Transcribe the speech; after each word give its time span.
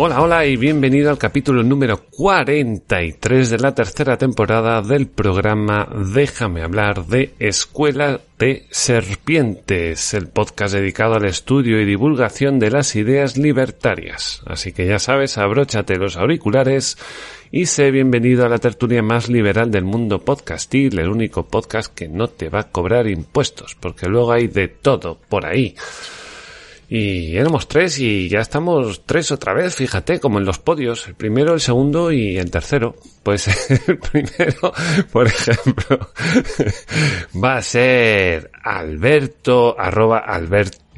Hola, 0.00 0.22
hola 0.22 0.46
y 0.46 0.56
bienvenido 0.56 1.10
al 1.10 1.18
capítulo 1.18 1.64
número 1.64 2.04
43 2.04 3.50
de 3.50 3.58
la 3.58 3.74
tercera 3.74 4.16
temporada 4.16 4.80
del 4.80 5.08
programa 5.08 5.88
Déjame 6.14 6.62
hablar 6.62 7.06
de 7.06 7.34
Escuela 7.40 8.20
de 8.38 8.68
Serpientes, 8.70 10.14
el 10.14 10.28
podcast 10.28 10.74
dedicado 10.74 11.14
al 11.14 11.24
estudio 11.24 11.80
y 11.80 11.84
divulgación 11.84 12.60
de 12.60 12.70
las 12.70 12.94
ideas 12.94 13.36
libertarias. 13.36 14.40
Así 14.46 14.70
que 14.70 14.86
ya 14.86 15.00
sabes, 15.00 15.36
abróchate 15.36 15.96
los 15.96 16.16
auriculares 16.16 16.96
y 17.50 17.66
sé 17.66 17.90
bienvenido 17.90 18.46
a 18.46 18.48
la 18.48 18.58
tertulia 18.58 19.02
más 19.02 19.28
liberal 19.28 19.72
del 19.72 19.84
mundo 19.84 20.20
podcastil, 20.20 20.96
el 21.00 21.08
único 21.08 21.48
podcast 21.48 21.92
que 21.92 22.06
no 22.06 22.28
te 22.28 22.50
va 22.50 22.60
a 22.60 22.70
cobrar 22.70 23.08
impuestos, 23.08 23.74
porque 23.74 24.06
luego 24.06 24.30
hay 24.30 24.46
de 24.46 24.68
todo 24.68 25.18
por 25.28 25.44
ahí. 25.44 25.74
Y 26.90 27.36
éramos 27.36 27.68
tres 27.68 27.98
y 27.98 28.28
ya 28.28 28.40
estamos 28.40 29.02
tres 29.04 29.30
otra 29.30 29.52
vez, 29.52 29.76
fíjate, 29.76 30.20
como 30.20 30.38
en 30.38 30.46
los 30.46 30.58
podios, 30.58 31.06
el 31.06 31.14
primero, 31.14 31.52
el 31.52 31.60
segundo 31.60 32.10
y 32.10 32.38
el 32.38 32.50
tercero. 32.50 32.96
Pues 33.22 33.48
el 33.88 33.98
primero, 33.98 34.72
por 35.12 35.26
ejemplo, 35.26 35.98
va 37.44 37.56
a 37.56 37.62
ser 37.62 38.50
Alberto, 38.62 39.78
arroba 39.78 40.20
Alberto 40.20 40.88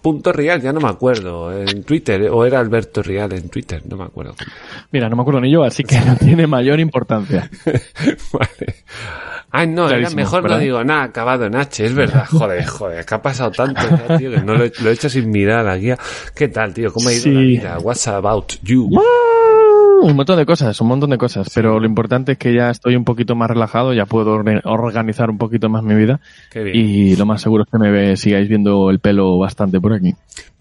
punto 0.00 0.32
real, 0.32 0.60
ya 0.60 0.72
no 0.72 0.80
me 0.80 0.88
acuerdo, 0.88 1.52
en 1.52 1.82
Twitter, 1.82 2.28
o 2.30 2.44
era 2.44 2.60
Alberto 2.60 3.02
Real 3.02 3.32
en 3.32 3.48
Twitter, 3.48 3.82
no 3.86 3.96
me 3.96 4.04
acuerdo. 4.04 4.34
Mira, 4.92 5.08
no 5.08 5.16
me 5.16 5.22
acuerdo 5.22 5.40
ni 5.40 5.50
yo, 5.50 5.64
así 5.64 5.82
que 5.82 5.98
no 6.06 6.16
tiene 6.16 6.46
mayor 6.46 6.78
importancia. 6.78 7.50
vale. 8.32 8.84
Ay, 9.50 9.66
no, 9.66 9.88
era 9.88 10.10
mejor 10.10 10.42
¿verdad? 10.42 10.56
no 10.58 10.62
digo 10.62 10.84
nada, 10.84 11.04
acabado 11.04 11.46
en 11.46 11.56
H, 11.56 11.86
es 11.86 11.94
verdad, 11.94 12.26
joder, 12.30 12.66
joder, 12.66 13.04
que 13.06 13.14
ha 13.14 13.22
pasado 13.22 13.50
tanto 13.50 13.80
ya, 13.80 14.18
tío, 14.18 14.30
que 14.30 14.40
no 14.42 14.54
lo 14.54 14.64
he, 14.64 14.72
lo 14.82 14.90
he 14.90 14.92
hecho 14.92 15.08
sin 15.08 15.30
mirar 15.30 15.64
la 15.64 15.76
guía. 15.76 15.96
¿Qué 16.34 16.48
tal, 16.48 16.74
tío? 16.74 16.92
¿Cómo 16.92 17.08
ha 17.08 17.12
ido 17.12 17.22
Sí. 17.22 17.30
la 17.32 17.40
vida? 17.40 17.78
What's 17.78 18.06
about 18.08 18.52
you? 18.62 18.90
Un 20.02 20.14
montón 20.14 20.36
de 20.38 20.46
cosas, 20.46 20.80
un 20.80 20.88
montón 20.88 21.10
de 21.10 21.18
cosas, 21.18 21.50
pero 21.52 21.80
lo 21.80 21.86
importante 21.86 22.32
es 22.32 22.38
que 22.38 22.54
ya 22.54 22.70
estoy 22.70 22.94
un 22.94 23.04
poquito 23.04 23.34
más 23.34 23.48
relajado, 23.50 23.92
ya 23.94 24.04
puedo 24.06 24.36
orga- 24.38 24.60
organizar 24.64 25.28
un 25.30 25.38
poquito 25.38 25.68
más 25.68 25.82
mi 25.82 25.94
vida 25.94 26.20
Qué 26.50 26.62
bien. 26.62 26.76
y 26.76 27.16
lo 27.16 27.26
más 27.26 27.40
seguro 27.42 27.64
es 27.64 27.70
que 27.70 27.78
me 27.78 27.90
ve- 27.90 28.16
sigáis 28.16 28.48
viendo 28.48 28.90
el 28.90 29.00
pelo 29.00 29.38
bastante 29.38 29.80
por 29.80 29.92
aquí. 29.94 30.14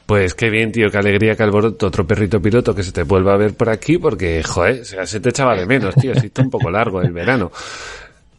Pues 0.08 0.34
qué 0.34 0.50
bien, 0.50 0.72
tío, 0.72 0.90
qué 0.90 0.98
alegría 0.98 1.36
que 1.36 1.44
alboroto 1.44 1.86
otro 1.88 2.08
perrito 2.08 2.42
piloto 2.42 2.74
que 2.74 2.82
se 2.82 2.94
te 2.94 3.04
vuelva 3.04 3.34
a 3.34 3.38
ver 3.38 3.54
por 3.56 3.70
aquí, 3.70 3.98
porque, 3.98 4.42
joder, 4.42 4.86
se 4.86 5.20
te 5.20 5.30
echaba 5.30 5.54
de 5.56 5.66
menos, 5.66 5.94
tío, 5.96 6.16
si 6.16 6.28
está 6.28 6.42
un 6.42 6.50
poco 6.50 6.72
largo 6.72 7.02
el 7.02 7.12
verano. 7.12 7.52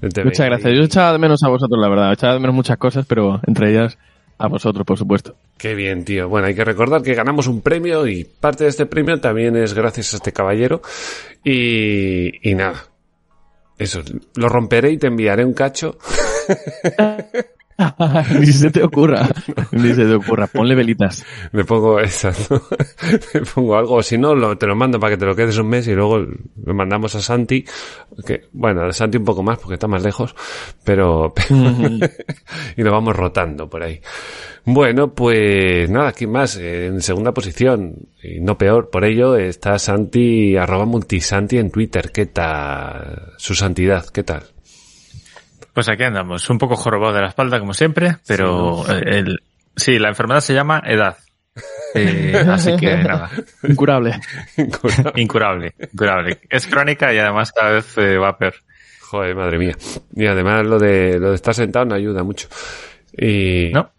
Muchas 0.01 0.47
gracias. 0.47 0.75
Yo 0.75 0.83
echaba 0.83 1.13
de 1.13 1.19
menos 1.19 1.43
a 1.43 1.49
vosotros, 1.49 1.81
la 1.81 1.89
verdad. 1.89 2.13
Echaba 2.13 2.35
de 2.35 2.41
menos 2.41 2.55
muchas 2.55 2.79
cosas, 2.79 3.05
pero 3.07 3.41
entre 3.47 3.71
ellas 3.71 3.99
a 4.39 4.47
vosotros, 4.47 4.87
por 4.87 4.97
supuesto. 4.97 5.35
Qué 5.57 5.75
bien, 5.75 6.05
tío. 6.05 6.29
Bueno, 6.29 6.47
hay 6.47 6.55
que 6.55 6.65
recordar 6.65 7.03
que 7.03 7.15
ganamos 7.15 7.49
un 7.49 7.61
premio 7.61 8.07
y 8.07 8.25
parte 8.25 8.65
de 8.65 8.71
este 8.71 8.87
premio 8.87 9.21
también 9.21 9.57
es 9.57 9.75
gracias 9.75 10.15
a 10.15 10.17
este 10.19 10.33
caballero. 10.33 10.81
Y, 11.45 12.49
y 12.49 12.55
nada. 12.55 12.85
Eso, 13.77 14.03
lo 14.37 14.49
romperé 14.49 14.93
y 14.93 14.99
te 14.99 15.09
enviaré 15.09 15.45
un 15.45 15.55
cacho. 15.55 15.99
ni 18.41 18.47
se 18.47 18.71
te 18.71 18.83
ocurra. 18.83 19.29
Ni 19.73 19.95
se 19.95 20.05
te 20.05 20.15
ocurra. 20.15 20.47
Ponle 20.49 20.75
velitas. 20.75 21.25
Le 21.53 21.65
pongo 21.65 22.01
esa, 22.01 22.31
¿no? 22.51 22.61
Le 23.35 23.41
pongo 23.43 23.77
algo, 23.77 24.03
si 24.03 24.19
no, 24.19 24.35
lo- 24.35 24.59
te 24.59 24.67
lo 24.67 24.75
mando 24.75 24.99
para 24.99 25.13
que 25.15 25.19
te 25.19 25.27
lo 25.27 25.37
quedes 25.37 25.57
un 25.59 25.69
mes 25.69 25.87
y 25.87 25.95
luego 25.95 26.19
lo 26.19 26.75
mandamos 26.75 27.15
a 27.15 27.21
Santi, 27.21 27.65
que, 28.27 28.49
bueno, 28.53 28.83
a 28.85 28.93
Santi 28.93 29.19
un 29.19 29.25
poco 29.25 29.43
más 29.43 29.59
porque 29.59 29.75
está 29.75 29.87
más 29.87 30.03
lejos, 30.03 30.35
pero, 30.85 31.33
y 32.77 32.83
lo 32.83 32.93
vamos 32.93 33.15
rotando 33.15 33.69
por 33.69 33.83
ahí. 33.83 34.01
Bueno, 34.65 35.15
pues 35.15 35.89
nada, 35.89 36.09
aquí 36.09 36.27
más, 36.27 36.57
en 36.57 37.01
segunda 37.01 37.33
posición, 37.33 37.95
y 38.23 38.41
no 38.41 38.59
peor, 38.59 38.91
por 38.91 39.05
ello 39.05 39.37
está 39.37 39.79
Santi, 39.79 40.57
arroba 40.57 40.85
multisanti 40.85 41.57
en 41.59 41.71
Twitter, 41.71 42.11
¿qué 42.13 42.27
tal? 42.27 43.33
Su 43.39 43.55
santidad, 43.55 44.05
¿qué 44.13 44.25
tal? 44.25 44.43
Pues 45.73 45.89
aquí 45.89 46.03
andamos, 46.05 46.49
un 46.51 46.59
poco 46.59 46.77
jorobado 46.77 47.13
de 47.15 47.21
la 47.23 47.29
espalda 47.29 47.59
como 47.61 47.73
siempre, 47.75 48.17
pero 48.27 48.85
Sí, 48.85 48.93
el, 49.07 49.43
sí, 49.77 49.99
la 49.99 50.09
enfermedad 50.09 50.41
se 50.41 50.55
llama 50.55 50.83
edad. 50.85 51.17
Eh, 51.95 52.35
así 52.51 52.77
que 52.77 52.97
nada, 52.97 53.31
Incurable. 53.63 54.21
incurable, 55.17 55.75
incurable. 55.93 56.41
Es 56.49 56.67
crónica 56.67 57.13
y 57.13 57.19
además 57.19 57.53
cada 57.53 57.73
vez 57.73 57.97
eh, 57.99 58.17
va 58.19 58.31
a 58.31 58.39
peor. 58.39 58.55
Joder, 59.01 59.35
madre 59.35 59.59
mía. 59.59 59.75
Y 60.15 60.27
además 60.27 60.67
lo 60.67 60.79
de, 60.79 61.19
lo 61.19 61.31
de 61.31 61.35
estar 61.37 61.55
sentado 61.55 61.87
no 61.87 61.95
ayuda 61.95 62.23
mucho. 62.23 62.49
Y, 63.13 63.71
¿No? 63.73 63.91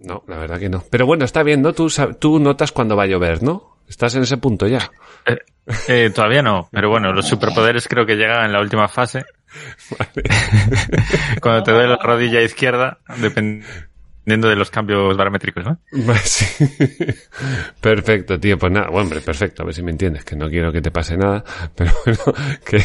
No, 0.00 0.22
la 0.28 0.38
verdad 0.38 0.58
que 0.58 0.68
no. 0.68 0.84
Pero 0.90 1.06
bueno, 1.06 1.24
está 1.24 1.42
bien, 1.42 1.62
¿no? 1.62 1.72
Tú, 1.72 1.88
tú 2.18 2.38
notas 2.38 2.72
cuando 2.72 2.96
va 2.96 3.04
a 3.04 3.06
llover, 3.06 3.42
¿no? 3.42 3.78
Estás 3.88 4.14
en 4.14 4.22
ese 4.22 4.36
punto 4.36 4.66
ya. 4.66 4.90
Eh, 5.26 5.38
eh, 5.88 6.10
todavía 6.14 6.42
no, 6.42 6.68
pero 6.70 6.88
bueno, 6.90 7.12
los 7.12 7.26
superpoderes 7.26 7.88
creo 7.88 8.06
que 8.06 8.16
llegan 8.16 8.44
en 8.46 8.52
la 8.52 8.60
última 8.60 8.86
fase. 8.88 9.24
Cuando 11.40 11.62
te 11.62 11.72
duele 11.72 11.88
la 11.88 11.96
rodilla 11.96 12.40
izquierda, 12.42 12.98
dependiendo 13.18 14.48
de 14.48 14.54
los 14.54 14.70
cambios 14.70 15.16
barométricos, 15.16 15.64
¿no? 15.64 15.78
Sí. 16.22 16.44
Perfecto, 17.80 18.38
tío. 18.38 18.58
Pues 18.58 18.70
nada, 18.72 18.86
bueno, 18.88 19.02
hombre, 19.04 19.20
perfecto. 19.22 19.62
A 19.62 19.66
ver 19.66 19.74
si 19.74 19.82
me 19.82 19.90
entiendes, 19.90 20.24
que 20.24 20.36
no 20.36 20.48
quiero 20.48 20.70
que 20.70 20.80
te 20.80 20.90
pase 20.92 21.16
nada. 21.16 21.42
Pero 21.74 21.90
bueno, 22.04 22.20
que... 22.64 22.84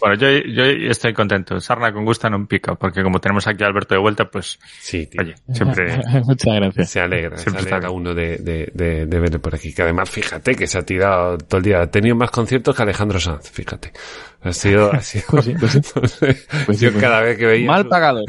Bueno, 0.00 0.14
yo, 0.16 0.28
yo 0.30 0.90
estoy 0.90 1.12
contento. 1.12 1.58
Sarna 1.58 1.92
con 1.92 2.04
gusto 2.04 2.28
no 2.30 2.46
pica, 2.46 2.74
porque 2.76 3.02
como 3.02 3.18
tenemos 3.20 3.46
aquí 3.48 3.64
a 3.64 3.66
Alberto 3.66 3.94
de 3.94 4.00
vuelta, 4.00 4.26
pues, 4.30 4.58
Sí, 4.80 5.06
tío. 5.06 5.22
oye, 5.22 5.34
siempre... 5.52 5.96
Muchas 6.24 6.54
gracias. 6.54 6.90
Se 6.90 7.00
alegra, 7.00 7.38
se 7.38 7.44
Siempre 7.44 7.62
está 7.62 7.76
alegra 7.76 7.90
uno 7.90 8.14
de, 8.14 8.36
de, 8.38 8.70
de, 8.72 9.06
de 9.06 9.18
verle 9.20 9.38
por 9.40 9.54
aquí. 9.54 9.72
Que 9.74 9.82
además, 9.82 10.08
fíjate 10.10 10.54
que 10.54 10.66
se 10.68 10.78
ha 10.78 10.82
tirado 10.82 11.38
todo 11.38 11.58
el 11.58 11.64
día. 11.64 11.80
Ha 11.80 11.90
tenido 11.90 12.14
más 12.14 12.30
conciertos 12.30 12.76
que 12.76 12.82
Alejandro 12.82 13.18
Sanz, 13.18 13.50
fíjate. 13.50 13.92
Ha 14.44 14.52
sido, 14.52 14.92
ha 14.92 15.00
sido, 15.00 15.24
Pues 15.30 15.44
sí, 15.44 15.54
pues 15.58 15.72
sí. 15.72 15.80
no 16.00 16.06
sé, 16.06 16.36
Pues 16.66 16.78
sí, 16.78 16.84
yo 16.84 16.92
pues 16.92 17.02
cada 17.02 17.20
vez 17.22 17.38
que 17.38 17.46
veía... 17.46 17.66
Mal 17.66 17.88
pagado. 17.88 18.24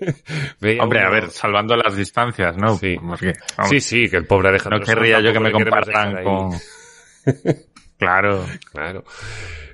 veía 0.60 0.82
Hombre, 0.82 1.00
a 1.00 1.10
ver, 1.10 1.30
salvando 1.30 1.76
las 1.76 1.96
distancias, 1.96 2.56
¿no? 2.56 2.76
Sí. 2.76 2.96
Porque, 3.00 3.32
Sí, 3.68 3.80
sí, 3.80 4.08
que 4.08 4.16
el 4.16 4.26
pobre 4.26 4.48
Alejandro 4.48 4.80
no 4.80 4.84
querría 4.84 5.20
yo 5.20 5.32
que 5.32 5.40
me 5.40 5.52
comparan 5.52 6.24
con... 6.24 6.52
ahí. 6.52 6.60
Claro. 7.96 8.44
Claro. 8.72 9.04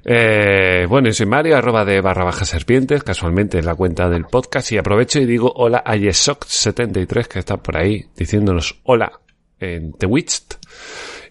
Eh, 0.04 0.87
bueno, 0.88 1.09
yo 1.09 1.15
soy 1.15 1.26
Mario, 1.26 1.56
arroba 1.56 1.84
de 1.84 2.00
barra 2.00 2.25
baja 2.25 2.44
serpientes, 2.44 3.03
casualmente 3.03 3.59
en 3.59 3.66
la 3.66 3.75
cuenta 3.75 4.09
del 4.09 4.25
podcast, 4.26 4.72
y 4.72 4.78
aprovecho 4.78 5.19
y 5.19 5.26
digo 5.26 5.53
hola 5.56 5.82
a 5.84 5.97
Yesok73, 5.97 7.26
que 7.26 7.38
está 7.38 7.56
por 7.56 7.76
ahí, 7.76 8.06
diciéndonos 8.16 8.81
hola 8.84 9.12
en 9.59 9.93
Twitch. 9.93 10.43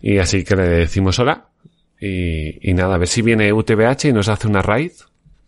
Y 0.01 0.17
así 0.17 0.43
que 0.43 0.55
le 0.55 0.67
decimos 0.67 1.17
hola. 1.19 1.45
Y, 1.99 2.69
y 2.69 2.73
nada, 2.73 2.95
a 2.95 2.97
ver 2.97 3.07
si 3.07 3.21
viene 3.21 3.51
UTBH 3.51 4.05
y 4.05 4.13
nos 4.13 4.29
hace 4.29 4.47
una 4.47 4.61
raid. 4.61 4.91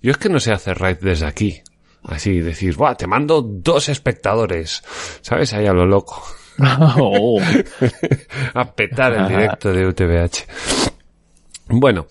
Yo 0.01 0.11
es 0.11 0.17
que 0.17 0.29
no 0.29 0.39
sé 0.39 0.51
hacer 0.51 0.77
raid 0.79 0.97
desde 1.01 1.25
aquí. 1.25 1.61
Así, 2.03 2.39
decir, 2.39 2.75
Buah, 2.75 2.95
te 2.95 3.07
mando 3.07 3.41
dos 3.41 3.89
espectadores. 3.89 4.83
¿Sabes? 5.21 5.53
Ahí 5.53 5.67
a 5.67 5.73
lo 5.73 5.85
loco. 5.85 6.23
Oh. 6.61 7.39
a 8.53 8.73
petar 8.73 9.13
el 9.13 9.29
directo 9.29 9.71
de 9.71 9.87
UTBH. 9.87 10.45
Bueno, 11.69 12.07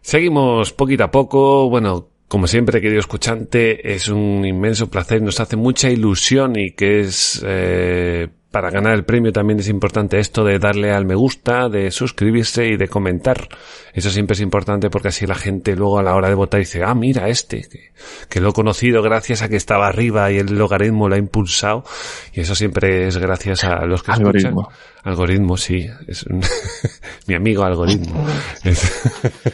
seguimos 0.00 0.72
poquito 0.72 1.02
a 1.02 1.10
poco. 1.10 1.68
Bueno, 1.68 2.08
como 2.28 2.46
siempre, 2.46 2.80
querido 2.80 3.00
escuchante, 3.00 3.92
es 3.92 4.08
un 4.08 4.44
inmenso 4.44 4.88
placer, 4.88 5.20
nos 5.20 5.40
hace 5.40 5.56
mucha 5.56 5.90
ilusión 5.90 6.54
y 6.56 6.70
que 6.70 7.00
es, 7.00 7.42
eh, 7.44 8.28
para 8.50 8.70
ganar 8.70 8.94
el 8.94 9.04
premio 9.04 9.32
también 9.32 9.60
es 9.60 9.68
importante 9.68 10.18
esto 10.18 10.42
de 10.44 10.58
darle 10.58 10.90
al 10.92 11.04
me 11.06 11.14
gusta, 11.14 11.68
de 11.68 11.90
suscribirse 11.90 12.66
y 12.66 12.76
de 12.76 12.88
comentar. 12.88 13.48
Eso 13.94 14.10
siempre 14.10 14.34
es 14.34 14.40
importante 14.40 14.90
porque 14.90 15.08
así 15.08 15.26
la 15.26 15.36
gente 15.36 15.76
luego 15.76 15.98
a 15.98 16.02
la 16.02 16.14
hora 16.14 16.28
de 16.28 16.34
votar 16.34 16.58
dice, 16.60 16.82
ah, 16.84 16.94
mira 16.94 17.28
este, 17.28 17.62
que, 17.68 17.92
que 18.28 18.40
lo 18.40 18.50
he 18.50 18.52
conocido 18.52 19.02
gracias 19.02 19.42
a 19.42 19.48
que 19.48 19.56
estaba 19.56 19.86
arriba 19.86 20.30
y 20.32 20.38
el 20.38 20.56
logaritmo 20.58 21.08
lo 21.08 21.14
ha 21.14 21.18
impulsado. 21.18 21.84
Y 22.32 22.40
eso 22.40 22.54
siempre 22.56 23.06
es 23.06 23.18
gracias 23.18 23.62
a 23.64 23.84
los 23.86 24.02
que 24.02 24.12
Algoritmo. 24.12 24.62
escuchan. 24.70 24.80
Algoritmo, 25.04 25.56
sí. 25.56 25.86
Es 26.08 26.24
un- 26.24 26.42
mi 27.26 27.34
amigo 27.34 27.62
algoritmo. 27.64 28.26
Es- 28.64 28.90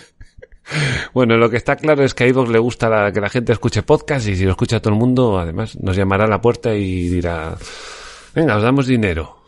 bueno, 1.15 1.37
lo 1.37 1.49
que 1.49 1.57
está 1.57 1.77
claro 1.77 2.03
es 2.03 2.13
que 2.15 2.25
a 2.25 2.27
iVoox 2.29 2.49
le 2.51 2.59
gusta 2.59 2.89
la- 2.89 3.13
que 3.13 3.21
la 3.21 3.29
gente 3.29 3.53
escuche 3.53 3.83
podcast 3.83 4.27
y 4.29 4.37
si 4.37 4.45
lo 4.45 4.51
escucha 4.51 4.81
todo 4.81 4.93
el 4.93 4.99
mundo, 4.99 5.39
además 5.39 5.79
nos 5.81 5.97
llamará 5.97 6.25
a 6.25 6.29
la 6.29 6.41
puerta 6.41 6.75
y 6.75 7.09
dirá, 7.09 7.57
venga, 8.37 8.57
os 8.57 8.63
damos 8.63 8.87
dinero. 8.87 9.43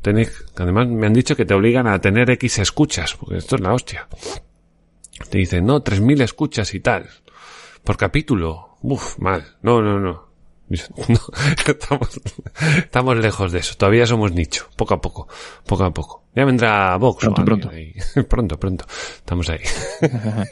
Tenéis, 0.00 0.44
además 0.56 0.88
me 0.88 1.06
han 1.06 1.12
dicho 1.12 1.36
que 1.36 1.44
te 1.44 1.54
obligan 1.54 1.86
a 1.86 2.00
tener 2.00 2.28
X 2.30 2.58
escuchas, 2.58 3.14
porque 3.14 3.36
esto 3.36 3.54
es 3.54 3.62
la 3.62 3.72
hostia. 3.72 4.08
Te 5.30 5.38
dicen, 5.38 5.64
no, 5.64 5.84
3.000 5.84 6.22
escuchas 6.22 6.74
y 6.74 6.80
tal. 6.80 7.08
Por 7.84 7.96
capítulo. 7.96 8.78
Uf, 8.82 9.18
mal. 9.18 9.44
No, 9.62 9.80
no, 9.80 10.00
no. 10.00 10.32
No, 11.08 11.18
estamos, 11.66 12.20
estamos 12.78 13.16
lejos 13.18 13.52
de 13.52 13.58
eso. 13.58 13.74
Todavía 13.76 14.06
somos 14.06 14.32
nicho. 14.32 14.68
Poco 14.74 14.94
a 14.94 15.00
poco. 15.00 15.28
Poco 15.66 15.84
a 15.84 15.92
poco. 15.92 16.24
Ya 16.34 16.44
vendrá 16.44 16.96
Vox. 16.96 17.20
Pronto, 17.20 17.44
pronto. 17.44 17.70
ahí. 17.70 17.94
pronto, 18.28 18.58
pronto. 18.58 18.86
Estamos 19.16 19.50
ahí. 19.50 19.60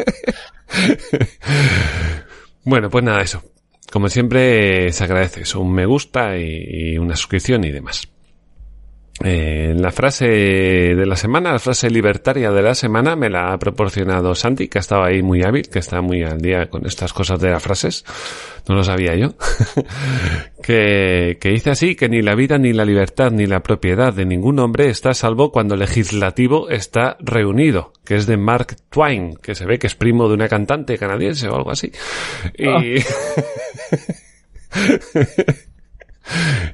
bueno, 2.65 2.91
pues 2.91 3.03
nada, 3.03 3.23
eso. 3.23 3.43
Como 3.91 4.09
siempre, 4.09 4.93
se 4.93 5.05
agradece 5.05 5.43
eso. 5.43 5.61
Un 5.61 5.73
me 5.73 5.87
gusta 5.87 6.39
y, 6.39 6.93
y 6.93 6.99
una 6.99 7.17
suscripción 7.17 7.65
y 7.65 7.71
demás. 7.71 8.09
Eh, 9.23 9.75
la 9.77 9.93
frase 9.93 10.27
de 10.27 11.07
la 11.07 11.15
semana, 11.15 11.53
la 11.53 11.59
frase 11.59 11.91
libertaria 11.91 12.51
de 12.51 12.63
la 12.63 12.75
semana, 12.75 13.17
me 13.17 13.29
la 13.29 13.53
ha 13.53 13.59
proporcionado 13.59 14.35
Santi, 14.35 14.69
que 14.69 14.79
ha 14.79 14.81
estado 14.81 15.05
ahí 15.05 15.23
muy 15.23 15.43
hábil, 15.43 15.69
que 15.69 15.79
está 15.79 16.01
muy 16.01 16.23
al 16.23 16.41
día 16.41 16.71
con 16.71 16.87
estas 16.87 17.13
cosas 17.13 17.39
de 17.39 17.51
las 17.51 17.63
frases. 17.63 18.07
No 18.67 18.77
lo 18.77 18.83
sabía 18.83 19.15
yo. 19.17 19.35
que, 20.63 21.37
que 21.39 21.51
dice 21.51 21.71
así, 21.71 21.97
que 21.97 22.09
ni 22.09 22.23
la 22.23 22.35
vida, 22.35 22.57
ni 22.57 22.73
la 22.73 22.87
libertad, 22.87 23.31
ni 23.31 23.47
la 23.47 23.61
propiedad 23.61 24.15
de 24.15 24.25
ningún 24.25 24.59
hombre 24.59 24.89
está 24.89 25.13
salvo 25.13 25.53
cuando 25.53 25.75
el 25.75 25.81
legislativo 25.81 26.71
está 26.71 27.19
reunido, 27.21 27.93
que 28.07 28.17
es 28.17 28.27
de 28.27 28.39
Mark 28.39 28.77
Twain, 28.89 29.35
que 29.35 29.55
se 29.55 29.67
ve 29.67 29.79
que 29.79 29.87
es 29.87 29.95
primo 29.95 30.29
de 30.29 30.35
una 30.35 30.49
cantante 30.49 30.97
canadiense 30.97 31.47
o 31.49 31.57
algo 31.57 31.71
así. 31.71 31.93
Y... 32.57 33.01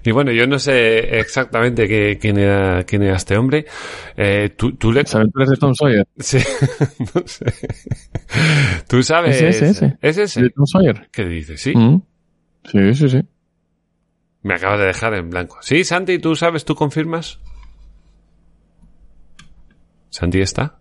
Y 0.04 0.10
bueno, 0.10 0.32
yo 0.32 0.46
no 0.46 0.58
sé 0.58 1.18
exactamente 1.18 1.86
qué- 1.88 2.18
quién, 2.20 2.38
era, 2.38 2.84
quién 2.84 3.02
era 3.02 3.16
este 3.16 3.36
hombre. 3.36 3.66
Eh, 4.16 4.50
tú, 4.56 4.72
tú 4.76 4.92
le... 4.92 5.04
Aventuras 5.12 5.48
de 5.48 5.56
Tom 5.56 5.74
Sawyer. 5.74 6.06
Sí, 6.18 6.38
no 7.14 7.22
sé. 7.26 7.46
Tú 8.88 9.02
sabes... 9.02 9.40
Es 9.40 9.56
ese, 9.56 9.68
ese. 9.70 9.98
¿Es 10.02 10.18
ese? 10.18 10.42
¿De 10.42 10.50
Tom 10.50 10.66
Sawyer? 10.66 11.08
¿Qué 11.10 11.24
dices? 11.24 11.60
Sí. 11.60 11.74
Mm. 11.76 12.02
Sí, 12.64 12.94
sí, 12.94 13.08
sí. 13.08 13.22
Me 14.42 14.54
acabas 14.54 14.78
de 14.80 14.86
dejar 14.86 15.14
en 15.14 15.30
blanco. 15.30 15.58
Sí, 15.60 15.82
Santi, 15.84 16.18
¿tú 16.18 16.36
sabes? 16.36 16.64
¿Tú 16.64 16.74
confirmas? 16.74 17.40
¿Santi 20.10 20.40
está? 20.40 20.78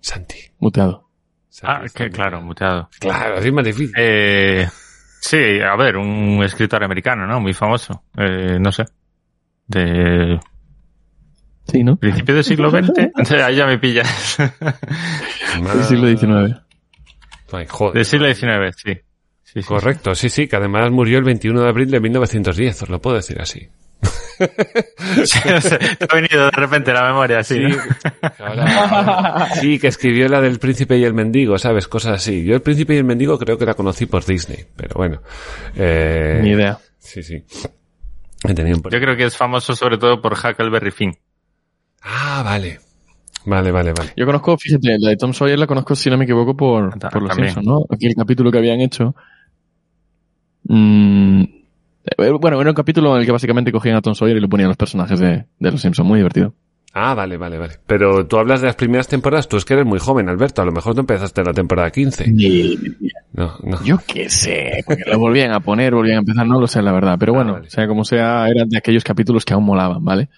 Santi. 0.00 0.36
Muteado. 0.58 1.08
Santi 1.48 1.72
Ah, 1.82 1.84
está 1.84 2.04
que 2.04 2.10
claro, 2.10 2.40
muteado. 2.42 2.88
Claro, 2.98 3.36
así 3.38 3.48
es 3.48 3.54
más 3.54 3.64
difícil. 3.64 3.92
Eh, 3.96 4.66
sí, 5.20 5.60
a 5.60 5.76
ver, 5.76 5.96
un 5.96 6.42
escritor 6.42 6.82
americano, 6.84 7.26
¿no? 7.26 7.40
Muy 7.40 7.52
famoso. 7.52 8.04
Eh, 8.16 8.58
no 8.60 8.72
sé. 8.72 8.84
De 9.66 10.38
Sí, 11.66 11.84
¿no? 11.84 11.96
principio 11.96 12.34
del 12.34 12.44
siglo 12.44 12.70
XX. 12.70 12.90
Ahí 13.44 13.56
ya 13.56 13.66
me 13.66 13.78
pillas. 13.78 14.38
Del 14.38 15.84
siglo 15.84 16.08
XIX. 16.08 16.60
Ay, 17.52 17.66
joder. 17.68 17.94
Del 17.94 18.04
siglo 18.04 18.32
XIX, 18.32 18.76
sí. 18.76 18.94
Sí, 19.42 19.62
sí. 19.62 19.68
Correcto, 19.68 20.14
sí, 20.14 20.28
sí, 20.28 20.46
que 20.46 20.56
además 20.56 20.90
murió 20.92 21.18
el 21.18 21.24
21 21.24 21.60
de 21.60 21.68
abril 21.68 21.90
de 21.90 22.00
1910, 22.00 22.82
os 22.82 22.88
lo 22.88 23.00
puedo 23.00 23.16
decir 23.16 23.40
así. 23.40 23.68
Sí, 25.24 25.38
no 25.48 25.60
sé, 25.60 25.78
te 25.78 26.06
ha 26.08 26.14
venido 26.14 26.44
de 26.46 26.50
repente 26.52 26.92
la 26.92 27.02
memoria, 27.04 27.42
sí. 27.44 27.58
¿no? 27.60 27.76
Ahora- 28.38 29.48
sí, 29.54 29.78
que 29.78 29.88
escribió 29.88 30.28
la 30.28 30.40
del 30.40 30.58
príncipe 30.58 30.96
y 30.98 31.04
el 31.04 31.14
mendigo, 31.14 31.58
¿sabes? 31.58 31.86
Cosas 31.88 32.14
así. 32.14 32.44
Yo 32.44 32.54
el 32.54 32.62
príncipe 32.62 32.94
y 32.94 32.98
el 32.98 33.04
mendigo 33.04 33.38
creo 33.38 33.58
que 33.58 33.66
la 33.66 33.74
conocí 33.74 34.06
por 34.06 34.24
Disney, 34.24 34.64
pero 34.76 34.94
bueno. 34.96 35.20
Eh, 35.76 36.40
Ni 36.42 36.50
idea. 36.50 36.78
Sí, 36.98 37.22
sí. 37.22 37.42
He 38.48 38.54
tenido 38.54 38.76
un... 38.78 38.82
Yo 38.84 39.00
creo 39.00 39.16
que 39.16 39.24
es 39.24 39.36
famoso 39.36 39.74
sobre 39.76 39.98
todo 39.98 40.20
por 40.22 40.32
Huckleberry 40.32 40.90
Finn. 40.90 41.14
Ah, 42.02 42.42
vale. 42.44 42.80
Vale, 43.44 43.70
vale, 43.70 43.92
vale. 43.92 44.12
Yo 44.16 44.26
conozco, 44.26 44.56
fíjate, 44.58 44.96
la 44.98 45.10
de 45.10 45.16
Tom 45.16 45.32
Sawyer 45.32 45.58
la 45.58 45.66
conozco, 45.66 45.94
si 45.94 46.08
no 46.10 46.16
me 46.18 46.24
equivoco, 46.24 46.56
por, 46.56 46.98
Ta- 46.98 47.08
por 47.10 47.22
los. 47.22 47.34
Simpsons, 47.34 47.66
¿no? 47.66 47.84
Aquí 47.90 48.06
el 48.06 48.14
capítulo 48.14 48.50
que 48.52 48.58
habían 48.58 48.80
hecho. 48.80 49.14
Mm, 50.64 51.44
bueno, 52.16 52.60
era 52.60 52.70
un 52.70 52.74
capítulo 52.74 53.14
en 53.14 53.20
el 53.20 53.26
que 53.26 53.32
básicamente 53.32 53.72
cogían 53.72 53.96
a 53.96 54.00
Tom 54.02 54.14
Sawyer 54.14 54.36
y 54.36 54.40
lo 54.40 54.48
ponían 54.48 54.68
los 54.68 54.76
personajes 54.76 55.18
de, 55.20 55.44
de 55.58 55.70
los 55.70 55.80
Simpsons. 55.80 56.06
Muy 56.08 56.18
divertido. 56.18 56.54
Ah, 56.92 57.14
vale, 57.14 57.36
vale, 57.36 57.56
vale. 57.56 57.74
Pero 57.86 58.26
tú 58.26 58.36
hablas 58.36 58.60
de 58.62 58.66
las 58.66 58.74
primeras 58.74 59.06
temporadas, 59.06 59.46
tú 59.48 59.56
es 59.56 59.64
que 59.64 59.74
eres 59.74 59.86
muy 59.86 60.00
joven, 60.00 60.28
Alberto. 60.28 60.60
A 60.60 60.64
lo 60.64 60.72
mejor 60.72 60.92
tú 60.94 61.00
empezaste 61.00 61.40
en 61.40 61.46
la 61.46 61.52
temporada 61.52 61.88
15. 61.90 62.26
No, 63.32 63.54
no. 63.62 63.82
Yo 63.84 63.98
qué 64.06 64.28
sé, 64.28 64.82
porque 64.84 65.04
lo 65.06 65.18
volvían 65.18 65.52
a 65.52 65.60
poner, 65.60 65.94
volvían 65.94 66.16
a 66.16 66.20
empezar, 66.20 66.46
no 66.46 66.60
lo 66.60 66.66
sé 66.66 66.82
la 66.82 66.90
verdad. 66.92 67.16
Pero 67.18 67.32
Ah, 67.32 67.36
bueno, 67.36 67.52
vale. 67.54 67.70
sea 67.70 67.86
como 67.86 68.04
sea, 68.04 68.48
eran 68.48 68.68
de 68.68 68.78
aquellos 68.78 69.04
capítulos 69.04 69.44
que 69.44 69.54
aún 69.54 69.64
molaban, 69.64 70.04
¿vale? 70.04 70.28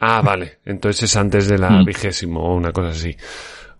Ah, 0.00 0.20
vale. 0.22 0.58
Entonces 0.66 1.04
es 1.04 1.16
antes 1.16 1.48
de 1.48 1.56
la 1.56 1.70
Mm. 1.70 1.84
vigésimo 1.86 2.40
o 2.42 2.54
una 2.54 2.72
cosa 2.72 2.88
así. 2.90 3.16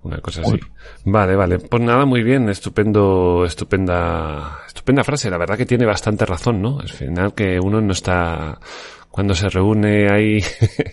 Una 0.04 0.18
cosa 0.18 0.42
así. 0.42 0.60
Vale, 1.06 1.34
vale. 1.34 1.58
Pues 1.58 1.82
nada, 1.82 2.04
muy 2.04 2.22
bien. 2.22 2.48
Estupendo, 2.48 3.44
estupenda, 3.46 4.58
estupenda 4.66 5.02
frase. 5.02 5.30
La 5.30 5.38
verdad 5.38 5.56
que 5.56 5.66
tiene 5.66 5.86
bastante 5.86 6.24
razón, 6.26 6.60
¿no? 6.62 6.78
Al 6.78 6.88
final 6.90 7.34
que 7.34 7.58
uno 7.58 7.80
no 7.80 7.92
está, 7.92 8.58
cuando 9.10 9.34
se 9.34 9.48
reúne 9.48 10.08
ahí 10.12 10.40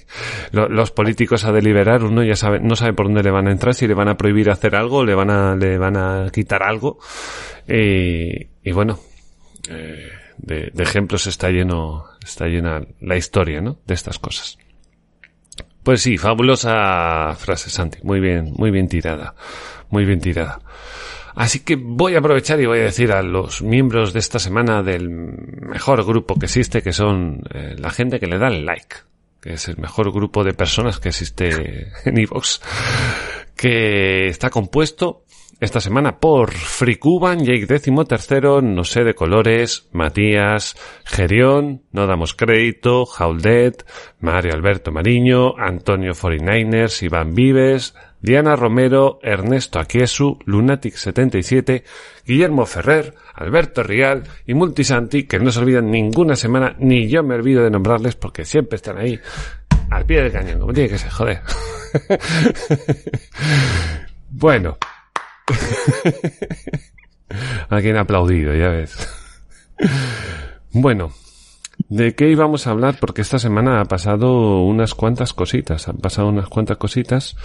lo- 0.53 0.69
los 0.69 0.91
políticos 0.91 1.43
a 1.43 1.51
deliberar, 1.51 2.03
uno 2.03 2.23
ya 2.23 2.35
sabe, 2.35 2.59
no 2.61 2.75
sabe 2.77 2.93
por 2.93 3.07
dónde 3.07 3.23
le 3.23 3.31
van 3.31 3.47
a 3.47 3.51
entrar, 3.51 3.73
si 3.73 3.85
le 3.85 3.93
van 3.93 4.07
a 4.07 4.15
prohibir 4.15 4.49
hacer 4.49 4.75
algo, 4.75 5.03
le 5.03 5.13
van 5.13 5.29
a, 5.29 5.55
le 5.55 5.77
van 5.77 5.97
a 5.97 6.29
quitar 6.31 6.63
algo. 6.63 6.97
Y, 7.67 8.47
y 8.63 8.71
bueno, 8.71 8.97
eh, 9.69 10.09
de, 10.37 10.71
de 10.73 10.83
ejemplos 10.83 11.27
está 11.27 11.49
lleno, 11.49 12.05
está 12.23 12.45
llena 12.47 12.81
la 13.01 13.17
historia, 13.17 13.59
¿no? 13.61 13.77
De 13.85 13.93
estas 13.93 14.19
cosas. 14.19 14.57
Pues 15.83 16.01
sí, 16.01 16.17
fabulosa 16.17 17.35
frase, 17.35 17.69
Santi. 17.69 17.99
Muy 18.03 18.19
bien, 18.19 18.53
muy 18.55 18.71
bien 18.71 18.87
tirada. 18.87 19.33
Muy 19.89 20.05
bien 20.05 20.19
tirada. 20.19 20.59
Así 21.35 21.61
que 21.61 21.75
voy 21.75 22.15
a 22.15 22.19
aprovechar 22.19 22.59
y 22.59 22.65
voy 22.65 22.79
a 22.79 22.83
decir 22.83 23.11
a 23.11 23.21
los 23.21 23.61
miembros 23.61 24.13
de 24.13 24.19
esta 24.19 24.37
semana 24.37 24.83
del 24.83 25.09
mejor 25.09 26.03
grupo 26.05 26.35
que 26.35 26.45
existe, 26.45 26.81
que 26.81 26.93
son 26.93 27.43
eh, 27.53 27.75
la 27.77 27.89
gente 27.89 28.19
que 28.19 28.27
le 28.27 28.37
da 28.37 28.49
el 28.49 28.65
like, 28.65 28.97
que 29.41 29.53
es 29.53 29.67
el 29.67 29.77
mejor 29.77 30.11
grupo 30.11 30.43
de 30.43 30.53
personas 30.53 30.99
que 30.99 31.09
existe 31.09 31.91
en 32.05 32.17
iVoox, 32.17 32.59
que 33.55 34.27
está 34.27 34.49
compuesto 34.49 35.23
esta 35.61 35.79
semana 35.79 36.17
por 36.17 36.51
Fricuban, 36.51 37.45
Jake 37.45 37.67
décimo 37.67 38.05
tercero, 38.05 38.63
No 38.63 38.83
sé 38.83 39.03
de 39.03 39.13
colores, 39.13 39.87
Matías, 39.91 40.75
Gerión, 41.05 41.83
No 41.91 42.07
damos 42.07 42.33
crédito, 42.33 43.05
Jaudet, 43.05 43.85
Mario 44.19 44.55
Alberto 44.55 44.91
Mariño, 44.91 45.55
Antonio 45.59 46.13
49ers, 46.13 47.03
Iván 47.03 47.35
Vives, 47.35 47.93
Diana 48.21 48.55
Romero, 48.55 49.19
Ernesto 49.21 49.79
Aquiesu, 49.79 50.39
Lunatic77, 50.47 51.83
Guillermo 52.25 52.65
Ferrer, 52.65 53.13
Alberto 53.35 53.83
Rial 53.83 54.23
y 54.47 54.55
Multisanti, 54.55 55.27
que 55.27 55.37
no 55.37 55.51
se 55.51 55.59
olvidan 55.59 55.91
ninguna 55.91 56.35
semana, 56.35 56.75
ni 56.79 57.07
yo 57.07 57.21
me 57.21 57.35
olvido 57.35 57.63
de 57.63 57.69
nombrarles 57.69 58.15
porque 58.15 58.45
siempre 58.45 58.77
están 58.77 58.97
ahí 58.97 59.19
al 59.91 60.07
pie 60.07 60.23
del 60.23 60.31
cañón, 60.31 60.59
como 60.59 60.73
tiene 60.73 60.89
que 60.89 60.97
ser, 60.97 61.11
joder. 61.11 61.41
bueno. 64.31 64.79
Alguien 67.69 67.97
ha 67.97 68.01
aplaudido, 68.01 68.53
ya 68.55 68.69
ves. 68.69 68.95
Bueno, 70.71 71.11
¿de 71.89 72.15
qué 72.15 72.29
íbamos 72.29 72.67
a 72.67 72.71
hablar? 72.71 72.97
Porque 72.99 73.21
esta 73.21 73.39
semana 73.39 73.81
ha 73.81 73.85
pasado 73.85 74.61
unas 74.63 74.93
cuantas 74.93 75.33
cositas, 75.33 75.87
han 75.87 75.97
pasado 75.97 76.27
unas 76.29 76.47
cuantas 76.49 76.77
cositas. 76.77 77.35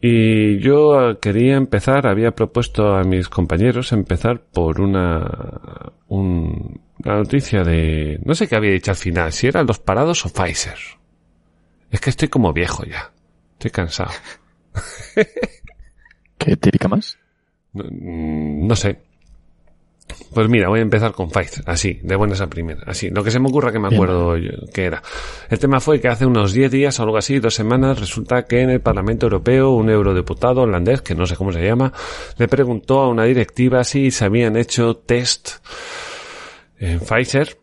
Y 0.00 0.58
yo 0.58 1.18
quería 1.20 1.56
empezar, 1.56 2.06
había 2.08 2.32
propuesto 2.32 2.94
a 2.96 3.04
mis 3.04 3.28
compañeros 3.28 3.92
empezar 3.92 4.40
por 4.40 4.80
una, 4.80 5.24
un- 6.08 6.80
una 7.04 7.16
noticia 7.16 7.62
de, 7.62 8.18
no 8.24 8.34
sé 8.34 8.48
qué 8.48 8.56
había 8.56 8.72
dicho 8.72 8.90
al 8.90 8.96
final, 8.96 9.32
si 9.32 9.46
eran 9.46 9.66
los 9.66 9.78
parados 9.78 10.26
o 10.26 10.28
Pfizer. 10.28 10.76
Es 11.90 12.00
que 12.00 12.10
estoy 12.10 12.28
como 12.28 12.52
viejo 12.52 12.84
ya, 12.84 13.12
estoy 13.52 13.70
cansado. 13.70 14.10
¿Qué 16.44 16.56
típica 16.56 16.88
más? 16.88 17.18
No, 17.72 17.84
mm, 17.84 18.66
no 18.66 18.76
sé. 18.76 18.98
Pues 20.34 20.48
mira, 20.48 20.68
voy 20.68 20.80
a 20.80 20.82
empezar 20.82 21.12
con 21.12 21.30
Pfizer, 21.30 21.64
así, 21.66 22.00
de 22.02 22.16
buenas 22.16 22.40
a 22.40 22.48
primeras, 22.48 22.84
así. 22.86 23.10
Lo 23.10 23.22
que 23.22 23.30
se 23.30 23.38
me 23.38 23.48
ocurra 23.48 23.72
que 23.72 23.78
me 23.78 23.88
acuerdo 23.88 24.36
yo 24.36 24.50
que 24.72 24.84
era. 24.84 25.02
El 25.48 25.58
tema 25.58 25.80
fue 25.80 26.00
que 26.00 26.08
hace 26.08 26.26
unos 26.26 26.52
10 26.52 26.70
días 26.70 26.98
o 26.98 27.02
algo 27.04 27.16
así, 27.16 27.38
dos 27.38 27.54
semanas, 27.54 27.98
resulta 27.98 28.44
que 28.44 28.60
en 28.60 28.70
el 28.70 28.80
Parlamento 28.80 29.26
Europeo 29.26 29.70
un 29.70 29.90
eurodiputado 29.90 30.62
holandés, 30.62 31.02
que 31.02 31.14
no 31.14 31.26
sé 31.26 31.36
cómo 31.36 31.52
se 31.52 31.64
llama, 31.64 31.92
le 32.36 32.48
preguntó 32.48 33.00
a 33.00 33.08
una 33.08 33.24
directiva 33.24 33.84
si 33.84 34.10
se 34.10 34.24
habían 34.24 34.56
hecho 34.56 34.96
test 34.96 35.58
en 36.78 37.00
Pfizer 37.00 37.56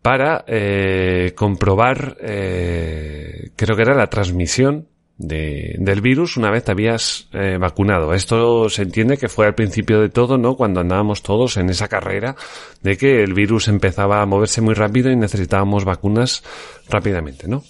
para 0.00 0.44
eh, 0.46 1.32
comprobar, 1.34 2.16
eh, 2.20 3.50
creo 3.56 3.76
que 3.76 3.82
era 3.82 3.94
la 3.94 4.08
transmisión 4.08 4.88
de, 5.20 5.76
del 5.78 6.00
virus 6.00 6.38
una 6.38 6.50
vez 6.50 6.64
te 6.64 6.72
habías 6.72 7.28
eh, 7.32 7.58
vacunado. 7.60 8.14
Esto 8.14 8.70
se 8.70 8.82
entiende 8.82 9.18
que 9.18 9.28
fue 9.28 9.46
al 9.46 9.54
principio 9.54 10.00
de 10.00 10.08
todo, 10.08 10.38
¿no? 10.38 10.56
Cuando 10.56 10.80
andábamos 10.80 11.22
todos 11.22 11.58
en 11.58 11.68
esa 11.68 11.88
carrera 11.88 12.36
de 12.82 12.96
que 12.96 13.22
el 13.22 13.34
virus 13.34 13.68
empezaba 13.68 14.22
a 14.22 14.26
moverse 14.26 14.62
muy 14.62 14.72
rápido 14.72 15.10
y 15.10 15.16
necesitábamos 15.16 15.84
vacunas 15.84 16.42
rápidamente, 16.88 17.48
¿no? 17.48 17.62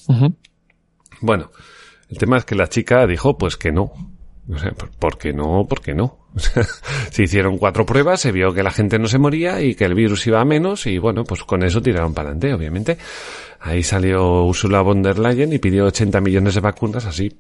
Bueno, 1.21 1.51
el 2.09 2.19
tema 2.19 2.39
es 2.39 2.45
que 2.45 2.55
la 2.55 2.69
chica 2.69 3.05
dijo 3.09 3.37
pues 3.37 3.57
que 3.57 3.73
no. 3.73 3.93
O 4.49 4.59
sea, 4.59 4.71
¿por 4.99 5.19
qué 5.19 5.33
no? 5.33 5.67
¿Por 5.69 5.81
qué 5.81 5.93
no? 5.93 6.29
se 7.11 7.23
hicieron 7.23 7.59
cuatro 7.59 7.85
pruebas, 7.85 8.21
se 8.21 8.31
vio 8.31 8.55
que 8.55 8.63
la 8.63 8.71
gente 8.71 8.99
no 8.99 9.09
se 9.09 9.19
moría 9.19 9.61
y 9.61 9.75
que 9.75 9.85
el 9.85 9.95
virus 9.95 10.25
iba 10.29 10.41
a 10.41 10.45
menos 10.45 10.87
y 10.87 10.99
bueno, 10.99 11.25
pues 11.25 11.43
con 11.43 11.65
eso 11.65 11.83
tiraron 11.83 12.15
para 12.15 12.31
adelante, 12.31 12.55
obviamente. 12.55 12.99
Ahí 13.61 13.83
salió 13.83 14.45
Ursula 14.45 14.81
von 14.81 15.03
der 15.03 15.19
Leyen 15.19 15.53
y 15.53 15.59
pidió 15.59 15.85
80 15.87 16.21
millones 16.21 16.55
de 16.55 16.61
vacunas 16.61 17.05
así, 17.05 17.37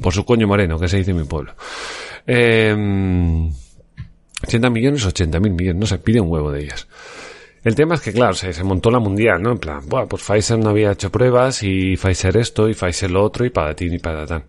por 0.00 0.12
su 0.12 0.24
coño 0.24 0.48
moreno, 0.48 0.78
que 0.78 0.88
se 0.88 0.98
dice 0.98 1.12
en 1.12 1.18
mi 1.18 1.24
pueblo. 1.24 1.54
Eh, 2.26 3.50
80 4.42 4.70
millones, 4.70 5.06
80 5.06 5.40
mil 5.40 5.52
millones, 5.52 5.80
no 5.80 5.86
se 5.86 5.98
pide 5.98 6.20
un 6.20 6.30
huevo 6.30 6.50
de 6.50 6.64
ellas. 6.64 6.88
El 7.62 7.74
tema 7.74 7.94
es 7.94 8.02
que, 8.02 8.12
claro, 8.12 8.34
se, 8.34 8.62
montó 8.62 8.90
la 8.90 8.98
mundial, 8.98 9.42
¿no? 9.42 9.52
En 9.52 9.58
plan, 9.58 9.80
bueno, 9.86 10.06
pues 10.06 10.22
Pfizer 10.22 10.58
no 10.58 10.70
había 10.70 10.92
hecho 10.92 11.10
pruebas 11.10 11.62
y 11.62 11.96
Pfizer 11.96 12.36
esto 12.36 12.68
y 12.68 12.74
Pfizer 12.74 13.10
lo 13.10 13.22
otro 13.22 13.46
y 13.46 13.50
para 13.50 13.74
ti 13.74 13.86
y 13.86 13.98
para 13.98 14.26
tan. 14.26 14.44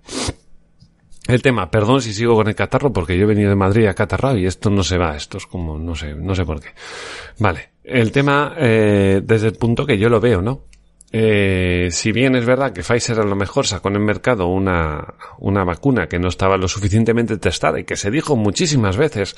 El 1.27 1.41
tema, 1.41 1.71
perdón 1.71 2.01
si 2.01 2.13
sigo 2.13 2.35
con 2.35 2.47
el 2.47 2.55
catarro 2.55 2.91
porque 2.91 3.17
yo 3.17 3.23
he 3.23 3.27
venido 3.27 3.49
de 3.49 3.55
Madrid 3.55 3.87
a 3.87 3.93
catarrado 3.93 4.37
y 4.37 4.45
esto 4.45 4.69
no 4.69 4.83
se 4.83 4.97
va, 4.97 5.15
esto 5.15 5.37
es 5.37 5.47
como, 5.47 5.79
no 5.79 5.95
sé, 5.95 6.13
no 6.13 6.35
sé 6.35 6.43
por 6.43 6.59
qué. 6.59 6.69
Vale, 7.39 7.69
el 7.83 8.11
tema 8.11 8.53
eh, 8.57 9.21
desde 9.23 9.47
el 9.47 9.53
punto 9.53 9.85
que 9.85 9.97
yo 9.97 10.09
lo 10.09 10.19
veo, 10.19 10.41
¿no? 10.41 10.65
Eh, 11.11 11.89
si 11.91 12.11
bien 12.11 12.35
es 12.35 12.45
verdad 12.45 12.73
que 12.73 12.81
Pfizer 12.81 13.19
a 13.19 13.23
lo 13.23 13.35
mejor 13.35 13.65
sacó 13.67 13.89
en 13.89 13.95
el 13.95 14.01
mercado 14.01 14.47
una, 14.47 15.13
una 15.39 15.63
vacuna 15.63 16.07
que 16.07 16.19
no 16.19 16.27
estaba 16.27 16.57
lo 16.57 16.67
suficientemente 16.67 17.37
testada 17.37 17.79
y 17.79 17.85
que 17.85 17.95
se 17.95 18.11
dijo 18.11 18.35
muchísimas 18.35 18.97
veces, 18.97 19.35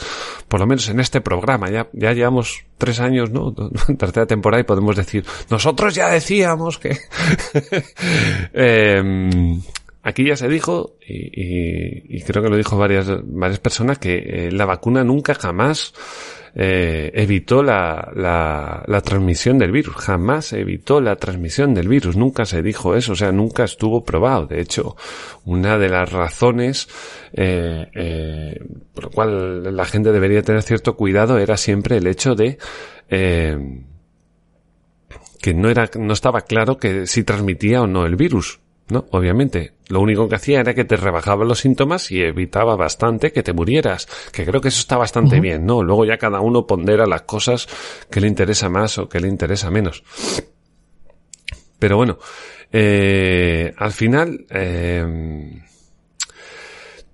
por 0.47 0.59
lo 0.59 0.65
menos 0.65 0.89
en 0.89 0.99
este 0.99 1.21
programa, 1.21 1.69
ya, 1.69 1.87
ya 1.93 2.13
llevamos 2.13 2.65
tres 2.77 2.99
años, 2.99 3.31
¿no? 3.31 3.53
Tercera 3.97 4.25
temporada 4.25 4.61
y 4.61 4.65
podemos 4.65 4.95
decir, 4.95 5.25
nosotros 5.49 5.93
ya 5.93 6.09
decíamos 6.09 6.79
que... 6.79 6.97
eh, 8.53 9.59
aquí 10.07 10.25
ya 10.25 10.37
se 10.37 10.47
dijo, 10.47 10.95
y, 11.05 12.21
creo 12.21 12.41
que 12.41 12.49
lo 12.49 12.55
dijo 12.55 12.77
varias, 12.77 13.07
varias 13.23 13.59
personas, 13.59 13.99
que 13.99 14.15
eh, 14.15 14.51
la 14.51 14.65
vacuna 14.65 15.03
nunca 15.03 15.35
jamás 15.35 15.93
eh, 16.55 17.11
evitó 17.13 17.61
la, 17.61 18.11
la, 18.15 18.83
la, 18.87 19.01
transmisión 19.01 19.59
del 19.59 19.71
virus. 19.71 19.95
Jamás 19.95 20.53
evitó 20.53 21.01
la 21.01 21.17
transmisión 21.17 21.73
del 21.73 21.87
virus. 21.87 22.15
Nunca 22.15 22.45
se 22.45 22.63
dijo 22.63 22.95
eso. 22.95 23.11
O 23.11 23.15
sea, 23.15 23.31
nunca 23.31 23.65
estuvo 23.65 24.03
probado. 24.03 24.47
De 24.47 24.61
hecho, 24.61 24.95
una 25.45 25.77
de 25.77 25.89
las 25.89 26.11
razones 26.11 26.87
eh, 27.33 27.87
eh, 27.93 28.59
por 28.93 29.03
lo 29.03 29.09
cual 29.11 29.75
la 29.75 29.85
gente 29.85 30.11
debería 30.11 30.41
tener 30.41 30.63
cierto 30.63 30.95
cuidado 30.95 31.37
era 31.37 31.57
siempre 31.57 31.97
el 31.97 32.07
hecho 32.07 32.33
de 32.33 32.57
que 33.07 33.83
no 35.53 35.69
era, 35.69 35.89
no 35.97 36.13
estaba 36.13 36.41
claro 36.41 36.77
que 36.77 37.07
si 37.07 37.23
transmitía 37.23 37.81
o 37.81 37.87
no 37.87 38.05
el 38.05 38.15
virus. 38.15 38.59
No, 38.89 39.05
obviamente. 39.11 39.73
Lo 39.89 39.99
único 39.99 40.29
que 40.29 40.35
hacía 40.35 40.61
era 40.61 40.73
que 40.73 40.85
te 40.85 40.95
rebajaba 40.95 41.43
los 41.45 41.59
síntomas 41.59 42.11
y 42.11 42.21
evitaba 42.21 42.75
bastante 42.75 43.31
que 43.31 43.43
te 43.43 43.53
murieras. 43.53 44.07
Que 44.31 44.45
creo 44.45 44.61
que 44.61 44.69
eso 44.69 44.79
está 44.79 44.97
bastante 44.97 45.35
uh 45.35 45.39
-huh. 45.39 45.41
bien, 45.41 45.65
¿no? 45.65 45.83
Luego 45.83 46.05
ya 46.05 46.17
cada 46.17 46.39
uno 46.39 46.65
pondera 46.65 47.05
las 47.05 47.23
cosas 47.23 47.67
que 48.09 48.21
le 48.21 48.27
interesa 48.27 48.69
más 48.69 48.97
o 48.97 49.09
que 49.09 49.19
le 49.19 49.27
interesa 49.27 49.69
menos. 49.71 50.03
Pero 51.79 51.97
bueno, 51.97 52.17
eh, 52.71 53.73
al 53.77 53.91
final 53.91 54.45
eh, 54.49 55.05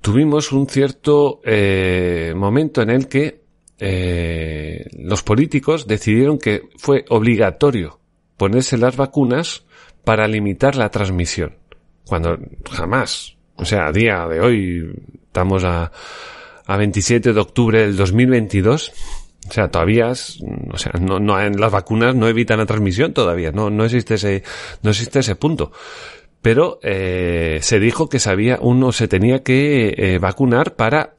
tuvimos 0.02 0.52
un 0.52 0.68
cierto 0.68 1.42
eh, 1.44 2.34
momento 2.36 2.82
en 2.82 2.90
el 2.90 3.08
que 3.08 3.42
eh, 3.80 4.86
los 5.00 5.24
políticos 5.24 5.88
decidieron 5.88 6.38
que 6.38 6.70
fue 6.78 7.06
obligatorio 7.10 8.00
ponerse 8.38 8.78
las 8.78 8.96
vacunas 8.96 9.66
para 10.04 10.28
limitar 10.28 10.76
la 10.76 10.90
transmisión 10.90 11.56
cuando 12.06 12.38
jamás, 12.70 13.36
o 13.56 13.66
sea, 13.66 13.88
a 13.88 13.92
día 13.92 14.28
de 14.28 14.40
hoy 14.40 14.94
estamos 15.26 15.64
a, 15.64 15.92
a 16.66 16.78
27 16.78 17.34
de 17.34 17.40
octubre 17.40 17.82
del 17.82 17.96
2022, 17.96 18.92
o 19.50 19.52
sea, 19.52 19.70
todavía, 19.70 20.10
o 20.10 20.78
sea, 20.78 20.94
no, 21.00 21.20
no, 21.20 21.38
las 21.38 21.72
vacunas 21.72 22.16
no 22.16 22.28
evitan 22.28 22.60
la 22.60 22.66
transmisión 22.66 23.14
todavía, 23.14 23.52
no, 23.52 23.70
no 23.70 23.84
existe 23.84 24.16
ese, 24.16 24.44
no 24.82 24.92
existe 24.92 25.20
ese 25.20 25.36
punto. 25.36 25.72
Pero 26.42 26.80
eh, 26.84 27.60
se 27.62 27.80
dijo 27.80 28.10
que 28.10 28.20
sabía, 28.20 28.58
uno 28.62 28.92
se 28.92 29.08
tenía 29.08 29.44
que 29.44 29.96
eh, 29.98 30.20
vacunar 30.20 30.76
para 30.76 31.16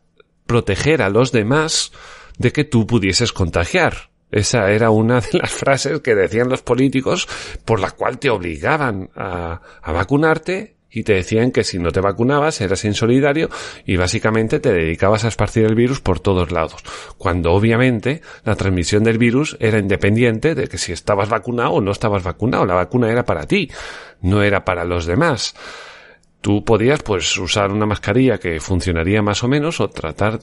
proteger 0.46 1.00
a 1.00 1.08
los 1.08 1.32
demás 1.32 1.92
de 2.38 2.52
que 2.52 2.64
tú 2.64 2.86
pudieses 2.86 3.32
contagiar. 3.32 4.10
Esa 4.34 4.72
era 4.72 4.90
una 4.90 5.20
de 5.20 5.38
las 5.38 5.52
frases 5.52 6.00
que 6.00 6.16
decían 6.16 6.48
los 6.48 6.60
políticos 6.60 7.28
por 7.64 7.78
la 7.78 7.92
cual 7.92 8.18
te 8.18 8.30
obligaban 8.30 9.08
a, 9.14 9.60
a 9.80 9.92
vacunarte 9.92 10.74
y 10.90 11.04
te 11.04 11.14
decían 11.14 11.52
que 11.52 11.62
si 11.62 11.78
no 11.78 11.92
te 11.92 12.00
vacunabas 12.00 12.60
eras 12.60 12.84
insolidario 12.84 13.48
y 13.86 13.96
básicamente 13.96 14.58
te 14.58 14.72
dedicabas 14.72 15.24
a 15.24 15.28
esparcir 15.28 15.64
el 15.66 15.76
virus 15.76 16.00
por 16.00 16.18
todos 16.18 16.50
lados. 16.50 16.82
Cuando 17.16 17.52
obviamente 17.52 18.22
la 18.44 18.56
transmisión 18.56 19.04
del 19.04 19.18
virus 19.18 19.56
era 19.60 19.78
independiente 19.78 20.56
de 20.56 20.66
que 20.66 20.78
si 20.78 20.90
estabas 20.90 21.28
vacunado 21.28 21.70
o 21.70 21.80
no 21.80 21.92
estabas 21.92 22.24
vacunado. 22.24 22.66
La 22.66 22.74
vacuna 22.74 23.12
era 23.12 23.24
para 23.24 23.46
ti, 23.46 23.70
no 24.20 24.42
era 24.42 24.64
para 24.64 24.84
los 24.84 25.06
demás. 25.06 25.54
Tú 26.40 26.64
podías 26.64 27.02
pues 27.04 27.38
usar 27.38 27.70
una 27.70 27.86
mascarilla 27.86 28.38
que 28.38 28.58
funcionaría 28.58 29.22
más 29.22 29.44
o 29.44 29.48
menos 29.48 29.80
o 29.80 29.90
tratar 29.90 30.40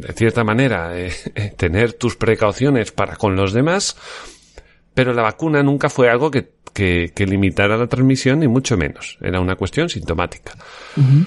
de 0.00 0.12
cierta 0.12 0.44
manera 0.44 0.98
eh, 0.98 1.12
tener 1.56 1.92
tus 1.94 2.16
precauciones 2.16 2.92
para 2.92 3.16
con 3.16 3.36
los 3.36 3.52
demás, 3.52 3.96
pero 4.94 5.12
la 5.12 5.22
vacuna 5.22 5.62
nunca 5.62 5.88
fue 5.88 6.10
algo 6.10 6.30
que 6.30 6.60
que, 6.72 7.10
que, 7.14 7.26
limitara 7.26 7.76
la 7.76 7.88
transmisión, 7.88 8.38
ni 8.38 8.46
mucho 8.46 8.76
menos. 8.76 9.18
Era 9.20 9.40
una 9.40 9.56
cuestión 9.56 9.88
sintomática. 9.88 10.52
Uh 10.96 11.00
-huh. 11.00 11.26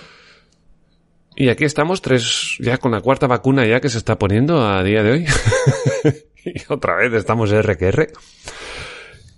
Y 1.36 1.50
aquí 1.50 1.66
estamos 1.66 2.02
tres, 2.02 2.58
ya 2.60 2.78
con 2.78 2.92
la 2.92 3.02
cuarta 3.02 3.28
vacuna 3.28 3.66
ya 3.66 3.80
que 3.80 3.90
se 3.90 3.98
está 3.98 4.18
poniendo 4.20 4.66
a 4.66 4.84
día 4.84 5.02
de 5.02 5.12
hoy. 5.12 5.26
y 6.46 6.62
otra 6.70 6.96
vez 6.96 7.14
estamos 7.14 7.52
RQR. 7.52 8.12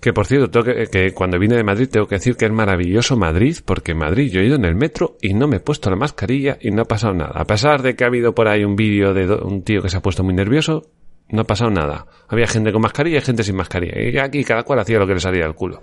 Que 0.06 0.14
por 0.14 0.28
cierto, 0.28 0.52
tengo 0.52 0.66
que, 0.92 1.14
cuando 1.16 1.40
vine 1.40 1.56
de 1.56 1.64
Madrid 1.64 1.90
tengo 1.90 2.06
que 2.06 2.18
decir 2.18 2.38
que 2.38 2.46
es 2.46 2.52
maravilloso 2.52 3.18
Madrid, 3.18 3.58
porque 3.66 3.94
en 3.94 3.98
Madrid 3.98 4.32
yo 4.32 4.40
he 4.40 4.46
ido 4.46 4.56
en 4.56 4.64
el 4.64 4.76
metro 4.76 5.18
y 5.20 5.34
no 5.34 5.48
me 5.48 5.56
he 5.56 5.60
puesto 5.60 5.90
la 5.90 5.96
mascarilla 5.96 6.60
y 6.62 6.70
no 6.70 6.84
ha 6.84 6.86
pasado 6.86 7.16
nada. 7.16 7.32
A 7.34 7.46
pesar 7.46 7.82
de 7.82 7.96
que 7.96 8.04
ha 8.04 8.08
habido 8.08 8.36
por 8.36 8.48
ahí 8.48 8.64
un 8.64 8.76
vídeo 8.76 9.16
de 9.16 9.26
un 9.34 9.64
tío 9.64 9.82
que 9.82 9.90
se 9.90 9.98
ha 9.98 10.04
puesto 10.04 10.24
muy 10.24 10.36
nervioso, 10.36 10.92
no 11.30 11.42
ha 11.42 11.44
pasado 11.46 11.72
nada. 11.72 12.06
Había 12.28 12.46
gente 12.46 12.72
con 12.72 12.84
mascarilla 12.84 13.18
y 13.18 13.22
gente 13.22 13.44
sin 13.44 13.56
mascarilla. 13.56 14.00
Y 14.00 14.16
aquí 14.20 14.44
cada 14.44 14.62
cual 14.62 14.78
hacía 14.78 15.00
lo 15.00 15.08
que 15.08 15.16
le 15.16 15.20
salía 15.20 15.46
del 15.46 15.56
culo. 15.56 15.82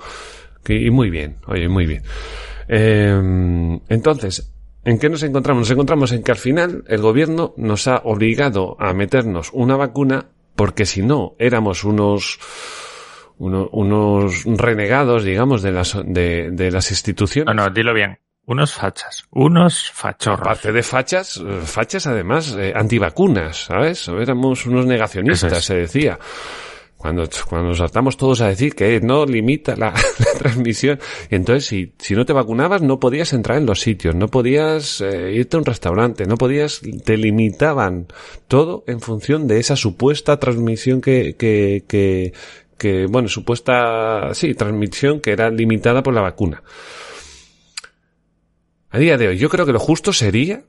Y 0.68 0.88
muy 0.90 1.10
bien, 1.10 1.38
oye, 1.48 1.68
muy 1.68 1.86
bien. 1.86 2.04
Eh, 2.68 3.80
entonces, 3.88 4.52
¿en 4.84 5.00
qué 5.00 5.08
nos 5.08 5.24
encontramos? 5.24 5.62
Nos 5.62 5.70
encontramos 5.72 6.12
en 6.12 6.22
que 6.22 6.30
al 6.30 6.38
final 6.38 6.84
el 6.86 7.00
gobierno 7.00 7.54
nos 7.56 7.88
ha 7.88 8.02
obligado 8.04 8.76
a 8.78 8.94
meternos 8.94 9.50
una 9.52 9.74
vacuna 9.74 10.26
porque 10.54 10.86
si 10.86 11.02
no 11.02 11.34
éramos 11.40 11.82
unos 11.82 12.38
unos, 13.42 13.68
unos 13.72 14.44
renegados, 14.44 15.24
digamos, 15.24 15.62
de 15.62 15.72
las, 15.72 15.98
de, 16.04 16.50
de 16.52 16.70
las 16.70 16.90
instituciones. 16.90 17.54
No, 17.54 17.64
no, 17.64 17.70
dilo 17.70 17.92
bien. 17.92 18.18
Unos 18.44 18.72
fachas, 18.72 19.24
unos 19.30 19.90
fachorros. 19.90 20.40
Aparte 20.46 20.72
de 20.72 20.82
fachas, 20.82 21.42
fachas 21.64 22.06
además 22.06 22.56
eh, 22.58 22.72
antivacunas, 22.74 23.64
¿sabes? 23.64 24.08
Éramos 24.08 24.66
unos 24.66 24.86
negacionistas, 24.86 25.58
es. 25.58 25.64
se 25.64 25.74
decía. 25.74 26.18
Cuando, 26.96 27.28
cuando 27.48 27.70
nos 27.70 27.78
saltamos 27.78 28.16
todos 28.16 28.40
a 28.42 28.46
decir 28.46 28.76
que 28.76 29.00
no 29.00 29.26
limita 29.26 29.74
la, 29.74 29.92
la 30.18 30.38
transmisión. 30.38 31.00
Entonces, 31.30 31.66
si, 31.66 31.94
si 31.98 32.14
no 32.14 32.24
te 32.24 32.32
vacunabas, 32.32 32.80
no 32.80 33.00
podías 33.00 33.32
entrar 33.32 33.58
en 33.58 33.66
los 33.66 33.80
sitios, 33.80 34.14
no 34.14 34.28
podías 34.28 35.00
eh, 35.00 35.32
irte 35.32 35.56
a 35.56 35.58
un 35.58 35.64
restaurante, 35.64 36.26
no 36.26 36.36
podías, 36.36 36.80
te 37.04 37.16
limitaban 37.16 38.06
todo 38.46 38.84
en 38.86 39.00
función 39.00 39.48
de 39.48 39.58
esa 39.58 39.74
supuesta 39.74 40.38
transmisión 40.38 41.00
que, 41.00 41.34
que, 41.36 41.84
que, 41.88 42.34
que 42.82 43.06
bueno, 43.06 43.28
supuesta, 43.28 44.34
sí, 44.34 44.54
transmisión 44.54 45.20
que 45.20 45.30
era 45.30 45.50
limitada 45.50 46.02
por 46.02 46.12
la 46.12 46.20
vacuna. 46.20 46.64
A 48.90 48.98
día 48.98 49.16
de 49.16 49.28
hoy, 49.28 49.38
yo 49.38 49.48
creo 49.48 49.64
que 49.64 49.72
lo 49.72 49.78
justo 49.78 50.12
sería 50.12 50.64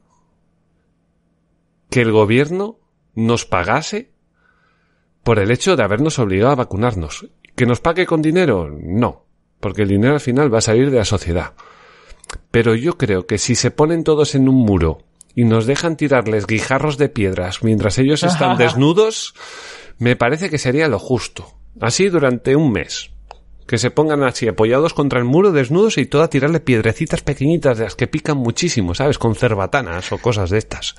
que 1.89 2.01
el 2.01 2.11
gobierno 2.11 2.77
nos 3.15 3.47
pagase 3.47 4.11
por 5.23 5.39
el 5.39 5.49
hecho 5.49 5.75
de 5.75 5.81
habernos 5.81 6.19
obligado 6.19 6.51
a 6.51 6.55
vacunarnos. 6.55 7.25
¿Que 7.55 7.65
nos 7.65 7.79
pague 7.79 8.05
con 8.05 8.21
dinero? 8.21 8.69
No, 8.69 9.25
porque 9.59 9.81
el 9.81 9.87
dinero 9.87 10.13
al 10.13 10.19
final 10.19 10.53
va 10.53 10.59
a 10.59 10.61
salir 10.61 10.91
de 10.91 10.99
la 10.99 11.05
sociedad. 11.05 11.53
Pero 12.51 12.75
yo 12.75 12.95
creo 12.95 13.25
que 13.25 13.39
si 13.39 13.55
se 13.55 13.71
ponen 13.71 14.03
todos 14.03 14.35
en 14.35 14.47
un 14.47 14.57
muro 14.57 14.99
y 15.33 15.45
nos 15.45 15.65
dejan 15.65 15.97
tirarles 15.97 16.45
guijarros 16.45 16.99
de 16.99 17.09
piedras 17.09 17.63
mientras 17.63 17.97
ellos 17.97 18.21
están 18.21 18.55
desnudos, 18.59 19.33
me 19.97 20.15
parece 20.15 20.51
que 20.51 20.59
sería 20.59 20.87
lo 20.87 20.99
justo. 20.99 21.62
Así 21.79 22.09
durante 22.09 22.55
un 22.55 22.71
mes 22.71 23.12
Que 23.67 23.77
se 23.77 23.91
pongan 23.91 24.23
así 24.23 24.47
apoyados 24.47 24.93
contra 24.93 25.19
el 25.19 25.25
muro, 25.25 25.51
desnudos 25.51 25.97
y 25.97 26.05
todo 26.05 26.23
a 26.23 26.29
tirarle 26.29 26.59
piedrecitas 26.59 27.21
pequeñitas 27.21 27.77
de 27.77 27.85
las 27.85 27.95
que 27.95 28.07
pican 28.07 28.37
muchísimo, 28.37 28.93
¿sabes? 28.93 29.17
Con 29.17 29.35
cerbatanas 29.35 30.11
o 30.11 30.17
cosas 30.17 30.49
de 30.49 30.57
estas. 30.57 30.95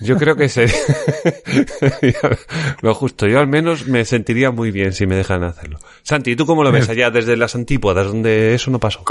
Yo 0.00 0.16
creo 0.16 0.36
que 0.36 0.48
sería 0.48 0.74
lo 2.82 2.94
justo. 2.94 3.26
Yo 3.26 3.38
al 3.38 3.48
menos 3.48 3.86
me 3.86 4.04
sentiría 4.04 4.50
muy 4.50 4.70
bien 4.70 4.92
si 4.92 5.06
me 5.06 5.16
dejan 5.16 5.44
hacerlo. 5.44 5.78
Santi, 6.02 6.36
¿tú 6.36 6.46
cómo 6.46 6.64
lo 6.64 6.72
ves 6.72 6.88
allá 6.92 7.10
desde 7.10 7.36
las 7.36 7.54
antípodas 7.54 8.06
donde 8.06 8.54
eso 8.54 8.70
no 8.70 8.78
pasó? 8.80 9.04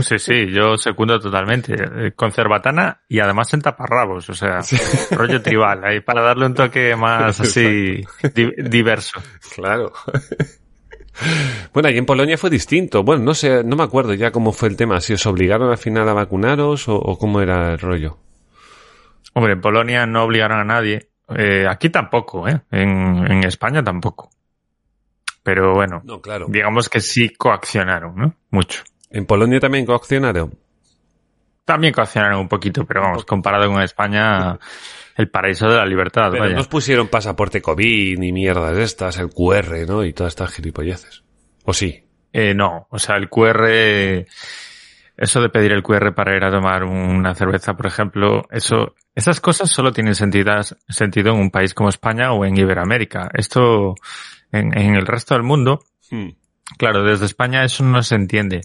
Sí, 0.00 0.18
sí, 0.18 0.46
yo 0.52 0.76
secundo 0.76 1.18
totalmente. 1.18 1.74
Eh, 1.74 2.12
Con 2.14 2.32
cerbatana 2.32 3.02
y 3.08 3.20
además 3.20 3.52
en 3.54 3.62
taparrabos, 3.62 4.28
o 4.30 4.34
sea, 4.34 4.60
rollo 5.10 5.40
tribal, 5.42 5.84
ahí 5.84 6.00
para 6.00 6.22
darle 6.22 6.46
un 6.46 6.54
toque 6.54 6.94
más 6.96 7.40
así 7.40 8.04
di- 8.34 8.52
diverso. 8.58 9.20
Claro. 9.54 9.92
Bueno, 11.72 11.90
y 11.90 11.98
en 11.98 12.06
Polonia 12.06 12.36
fue 12.38 12.50
distinto. 12.50 13.02
Bueno, 13.02 13.22
no 13.24 13.34
sé, 13.34 13.62
no 13.64 13.76
me 13.76 13.82
acuerdo 13.82 14.14
ya 14.14 14.30
cómo 14.30 14.52
fue 14.52 14.68
el 14.68 14.76
tema. 14.76 15.00
Si 15.00 15.12
os 15.14 15.26
obligaron 15.26 15.70
al 15.70 15.78
final 15.78 16.08
a 16.08 16.12
vacunaros 16.14 16.88
o, 16.88 16.96
o 16.96 17.18
cómo 17.18 17.40
era 17.40 17.72
el 17.72 17.78
rollo. 17.78 18.18
Hombre, 19.34 19.52
en 19.54 19.60
Polonia 19.60 20.06
no 20.06 20.24
obligaron 20.24 20.60
a 20.60 20.64
nadie. 20.64 21.10
Eh, 21.36 21.66
aquí 21.68 21.90
tampoco, 21.90 22.48
¿eh? 22.48 22.62
En, 22.70 23.26
en 23.30 23.44
España 23.44 23.82
tampoco. 23.82 24.30
Pero 25.42 25.74
bueno, 25.74 26.02
No, 26.04 26.20
claro. 26.20 26.46
digamos 26.48 26.88
que 26.88 27.00
sí 27.00 27.30
coaccionaron, 27.30 28.16
¿no? 28.16 28.34
Mucho. 28.50 28.82
En 29.10 29.26
Polonia 29.26 29.60
también 29.60 29.86
coaccionaron. 29.86 30.58
También 31.64 31.92
coaccionaron 31.92 32.40
un 32.40 32.48
poquito, 32.48 32.84
pero 32.84 33.02
vamos, 33.02 33.24
comparado 33.24 33.70
con 33.70 33.82
España, 33.82 34.58
el 35.16 35.28
paraíso 35.30 35.68
de 35.68 35.76
la 35.76 35.86
libertad, 35.86 36.28
Pero 36.30 36.44
vaya. 36.44 36.54
no 36.54 36.60
os 36.60 36.68
pusieron 36.68 37.08
pasaporte 37.08 37.62
COVID 37.62 38.18
ni 38.18 38.32
mierdas 38.32 38.76
estas, 38.78 39.18
el 39.18 39.30
QR, 39.30 39.86
¿no? 39.88 40.04
Y 40.04 40.12
todas 40.12 40.32
estas 40.32 40.52
gilipolleces. 40.54 41.22
¿O 41.64 41.72
sí? 41.72 42.04
Eh, 42.32 42.54
no, 42.54 42.86
o 42.90 42.98
sea, 42.98 43.16
el 43.16 43.28
QR, 43.30 44.26
eso 45.16 45.40
de 45.40 45.48
pedir 45.48 45.72
el 45.72 45.82
QR 45.82 46.14
para 46.14 46.36
ir 46.36 46.44
a 46.44 46.50
tomar 46.50 46.84
una 46.84 47.34
cerveza, 47.34 47.74
por 47.74 47.86
ejemplo, 47.86 48.46
eso, 48.50 48.94
esas 49.14 49.40
cosas 49.40 49.70
solo 49.70 49.92
tienen 49.92 50.14
sentido, 50.14 50.52
sentido 50.88 51.32
en 51.32 51.40
un 51.40 51.50
país 51.50 51.72
como 51.72 51.88
España 51.88 52.32
o 52.32 52.44
en 52.44 52.56
Iberoamérica. 52.56 53.30
Esto, 53.32 53.94
en, 54.52 54.76
en 54.78 54.94
el 54.94 55.06
resto 55.06 55.34
del 55.34 55.42
mundo, 55.42 55.84
Hmm. 56.08 56.28
claro, 56.78 57.02
desde 57.02 57.24
España 57.26 57.64
eso 57.64 57.82
no 57.82 58.00
se 58.02 58.14
entiende. 58.14 58.60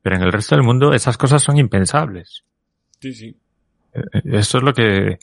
Pero 0.00 0.16
en 0.16 0.22
el 0.22 0.32
resto 0.32 0.54
del 0.54 0.64
mundo 0.64 0.94
esas 0.94 1.18
cosas 1.18 1.42
son 1.42 1.58
impensables. 1.58 2.44
Sí, 3.00 3.12
sí. 3.12 3.36
Eh, 3.92 4.00
Eso 4.24 4.58
es 4.58 4.64
lo 4.64 4.72
que 4.72 5.18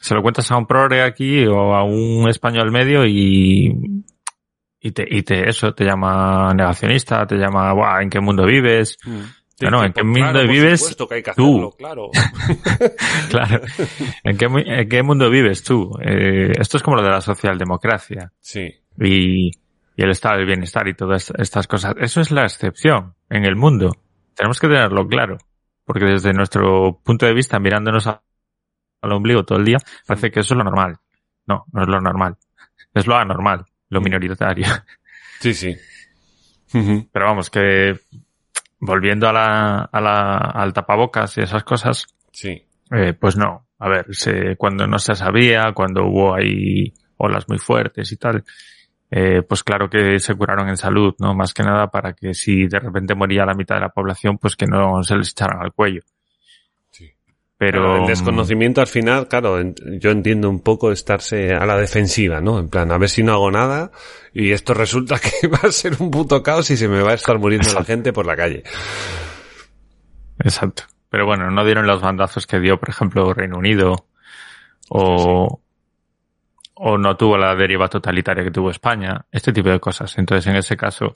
se 0.00 0.14
lo 0.14 0.22
cuentas 0.22 0.50
a 0.50 0.56
un 0.56 0.66
progre 0.66 1.02
aquí 1.02 1.44
o 1.46 1.74
a 1.74 1.84
un 1.84 2.28
español 2.28 2.70
medio 2.70 3.04
y, 3.06 4.04
y 4.80 4.92
te, 4.92 5.04
y 5.08 5.22
te, 5.22 5.48
eso, 5.48 5.72
te 5.74 5.84
llama 5.84 6.52
negacionista, 6.54 7.26
te 7.26 7.36
llama, 7.36 7.72
"Buah, 7.72 8.02
¿en 8.02 8.10
qué 8.10 8.20
mundo 8.20 8.44
vives? 8.46 8.98
No, 9.60 9.70
no, 9.70 9.84
¿en 9.84 9.92
qué 9.94 10.02
mundo 10.04 10.32
por 10.40 10.48
vives 10.48 10.80
supuesto 10.80 11.08
que 11.08 11.14
hay 11.16 11.22
que 11.22 11.32
tú? 11.32 11.50
hacerlo, 11.50 11.70
claro. 11.78 12.10
Claro. 13.30 13.60
¿En 14.22 14.36
qué, 14.36 14.46
en 14.46 14.88
qué 14.88 15.02
mundo 15.02 15.30
vives 15.30 15.62
tú? 15.62 15.92
Eh, 16.02 16.52
esto 16.58 16.76
es 16.76 16.82
como 16.82 16.96
lo 16.98 17.02
de 17.02 17.10
la 17.10 17.20
socialdemocracia 17.20 18.32
Sí. 18.40 18.68
y, 19.00 19.46
y 19.48 20.02
el 20.02 20.10
estado 20.10 20.36
del 20.36 20.46
bienestar 20.46 20.86
y 20.88 20.94
todas 20.94 21.32
estas 21.38 21.66
cosas. 21.66 21.94
Eso 21.98 22.20
es 22.20 22.30
la 22.30 22.42
excepción 22.44 23.14
en 23.30 23.44
el 23.44 23.56
mundo. 23.56 23.92
Tenemos 24.34 24.60
que 24.60 24.68
tenerlo 24.68 25.06
claro. 25.08 25.38
Porque 25.86 26.04
desde 26.04 26.32
nuestro 26.32 27.00
punto 27.04 27.26
de 27.26 27.32
vista, 27.34 27.58
mirándonos 27.60 28.06
a- 28.08 28.22
al 29.06 29.12
ombligo 29.12 29.44
todo 29.44 29.58
el 29.58 29.64
día, 29.64 29.78
parece 30.06 30.30
que 30.30 30.40
eso 30.40 30.54
es 30.54 30.58
lo 30.58 30.64
normal. 30.64 30.96
No, 31.46 31.64
no 31.72 31.82
es 31.82 31.88
lo 31.88 32.00
normal. 32.00 32.36
Es 32.92 33.06
lo 33.06 33.16
anormal, 33.16 33.64
lo 33.88 34.00
minoritario. 34.00 34.66
Sí, 35.40 35.52
sí. 35.54 35.76
Pero 37.12 37.26
vamos, 37.26 37.50
que 37.50 37.98
volviendo 38.80 39.28
a 39.28 39.32
la, 39.32 39.78
a 39.90 40.00
la, 40.00 40.36
al 40.38 40.72
tapabocas 40.72 41.36
y 41.38 41.42
esas 41.42 41.64
cosas, 41.64 42.06
Sí. 42.32 42.62
eh, 42.90 43.12
pues 43.14 43.36
no. 43.36 43.66
A 43.78 43.88
ver, 43.88 44.06
se, 44.14 44.56
cuando 44.56 44.86
no 44.86 44.98
se 44.98 45.14
sabía, 45.14 45.72
cuando 45.74 46.04
hubo 46.06 46.34
ahí 46.34 46.92
olas 47.18 47.44
muy 47.48 47.58
fuertes 47.58 48.10
y 48.12 48.16
tal, 48.16 48.44
eh, 49.10 49.42
pues 49.42 49.62
claro 49.62 49.88
que 49.88 50.18
se 50.18 50.34
curaron 50.34 50.68
en 50.68 50.76
salud, 50.76 51.14
¿no? 51.18 51.34
Más 51.34 51.54
que 51.54 51.62
nada 51.62 51.86
para 51.88 52.12
que 52.14 52.34
si 52.34 52.66
de 52.66 52.78
repente 52.80 53.14
moría 53.14 53.44
la 53.46 53.54
mitad 53.54 53.76
de 53.76 53.82
la 53.82 53.88
población, 53.90 54.38
pues 54.38 54.56
que 54.56 54.66
no 54.66 55.02
se 55.02 55.16
les 55.16 55.30
echaran 55.30 55.62
al 55.62 55.72
cuello. 55.72 56.00
Pero 57.58 57.80
Claro, 57.80 58.00
el 58.02 58.06
desconocimiento 58.06 58.82
al 58.82 58.86
final, 58.86 59.28
claro, 59.28 59.58
yo 59.98 60.10
entiendo 60.10 60.50
un 60.50 60.60
poco 60.60 60.92
estarse 60.92 61.54
a 61.54 61.64
la 61.64 61.76
defensiva, 61.76 62.40
¿no? 62.42 62.58
En 62.58 62.68
plan, 62.68 62.92
a 62.92 62.98
ver 62.98 63.08
si 63.08 63.22
no 63.22 63.32
hago 63.32 63.50
nada 63.50 63.92
y 64.34 64.52
esto 64.52 64.74
resulta 64.74 65.18
que 65.40 65.48
va 65.48 65.60
a 65.62 65.72
ser 65.72 65.96
un 65.98 66.10
puto 66.10 66.42
caos 66.42 66.70
y 66.70 66.76
se 66.76 66.86
me 66.86 67.00
va 67.00 67.12
a 67.12 67.14
estar 67.14 67.38
muriendo 67.38 67.72
la 67.72 67.84
gente 67.84 68.12
por 68.12 68.26
la 68.26 68.36
calle. 68.36 68.62
Exacto. 70.40 70.82
Pero 71.08 71.24
bueno, 71.24 71.50
no 71.50 71.64
dieron 71.64 71.86
los 71.86 72.02
bandazos 72.02 72.46
que 72.46 72.60
dio, 72.60 72.78
por 72.78 72.90
ejemplo, 72.90 73.32
Reino 73.32 73.56
Unido 73.56 74.06
o, 74.90 75.62
o 76.74 76.98
no 76.98 77.16
tuvo 77.16 77.38
la 77.38 77.54
deriva 77.54 77.88
totalitaria 77.88 78.44
que 78.44 78.50
tuvo 78.50 78.70
España, 78.70 79.24
este 79.32 79.54
tipo 79.54 79.70
de 79.70 79.80
cosas. 79.80 80.18
Entonces, 80.18 80.46
en 80.48 80.56
ese 80.56 80.76
caso, 80.76 81.14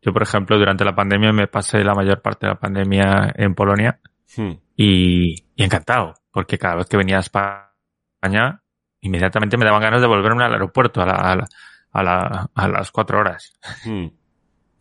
yo, 0.00 0.12
por 0.14 0.22
ejemplo, 0.22 0.58
durante 0.58 0.86
la 0.86 0.94
pandemia 0.94 1.34
me 1.34 1.48
pasé 1.48 1.84
la 1.84 1.94
mayor 1.94 2.22
parte 2.22 2.46
de 2.46 2.52
la 2.52 2.58
pandemia 2.58 3.34
en 3.36 3.54
Polonia 3.54 4.00
Hmm. 4.36 4.52
Y, 4.76 5.44
y 5.56 5.64
encantado, 5.64 6.14
porque 6.30 6.58
cada 6.58 6.76
vez 6.76 6.86
que 6.86 6.96
venía 6.96 7.16
a 7.16 7.20
España, 7.20 8.62
inmediatamente 9.00 9.56
me 9.56 9.64
daban 9.64 9.82
ganas 9.82 10.00
de 10.00 10.06
volverme 10.06 10.44
al 10.44 10.52
aeropuerto 10.52 11.00
a, 11.02 11.06
la, 11.06 11.12
a, 11.14 11.36
la- 11.36 11.48
a, 11.92 12.02
la- 12.02 12.50
a 12.54 12.68
las 12.68 12.90
cuatro 12.90 13.18
horas. 13.18 13.52
Hmm. 13.84 14.08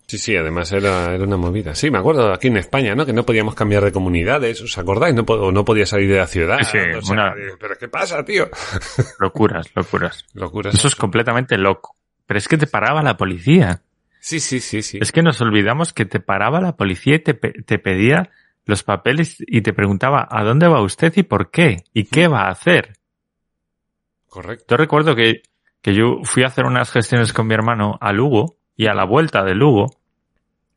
Sí, 0.08 0.20
sí, 0.20 0.36
además 0.38 0.72
era, 0.72 1.16
era 1.16 1.24
una 1.24 1.38
movida. 1.38 1.74
Sí, 1.74 1.90
me 1.90 1.98
acuerdo 1.98 2.32
aquí 2.32 2.48
en 2.48 2.58
España, 2.58 2.94
¿no? 2.94 3.08
Que 3.08 3.14
no 3.14 3.26
podíamos 3.26 3.56
cambiar 3.56 3.84
de 3.84 3.92
comunidades, 3.92 4.62
¿os 4.62 4.78
acordáis? 4.78 5.16
No, 5.16 5.26
po- 5.26 5.52
no 5.52 5.66
podía 5.66 5.88
salir 5.88 6.12
de 6.12 6.18
la 6.18 6.28
ciudad. 6.28 6.60
Sí, 6.60 6.78
sí, 6.78 6.78
o 6.96 7.02
sea, 7.02 7.14
una- 7.14 7.34
Pero 7.60 7.76
¿qué 7.80 7.88
pasa, 7.88 8.24
tío? 8.24 8.48
Locuras, 9.20 9.68
locuras. 9.76 10.24
Locuras. 10.34 10.76
Eso 10.76 10.88
es 10.90 10.96
completamente 10.96 11.58
loco. 11.58 11.96
Pero 12.28 12.38
es 12.38 12.48
que 12.48 12.58
te 12.58 12.68
paraba 12.68 13.02
la 13.02 13.18
policía. 13.18 13.82
Sí, 14.20 14.40
sí, 14.40 14.60
sí, 14.60 14.84
sí. 14.84 15.00
Es 15.02 15.12
que 15.12 15.24
nos 15.24 15.42
olvidamos 15.42 15.92
que 15.92 16.06
te 16.06 16.20
paraba 16.20 16.62
la 16.62 16.76
policía 16.76 17.16
y 17.16 17.20
te, 17.20 17.34
pe- 17.34 17.64
te 17.66 17.80
pedía 17.80 18.30
los 18.66 18.84
papeles 18.84 19.38
y 19.40 19.62
te 19.62 19.74
preguntaba 19.74 20.28
a 20.30 20.44
dónde 20.44 20.68
va 20.68 20.82
usted 20.82 21.14
y 21.16 21.24
por 21.24 21.52
qué 21.52 21.84
y 21.94 22.06
qué 22.06 22.28
va 22.28 22.44
a 22.44 22.52
hacer. 22.52 22.94
Correcto. 24.28 24.66
Yo 24.70 24.78
recuerdo 24.78 25.16
que, 25.16 25.44
que 25.82 25.94
yo 25.94 26.20
fui 26.24 26.44
a 26.44 26.48
hacer 26.48 26.66
unas 26.66 26.92
gestiones 26.92 27.32
con 27.32 27.48
mi 27.48 27.54
hermano 27.54 27.98
a 28.02 28.12
Lugo 28.12 28.58
y 28.76 28.88
a 28.88 28.94
la 28.94 29.06
vuelta 29.06 29.44
de 29.44 29.56
Lugo, 29.56 29.88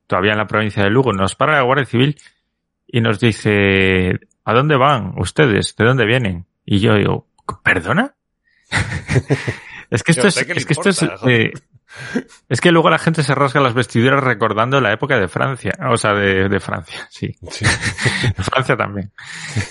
todavía 0.07 0.33
en 0.33 0.38
la 0.38 0.46
provincia 0.46 0.83
de 0.83 0.90
Lugo, 0.90 1.12
nos 1.12 1.35
para 1.35 1.55
la 1.55 1.62
Guardia 1.62 1.87
Civil 1.87 2.16
y 2.87 3.01
nos 3.01 3.18
dice, 3.18 4.20
¿a 4.44 4.53
dónde 4.53 4.77
van 4.77 5.14
ustedes? 5.18 5.74
¿De 5.77 5.85
dónde 5.85 6.07
vienen? 6.07 6.46
Y 6.64 6.79
yo 6.81 6.94
digo, 6.94 7.27
¿perdona? 7.64 8.14
es 9.90 10.03
que 10.03 10.12
¿Y 10.12 10.18
a 10.18 10.22
esto 10.22 10.29
es, 10.29 10.46
le 10.46 10.55
es 10.55 10.66
que 10.66 10.72
esto 10.74 10.90
es, 10.90 11.03
eh, 11.27 11.53
es 12.48 12.61
que 12.61 12.72
luego 12.72 12.90
la 12.90 12.98
gente 12.98 13.22
se 13.22 13.35
rasga 13.35 13.61
las 13.61 13.74
vestiduras 13.74 14.22
recordando 14.22 14.81
la 14.81 14.92
época 14.92 15.18
de 15.18 15.29
Francia, 15.29 15.72
o 15.90 15.96
sea, 15.96 16.14
de, 16.14 16.48
de 16.48 16.61
Francia, 16.61 17.07
sí. 17.11 17.35
Sí. 17.51 17.64
De 18.37 18.42
Francia 18.42 18.77
también. 18.77 19.12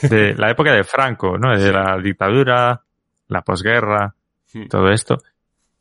De 0.01 0.33
la 0.35 0.51
época 0.51 0.71
de 0.73 0.83
Franco, 0.83 1.37
¿no? 1.37 1.57
De 1.57 1.71
la 1.71 1.97
dictadura, 2.01 2.81
la 3.27 3.41
posguerra, 3.41 4.13
Hmm. 4.53 4.67
todo 4.67 4.89
esto. 4.89 5.17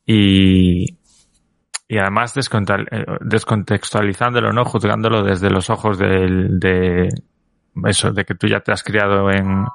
Y, 0.05 0.97
y 1.87 1.97
además 1.97 2.35
eh, 2.37 3.05
descontextualizándolo, 3.21 4.51
¿no? 4.51 4.65
Juzgándolo 4.65 5.23
desde 5.23 5.49
los 5.49 5.69
ojos 5.69 5.97
del, 5.97 6.59
de 6.59 7.09
eso, 7.85 8.11
de 8.11 8.25
que 8.25 8.35
tú 8.35 8.47
ya 8.47 8.59
te 8.59 8.71
has 8.71 8.83
criado 8.83 9.29
en, 9.31 9.65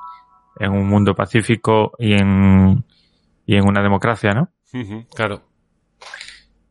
en 0.58 0.72
un 0.72 0.86
mundo 0.86 1.14
pacífico 1.14 1.92
y 1.98 2.14
en, 2.14 2.84
y 3.46 3.56
en 3.56 3.66
una 3.66 3.82
democracia, 3.82 4.32
¿no? 4.32 4.48
Claro. 5.14 5.42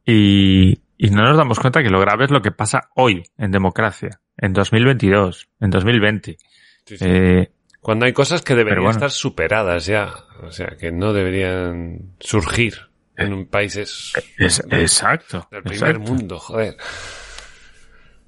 Y, 0.05 0.81
y 0.97 1.09
no 1.09 1.23
nos 1.23 1.37
damos 1.37 1.59
cuenta 1.59 1.81
que 1.81 1.89
lo 1.89 1.99
grave 1.99 2.25
es 2.25 2.31
lo 2.31 2.41
que 2.41 2.51
pasa 2.51 2.89
hoy 2.95 3.23
en 3.37 3.51
democracia, 3.51 4.21
en 4.37 4.53
2022, 4.53 5.49
en 5.59 5.69
2020. 5.69 6.37
Sí, 6.85 6.97
sí. 6.97 7.05
Eh, 7.07 7.51
Cuando 7.79 8.05
hay 8.05 8.13
cosas 8.13 8.41
que 8.41 8.55
deberían 8.55 8.83
bueno. 8.83 8.97
estar 8.97 9.11
superadas 9.11 9.85
ya. 9.85 10.13
O 10.43 10.51
sea, 10.51 10.75
que 10.79 10.91
no 10.91 11.13
deberían 11.13 12.13
surgir 12.19 12.75
en 13.17 13.33
un 13.33 13.45
países 13.45 14.13
es, 14.37 14.63
exacto. 14.71 15.47
del 15.51 15.63
primer 15.63 15.95
exacto. 15.95 16.11
mundo, 16.11 16.39
joder. 16.39 16.77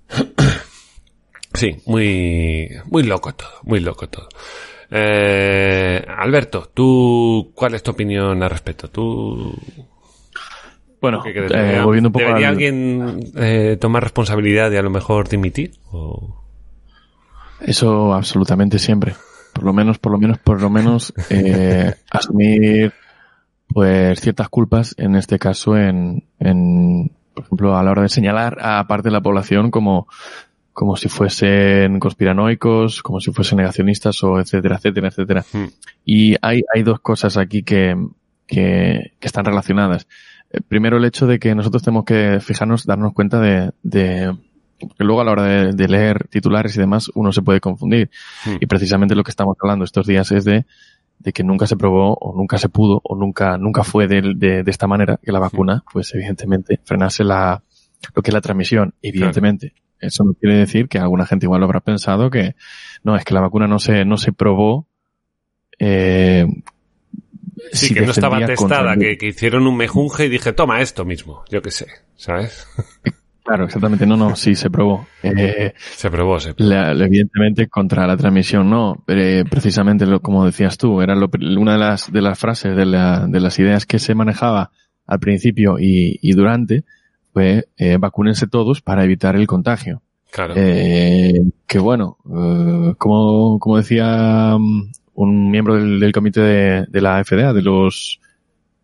Sí, 1.56 1.78
muy, 1.86 2.68
muy 2.86 3.04
loco 3.04 3.36
todo, 3.36 3.60
muy 3.62 3.80
loco 3.80 4.10
todo. 4.10 4.28
Eh, 4.90 6.04
Alberto, 6.08 6.72
tú, 6.74 7.52
¿cuál 7.54 7.76
es 7.76 7.84
tu 7.84 7.92
opinión 7.92 8.42
al 8.42 8.50
respecto? 8.50 8.90
¿Tú 8.90 9.56
Bueno, 11.04 11.22
qué 11.22 11.34
crees? 11.34 11.52
eh, 11.52 11.56
¿Debería, 11.58 11.84
volviendo 11.86 12.08
un 12.10 12.14
poco 12.14 12.26
¿debería 12.26 12.48
al- 12.48 12.54
alguien 12.54 13.20
eh, 13.36 13.78
tomar 13.80 14.02
responsabilidad 14.04 14.72
y 14.72 14.78
a 14.78 14.82
lo 14.82 14.90
mejor 14.90 15.28
dimitir? 15.28 15.74
O... 15.92 16.42
Eso 17.60 18.14
absolutamente 18.14 18.80
siempre. 18.80 19.14
Por 19.54 19.66
lo 19.66 19.74
menos, 19.74 20.00
por 20.00 20.14
lo 20.14 20.18
menos, 20.18 20.38
por 20.40 20.62
lo 20.62 20.70
menos, 20.70 21.14
eh, 21.30 21.94
asumir 22.10 22.94
pues 23.68 24.22
ciertas 24.22 24.48
culpas, 24.50 24.96
en 24.98 25.16
este 25.16 25.38
caso 25.40 25.76
en, 25.78 26.24
en, 26.40 27.12
por 27.34 27.44
ejemplo, 27.46 27.76
a 27.78 27.84
la 27.84 27.92
hora 27.92 28.04
de 28.04 28.10
señalar 28.10 28.58
a 28.62 28.86
parte 28.88 29.10
de 29.10 29.14
la 29.14 29.22
población 29.22 29.72
como, 29.72 30.08
como 30.72 30.96
si 30.96 31.10
fuesen 31.10 32.00
conspiranoicos, 32.00 33.02
como 33.04 33.20
si 33.20 33.32
fuesen 33.32 33.58
negacionistas 33.58 34.24
o 34.24 34.40
etcétera, 34.40 34.78
etcétera, 34.78 35.08
etcétera. 35.10 35.44
Hmm. 35.52 35.66
Y 36.06 36.36
hay, 36.42 36.62
hay 36.74 36.84
dos 36.84 37.00
cosas 37.02 37.36
aquí 37.38 37.64
que, 37.64 37.94
que, 38.48 39.14
que 39.20 39.28
están 39.28 39.44
relacionadas. 39.46 40.08
Eh, 40.54 40.62
Primero 40.68 40.98
el 40.98 41.06
hecho 41.06 41.28
de 41.28 41.40
que 41.40 41.54
nosotros 41.54 41.84
tenemos 41.84 42.06
que 42.06 42.40
fijarnos, 42.40 42.86
darnos 42.86 43.14
cuenta 43.14 43.40
de, 43.42 43.72
de 43.84 44.34
que 44.80 45.04
luego 45.04 45.22
a 45.22 45.26
la 45.26 45.32
hora 45.32 45.44
de, 45.44 45.74
de 45.74 45.88
leer 45.88 46.28
titulares 46.30 46.76
y 46.78 46.80
demás 46.80 47.12
uno 47.16 47.34
se 47.34 47.42
puede 47.42 47.60
confundir. 47.60 48.10
Hmm. 48.46 48.58
Y 48.62 48.66
precisamente 48.68 49.16
lo 49.16 49.24
que 49.24 49.32
estamos 49.32 49.58
hablando 49.62 49.84
estos 49.84 50.08
días 50.08 50.32
es 50.32 50.46
de, 50.46 50.66
de 51.20 51.34
que 51.34 51.44
nunca 51.44 51.68
se 51.68 51.76
probó 51.76 52.14
o 52.14 52.36
nunca 52.38 52.58
se 52.58 52.70
pudo 52.70 53.02
o 53.04 53.16
nunca, 53.16 53.58
nunca 53.58 53.84
fue 53.84 54.08
de, 54.08 54.34
de, 54.36 54.64
de 54.64 54.72
esta 54.72 54.88
manera 54.88 55.20
que 55.22 55.32
la 55.32 55.40
vacuna, 55.40 55.84
pues 55.92 56.14
evidentemente 56.14 56.80
frenase 56.84 57.24
la, 57.24 57.62
lo 58.16 58.22
que 58.22 58.30
es 58.30 58.34
la 58.34 58.42
transmisión. 58.42 58.94
Evidentemente. 59.02 59.74
Eso 60.00 60.26
no 60.26 60.34
quiere 60.34 60.58
decir 60.58 60.90
que 60.90 61.00
alguna 61.00 61.26
gente 61.26 61.46
igual 61.46 61.62
lo 61.62 61.66
habrá 61.66 61.80
pensado 61.80 62.30
que 62.30 62.56
no, 63.04 63.16
es 63.16 63.24
que 63.24 63.34
la 63.34 63.40
vacuna 63.40 63.68
no 63.68 63.80
se, 63.80 64.04
no 64.04 64.18
se 64.18 64.34
probó, 64.34 64.86
eh, 65.80 66.46
Sí, 67.72 67.88
si 67.88 67.94
que 67.94 68.02
no 68.02 68.12
estaba 68.12 68.46
testada, 68.46 68.94
el- 68.94 69.00
que, 69.00 69.18
que 69.18 69.28
hicieron 69.28 69.66
un 69.68 69.78
mejunje 69.78 70.26
y 70.26 70.30
dije, 70.30 70.54
toma 70.54 70.82
esto 70.82 71.06
mismo, 71.06 71.44
yo 71.50 71.62
qué 71.62 71.72
sé, 71.72 71.88
¿sabes? 72.16 72.68
Claro, 73.46 73.66
exactamente. 73.66 74.06
No, 74.06 74.16
no, 74.16 74.36
sí 74.38 74.56
se 74.56 74.70
probó. 74.70 75.06
Eh, 75.22 75.74
Se 75.78 76.10
probó, 76.10 76.40
se 76.40 76.54
probó. 76.54 76.70
la- 76.70 76.92
evidentemente 76.92 77.68
contra 77.68 78.08
la 78.08 78.16
transmisión 78.16 78.70
no, 78.70 79.04
eh, 79.08 79.44
precisamente 79.50 80.06
lo, 80.06 80.22
como 80.22 80.46
decías 80.46 80.78
tú, 80.78 81.02
era 81.02 81.14
lo 81.16 81.30
una 81.58 81.74
de 81.74 81.78
las, 81.80 82.12
de 82.12 82.22
las 82.22 82.40
frases, 82.40 82.76
de, 82.76 82.86
la- 82.86 83.26
de 83.28 83.40
las 83.42 83.60
ideas 83.60 83.86
que 83.86 84.00
se 84.00 84.16
manejaba 84.16 84.72
al 85.06 85.20
principio 85.20 85.78
y, 85.80 86.20
y 86.22 86.32
durante, 86.34 86.86
fue 87.34 87.68
eh, 87.78 87.98
vacúnense 88.00 88.48
todos 88.48 88.82
para 88.82 89.04
evitar 89.04 89.36
el 89.36 89.46
contagio. 89.48 90.02
Claro. 90.32 90.54
Eh, 90.56 91.34
que 91.68 91.80
bueno, 91.80 92.18
eh, 92.34 92.94
como, 92.98 93.60
como 93.60 93.76
decía 93.78 94.56
mm, 94.58 94.92
un 95.16 95.50
miembro 95.52 95.76
del, 95.76 96.00
del 96.00 96.12
comité 96.12 96.42
de, 96.42 96.86
de 96.88 97.02
la 97.02 97.24
FDA, 97.24 97.54
de 97.54 97.62
los 97.62 98.20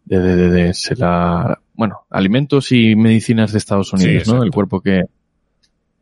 de, 0.06 0.20
de, 0.20 0.36
de- 0.36 0.50
de- 0.50 0.74
se 0.74 0.96
la, 0.96 1.60
bueno, 1.74 2.02
alimentos 2.10 2.72
y 2.72 2.96
medicinas 2.96 3.52
de 3.52 3.58
Estados 3.60 3.94
Unidos, 3.94 4.28
¿no? 4.28 4.44
El 4.44 4.52
cuerpo 4.52 4.82
que 4.82 5.04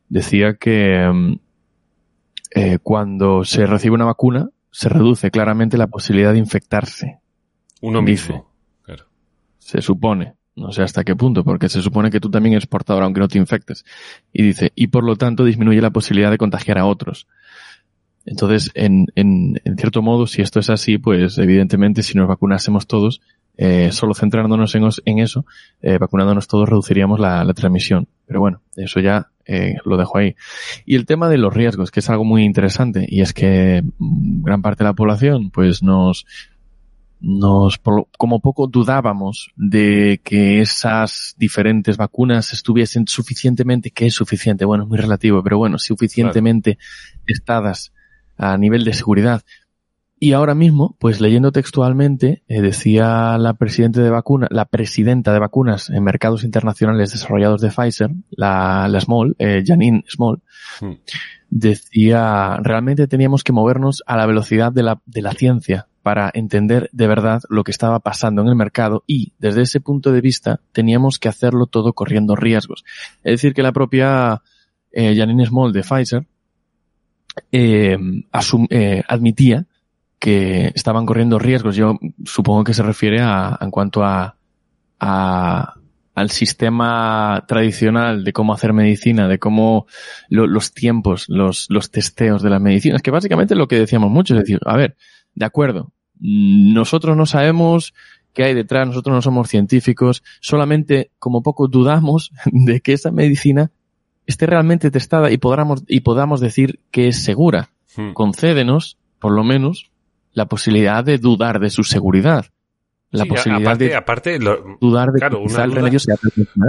decía 0.10 0.56
que 0.56 1.10
mm, 1.12 1.34
eh, 2.56 2.80
cuando 2.82 3.44
se 3.44 3.66
recibe 3.66 3.96
una 3.96 4.06
vacuna 4.06 4.50
se 4.72 4.90
reduce 4.90 5.32
claramente 5.32 5.78
la 5.78 5.88
posibilidad 5.88 6.34
de 6.34 6.40
infectarse, 6.40 7.20
Uno 7.82 8.02
dice. 8.02 8.34
mismo. 8.34 8.52
Claro. 8.84 9.06
se 9.58 9.82
supone. 9.82 10.34
No 10.56 10.72
sé 10.72 10.82
hasta 10.82 11.04
qué 11.04 11.16
punto, 11.16 11.44
porque 11.44 11.70
se 11.70 11.82
supone 11.84 12.10
que 12.10 12.20
tú 12.20 12.32
también 12.32 12.54
eres 12.54 12.66
portador 12.66 13.04
aunque 13.04 13.20
no 13.20 13.28
te 13.28 13.38
infectes. 13.38 13.86
Y 14.34 14.42
dice, 14.42 14.72
y 14.74 14.88
por 14.88 15.04
lo 15.04 15.16
tanto 15.16 15.44
disminuye 15.46 15.82
la 15.82 15.92
posibilidad 15.92 16.32
de 16.32 16.40
contagiar 16.40 16.80
a 16.80 16.86
otros. 16.86 17.28
Entonces, 18.30 18.70
en, 18.76 19.08
en, 19.16 19.60
en 19.64 19.78
cierto 19.78 20.02
modo, 20.02 20.28
si 20.28 20.42
esto 20.42 20.60
es 20.60 20.70
así, 20.70 20.98
pues 20.98 21.38
evidentemente 21.38 22.04
si 22.04 22.18
nos 22.18 22.28
vacunásemos 22.28 22.86
todos, 22.86 23.22
eh, 23.58 23.90
solo 23.92 24.14
centrándonos 24.14 24.76
en, 24.76 24.84
os- 24.84 25.02
en 25.06 25.20
eso, 25.20 25.46
eh, 25.82 25.98
vacunándonos 25.98 26.48
todos 26.48 26.70
reduciríamos 26.70 27.20
la, 27.20 27.44
la 27.44 27.54
transmisión. 27.54 28.08
Pero 28.28 28.40
bueno, 28.42 28.62
eso 28.76 29.00
ya 29.00 29.30
eh, 29.46 29.78
lo 29.86 29.96
dejo 29.98 30.18
ahí. 30.18 30.36
Y 30.86 30.96
el 30.96 31.06
tema 31.06 31.30
de 31.30 31.38
los 31.38 31.54
riesgos, 31.54 31.90
que 31.90 32.02
es 32.02 32.10
algo 32.10 32.26
muy 32.26 32.44
interesante, 32.44 33.06
y 33.10 33.22
es 33.22 33.34
que 33.34 33.82
mm, 33.98 34.44
gran 34.44 34.62
parte 34.62 34.84
de 34.84 34.90
la 34.90 34.94
población, 34.94 35.50
pues 35.50 35.82
nos, 35.82 36.26
nos, 37.20 37.80
como 38.18 38.42
poco 38.42 38.68
dudábamos 38.68 39.50
de 39.56 40.22
que 40.24 40.60
esas 40.62 41.34
diferentes 41.38 41.98
vacunas 41.98 42.54
estuviesen 42.54 43.08
suficientemente, 43.08 43.90
que 43.90 44.06
es 44.08 44.14
suficiente, 44.14 44.66
bueno, 44.66 44.84
es 44.84 44.90
muy 44.90 44.98
relativo, 45.00 45.42
pero 45.42 45.58
bueno, 45.58 45.80
suficientemente 45.80 46.78
testadas 47.26 47.92
a 48.38 48.58
nivel 48.58 48.84
de 48.84 48.94
seguridad. 48.94 49.44
Y 50.20 50.34
ahora 50.34 50.56
mismo, 50.56 50.96
pues 51.00 51.22
leyendo 51.22 51.52
textualmente, 51.52 52.44
eh, 52.48 52.62
decía 52.62 53.38
la 53.38 53.54
presidenta 53.54 54.02
de 54.02 54.10
vacuna, 54.10 54.48
la 54.50 54.66
presidenta 54.66 55.32
de 55.32 55.40
vacunas 55.40 55.92
en 55.92 56.04
mercados 56.04 56.44
internacionales 56.44 57.12
desarrollados 57.12 57.62
de 57.62 57.70
Pfizer, 57.70 58.10
la, 58.32 58.88
la 58.90 59.00
Small, 59.00 59.36
eh, 59.38 59.64
Janine 59.64 60.04
Small, 60.08 60.42
Hmm. 60.82 60.94
decía, 61.50 62.58
realmente 62.62 63.08
teníamos 63.08 63.44
que 63.44 63.54
movernos 63.54 64.04
a 64.06 64.18
la 64.18 64.26
velocidad 64.26 64.72
de 64.72 64.84
la, 64.84 65.02
de 65.06 65.22
la 65.22 65.32
ciencia 65.32 65.88
para 66.04 66.30
entender 66.34 66.90
de 66.94 67.08
verdad 67.08 67.42
lo 67.50 67.64
que 67.64 67.72
estaba 67.72 68.00
pasando 68.00 68.42
en 68.42 68.48
el 68.48 68.56
mercado 68.56 69.04
y 69.08 69.34
desde 69.40 69.64
ese 69.64 69.80
punto 69.80 70.12
de 70.12 70.22
vista 70.22 70.62
teníamos 70.72 71.20
que 71.20 71.30
hacerlo 71.30 71.66
todo 71.66 71.94
corriendo 71.94 72.36
riesgos. 72.36 72.84
Es 73.24 73.34
decir, 73.34 73.54
que 73.54 73.64
la 73.64 73.72
propia 73.72 74.42
eh, 74.92 75.16
Janine 75.18 75.46
Small 75.46 75.74
de 75.74 75.84
Pfizer 75.84 76.28
eh, 77.52 77.98
eh, 78.70 79.04
admitía 79.08 79.66
que 80.20 80.72
estaban 80.76 81.06
corriendo 81.06 81.40
riesgos. 81.40 81.76
Yo 81.76 82.00
supongo 82.26 82.64
que 82.64 82.74
se 82.74 82.84
refiere 82.84 83.22
a, 83.22 83.58
en 83.62 83.72
cuanto 83.72 84.04
a, 84.04 84.38
a- 85.00 85.74
al 86.16 86.32
sistema 86.32 87.46
tradicional 87.48 88.24
de 88.24 88.34
cómo 88.34 88.52
hacer 88.54 88.74
medicina, 88.74 89.28
de 89.28 89.38
cómo 89.38 89.86
lo- 90.30 90.48
los 90.48 90.74
tiempos, 90.74 91.26
los, 91.30 91.68
los 91.70 91.92
testeos 91.92 92.42
de 92.42 92.50
las 92.50 92.60
medicinas, 92.62 93.04
que 93.04 93.12
básicamente 93.12 93.54
es 93.54 93.58
lo 93.60 93.68
que 93.68 93.78
decíamos 93.78 94.10
mucho, 94.10 94.34
es 94.34 94.40
decir, 94.42 94.60
a 94.66 94.76
ver, 94.76 94.98
de 95.36 95.46
acuerdo, 95.46 95.94
nosotros 96.20 97.16
no 97.16 97.28
sabemos 97.28 97.94
qué 98.34 98.46
hay 98.46 98.56
detrás, 98.56 98.88
nosotros 98.88 99.14
no 99.14 99.22
somos 99.22 99.48
científicos, 99.48 100.24
solamente 100.42 101.12
como 101.20 101.44
poco 101.44 101.68
dudamos 101.68 102.32
de 102.52 102.82
que 102.82 102.94
esa 102.94 103.12
medicina 103.12 103.70
esté 104.28 104.46
realmente 104.46 104.92
testada 104.92 105.32
y 105.32 105.38
podamos, 105.38 105.84
y 105.88 106.02
podamos 106.02 106.40
decir 106.40 106.80
que 106.92 107.08
es 107.08 107.24
segura. 107.24 107.70
Hmm. 107.96 108.14
Concédenos, 108.14 108.98
por 109.20 109.32
lo 109.32 109.44
menos, 109.44 109.90
la 110.34 110.46
posibilidad 110.46 111.04
de 111.04 111.18
dudar 111.18 111.60
de 111.60 111.72
su 111.72 111.84
seguridad. 111.84 112.46
La 113.10 113.24
Sí, 113.24 113.30
posibilidad 113.30 113.68
aparte, 113.72 113.86
de 113.86 113.96
aparte, 113.96 114.40
lo- 114.40 114.78
dudar 114.82 115.12
de 115.14 115.20
claro, 115.20 115.38
que 115.38 115.44
una 115.54 115.64
el 115.64 116.00
sea 116.00 116.16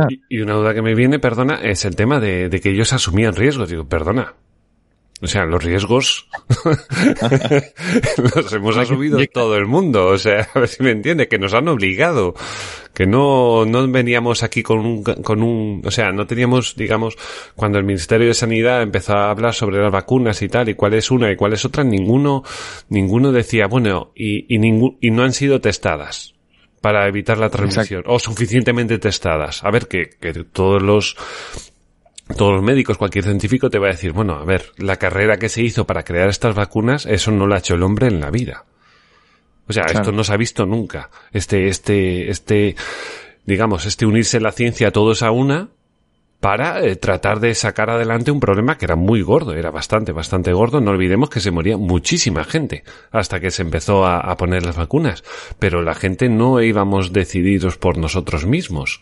y- 0.08 0.36
y 0.36 0.40
una 0.40 0.54
duda 0.54 0.72
que 0.72 0.82
me 0.82 0.94
viene, 0.94 1.18
perdona, 1.18 1.56
es 1.56 1.84
el 1.84 1.96
tema 1.96 2.20
de, 2.20 2.48
de 2.48 2.60
que 2.60 2.70
ellos 2.70 2.92
asumían 2.92 3.34
riesgos. 3.34 3.68
Digo, 3.68 3.88
perdona. 3.88 4.34
O 5.20 5.26
sea, 5.26 5.44
los 5.44 5.62
riesgos 5.62 6.28
los 8.34 8.52
hemos 8.52 8.76
asumido 8.76 9.18
todo 9.32 9.56
el 9.56 9.66
mundo. 9.66 10.06
O 10.06 10.18
sea, 10.18 10.48
a 10.54 10.60
ver 10.60 10.68
si 10.68 10.82
me 10.82 10.92
entiende, 10.92 11.28
que 11.28 11.38
nos 11.38 11.54
han 11.54 11.68
obligado. 11.68 12.34
Que 12.94 13.06
no, 13.06 13.64
no 13.64 13.86
veníamos 13.88 14.42
aquí 14.42 14.62
con 14.62 14.78
un, 14.80 15.02
con 15.02 15.42
un, 15.42 15.82
o 15.84 15.90
sea, 15.90 16.10
no 16.10 16.26
teníamos, 16.26 16.74
digamos, 16.74 17.16
cuando 17.54 17.78
el 17.78 17.84
Ministerio 17.84 18.28
de 18.28 18.34
Sanidad 18.34 18.82
empezó 18.82 19.12
a 19.12 19.30
hablar 19.30 19.54
sobre 19.54 19.80
las 19.80 19.92
vacunas 19.92 20.42
y 20.42 20.48
tal, 20.48 20.68
y 20.68 20.74
cuál 20.74 20.94
es 20.94 21.10
una 21.10 21.30
y 21.30 21.36
cuál 21.36 21.52
es 21.52 21.64
otra, 21.64 21.84
ninguno, 21.84 22.42
ninguno 22.88 23.30
decía, 23.30 23.68
bueno, 23.68 24.10
y, 24.16 24.52
y 24.52 24.58
ningún, 24.58 24.98
y 25.00 25.12
no 25.12 25.22
han 25.22 25.32
sido 25.32 25.60
testadas 25.60 26.34
para 26.80 27.06
evitar 27.06 27.38
la 27.38 27.50
transmisión, 27.50 28.02
o 28.06 28.18
suficientemente 28.18 28.98
testadas. 28.98 29.64
A 29.64 29.70
ver, 29.70 29.88
que, 29.88 30.10
que 30.20 30.32
todos 30.44 30.82
los, 30.82 31.16
todos 32.36 32.52
los 32.54 32.62
médicos, 32.62 32.98
cualquier 32.98 33.24
científico 33.24 33.70
te 33.70 33.78
va 33.78 33.88
a 33.88 33.92
decir, 33.92 34.12
bueno, 34.12 34.34
a 34.34 34.44
ver, 34.44 34.72
la 34.76 34.96
carrera 34.96 35.38
que 35.38 35.48
se 35.48 35.62
hizo 35.62 35.86
para 35.86 36.04
crear 36.04 36.28
estas 36.28 36.54
vacunas, 36.54 37.06
eso 37.06 37.30
no 37.30 37.46
lo 37.46 37.54
ha 37.54 37.58
hecho 37.58 37.74
el 37.74 37.82
hombre 37.82 38.06
en 38.08 38.20
la 38.20 38.30
vida. 38.30 38.64
O 39.66 39.72
sea, 39.72 39.84
Claro. 39.84 40.00
esto 40.00 40.12
no 40.12 40.24
se 40.24 40.32
ha 40.32 40.36
visto 40.36 40.64
nunca. 40.66 41.10
Este, 41.32 41.68
este, 41.68 42.30
este, 42.30 42.74
digamos, 43.44 43.86
este 43.86 44.06
unirse 44.06 44.40
la 44.40 44.52
ciencia 44.52 44.90
todos 44.92 45.22
a 45.22 45.30
una 45.30 45.68
para 46.40 46.80
eh, 46.84 46.94
tratar 46.96 47.40
de 47.40 47.54
sacar 47.54 47.90
adelante 47.90 48.30
un 48.30 48.38
problema 48.40 48.78
que 48.78 48.84
era 48.84 48.94
muy 48.94 49.22
gordo, 49.22 49.54
era 49.54 49.70
bastante, 49.70 50.12
bastante 50.12 50.52
gordo. 50.52 50.80
No 50.80 50.92
olvidemos 50.92 51.28
que 51.30 51.40
se 51.40 51.50
moría 51.50 51.76
muchísima 51.76 52.44
gente 52.44 52.84
hasta 53.10 53.40
que 53.40 53.50
se 53.50 53.62
empezó 53.62 54.06
a, 54.06 54.20
a 54.20 54.36
poner 54.36 54.64
las 54.64 54.76
vacunas. 54.76 55.24
Pero 55.58 55.82
la 55.82 55.94
gente 55.94 56.28
no 56.28 56.62
íbamos 56.62 57.12
decididos 57.12 57.76
por 57.76 57.98
nosotros 57.98 58.46
mismos. 58.46 59.00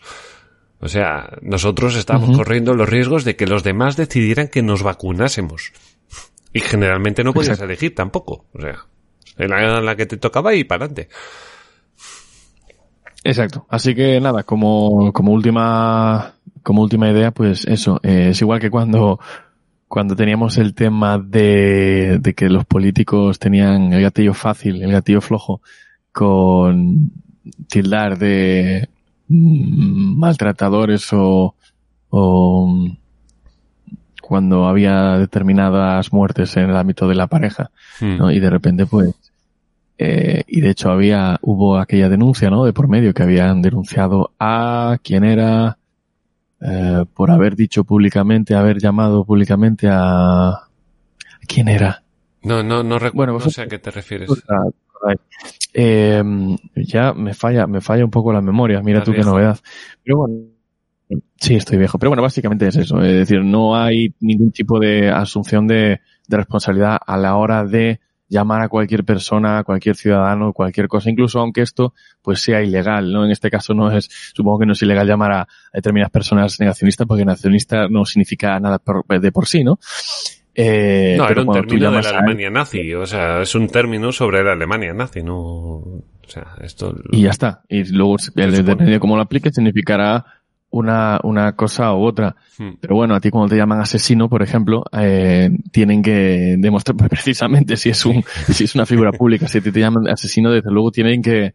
O 0.79 0.87
sea, 0.87 1.37
nosotros 1.41 1.95
estábamos 1.95 2.37
corriendo 2.37 2.73
los 2.75 2.87
riesgos 2.87 3.23
de 3.23 3.35
que 3.35 3.47
los 3.47 3.63
demás 3.63 3.97
decidieran 3.97 4.47
que 4.47 4.61
nos 4.61 4.83
vacunásemos. 4.83 5.71
Y 6.53 6.59
generalmente 6.59 7.23
no 7.23 7.33
podías 7.33 7.49
Exacto. 7.49 7.65
elegir 7.65 7.95
tampoco. 7.95 8.45
O 8.53 8.61
sea, 8.61 8.85
en 9.37 9.85
la, 9.85 9.95
que 9.95 10.05
te 10.05 10.17
tocaba 10.17 10.53
y 10.53 10.63
para 10.63 10.85
adelante. 10.85 11.09
Exacto. 13.23 13.65
Así 13.69 13.95
que 13.95 14.19
nada, 14.21 14.43
como, 14.43 15.11
como 15.13 15.31
última, 15.31 16.35
como 16.63 16.83
última 16.83 17.09
idea, 17.09 17.31
pues 17.31 17.65
eso, 17.65 17.99
eh, 18.03 18.29
es 18.29 18.41
igual 18.41 18.59
que 18.59 18.69
cuando, 18.69 19.19
cuando 19.87 20.15
teníamos 20.15 20.57
el 20.57 20.75
tema 20.75 21.17
de, 21.17 22.19
de 22.19 22.33
que 22.35 22.49
los 22.49 22.65
políticos 22.65 23.39
tenían 23.39 23.93
el 23.93 24.01
gatillo 24.01 24.33
fácil, 24.33 24.81
el 24.83 24.91
gatillo 24.91 25.21
flojo, 25.21 25.61
con 26.11 27.11
tildar 27.67 28.17
de 28.17 28.89
maltratadores 29.29 31.07
o, 31.13 31.55
o 32.09 32.87
cuando 34.21 34.67
había 34.67 35.17
determinadas 35.17 36.11
muertes 36.11 36.55
en 36.57 36.69
el 36.69 36.77
ámbito 36.77 37.07
de 37.07 37.15
la 37.15 37.27
pareja. 37.27 37.71
Hmm. 37.99 38.17
¿no? 38.17 38.31
Y 38.31 38.39
de 38.39 38.49
repente, 38.49 38.85
pues, 38.85 39.15
eh, 39.97 40.43
y 40.47 40.61
de 40.61 40.69
hecho 40.69 40.91
había, 40.91 41.39
hubo 41.41 41.77
aquella 41.77 42.09
denuncia, 42.09 42.49
¿no? 42.49 42.65
De 42.65 42.73
por 42.73 42.87
medio 42.87 43.13
que 43.13 43.23
habían 43.23 43.61
denunciado 43.61 44.31
a 44.39 44.97
quien 45.01 45.23
era, 45.23 45.77
eh, 46.61 47.05
por 47.13 47.31
haber 47.31 47.55
dicho 47.55 47.83
públicamente, 47.83 48.53
haber 48.53 48.79
llamado 48.79 49.23
públicamente 49.25 49.87
a... 49.87 50.49
¿a 50.49 50.67
¿Quién 51.47 51.69
era? 51.69 52.03
No, 52.43 52.61
no, 52.63 52.83
no 52.83 52.99
recuerdo, 52.99 53.33
Bueno, 53.33 53.45
no 53.45 53.51
sé 53.51 53.61
a 53.61 53.67
qué 53.67 53.79
te 53.79 53.91
refieres. 53.91 54.29
Eh, 55.73 56.23
ya 56.75 57.13
me 57.13 57.33
falla, 57.33 57.67
me 57.67 57.81
falla 57.81 58.05
un 58.05 58.11
poco 58.11 58.33
la 58.33 58.41
memoria, 58.41 58.81
mira 58.81 59.03
tú 59.03 59.11
qué 59.13 59.23
novedad. 59.23 59.59
Pero 60.03 60.17
bueno, 60.17 60.35
sí, 61.39 61.55
estoy 61.55 61.77
viejo. 61.77 61.97
Pero 61.99 62.09
bueno, 62.11 62.23
básicamente 62.23 62.67
es 62.67 62.75
eso. 62.75 63.01
Es 63.01 63.13
decir, 63.13 63.43
no 63.43 63.75
hay 63.75 64.13
ningún 64.19 64.51
tipo 64.51 64.79
de 64.79 65.09
asunción 65.09 65.67
de, 65.67 66.01
de 66.27 66.37
responsabilidad 66.37 66.97
a 67.05 67.17
la 67.17 67.35
hora 67.35 67.63
de 67.65 67.99
llamar 68.29 68.61
a 68.61 68.67
cualquier 68.67 69.05
persona, 69.05 69.59
a 69.59 69.63
cualquier 69.63 69.95
ciudadano, 69.95 70.51
cualquier 70.51 70.89
cosa, 70.89 71.09
incluso 71.09 71.39
aunque 71.39 71.61
esto 71.61 71.93
pues 72.21 72.41
sea 72.41 72.61
ilegal, 72.61 73.09
¿no? 73.13 73.23
En 73.23 73.31
este 73.31 73.49
caso 73.49 73.73
no 73.73 73.89
es, 73.89 74.09
supongo 74.33 74.59
que 74.59 74.65
no 74.65 74.73
es 74.73 74.81
ilegal 74.81 75.07
llamar 75.07 75.31
a, 75.31 75.41
a 75.43 75.47
determinadas 75.73 76.11
personas 76.11 76.59
negacionistas 76.59 77.07
porque 77.07 77.23
negacionista 77.23 77.87
no 77.87 78.03
significa 78.03 78.59
nada 78.59 78.79
por- 78.79 79.05
de 79.07 79.31
por 79.31 79.47
sí, 79.47 79.63
¿no? 79.63 79.79
Eh, 80.59 81.13
No, 81.15 81.29
era 81.29 81.43
un 81.43 81.51
término 81.53 81.91
de 81.91 82.01
la 82.01 82.09
Alemania 82.09 82.49
nazi, 82.49 82.93
o 82.95 83.05
sea, 83.05 83.41
es 83.41 83.53
un 83.53 83.67
término 83.67 84.11
sobre 84.11 84.43
la 84.43 84.53
Alemania 84.53 84.91
nazi, 84.91 85.21
no, 85.21 85.35
o 85.37 86.03
sea, 86.25 86.55
esto... 86.61 86.95
y 87.11 87.21
ya 87.21 87.29
está. 87.29 87.61
Y 87.69 87.83
luego, 87.93 88.15
depende 88.33 88.91
de 88.91 88.99
cómo 88.99 89.15
lo 89.15 89.21
apliques, 89.21 89.53
significará 89.53 90.25
una, 90.71 91.19
una 91.23 91.55
cosa 91.55 91.93
u 91.93 92.03
otra. 92.03 92.35
Hmm. 92.57 92.71
Pero 92.81 92.95
bueno, 92.95 93.13
a 93.13 93.19
ti 93.19 93.29
cuando 93.29 93.49
te 93.49 93.55
llaman 93.55 93.81
asesino, 93.81 94.27
por 94.29 94.41
ejemplo, 94.41 94.83
eh, 94.91 95.51
tienen 95.71 96.01
que 96.01 96.55
demostrar 96.57 96.97
pues, 96.97 97.09
precisamente 97.11 97.77
si 97.77 97.89
es 97.89 98.03
un, 98.05 98.23
si 98.47 98.63
es 98.63 98.73
una 98.73 98.87
figura 98.87 99.11
pública, 99.11 99.47
si 99.47 99.61
ti 99.61 99.71
te 99.71 99.79
llaman 99.79 100.07
asesino, 100.07 100.51
desde 100.51 100.71
luego 100.71 100.89
tienen 100.89 101.21
que, 101.21 101.53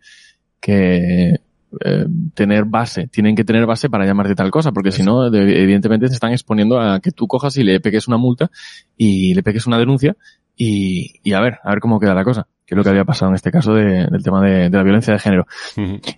que 0.60 1.40
eh, 1.84 2.06
tener 2.34 2.64
base, 2.64 3.08
tienen 3.08 3.34
que 3.36 3.44
tener 3.44 3.66
base 3.66 3.88
para 3.90 4.04
llamarte 4.06 4.34
tal 4.34 4.50
cosa, 4.50 4.72
porque 4.72 4.92
si 4.92 5.02
no, 5.02 5.30
de- 5.30 5.62
evidentemente 5.62 6.08
se 6.08 6.14
están 6.14 6.32
exponiendo 6.32 6.80
a 6.80 7.00
que 7.00 7.10
tú 7.12 7.26
cojas 7.26 7.56
y 7.56 7.64
le 7.64 7.80
pegues 7.80 8.08
una 8.08 8.16
multa 8.18 8.50
y 8.96 9.34
le 9.34 9.42
pegues 9.42 9.66
una 9.66 9.78
denuncia 9.78 10.16
y, 10.56 11.14
y 11.22 11.32
a 11.32 11.40
ver, 11.40 11.58
a 11.64 11.70
ver 11.70 11.80
cómo 11.80 11.98
queda 11.98 12.14
la 12.14 12.24
cosa, 12.24 12.46
que 12.66 12.74
es 12.74 12.76
lo 12.76 12.82
que 12.84 12.90
había 12.90 13.04
pasado 13.04 13.30
en 13.30 13.36
este 13.36 13.50
caso 13.50 13.74
de- 13.74 14.06
del 14.06 14.22
tema 14.22 14.42
de, 14.42 14.68
de 14.70 14.76
la 14.76 14.82
violencia 14.82 15.12
de 15.12 15.18
género. 15.18 15.46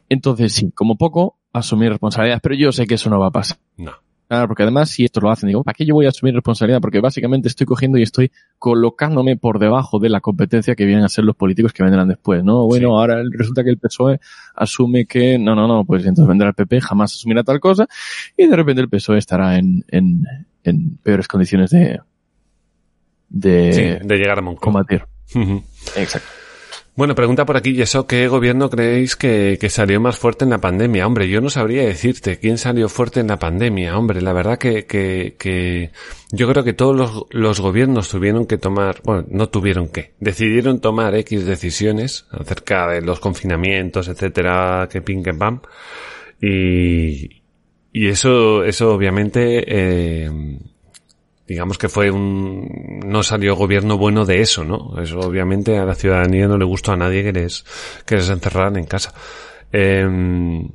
Entonces, 0.09 0.53
sí, 0.53 0.71
como 0.75 0.97
poco, 0.97 1.39
asumir 1.53 1.91
responsabilidades, 1.91 2.41
pero 2.43 2.55
yo 2.57 2.73
sé 2.73 2.87
que 2.87 2.95
eso 2.95 3.09
no 3.11 3.19
va 3.21 3.29
a 3.29 3.33
pasar. 3.33 3.59
No. 3.77 3.93
Claro, 4.27 4.49
porque 4.49 4.63
además 4.63 4.89
si 4.89 5.05
esto 5.05 5.21
lo 5.21 5.31
hacen, 5.31 5.49
digo, 5.49 5.63
¿para 5.63 5.75
qué 5.75 5.85
yo 5.85 5.95
voy 5.95 6.07
a 6.07 6.09
asumir 6.09 6.35
responsabilidad? 6.35 6.81
Porque 6.81 6.99
básicamente 7.01 7.47
estoy 7.49 7.67
cogiendo 7.67 7.99
y 7.99 8.03
estoy 8.03 8.33
colocándome 8.59 9.37
por 9.37 9.59
debajo 9.59 9.99
de 9.99 10.09
la 10.09 10.21
competencia 10.21 10.75
que 10.75 10.87
vienen 10.87 11.05
a 11.05 11.09
ser 11.11 11.25
los 11.25 11.37
políticos 11.37 11.73
que 11.75 11.83
vendrán 11.83 12.09
después, 12.09 12.43
¿no? 12.43 12.65
Bueno, 12.65 12.89
Sí. 12.89 12.95
ahora 12.95 13.23
resulta 13.31 13.63
que 13.63 13.71
el 13.71 13.79
PSOE 13.79 14.19
asume 14.57 15.05
que, 15.07 15.39
no, 15.39 15.55
no, 15.55 15.69
no, 15.69 15.85
pues 15.85 16.07
entonces 16.07 16.27
vendrá 16.27 16.49
el 16.49 16.55
PP, 16.55 16.81
jamás 16.81 17.13
asumirá 17.15 17.43
tal 17.45 17.61
cosa, 17.61 17.87
y 18.37 18.47
de 18.47 18.57
repente 18.57 18.81
el 18.81 18.89
PSOE 18.89 19.19
estará 19.19 19.59
en, 19.59 19.85
en, 19.89 20.23
en 20.65 20.97
peores 20.97 21.29
condiciones 21.29 21.71
de, 21.71 22.01
de 23.29 23.73
Sí, 24.01 24.07
de 24.07 24.17
llegar 24.17 24.39
a 24.39 24.43
Moncloa. 24.43 24.61
combatir. 24.73 25.05
Exacto. 25.97 26.29
Bueno, 26.97 27.17
pregunta 27.17 27.45
por 27.45 27.57
aquí, 27.57 27.71
¿y 27.71 27.85
qué 28.07 28.29
gobierno 28.29 28.71
creéis 28.71 29.17
que, 29.17 29.59
salió 29.69 30.01
más 30.01 30.17
fuerte 30.17 30.45
en 30.45 30.51
la 30.51 30.59
pandemia? 30.59 31.05
Hombre, 31.09 31.29
yo 31.29 31.41
no 31.41 31.51
sabría 31.51 31.83
decirte 31.83 32.39
quién 32.39 32.57
salió 32.57 32.89
fuerte 32.89 33.19
en 33.19 33.27
la 33.27 33.37
pandemia. 33.37 33.99
Hombre, 33.99 34.23
la 34.23 34.33
verdad 34.33 34.59
que, 34.59 34.87
que, 34.87 35.35
que 35.37 35.91
yo 36.31 36.49
creo 36.49 36.63
que 36.63 36.73
todos 36.73 37.27
los, 37.31 37.61
gobiernos 37.61 38.09
tuvieron 38.09 38.47
que 38.47 38.59
tomar, 38.59 39.01
bueno, 39.03 39.27
no 39.29 39.49
tuvieron 39.49 39.89
que, 39.89 40.13
decidieron 40.21 40.81
tomar 40.81 41.17
X 41.17 41.45
decisiones 41.45 42.27
acerca 42.31 42.87
de 42.87 43.03
los 43.03 43.19
confinamientos, 43.19 44.07
etcétera, 44.07 44.89
que 44.89 45.03
ping, 45.03 45.25
que 45.25 45.35
pam. 45.35 45.63
Y, 46.41 47.43
y 47.93 48.07
eso, 48.07 48.63
eso 48.63 48.95
obviamente, 48.95 49.65
eh, 49.67 50.31
digamos 51.47 51.79
que 51.79 51.89
fue 51.89 52.11
un 52.11 53.01
no 53.05 53.23
salió 53.23 53.55
gobierno 53.55 53.99
bueno 53.99 54.25
de 54.25 54.41
eso, 54.41 54.65
¿no? 54.65 55.01
Eso 55.01 55.21
obviamente 55.21 55.79
a 55.79 55.85
la 55.85 55.95
ciudadanía 55.95 56.49
no 56.49 56.57
le 56.57 56.65
gustó 56.65 56.93
a 56.93 56.97
nadie 56.97 57.23
que 57.23 57.33
les 57.33 57.65
que 58.07 58.17
les 58.17 58.29
encerraran 58.29 58.77
en 58.77 58.87
casa. 58.87 59.13
Em, 59.73 60.69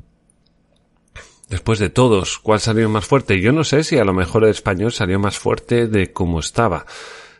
después 1.49 1.79
de 1.79 1.89
todos, 1.89 2.37
¿cuál 2.39 2.59
salió 2.59 2.89
más 2.89 3.05
fuerte? 3.05 3.41
Yo 3.41 3.51
no 3.51 3.63
sé 3.63 3.83
si 3.83 3.97
a 3.97 4.05
lo 4.05 4.13
mejor 4.13 4.43
el 4.43 4.51
español 4.51 4.91
salió 4.91 5.19
más 5.19 5.37
fuerte 5.39 5.87
de 5.87 6.11
cómo 6.11 6.39
estaba. 6.39 6.85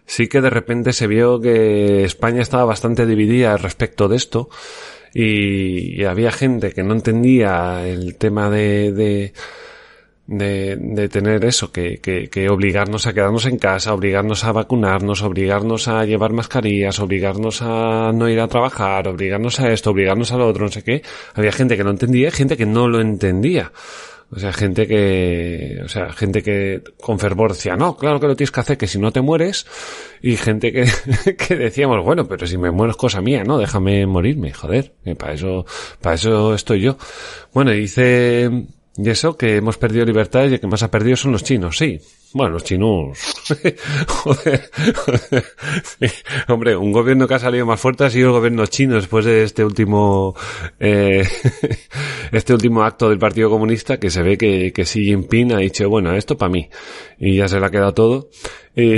Sí 0.05 0.27
que 0.27 0.41
de 0.41 0.49
repente 0.49 0.91
se 0.93 1.05
vio 1.05 1.39
que 1.39 2.03
España 2.03 2.41
estaba 2.41 2.65
bastante 2.65 3.05
dividida 3.05 3.57
respecto 3.57 4.07
de 4.07 4.17
esto 4.17 4.49
y, 5.13 6.03
había 6.03 6.31
gente 6.31 6.71
que 6.71 6.83
no 6.83 6.93
entendía 6.93 7.87
el 7.87 8.15
tema 8.17 8.49
de 8.49 9.33
de, 10.29 10.75
de 10.77 11.09
tener 11.09 11.43
eso, 11.43 11.71
que, 11.71 11.97
que, 11.97 12.29
que 12.29 12.49
obligarnos 12.49 13.07
a 13.07 13.13
quedarnos 13.13 13.45
en 13.45 13.57
casa, 13.57 13.93
obligarnos 13.93 14.43
a 14.43 14.51
vacunarnos, 14.51 15.23
obligarnos 15.23 15.87
a 15.87 16.05
llevar 16.05 16.33
mascarillas, 16.33 16.99
obligarnos 16.99 17.61
a 17.61 18.11
no 18.13 18.29
ir 18.29 18.39
a 18.39 18.47
trabajar, 18.47 19.07
obligarnos 19.07 19.59
a 19.59 19.71
esto, 19.71 19.89
obligarnos 19.89 20.31
a 20.31 20.37
lo 20.37 20.47
otro, 20.47 20.65
no 20.65 20.71
sé 20.71 20.83
qué. 20.83 21.01
Había 21.33 21.51
gente 21.51 21.75
que 21.75 21.83
lo 21.83 21.91
entendía 21.91 22.29
gente 22.31 22.57
que 22.57 22.65
no 22.65 22.87
lo 22.87 23.01
entendía. 23.01 23.71
O 24.31 24.37
sea, 24.37 24.53
gente 24.53 24.85
que, 24.85 25.79
o 25.83 25.89
sea, 25.89 26.13
gente 26.13 26.43
que 26.43 26.83
con 27.01 27.17
fervor 27.17 27.53
decía, 27.53 27.75
no, 27.75 27.97
claro 27.97 28.19
que 28.19 28.27
lo 28.27 28.35
tienes 28.35 28.51
que 28.51 28.59
hacer, 28.59 28.77
que 28.77 28.85
si 28.85 28.99
no 28.99 29.11
te 29.11 29.21
mueres. 29.21 29.65
Y 30.21 30.37
gente 30.37 30.71
que, 30.71 30.85
que 31.37 31.55
decíamos, 31.55 32.03
bueno, 32.05 32.27
pero 32.27 32.45
si 32.45 32.57
me 32.57 32.69
muero 32.69 32.91
es 32.91 32.97
cosa 32.97 33.21
mía, 33.21 33.43
¿no? 33.43 33.57
Déjame 33.57 34.05
morirme, 34.05 34.53
joder. 34.53 34.93
para 35.17 35.33
eso, 35.33 35.65
para 35.99 36.15
eso 36.15 36.53
estoy 36.53 36.81
yo. 36.81 36.97
Bueno, 37.53 37.71
dice, 37.71 38.67
y 39.01 39.09
eso, 39.09 39.37
que 39.37 39.55
hemos 39.57 39.77
perdido 39.77 40.05
libertades 40.05 40.51
y 40.51 40.53
el 40.55 40.59
que 40.59 40.67
más 40.67 40.83
ha 40.83 40.91
perdido 40.91 41.15
son 41.15 41.31
los 41.31 41.43
chinos, 41.43 41.77
sí. 41.77 42.01
Bueno, 42.33 42.53
los 42.53 42.63
chinos. 42.63 43.17
joder. 44.07 44.69
Hombre, 46.47 46.75
un 46.75 46.91
gobierno 46.91 47.27
que 47.27 47.33
ha 47.33 47.39
salido 47.39 47.65
más 47.65 47.79
fuerte 47.79 48.03
ha 48.03 48.09
sido 48.09 48.27
el 48.27 48.33
gobierno 48.33 48.65
chino 48.67 48.95
después 48.95 49.25
de 49.25 49.43
este 49.43 49.65
último, 49.65 50.35
eh, 50.79 51.27
este 52.31 52.53
último 52.53 52.83
acto 52.83 53.09
del 53.09 53.17
Partido 53.17 53.49
Comunista 53.49 53.99
que 53.99 54.11
se 54.11 54.21
ve 54.21 54.37
que, 54.37 54.71
que 54.71 54.83
Xi 54.83 55.05
Jinping 55.05 55.53
ha 55.53 55.57
dicho, 55.57 55.89
bueno, 55.89 56.13
esto 56.13 56.37
para 56.37 56.51
mí. 56.51 56.69
Y 57.17 57.37
ya 57.37 57.47
se 57.47 57.59
le 57.59 57.65
ha 57.65 57.71
quedado 57.71 57.93
todo. 57.93 58.29
Y, 58.75 58.97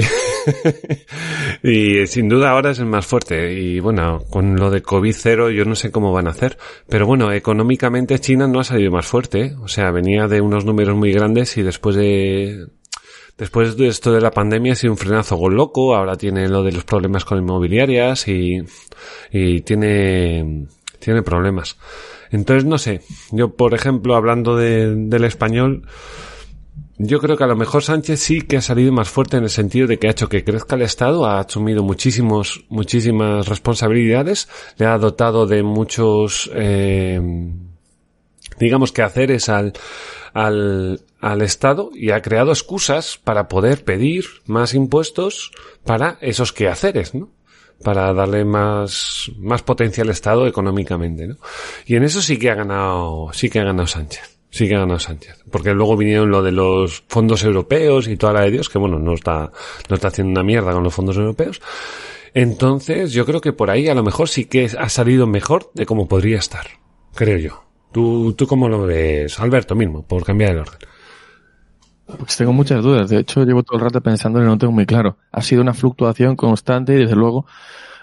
y 1.63 2.07
sin 2.07 2.27
duda 2.27 2.51
ahora 2.51 2.71
es 2.71 2.79
el 2.79 2.85
más 2.85 3.05
fuerte. 3.05 3.53
Y 3.53 3.79
bueno, 3.79 4.23
con 4.29 4.57
lo 4.57 4.69
de 4.69 4.81
COVID 4.81 5.15
cero 5.17 5.49
yo 5.49 5.63
no 5.63 5.75
sé 5.75 5.89
cómo 5.89 6.11
van 6.11 6.27
a 6.27 6.31
hacer. 6.31 6.57
Pero 6.89 7.07
bueno, 7.07 7.31
económicamente 7.31 8.19
China 8.19 8.47
no 8.47 8.59
ha 8.59 8.65
salido 8.65 8.91
más 8.91 9.07
fuerte. 9.07 9.41
¿eh? 9.41 9.55
O 9.61 9.69
sea, 9.69 9.91
venía 9.91 10.27
de 10.27 10.41
unos 10.41 10.65
números 10.65 10.97
muy 10.97 11.13
grandes 11.13 11.55
y 11.57 11.63
después 11.63 11.95
de, 11.95 12.67
después 13.37 13.77
de 13.77 13.87
esto 13.87 14.11
de 14.11 14.21
la 14.21 14.31
pandemia 14.31 14.73
ha 14.73 14.75
sido 14.75 14.93
un 14.93 14.97
frenazo 14.97 15.37
con 15.37 15.55
loco. 15.55 15.95
Ahora 15.95 16.15
tiene 16.15 16.47
lo 16.47 16.63
de 16.63 16.71
los 16.71 16.83
problemas 16.83 17.25
con 17.25 17.37
inmobiliarias 17.37 18.27
y, 18.27 18.61
y 19.31 19.61
tiene, 19.61 20.67
tiene 20.99 21.21
problemas. 21.21 21.77
Entonces, 22.31 22.65
no 22.65 22.77
sé. 22.77 23.01
Yo, 23.31 23.55
por 23.55 23.73
ejemplo, 23.73 24.15
hablando 24.15 24.55
de, 24.55 24.95
del 24.95 25.25
español, 25.25 25.83
yo 27.03 27.19
creo 27.19 27.35
que 27.35 27.43
a 27.43 27.47
lo 27.47 27.55
mejor 27.55 27.83
Sánchez 27.83 28.19
sí 28.19 28.41
que 28.41 28.57
ha 28.57 28.61
salido 28.61 28.91
más 28.91 29.09
fuerte 29.09 29.37
en 29.37 29.43
el 29.43 29.49
sentido 29.49 29.87
de 29.87 29.97
que 29.97 30.07
ha 30.07 30.11
hecho 30.11 30.29
que 30.29 30.43
crezca 30.43 30.75
el 30.75 30.83
Estado, 30.83 31.25
ha 31.25 31.39
asumido 31.39 31.83
muchísimos, 31.83 32.65
muchísimas 32.69 33.47
responsabilidades, 33.47 34.47
le 34.77 34.85
ha 34.85 34.97
dotado 34.99 35.47
de 35.47 35.63
muchos, 35.63 36.51
eh, 36.53 37.19
digamos 38.59 38.91
que 38.91 39.01
haceres 39.01 39.49
al, 39.49 39.73
al, 40.33 41.01
al 41.19 41.41
Estado 41.41 41.91
y 41.93 42.11
ha 42.11 42.21
creado 42.21 42.51
excusas 42.51 43.19
para 43.23 43.47
poder 43.47 43.83
pedir 43.83 44.25
más 44.45 44.73
impuestos 44.73 45.51
para 45.85 46.17
esos 46.21 46.53
quehaceres, 46.53 47.13
¿no? 47.13 47.29
Para 47.83 48.13
darle 48.13 48.45
más, 48.45 49.31
más 49.37 49.63
potencia 49.63 50.03
al 50.03 50.09
Estado 50.09 50.45
económicamente, 50.47 51.27
¿no? 51.27 51.37
Y 51.85 51.95
en 51.95 52.03
eso 52.03 52.21
sí 52.21 52.37
que 52.37 52.51
ha 52.51 52.55
ganado, 52.55 53.29
sí 53.33 53.49
que 53.49 53.59
ha 53.59 53.63
ganado 53.63 53.87
Sánchez. 53.87 54.37
Sí 54.49 54.67
que 54.67 54.75
ha 54.75 54.79
ganado 54.79 54.99
Sánchez. 54.99 55.43
Porque 55.49 55.73
luego 55.73 55.95
vinieron 55.95 56.29
lo 56.29 56.43
de 56.43 56.51
los 56.51 57.03
fondos 57.07 57.43
europeos 57.43 58.07
y 58.07 58.17
toda 58.17 58.33
la 58.33 58.41
de 58.41 58.51
Dios, 58.51 58.69
que 58.69 58.77
bueno, 58.77 58.99
no 58.99 59.13
está, 59.13 59.51
no 59.89 59.95
está 59.95 60.09
haciendo 60.09 60.31
una 60.31 60.43
mierda 60.43 60.73
con 60.73 60.83
los 60.83 60.93
fondos 60.93 61.17
europeos. 61.17 61.61
Entonces, 62.33 63.13
yo 63.13 63.25
creo 63.25 63.41
que 63.41 63.53
por 63.53 63.69
ahí 63.69 63.87
a 63.87 63.95
lo 63.95 64.03
mejor 64.03 64.29
sí 64.29 64.45
que 64.45 64.69
ha 64.77 64.89
salido 64.89 65.25
mejor 65.25 65.71
de 65.73 65.85
cómo 65.85 66.07
podría 66.07 66.37
estar. 66.37 66.67
Creo 67.13 67.37
yo. 67.37 67.70
¿Tú, 67.91 68.33
tú 68.33 68.47
cómo 68.47 68.69
lo 68.69 68.83
ves, 68.85 69.39
Alberto 69.39 69.75
mismo, 69.75 70.03
por 70.03 70.23
cambiar 70.23 70.51
el 70.51 70.59
orden? 70.59 70.79
Pues 72.17 72.35
tengo 72.37 72.53
muchas 72.53 72.83
dudas. 72.83 73.09
De 73.09 73.19
hecho, 73.19 73.43
llevo 73.45 73.63
todo 73.63 73.77
el 73.77 73.83
rato 73.83 74.01
pensando 74.01 74.41
y 74.41 74.45
no 74.45 74.57
tengo 74.57 74.73
muy 74.73 74.85
claro. 74.85 75.17
Ha 75.31 75.41
sido 75.41 75.61
una 75.61 75.73
fluctuación 75.73 76.35
constante 76.35 76.93
y 76.93 76.97
desde 76.97 77.15
luego 77.15 77.45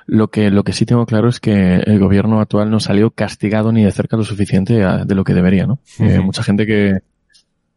lo 0.07 0.29
que, 0.29 0.51
lo 0.51 0.65
que 0.65 0.73
sí 0.73 0.87
tengo 0.87 1.05
claro 1.05 1.29
es 1.29 1.41
que 1.41 1.77
el 1.77 1.99
gobierno 1.99 2.41
actual 2.41 2.71
no 2.71 2.81
salió 2.81 3.11
castigado 3.11 3.73
ni 3.73 3.85
de 3.85 3.93
cerca 3.93 4.17
lo 4.17 4.25
suficiente 4.25 4.83
a- 4.83 5.05
de 5.05 5.15
lo 5.15 5.25
que 5.25 5.35
debería, 5.35 5.67
¿no? 5.67 5.81
Eh, 5.99 6.15
Ujú. 6.15 6.23
mucha 6.25 6.43
gente 6.43 6.65
que, 6.67 7.01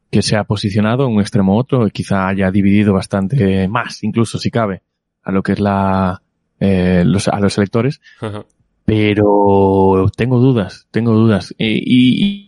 que 0.09 0.21
se 0.21 0.37
ha 0.37 0.45
posicionado 0.45 1.05
en 1.05 1.13
un 1.15 1.21
extremo 1.21 1.55
u 1.55 1.59
otro, 1.59 1.85
y 1.87 1.91
quizá 1.91 2.27
haya 2.29 2.49
dividido 2.51 2.93
bastante 2.93 3.67
más, 3.67 4.01
incluso 4.03 4.37
si 4.37 4.49
cabe, 4.51 4.81
a 5.23 5.31
lo 5.31 5.43
que 5.43 5.51
es 5.53 5.59
la, 5.59 6.21
eh, 6.61 7.03
los, 7.05 7.27
a 7.27 7.39
los 7.41 7.57
electores. 7.57 7.99
Pero 8.85 10.09
tengo 10.15 10.39
dudas, 10.39 10.87
tengo 10.91 11.13
dudas. 11.13 11.53
Y, 11.57 12.45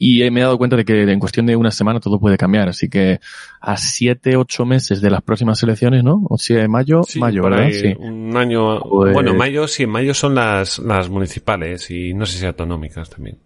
y 0.00 0.30
me 0.30 0.38
he 0.40 0.42
dado 0.44 0.58
cuenta 0.58 0.76
de 0.76 0.84
que 0.84 1.02
en 1.10 1.18
cuestión 1.18 1.46
de 1.46 1.56
una 1.56 1.72
semana 1.72 1.98
todo 1.98 2.20
puede 2.20 2.36
cambiar. 2.38 2.68
Así 2.68 2.88
que 2.88 3.18
a 3.60 3.76
siete, 3.76 4.36
ocho 4.36 4.64
meses 4.64 5.00
de 5.00 5.10
las 5.10 5.22
próximas 5.22 5.60
elecciones, 5.64 6.04
¿no? 6.04 6.22
O 6.30 6.38
sea, 6.38 6.68
mayo, 6.68 7.02
Sí, 7.02 7.18
mayo, 7.18 7.42
¿verdad? 7.42 7.68
Sí. 7.72 7.94
Un 7.98 8.36
año, 8.36 8.80
Pues- 8.80 9.12
bueno, 9.12 9.34
mayo, 9.34 9.66
sí, 9.66 9.82
en 9.82 9.90
mayo 9.90 10.14
son 10.14 10.36
las, 10.36 10.78
las 10.78 11.08
municipales 11.08 11.90
y 11.90 12.14
no 12.14 12.26
sé 12.26 12.38
si 12.38 12.46
autonómicas 12.46 13.10
también. 13.10 13.38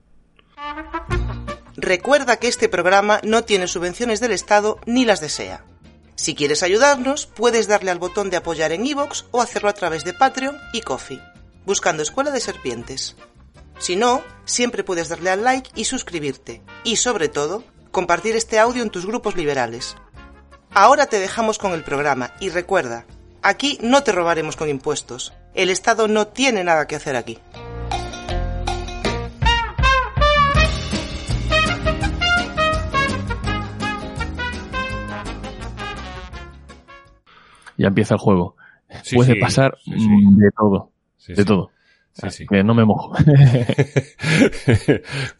Recuerda 1.76 2.36
que 2.36 2.48
este 2.48 2.68
programa 2.68 3.20
no 3.24 3.44
tiene 3.44 3.66
subvenciones 3.66 4.20
del 4.20 4.32
Estado 4.32 4.78
ni 4.86 5.04
las 5.06 5.20
desea. 5.22 5.64
Si 6.16 6.34
quieres 6.34 6.62
ayudarnos, 6.62 7.26
puedes 7.26 7.66
darle 7.66 7.90
al 7.90 7.98
botón 7.98 8.28
de 8.28 8.36
apoyar 8.36 8.72
en 8.72 8.86
iVoox 8.86 9.24
o 9.30 9.40
hacerlo 9.40 9.70
a 9.70 9.72
través 9.72 10.04
de 10.04 10.12
Patreon 10.12 10.54
y 10.74 10.82
Coffee, 10.82 11.18
buscando 11.64 12.02
Escuela 12.02 12.30
de 12.30 12.40
Serpientes. 12.40 13.16
Si 13.78 13.96
no, 13.96 14.22
siempre 14.44 14.84
puedes 14.84 15.08
darle 15.08 15.30
al 15.30 15.42
like 15.44 15.70
y 15.74 15.84
suscribirte. 15.84 16.62
Y 16.84 16.96
sobre 16.96 17.28
todo, 17.28 17.64
compartir 17.90 18.36
este 18.36 18.58
audio 18.58 18.82
en 18.82 18.90
tus 18.90 19.06
grupos 19.06 19.36
liberales. 19.36 19.96
Ahora 20.70 21.06
te 21.06 21.18
dejamos 21.18 21.58
con 21.58 21.72
el 21.72 21.84
programa 21.84 22.32
y 22.40 22.48
recuerda, 22.48 23.06
aquí 23.42 23.78
no 23.82 24.02
te 24.02 24.12
robaremos 24.12 24.56
con 24.56 24.68
impuestos. 24.68 25.32
El 25.54 25.68
Estado 25.68 26.08
no 26.08 26.28
tiene 26.28 26.64
nada 26.64 26.86
que 26.86 26.96
hacer 26.96 27.16
aquí. 27.16 27.38
Ya 37.76 37.88
empieza 37.88 38.14
el 38.14 38.20
juego. 38.20 38.54
Sí, 39.02 39.16
puede 39.16 39.34
sí, 39.34 39.40
pasar 39.40 39.76
sí, 39.84 39.90
sí. 39.98 40.08
de 40.36 40.50
todo, 40.52 40.91
Sí, 41.22 41.34
de 41.34 41.42
sí. 41.42 41.46
todo. 41.46 41.70
Sí, 42.14 42.28
sí. 42.30 42.46
Que 42.46 42.62
no 42.62 42.74
me 42.74 42.84
mojo. 42.84 43.14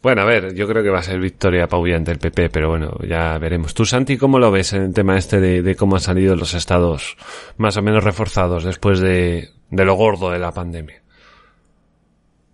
bueno, 0.01 0.21
a 0.21 0.25
ver, 0.25 0.53
yo 0.55 0.67
creo 0.67 0.81
que 0.81 0.89
va 0.89 0.99
a 0.99 1.03
ser 1.03 1.19
victoria 1.19 1.65
apabullante 1.65 2.11
el 2.11 2.19
PP, 2.19 2.49
pero 2.49 2.69
bueno, 2.69 2.97
ya 3.07 3.37
veremos. 3.37 3.73
Tú, 3.73 3.85
Santi, 3.85 4.17
¿cómo 4.17 4.39
lo 4.39 4.51
ves 4.51 4.73
en 4.73 4.83
el 4.83 4.93
tema 4.93 5.17
este 5.17 5.39
de, 5.39 5.61
de 5.61 5.75
cómo 5.75 5.95
han 5.97 6.01
salido 6.01 6.35
los 6.35 6.53
estados 6.53 7.15
más 7.57 7.77
o 7.77 7.81
menos 7.83 8.03
reforzados 8.03 8.63
después 8.63 8.99
de, 8.99 9.49
de 9.69 9.85
lo 9.85 9.95
gordo 9.95 10.31
de 10.31 10.39
la 10.39 10.51
pandemia? 10.51 11.01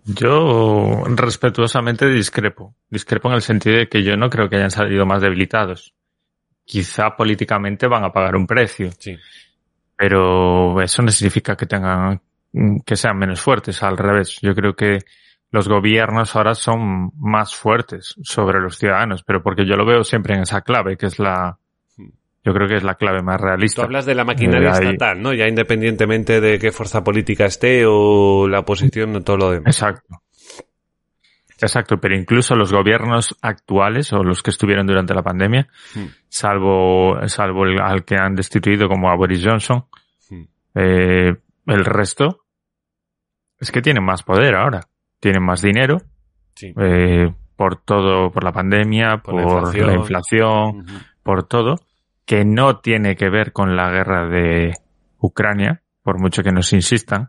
Yo 0.04 1.04
respetuosamente 1.06 2.08
discrepo. 2.08 2.74
Discrepo 2.88 3.28
en 3.28 3.34
el 3.34 3.42
sentido 3.42 3.76
de 3.78 3.88
que 3.88 4.02
yo 4.02 4.16
no 4.16 4.28
creo 4.28 4.48
que 4.48 4.56
hayan 4.56 4.70
salido 4.70 5.06
más 5.06 5.22
debilitados. 5.22 5.94
Quizá 6.64 7.16
políticamente 7.16 7.86
van 7.86 8.04
a 8.04 8.12
pagar 8.12 8.36
un 8.36 8.46
precio, 8.46 8.90
Sí. 8.98 9.16
pero 9.96 10.80
eso 10.82 11.02
no 11.02 11.10
significa 11.10 11.56
que 11.56 11.66
tengan 11.66 12.20
que 12.84 12.96
sean 12.96 13.16
menos 13.18 13.40
fuertes. 13.40 13.82
Al 13.82 13.96
revés, 13.96 14.38
yo 14.42 14.54
creo 14.54 14.74
que 14.74 14.98
los 15.52 15.68
gobiernos 15.68 16.34
ahora 16.36 16.54
son 16.54 17.10
más 17.18 17.54
fuertes 17.54 18.14
sobre 18.22 18.60
los 18.60 18.76
ciudadanos, 18.78 19.22
pero 19.24 19.42
porque 19.42 19.66
yo 19.66 19.74
lo 19.76 19.84
veo 19.86 20.04
siempre 20.04 20.34
en 20.34 20.42
esa 20.42 20.60
clave, 20.62 20.96
que 20.96 21.06
es 21.06 21.18
la, 21.18 21.58
yo 22.44 22.52
creo 22.54 22.68
que 22.68 22.76
es 22.76 22.84
la 22.84 22.94
clave 22.94 23.20
más 23.22 23.38
Tú 23.38 23.44
realista. 23.46 23.82
hablas 23.82 24.06
de 24.06 24.14
la 24.14 24.24
maquinaria 24.24 24.68
Eh, 24.70 24.72
ahí- 24.72 24.86
estatal, 24.92 25.20
¿no? 25.22 25.32
Ya 25.34 25.46
independientemente 25.48 26.40
de 26.40 26.58
qué 26.58 26.70
fuerza 26.70 27.02
política 27.04 27.46
esté 27.46 27.84
o 27.86 28.46
la 28.48 28.60
oposición 28.60 29.14
o 29.16 29.20
todo 29.22 29.36
lo 29.38 29.50
demás. 29.50 29.76
Exacto. 29.76 30.22
Exacto, 31.62 31.98
pero 31.98 32.16
incluso 32.16 32.54
los 32.56 32.72
gobiernos 32.72 33.36
actuales 33.42 34.12
o 34.14 34.22
los 34.24 34.42
que 34.42 34.48
estuvieron 34.50 34.86
durante 34.86 35.12
la 35.14 35.22
pandemia, 35.22 35.68
Hmm. 35.94 36.06
salvo, 36.28 37.18
salvo 37.26 37.64
el, 37.66 37.78
al 37.80 38.04
que 38.04 38.16
han 38.16 38.34
destituido 38.34 38.88
como 38.88 39.10
a 39.10 39.16
Boris 39.16 39.44
Johnson, 39.44 39.84
Hmm. 40.30 40.44
eh, 40.74 41.34
el 41.70 41.84
resto 41.84 42.44
es 43.58 43.70
que 43.72 43.82
tienen 43.82 44.04
más 44.04 44.22
poder 44.22 44.54
ahora, 44.54 44.88
tienen 45.20 45.42
más 45.44 45.62
dinero, 45.62 45.98
Sí. 46.54 46.72
eh, 46.78 47.32
por 47.56 47.76
todo, 47.82 48.30
por 48.30 48.42
la 48.44 48.52
pandemia, 48.52 49.18
Por 49.18 49.34
por, 49.34 49.42
la 49.44 49.48
inflación. 49.58 49.86
la 49.86 49.94
inflación, 49.94 50.78
Ujú. 50.80 50.98
por 51.22 51.42
todo, 51.44 51.76
que 52.24 52.44
no 52.44 52.78
tiene 52.80 53.16
que 53.16 53.28
ver 53.28 53.52
con 53.52 53.76
la 53.76 53.90
guerra 53.90 54.26
de 54.28 54.72
Ucrania, 55.18 55.82
por 56.02 56.18
mucho 56.18 56.42
que 56.42 56.52
nos 56.52 56.72
insistan. 56.72 57.28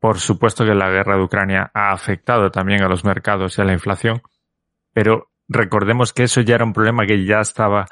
Por 0.00 0.18
supuesto 0.18 0.64
que 0.64 0.74
la 0.74 0.88
guerra 0.90 1.16
de 1.16 1.22
Ucrania 1.22 1.70
ha 1.74 1.92
afectado 1.92 2.50
también 2.50 2.82
a 2.82 2.88
los 2.88 3.04
mercados 3.04 3.58
y 3.58 3.62
a 3.62 3.64
la 3.64 3.72
inflación, 3.72 4.22
pero 4.92 5.30
recordemos 5.48 6.12
que 6.12 6.24
eso 6.24 6.40
ya 6.40 6.54
era 6.56 6.64
un 6.64 6.72
problema 6.72 7.06
que 7.06 7.24
ya 7.24 7.40
estaba 7.40 7.86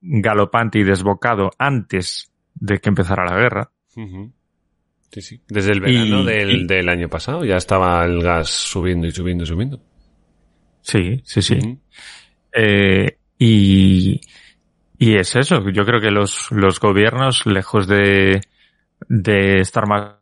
galopante 0.00 0.78
y 0.78 0.84
desbocado 0.84 1.50
antes 1.58 2.32
de 2.54 2.78
que 2.78 2.88
empezara 2.88 3.24
la 3.24 3.36
guerra. 3.36 3.70
Sí, 5.14 5.22
sí. 5.22 5.40
Desde 5.48 5.70
el 5.70 5.80
verano 5.80 6.22
Y- 6.22 6.26
del, 6.26 6.50
y- 6.62 6.66
del 6.66 6.88
año 6.88 7.08
pasado 7.08 7.44
ya 7.44 7.54
estaba 7.56 8.04
el 8.04 8.20
gas 8.20 8.48
subiendo 8.50 9.06
y 9.06 9.12
subiendo 9.12 9.44
y 9.44 9.46
subiendo. 9.46 9.80
Sí, 10.80 11.22
sí, 11.24 11.40
sí. 11.40 11.78
Eh, 12.52 13.16
y, 13.38 14.20
y 14.98 15.14
es 15.16 15.36
eso. 15.36 15.68
Yo 15.70 15.84
creo 15.84 16.00
que 16.00 16.10
los, 16.10 16.50
los 16.50 16.80
gobiernos, 16.80 17.46
lejos 17.46 17.86
de, 17.86 18.40
de 19.08 19.60
estar 19.60 19.86
más 19.86 20.14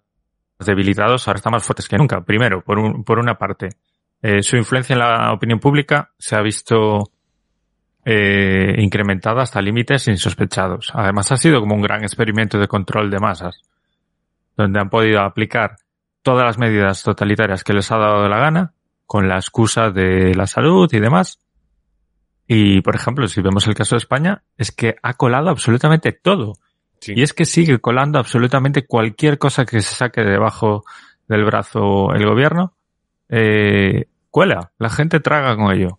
debilitados, 0.59 1.26
ahora 1.26 1.38
están 1.38 1.52
más 1.52 1.64
fuertes 1.64 1.88
que 1.88 1.96
nunca. 1.96 2.22
Primero, 2.22 2.62
por, 2.62 2.78
un- 2.78 3.02
por 3.02 3.18
una 3.18 3.38
parte, 3.38 3.70
eh, 4.20 4.42
su 4.42 4.59
influencia 4.59 4.92
en 4.92 4.98
la 5.00 5.33
opinión 5.33 5.59
pública 5.59 6.12
se 6.18 6.37
ha 6.37 6.42
visto 6.42 7.11
eh, 8.05 8.74
incrementada 8.78 9.42
hasta 9.42 9.62
límites 9.62 10.07
insospechados. 10.09 10.90
Además, 10.92 11.33
ha 11.33 11.37
sido 11.38 11.61
como 11.61 11.74
un 11.76 11.83
gran 11.83 12.02
experimento 12.02 12.59
de 12.59 12.68
control 12.68 13.11
de 13.11 13.18
masas, 13.20 13.61
donde 14.62 14.81
han 14.81 14.90
podido 14.90 15.20
aplicar 15.20 15.77
todas 16.22 16.44
las 16.44 16.59
medidas 16.59 17.03
totalitarias 17.03 17.64
que 17.64 17.72
les 17.72 17.90
ha 17.92 17.98
dado 17.98 18.29
la 18.29 18.38
gana, 18.38 18.72
con 19.07 19.29
la 19.29 19.37
excusa 19.37 19.90
de 19.90 20.35
la 20.35 20.46
salud 20.46 20.88
y 20.92 21.01
demás. 21.01 21.38
Y, 22.46 22.81
por 22.83 22.94
ejemplo, 22.96 23.27
si 23.29 23.40
vemos 23.40 23.66
el 23.66 23.75
caso 23.75 23.94
de 23.94 23.98
España, 23.98 24.42
es 24.57 24.72
que 24.72 24.96
ha 25.03 25.14
colado 25.14 25.51
absolutamente 25.51 26.12
todo. 26.12 26.55
Sí. 27.01 27.14
Y 27.16 27.22
es 27.22 27.33
que 27.33 27.44
sigue 27.44 27.79
colando 27.81 28.18
absolutamente 28.18 28.87
cualquier 28.87 29.38
cosa 29.38 29.64
que 29.64 29.81
se 29.81 29.94
saque 29.94 30.22
debajo 30.22 30.85
del 31.29 31.44
brazo 31.44 32.12
el 32.14 32.25
gobierno, 32.27 32.75
eh, 33.29 34.07
cuela. 34.31 34.72
La 34.79 34.90
gente 34.90 35.20
traga 35.20 35.57
con 35.57 35.72
ello. 35.72 35.98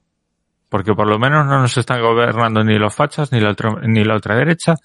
Porque 0.69 0.93
por 0.93 1.07
lo 1.07 1.19
menos 1.19 1.45
no 1.45 1.59
nos 1.59 1.77
están 1.77 2.01
gobernando 2.01 2.63
ni 2.63 2.77
los 2.79 2.95
fachas, 2.95 3.31
ni 3.31 3.39
la, 3.39 3.51
otro- 3.51 3.79
ni 3.81 4.03
la 4.03 4.15
ultraderecha, 4.15 4.75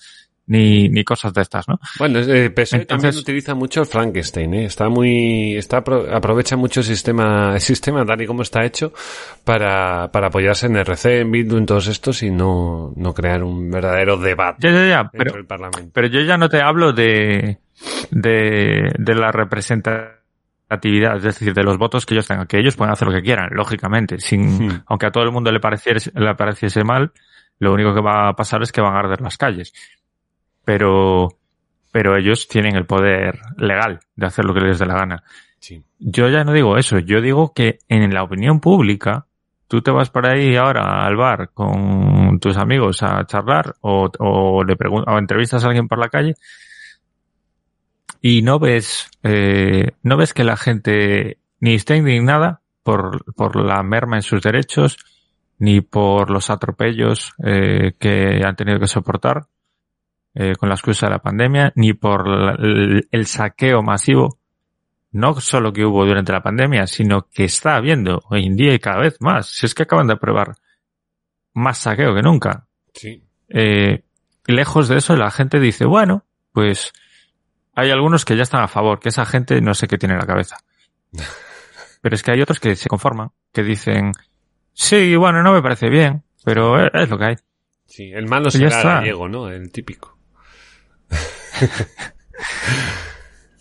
ni, 0.49 0.89
ni 0.89 1.05
cosas 1.05 1.33
de 1.33 1.43
estas, 1.43 1.69
¿no? 1.69 1.79
Bueno, 1.99 2.19
el 2.19 2.53
PSOE 2.53 2.85
también 2.87 3.15
utiliza 3.17 3.55
mucho 3.55 3.81
el 3.83 3.87
Frankenstein, 3.87 4.55
¿eh? 4.55 4.65
Está 4.65 4.89
muy, 4.89 5.57
está, 5.57 5.85
apro- 5.85 6.13
aprovecha 6.13 6.57
mucho 6.57 6.81
el 6.81 6.87
sistema, 6.87 7.53
el 7.55 7.61
sistema 7.61 8.05
tal 8.05 8.21
y 8.23 8.27
como 8.27 8.43
está 8.43 8.65
hecho 8.65 8.93
para, 9.45 10.11
para 10.11 10.27
apoyarse 10.29 10.67
en 10.67 10.77
RC, 10.77 11.21
en 11.21 11.31
Bildu, 11.31 11.57
en 11.59 11.67
todos 11.67 11.87
estos 11.87 12.23
y 12.23 12.31
no, 12.31 12.93
no 12.97 13.15
crear 13.15 13.43
un 13.45 13.71
verdadero 13.71 14.17
debate 14.17 14.67
Ya, 14.69 14.73
ya, 14.73 14.87
ya, 14.89 14.97
dentro 15.03 15.11
pero, 15.19 15.33
del 15.35 15.47
Parlamento. 15.47 15.91
pero 15.93 16.09
yo 16.09 16.21
ya 16.23 16.37
no 16.37 16.49
te 16.49 16.61
hablo 16.63 16.93
de, 16.93 17.59
de, 18.11 18.91
de 18.99 19.15
la 19.15 19.31
representatividad, 19.33 21.17
es 21.17 21.23
decir, 21.23 21.55
de 21.55 21.63
los 21.63 21.79
votos 21.79 22.07
que 22.07 22.15
ellos 22.15 22.27
tengan, 22.27 22.47
que 22.47 22.59
ellos 22.59 22.77
pueden 22.77 22.93
hacer 22.93 23.09
lo 23.09 23.15
que 23.15 23.23
quieran, 23.23 23.51
lógicamente, 23.53 24.19
sin, 24.19 24.67
Hmm. 24.69 24.83
aunque 24.87 25.07
a 25.07 25.11
todo 25.11 25.25
el 25.25 25.33
mundo 25.33 25.51
le 25.53 25.61
pareciese, 25.61 26.11
le 26.15 26.35
pareciese 26.35 26.85
mal, 26.85 27.13
lo 27.59 27.73
único 27.73 27.95
que 27.95 28.01
va 28.01 28.29
a 28.29 28.33
pasar 28.35 28.63
es 28.63 28.73
que 28.73 28.81
van 28.81 28.95
a 28.95 29.01
arder 29.01 29.21
las 29.21 29.37
calles. 29.37 29.73
Pero, 30.69 31.29
pero 31.91 32.15
ellos 32.19 32.47
tienen 32.47 32.77
el 32.77 32.85
poder 32.85 33.39
legal 33.57 34.01
de 34.17 34.27
hacer 34.27 34.45
lo 34.45 34.53
que 34.53 34.61
les 34.61 34.79
dé 34.79 34.85
la 34.85 34.97
gana. 34.99 35.23
Sí. 35.61 35.83
Yo 35.99 36.29
ya 36.29 36.45
no 36.45 36.53
digo 36.53 36.77
eso, 36.77 36.99
yo 36.99 37.23
digo 37.23 37.55
que 37.55 37.79
en 37.89 38.13
la 38.13 38.23
opinión 38.23 38.61
pública, 38.61 39.25
tú 39.67 39.81
te 39.81 39.91
vas 39.91 40.11
por 40.11 40.27
ahí 40.27 40.57
ahora 40.57 41.07
al 41.07 41.17
bar 41.17 41.53
con 41.55 42.39
tus 42.39 42.59
amigos 42.59 43.03
a 43.03 43.25
charlar 43.25 43.77
o, 43.81 44.11
o 44.19 44.63
le 44.63 44.77
pregun- 44.77 45.05
o 45.07 45.17
entrevistas 45.19 45.65
a 45.65 45.69
alguien 45.69 45.89
por 45.89 45.99
la 45.99 46.11
calle 46.11 46.35
y 48.21 48.43
no 48.43 48.59
ves, 48.59 49.09
eh, 49.23 49.93
no 50.03 50.19
ves 50.19 50.35
que 50.35 50.45
la 50.45 50.59
gente 50.59 51.39
ni 51.61 51.73
está 51.77 51.97
indignada 51.97 52.61
por, 52.83 53.25
por 53.35 53.57
la 53.57 53.83
merma 53.83 54.17
en 54.17 54.23
sus 54.23 54.43
derechos, 54.43 54.99
ni 55.59 55.81
por 55.81 56.31
los 56.31 56.51
atropellos 56.51 57.33
eh, 57.43 57.95
que 57.99 58.43
han 58.45 58.55
tenido 58.55 58.79
que 58.79 58.87
soportar 58.87 59.47
eh, 60.35 60.55
con 60.57 60.69
la 60.69 60.75
excusa 60.75 61.07
de 61.07 61.13
la 61.13 61.19
pandemia, 61.19 61.73
ni 61.77 61.93
por 61.95 62.29
la- 62.29 62.53
el, 62.59 63.09
el 63.11 63.27
saqueo 63.27 63.83
masivo, 63.83 64.39
no 65.13 65.41
solo 65.41 65.73
que 65.73 65.85
hubo 65.85 66.05
durante 66.05 66.33
la 66.33 66.43
pandemia, 66.43 66.87
sino 66.87 67.29
que 67.29 67.45
está 67.45 67.77
habiendo 67.77 68.21
hoy 68.31 68.47
en 68.47 68.57
día 68.57 68.75
y 68.75 68.79
cada 68.79 69.01
vez 69.01 69.17
más. 69.21 69.49
Si 69.49 69.67
es 69.67 69.75
que 69.75 69.85
acaban 69.85 70.07
de 70.07 70.15
aprobar 70.15 70.55
más 71.55 71.79
saqueo 71.79 72.15
que 72.15 72.23
nunca. 72.23 72.67
Sí. 72.95 73.25
Eh, 73.49 74.03
lejos 74.47 74.89
de 74.89 74.99
eso, 74.99 75.17
la 75.17 75.31
gente 75.31 75.59
dice, 75.61 75.87
bueno, 75.87 76.25
pues 76.53 76.93
hay 77.75 77.91
algunos 77.91 78.25
que 78.25 78.37
ya 78.37 78.43
están 78.43 78.63
a 78.63 78.69
favor, 78.69 79.01
que 79.01 79.09
esa 79.09 79.25
gente 79.25 79.61
no 79.61 79.75
sé 79.75 79.89
qué 79.89 79.99
tiene 79.99 80.15
en 80.15 80.21
la 80.21 80.27
cabeza. 80.27 80.57
Pero 82.01 82.15
es 82.15 82.23
que 82.23 82.31
hay 82.33 82.41
otros 82.43 82.61
que 82.61 82.77
se 82.77 82.89
conforman, 82.89 83.31
que 83.53 83.63
dicen, 83.63 84.13
sí, 84.73 85.17
bueno, 85.17 85.43
no 85.43 85.53
me 85.53 85.63
parece 85.63 85.89
bien, 85.91 86.23
pero 86.45 86.79
es, 86.87 87.11
lo 87.11 87.19
que 87.19 87.25
hay. 87.25 87.35
Sí, 87.87 88.13
el 88.13 88.27
malo 88.27 88.51
será 88.51 88.69
gallego, 89.01 89.29
¿no? 89.29 89.49
El 89.49 89.73
típico. 89.73 90.18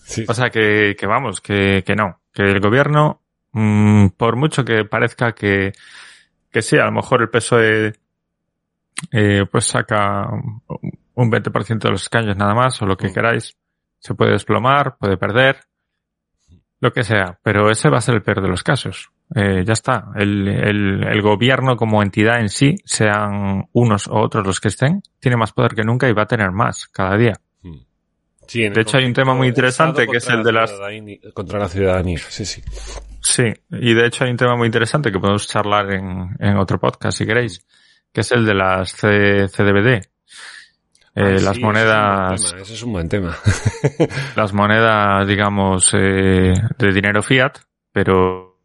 sí. 0.03 0.25
O 0.27 0.33
sea 0.33 0.49
que, 0.49 0.95
que 0.97 1.07
vamos, 1.07 1.41
que, 1.41 1.83
que 1.85 1.95
no, 1.95 2.21
que 2.33 2.43
el 2.43 2.59
gobierno, 2.59 3.21
mm, 3.51 4.07
por 4.17 4.35
mucho 4.35 4.63
que 4.63 4.85
parezca 4.85 5.33
que, 5.33 5.73
que 6.51 6.61
sí, 6.61 6.77
a 6.77 6.85
lo 6.85 6.91
mejor 6.91 7.21
el 7.21 7.29
PSOE 7.29 7.93
eh, 9.11 9.45
pues 9.51 9.65
saca 9.65 10.27
un 11.13 11.31
20% 11.31 11.79
de 11.79 11.91
los 11.91 12.03
escaños 12.03 12.37
nada 12.37 12.53
más, 12.55 12.81
o 12.81 12.85
lo 12.85 12.97
que 12.97 13.09
Mm. 13.09 13.13
queráis. 13.13 13.57
Se 13.99 14.13
puede 14.13 14.31
desplomar, 14.33 14.97
puede 14.97 15.17
perder, 15.17 15.57
lo 16.79 16.91
que 16.91 17.03
sea, 17.03 17.39
pero 17.41 17.71
ese 17.71 17.89
va 17.89 17.97
a 17.97 18.01
ser 18.01 18.15
el 18.15 18.21
peor 18.21 18.41
de 18.41 18.49
los 18.49 18.63
casos. 18.63 19.09
Eh, 19.35 19.63
ya 19.65 19.73
está. 19.73 20.05
El, 20.15 20.47
el, 20.47 21.03
el 21.07 21.21
gobierno 21.23 21.75
como 21.75 22.03
entidad 22.03 22.39
en 22.39 22.49
sí, 22.49 22.75
sean 22.85 23.67
unos 23.73 24.07
o 24.07 24.19
otros 24.19 24.45
los 24.45 24.59
que 24.59 24.67
estén, 24.67 25.01
tiene 25.19 25.37
más 25.37 25.53
poder 25.53 25.73
que 25.73 25.83
nunca 25.83 26.07
y 26.07 26.13
va 26.13 26.23
a 26.23 26.27
tener 26.27 26.51
más 26.51 26.87
cada 26.87 27.17
día. 27.17 27.33
Sí, 28.47 28.67
De 28.69 28.81
hecho, 28.81 28.97
hay 28.97 29.05
un 29.05 29.13
tema 29.13 29.33
muy 29.35 29.47
interesante 29.49 30.07
que 30.07 30.17
es 30.17 30.27
el 30.29 30.41
de 30.43 30.51
la 30.53 30.61
las- 30.61 30.73
Contra 31.33 31.59
la 31.59 31.67
ciudadanía, 31.67 32.17
sí, 32.17 32.45
sí. 32.45 32.61
Sí, 33.21 33.43
y 33.71 33.93
de 33.93 34.05
hecho 34.07 34.23
hay 34.23 34.31
un 34.31 34.37
tema 34.37 34.55
muy 34.55 34.67
interesante 34.67 35.11
que 35.11 35.19
podemos 35.19 35.47
charlar 35.47 35.91
en, 35.91 36.29
en 36.39 36.57
otro 36.57 36.79
podcast 36.79 37.17
si 37.17 37.25
queréis, 37.25 37.65
que 38.13 38.21
es 38.21 38.31
el 38.31 38.45
de 38.45 38.53
las 38.53 38.91
C- 38.91 39.47
CDBD. 39.49 39.87
Eh, 39.93 40.01
Ah, 41.19 41.37
sí, 41.39 41.43
las 41.45 41.57
ese 41.57 41.59
monedas, 41.65 42.43
es 42.43 42.53
Ese 42.61 42.73
es 42.75 42.83
un 42.83 42.93
buen 42.93 43.09
tema. 43.09 43.35
las 44.35 44.53
monedas, 44.53 45.27
digamos, 45.27 45.91
eh, 45.93 46.53
de 46.77 46.93
dinero 46.93 47.21
fiat, 47.23 47.57
pero 47.91 48.59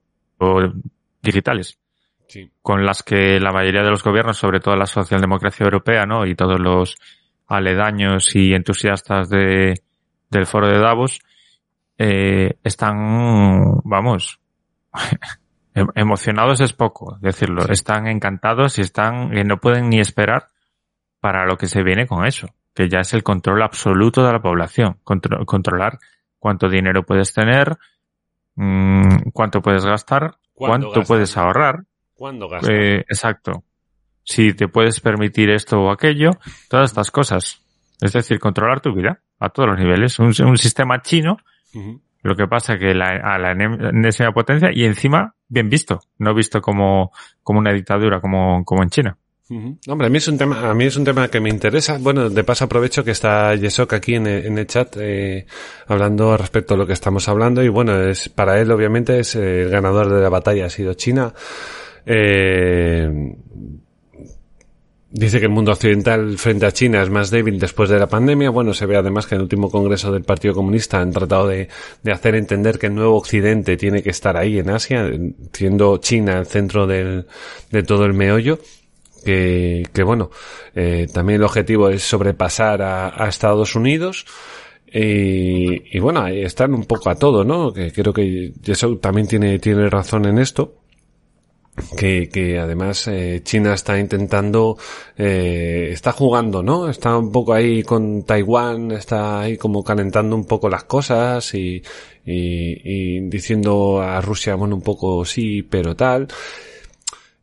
digitales, 1.22 1.78
Sí. 2.28 2.50
con 2.62 2.84
las 2.84 3.02
que 3.02 3.38
la 3.40 3.52
mayoría 3.52 3.82
de 3.82 3.90
los 3.90 4.02
gobiernos, 4.02 4.36
sobre 4.36 4.60
todo 4.60 4.76
la 4.76 4.86
socialdemocracia 4.86 5.64
europea, 5.64 6.04
¿no? 6.06 6.26
Y 6.26 6.34
todos 6.34 6.58
los 6.60 6.96
aledaños 7.52 8.34
y 8.34 8.54
entusiastas 8.54 9.28
de, 9.28 9.80
del 10.30 10.46
foro 10.46 10.68
de 10.68 10.78
Davos, 10.78 11.20
eh, 11.98 12.54
están, 12.64 13.80
vamos, 13.84 14.40
em- 15.74 15.88
emocionados 15.94 16.60
es 16.60 16.72
poco 16.72 17.18
decirlo, 17.20 17.66
están 17.68 18.06
encantados 18.06 18.78
y 18.78 18.82
están, 18.82 19.30
no 19.46 19.58
pueden 19.58 19.88
ni 19.90 20.00
esperar 20.00 20.48
para 21.20 21.46
lo 21.46 21.56
que 21.56 21.66
se 21.68 21.82
viene 21.82 22.06
con 22.06 22.26
eso, 22.26 22.48
que 22.74 22.88
ya 22.88 23.00
es 23.00 23.12
el 23.14 23.22
control 23.22 23.62
absoluto 23.62 24.24
de 24.24 24.32
la 24.32 24.42
población, 24.42 24.98
Contro- 25.04 25.44
controlar 25.46 25.98
cuánto 26.38 26.68
dinero 26.68 27.04
puedes 27.04 27.32
tener, 27.32 27.76
mm, 28.56 29.30
cuánto 29.32 29.62
puedes 29.62 29.84
gastar, 29.84 30.36
¿Cuándo 30.54 30.90
cuánto 30.90 31.06
puedes 31.08 31.36
ahorrar, 31.36 31.84
¿Cuándo 32.14 32.48
gastas? 32.48 32.70
eh, 32.70 32.96
exacto. 33.08 33.62
Si 34.24 34.54
te 34.54 34.68
puedes 34.68 35.00
permitir 35.00 35.50
esto 35.50 35.80
o 35.80 35.90
aquello, 35.90 36.30
todas 36.68 36.90
estas 36.90 37.10
cosas. 37.10 37.60
Es 38.00 38.12
decir, 38.12 38.38
controlar 38.38 38.80
tu 38.80 38.94
vida 38.94 39.20
a 39.38 39.48
todos 39.48 39.70
los 39.70 39.78
niveles. 39.78 40.18
Un, 40.18 40.32
un 40.44 40.58
sistema 40.58 41.02
chino, 41.02 41.38
lo 42.22 42.36
que 42.36 42.46
pasa 42.46 42.78
que 42.78 42.94
la, 42.94 43.08
a 43.08 43.38
la 43.38 43.52
enésima 43.52 44.32
potencia 44.32 44.70
y 44.72 44.84
encima 44.84 45.34
bien 45.48 45.68
visto, 45.68 46.00
no 46.18 46.34
visto 46.34 46.60
como, 46.60 47.12
como 47.42 47.58
una 47.58 47.72
dictadura 47.72 48.20
como, 48.20 48.64
como 48.64 48.82
en 48.82 48.90
China. 48.90 49.18
Hombre, 49.86 50.06
a 50.06 50.10
mí 50.10 50.16
es 50.16 50.28
un 50.28 50.38
tema, 50.38 50.70
a 50.70 50.72
mí 50.72 50.84
es 50.84 50.96
un 50.96 51.04
tema 51.04 51.28
que 51.28 51.38
me 51.38 51.50
interesa. 51.50 51.98
Bueno, 51.98 52.30
de 52.30 52.44
paso 52.44 52.64
aprovecho 52.64 53.04
que 53.04 53.10
está 53.10 53.54
Yesok 53.54 53.92
aquí 53.92 54.14
en 54.14 54.26
el, 54.26 54.46
en 54.46 54.56
el 54.56 54.66
chat 54.66 54.96
eh, 54.98 55.46
hablando 55.86 56.36
respecto 56.38 56.72
a 56.72 56.76
lo 56.78 56.86
que 56.86 56.94
estamos 56.94 57.28
hablando 57.28 57.62
y 57.62 57.68
bueno, 57.68 58.00
es 58.00 58.30
para 58.30 58.60
él 58.60 58.70
obviamente 58.70 59.18
es 59.18 59.36
eh, 59.36 59.62
el 59.62 59.68
ganador 59.68 60.08
de 60.08 60.22
la 60.22 60.30
batalla 60.30 60.66
ha 60.66 60.70
sido 60.70 60.94
China. 60.94 61.34
Eh, 62.06 63.08
Dice 65.14 65.40
que 65.40 65.46
el 65.46 65.52
mundo 65.52 65.72
occidental 65.72 66.38
frente 66.38 66.64
a 66.64 66.72
China 66.72 67.02
es 67.02 67.10
más 67.10 67.30
débil 67.30 67.58
después 67.58 67.90
de 67.90 67.98
la 67.98 68.08
pandemia. 68.08 68.48
Bueno, 68.48 68.72
se 68.72 68.86
ve 68.86 68.96
además 68.96 69.26
que 69.26 69.34
en 69.34 69.40
el 69.40 69.42
último 69.42 69.70
congreso 69.70 70.10
del 70.10 70.24
Partido 70.24 70.54
Comunista 70.54 71.00
han 71.00 71.10
tratado 71.12 71.48
de, 71.48 71.68
hacer 72.10 72.34
entender 72.34 72.78
que 72.78 72.86
el 72.86 72.94
nuevo 72.94 73.16
occidente 73.16 73.76
tiene 73.76 74.02
que 74.02 74.08
estar 74.08 74.38
ahí 74.38 74.58
en 74.58 74.70
Asia, 74.70 75.10
siendo 75.52 75.98
China 75.98 76.38
el 76.38 76.46
centro 76.46 76.86
del, 76.86 77.26
de 77.70 77.82
todo 77.82 78.06
el 78.06 78.14
meollo 78.14 78.58
que, 79.24 79.86
que 79.92 80.02
bueno, 80.02 80.30
eh, 80.74 81.06
también 81.12 81.40
el 81.40 81.44
objetivo 81.44 81.88
es 81.88 82.02
sobrepasar 82.02 82.82
a, 82.82 83.24
a 83.24 83.28
Estados 83.28 83.74
Unidos. 83.74 84.26
Y, 84.94 85.96
y 85.96 86.00
bueno, 86.00 86.26
están 86.26 86.74
un 86.74 86.84
poco 86.84 87.08
a 87.08 87.14
todo, 87.14 87.44
¿no? 87.44 87.72
Que 87.72 87.92
creo 87.92 88.12
que 88.12 88.52
eso 88.66 88.98
también 88.98 89.26
tiene, 89.26 89.58
tiene 89.58 89.88
razón 89.88 90.26
en 90.26 90.38
esto. 90.38 90.81
Que, 91.96 92.28
que 92.28 92.58
además 92.58 93.08
eh, 93.08 93.40
China 93.42 93.72
está 93.72 93.98
intentando, 93.98 94.76
eh, 95.16 95.88
está 95.90 96.12
jugando, 96.12 96.62
¿no? 96.62 96.90
Está 96.90 97.16
un 97.16 97.32
poco 97.32 97.54
ahí 97.54 97.82
con 97.82 98.24
Taiwán, 98.24 98.92
está 98.92 99.40
ahí 99.40 99.56
como 99.56 99.82
calentando 99.82 100.36
un 100.36 100.44
poco 100.44 100.68
las 100.68 100.84
cosas 100.84 101.54
y, 101.54 101.82
y, 102.26 103.16
y 103.16 103.20
diciendo 103.30 104.02
a 104.02 104.20
Rusia, 104.20 104.54
bueno, 104.54 104.76
un 104.76 104.82
poco 104.82 105.24
sí, 105.24 105.62
pero 105.62 105.96
tal. 105.96 106.28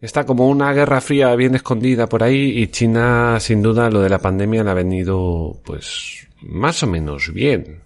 Está 0.02 0.26
como 0.26 0.48
una 0.48 0.72
guerra 0.74 1.02
fría 1.02 1.36
bien 1.36 1.56
escondida 1.56 2.08
por 2.08 2.24
ahí 2.24 2.62
y 2.62 2.68
China, 2.68 3.38
sin 3.40 3.62
duda, 3.62 3.90
lo 3.90 4.02
de 4.02 4.10
la 4.10 4.20
pandemia 4.20 4.64
le 4.64 4.70
ha 4.70 4.76
venido, 4.76 5.60
pues, 5.66 6.28
más 6.42 6.84
o 6.84 6.88
menos 6.88 7.34
bien. 7.34 7.82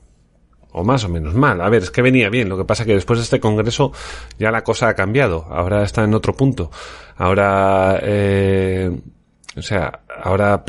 O 0.74 0.84
más 0.84 1.03
o 1.03 1.09
menos 1.09 1.36
mal. 1.36 1.61
A 1.61 1.69
ver, 1.69 1.84
es 1.84 1.91
que 1.91 2.01
venía 2.01 2.30
bien. 2.30 2.49
Lo 2.49 2.57
que 2.57 2.65
pasa 2.65 2.84
que 2.84 2.95
después 2.95 3.19
de 3.19 3.24
este 3.24 3.39
congreso 3.39 3.91
ya 4.38 4.51
la 4.51 4.63
cosa 4.63 4.89
ha 4.89 4.95
cambiado. 4.95 5.45
Ahora 5.49 5.84
está 5.84 6.03
en 6.03 6.13
otro 6.13 6.36
punto. 6.36 6.71
Ahora, 7.15 7.99
eh, 8.01 8.91
o 9.55 9.61
sea, 9.61 9.99
ahora, 10.22 10.64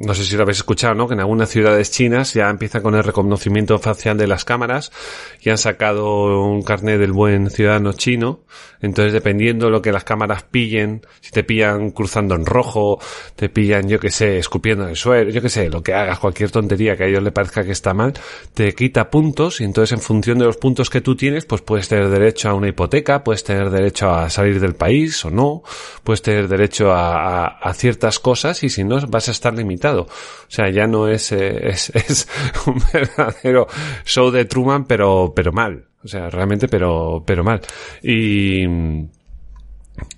no 0.00 0.14
sé 0.14 0.24
si 0.24 0.36
lo 0.36 0.42
habéis 0.42 0.58
escuchado, 0.58 0.94
¿no? 0.94 1.08
Que 1.08 1.14
en 1.14 1.20
algunas 1.20 1.48
ciudades 1.48 1.90
chinas 1.90 2.34
ya 2.34 2.48
empieza 2.48 2.82
con 2.82 2.94
el 2.94 3.04
reconocimiento 3.04 3.78
facial 3.78 4.16
de 4.16 4.26
las 4.26 4.44
cámaras 4.44 4.92
y 5.40 5.50
han 5.50 5.58
sacado 5.58 6.42
un 6.44 6.62
carnet 6.62 6.98
del 6.98 7.12
buen 7.12 7.50
ciudadano 7.50 7.92
chino. 7.92 8.44
Entonces, 8.80 9.12
dependiendo 9.12 9.66
de 9.66 9.72
lo 9.72 9.82
que 9.82 9.92
las 9.92 10.04
cámaras 10.04 10.42
pillen, 10.44 11.02
si 11.20 11.30
te 11.30 11.44
pillan 11.44 11.90
cruzando 11.90 12.34
en 12.34 12.44
rojo, 12.44 13.00
te 13.34 13.48
pillan, 13.48 13.88
yo 13.88 13.98
que 13.98 14.10
sé, 14.10 14.38
escupiendo 14.38 14.84
en 14.84 14.90
el 14.90 14.96
suelo, 14.96 15.30
yo 15.30 15.40
que 15.40 15.48
sé, 15.48 15.70
lo 15.70 15.82
que 15.82 15.94
hagas, 15.94 16.18
cualquier 16.18 16.50
tontería 16.50 16.96
que 16.96 17.04
a 17.04 17.06
ellos 17.06 17.22
le 17.22 17.32
parezca 17.32 17.64
que 17.64 17.72
está 17.72 17.94
mal, 17.94 18.12
te 18.54 18.74
quita 18.74 19.10
puntos 19.10 19.60
y 19.60 19.64
entonces 19.64 19.92
en 19.92 20.00
función 20.00 20.38
de 20.38 20.44
los 20.44 20.58
puntos 20.58 20.90
que 20.90 21.00
tú 21.00 21.16
tienes, 21.16 21.46
pues 21.46 21.62
puedes 21.62 21.88
tener 21.88 22.08
derecho 22.10 22.50
a 22.50 22.54
una 22.54 22.68
hipoteca, 22.68 23.24
puedes 23.24 23.44
tener 23.44 23.70
derecho 23.70 24.10
a 24.10 24.28
salir 24.28 24.60
del 24.60 24.74
país 24.74 25.24
o 25.24 25.30
no, 25.30 25.62
puedes 26.04 26.22
tener 26.22 26.48
derecho 26.48 26.92
a 26.92 27.72
ciertas 27.74 28.18
cosas 28.18 28.55
y 28.62 28.68
si 28.68 28.84
no 28.84 29.00
vas 29.06 29.28
a 29.28 29.32
estar 29.32 29.54
limitado. 29.54 30.02
O 30.02 30.48
sea, 30.48 30.70
ya 30.70 30.86
no 30.86 31.08
es, 31.08 31.32
eh, 31.32 31.68
es, 31.68 31.90
es 31.90 32.28
un 32.66 32.82
verdadero 32.92 33.66
show 34.04 34.30
de 34.30 34.44
Truman, 34.44 34.84
pero, 34.84 35.32
pero 35.34 35.52
mal. 35.52 35.86
O 36.04 36.08
sea, 36.08 36.30
realmente, 36.30 36.68
pero, 36.68 37.24
pero 37.26 37.42
mal. 37.42 37.60
Y, 38.02 38.64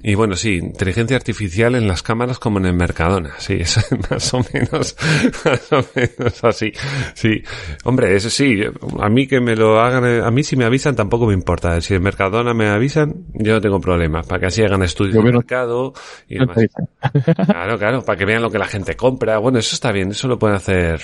y 0.02 0.14
bueno, 0.14 0.36
sí, 0.36 0.54
inteligencia 0.54 1.16
artificial 1.16 1.74
en 1.74 1.86
las 1.86 2.02
cámaras 2.02 2.38
como 2.38 2.58
en 2.58 2.66
el 2.66 2.74
Mercadona, 2.74 3.34
sí, 3.38 3.54
es 3.60 3.78
más 4.10 4.32
o 4.34 4.40
menos, 4.52 4.96
más 5.44 5.72
o 5.72 5.84
menos 5.94 6.44
así, 6.44 6.72
sí. 7.14 7.42
Hombre, 7.84 8.14
eso 8.14 8.30
sí, 8.30 8.60
a 9.00 9.08
mí 9.08 9.26
que 9.26 9.40
me 9.40 9.56
lo 9.56 9.80
hagan, 9.80 10.22
a 10.22 10.30
mí 10.30 10.42
si 10.42 10.56
me 10.56 10.64
avisan 10.64 10.94
tampoco 10.94 11.26
me 11.26 11.34
importa, 11.34 11.80
si 11.80 11.94
en 11.94 12.02
Mercadona 12.02 12.54
me 12.54 12.68
avisan, 12.68 13.26
yo 13.34 13.54
no 13.54 13.60
tengo 13.60 13.80
problema, 13.80 14.22
para 14.22 14.40
que 14.40 14.46
así 14.46 14.62
hagan 14.62 14.82
estudios 14.82 15.14
de 15.14 15.32
mercado 15.32 15.92
y 16.28 16.38
demás. 16.38 16.58
Claro, 17.46 17.78
claro, 17.78 18.04
para 18.04 18.18
que 18.18 18.24
vean 18.24 18.42
lo 18.42 18.50
que 18.50 18.58
la 18.58 18.66
gente 18.66 18.94
compra, 18.96 19.38
bueno, 19.38 19.58
eso 19.58 19.74
está 19.74 19.92
bien, 19.92 20.10
eso 20.10 20.28
lo 20.28 20.38
pueden 20.38 20.56
hacer, 20.56 21.00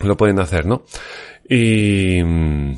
lo 0.00 0.16
pueden 0.16 0.38
hacer, 0.38 0.66
¿no? 0.66 0.84
Y, 1.48 2.22
mm, 2.22 2.76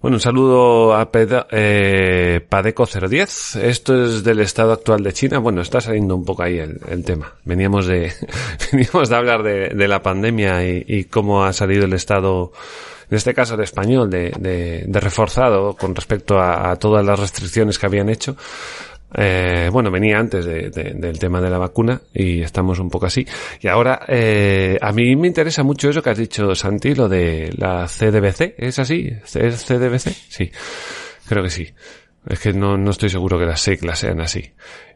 bueno, 0.00 0.16
un 0.16 0.20
saludo 0.20 0.94
a 0.94 1.10
Peda- 1.10 1.46
eh, 1.50 2.46
Padeco010. 2.48 3.60
Esto 3.62 4.04
es 4.04 4.22
del 4.22 4.40
estado 4.40 4.72
actual 4.72 5.02
de 5.02 5.12
China. 5.12 5.38
Bueno, 5.38 5.62
está 5.62 5.80
saliendo 5.80 6.14
un 6.14 6.24
poco 6.24 6.42
ahí 6.42 6.58
el, 6.58 7.04
tema. 7.04 7.34
Veníamos 7.44 7.86
de, 7.86 8.12
veníamos 8.72 9.08
de 9.08 9.16
hablar 9.16 9.42
de, 9.42 9.88
la 9.88 10.02
pandemia 10.02 10.64
y, 10.66 11.04
cómo 11.04 11.44
ha 11.44 11.52
salido 11.52 11.84
el 11.84 11.92
estado, 11.94 12.52
en 13.10 13.16
este 13.16 13.34
caso 13.34 13.54
el 13.54 13.62
español, 13.62 14.10
de, 14.10 14.32
de, 14.38 14.84
de 14.86 15.00
reforzado 15.00 15.74
con 15.74 15.94
respecto 15.94 16.38
a 16.40 16.76
todas 16.76 17.04
las 17.04 17.18
restricciones 17.18 17.78
que 17.78 17.86
habían 17.86 18.08
hecho. 18.08 18.36
Eh, 19.14 19.68
bueno, 19.72 19.90
venía 19.90 20.18
antes 20.18 20.44
de- 20.44 20.68
de- 20.70 20.94
del 20.94 21.18
tema 21.18 21.40
de 21.40 21.48
la 21.48 21.58
vacuna 21.58 22.00
y 22.12 22.42
estamos 22.42 22.78
un 22.80 22.90
poco 22.90 23.06
así. 23.06 23.26
Y 23.60 23.68
ahora, 23.68 24.00
eh, 24.08 24.76
a 24.80 24.92
mí 24.92 25.14
me 25.16 25.28
interesa 25.28 25.62
mucho 25.62 25.88
eso 25.88 26.02
que 26.02 26.10
has 26.10 26.18
dicho, 26.18 26.54
Santi, 26.54 26.94
lo 26.94 27.08
de 27.08 27.50
la 27.56 27.86
CDBC. 27.88 28.54
¿Es 28.58 28.78
así? 28.78 29.08
¿Es 29.34 29.64
CDBC? 29.64 30.08
Sí, 30.28 30.50
creo 31.28 31.42
que 31.42 31.50
sí. 31.50 31.68
Es 32.28 32.40
que 32.40 32.52
no, 32.52 32.76
no 32.76 32.90
estoy 32.90 33.08
seguro 33.08 33.38
que 33.38 33.46
las 33.46 33.60
siglas 33.60 34.00
sean 34.00 34.20
así. 34.20 34.42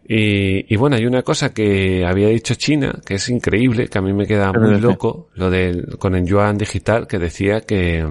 Y, 0.08 0.74
y 0.74 0.76
bueno, 0.76 0.96
hay 0.96 1.06
una 1.06 1.22
cosa 1.22 1.54
que 1.54 2.04
había 2.04 2.26
dicho 2.28 2.56
China, 2.56 2.92
que 3.06 3.14
es 3.14 3.28
increíble, 3.28 3.86
que 3.86 3.98
a 3.98 4.02
mí 4.02 4.12
me 4.12 4.26
queda 4.26 4.52
muy 4.52 4.80
loco, 4.80 5.28
lo 5.34 5.48
del, 5.50 5.96
con 5.98 6.16
el 6.16 6.26
yuan 6.26 6.58
digital, 6.58 7.06
que 7.06 7.20
decía 7.20 7.60
que, 7.60 8.04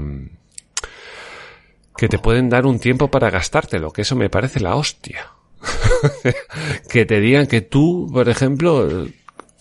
que 1.97 2.08
te 2.08 2.20
pueden 2.20 2.47
dar 2.50 2.66
un 2.66 2.80
tiempo 2.80 3.10
para 3.12 3.30
gastártelo, 3.30 3.91
que 3.91 4.04
eso 4.04 4.16
me 4.16 4.30
parece 4.30 4.62
la 4.62 4.76
hostia. 4.76 5.28
que 6.89 7.05
te 7.05 7.20
digan 7.20 7.47
que 7.47 7.62
tú, 7.62 8.10
por 8.12 8.30
ejemplo, 8.30 9.07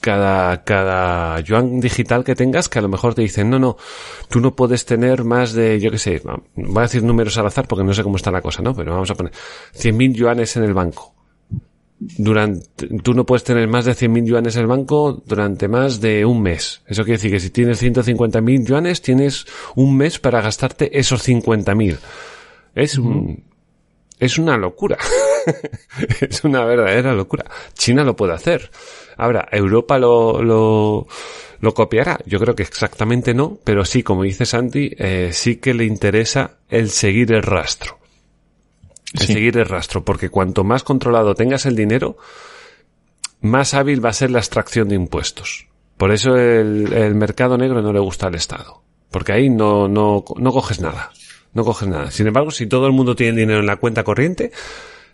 cada, 0.00 0.64
cada 0.64 1.40
yuan 1.40 1.80
digital 1.80 2.24
que 2.24 2.34
tengas, 2.34 2.68
que 2.68 2.78
a 2.78 2.82
lo 2.82 2.88
mejor 2.88 3.14
te 3.14 3.22
dicen, 3.22 3.50
no, 3.50 3.58
no, 3.58 3.76
tú 4.28 4.40
no 4.40 4.54
puedes 4.54 4.84
tener 4.84 5.24
más 5.24 5.52
de, 5.52 5.80
yo 5.80 5.90
qué 5.90 5.98
sé, 5.98 6.22
voy 6.54 6.78
a 6.78 6.82
decir 6.82 7.02
números 7.02 7.36
al 7.38 7.46
azar 7.46 7.66
porque 7.66 7.84
no 7.84 7.92
sé 7.92 8.02
cómo 8.02 8.16
está 8.16 8.30
la 8.30 8.42
cosa, 8.42 8.62
¿no? 8.62 8.74
Pero 8.74 8.92
vamos 8.92 9.10
a 9.10 9.14
poner 9.14 9.32
100.000 9.74 10.14
yuanes 10.14 10.56
en 10.56 10.64
el 10.64 10.74
banco. 10.74 11.14
durante, 11.98 12.86
tú 13.02 13.12
no 13.12 13.26
puedes 13.26 13.42
tener 13.42 13.66
más 13.66 13.84
de 13.84 13.92
100.000 13.92 14.24
yuanes 14.24 14.54
en 14.56 14.62
el 14.62 14.68
banco 14.68 15.22
durante 15.26 15.66
más 15.66 16.00
de 16.00 16.24
un 16.24 16.42
mes. 16.42 16.82
Eso 16.86 17.02
quiere 17.02 17.18
decir 17.18 17.32
que 17.32 17.40
si 17.40 17.50
tienes 17.50 17.82
150.000 17.82 18.64
yuanes, 18.64 19.02
tienes 19.02 19.46
un 19.74 19.96
mes 19.96 20.20
para 20.20 20.40
gastarte 20.40 20.96
esos 20.98 21.26
50.000. 21.26 21.98
Es 22.74 22.98
un, 22.98 23.42
es 24.18 24.38
una 24.38 24.56
locura. 24.56 24.98
es 26.20 26.44
una 26.44 26.64
verdadera 26.64 27.12
locura. 27.14 27.44
China 27.74 28.04
lo 28.04 28.16
puede 28.16 28.34
hacer. 28.34 28.70
Ahora, 29.16 29.48
Europa 29.50 29.98
lo, 29.98 30.42
lo, 30.42 31.06
lo 31.60 31.74
copiará. 31.74 32.18
Yo 32.26 32.38
creo 32.38 32.54
que 32.54 32.62
exactamente 32.62 33.34
no, 33.34 33.58
pero 33.64 33.84
sí, 33.84 34.02
como 34.02 34.22
dice 34.22 34.46
Santi, 34.46 34.90
eh, 34.98 35.30
sí 35.32 35.56
que 35.56 35.74
le 35.74 35.84
interesa 35.84 36.58
el 36.68 36.90
seguir 36.90 37.32
el 37.32 37.42
rastro. 37.42 37.98
El 39.14 39.20
Sí. 39.26 39.32
seguir 39.32 39.56
el 39.56 39.64
rastro, 39.66 40.04
porque 40.04 40.28
cuanto 40.28 40.64
más 40.64 40.82
controlado 40.82 41.34
tengas 41.34 41.64
el 41.64 41.74
dinero, 41.74 42.18
más 43.40 43.72
hábil 43.74 44.04
va 44.04 44.10
a 44.10 44.14
ser 44.14 44.30
la 44.30 44.38
extracción 44.38 44.88
de 44.88 44.96
impuestos. 44.96 45.66
Por 45.96 46.12
eso 46.12 46.36
el, 46.36 46.92
el 46.92 47.14
mercado 47.14 47.56
negro 47.56 47.80
no 47.82 47.92
le 47.92 48.00
gusta 48.00 48.26
al 48.26 48.34
Estado. 48.34 48.82
Porque 49.10 49.32
ahí 49.32 49.48
no, 49.48 49.88
no, 49.88 50.24
no 50.36 50.52
coges 50.52 50.80
nada. 50.80 51.10
No 51.54 51.64
coges 51.64 51.88
nada. 51.88 52.10
Sin 52.10 52.26
embargo, 52.26 52.50
si 52.50 52.66
todo 52.66 52.86
el 52.86 52.92
mundo 52.92 53.16
tiene 53.16 53.40
dinero 53.40 53.60
en 53.60 53.66
la 53.66 53.76
cuenta 53.76 54.04
corriente, 54.04 54.52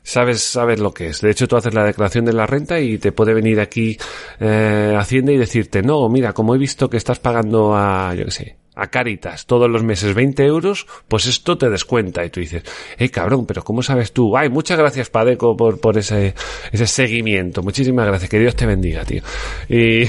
sabes, 0.02 0.42
sabes 0.42 0.78
lo 0.78 0.92
que 0.92 1.08
es. 1.08 1.20
De 1.20 1.30
hecho, 1.30 1.48
tú 1.48 1.56
haces 1.56 1.74
la 1.74 1.84
declaración 1.84 2.24
de 2.24 2.32
la 2.32 2.46
renta 2.46 2.78
y 2.80 2.98
te 2.98 3.12
puede 3.12 3.34
venir 3.34 3.60
aquí 3.60 3.96
eh, 4.38 4.94
Hacienda 4.96 5.32
y 5.32 5.38
decirte, 5.38 5.82
no, 5.82 6.08
mira, 6.08 6.32
como 6.32 6.54
he 6.54 6.58
visto 6.58 6.88
que 6.88 6.96
estás 6.96 7.18
pagando 7.18 7.74
a, 7.74 8.14
yo 8.14 8.26
qué 8.26 8.30
sé, 8.30 8.56
a 8.76 8.88
Caritas 8.88 9.46
todos 9.46 9.70
los 9.70 9.82
meses 9.82 10.14
20 10.14 10.44
euros, 10.44 10.86
pues 11.08 11.26
esto 11.26 11.56
te 11.56 11.70
descuenta. 11.70 12.24
Y 12.24 12.30
tú 12.30 12.40
dices, 12.40 12.62
eh, 12.98 13.08
cabrón, 13.10 13.46
pero 13.46 13.62
¿cómo 13.62 13.82
sabes 13.82 14.12
tú? 14.12 14.36
Ay, 14.36 14.48
muchas 14.48 14.78
gracias, 14.78 15.10
Padeco, 15.10 15.56
por, 15.56 15.80
por 15.80 15.96
ese, 15.98 16.34
ese 16.72 16.86
seguimiento. 16.86 17.62
Muchísimas 17.62 18.06
gracias. 18.06 18.30
Que 18.30 18.38
Dios 18.38 18.54
te 18.54 18.66
bendiga, 18.66 19.04
tío. 19.04 19.22
Y, 19.68 20.04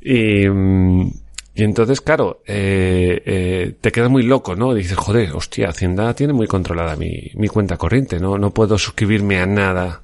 y, 0.00 0.48
mm, 0.48 1.10
y 1.58 1.64
entonces, 1.64 2.00
claro, 2.00 2.40
eh, 2.46 3.20
eh, 3.26 3.74
te 3.80 3.90
quedas 3.90 4.08
muy 4.08 4.22
loco, 4.22 4.54
¿no? 4.54 4.72
Dices, 4.74 4.96
joder, 4.96 5.34
hostia, 5.34 5.70
Hacienda 5.70 6.14
tiene 6.14 6.32
muy 6.32 6.46
controlada 6.46 6.94
mi, 6.94 7.32
mi 7.34 7.48
cuenta 7.48 7.76
corriente, 7.76 8.20
¿no? 8.20 8.38
No 8.38 8.52
puedo 8.52 8.78
suscribirme 8.78 9.40
a 9.40 9.46
nada 9.46 10.00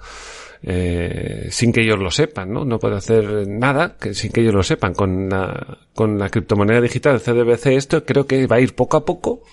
eh, 0.64 1.46
sin 1.52 1.72
que 1.72 1.82
ellos 1.82 2.00
lo 2.00 2.10
sepan, 2.10 2.52
¿no? 2.52 2.64
No 2.64 2.80
puedo 2.80 2.96
hacer 2.96 3.46
nada 3.46 3.96
que, 3.96 4.14
sin 4.14 4.32
que 4.32 4.40
ellos 4.40 4.52
lo 4.52 4.64
sepan. 4.64 4.94
Con 4.94 5.28
la, 5.28 5.78
con 5.94 6.18
la 6.18 6.28
criptomoneda 6.28 6.80
digital, 6.80 7.14
el 7.14 7.20
CDBC, 7.20 7.66
esto 7.66 8.04
creo 8.04 8.26
que 8.26 8.48
va 8.48 8.56
a 8.56 8.60
ir 8.60 8.74
poco 8.74 8.96
a 8.96 9.04
poco 9.04 9.44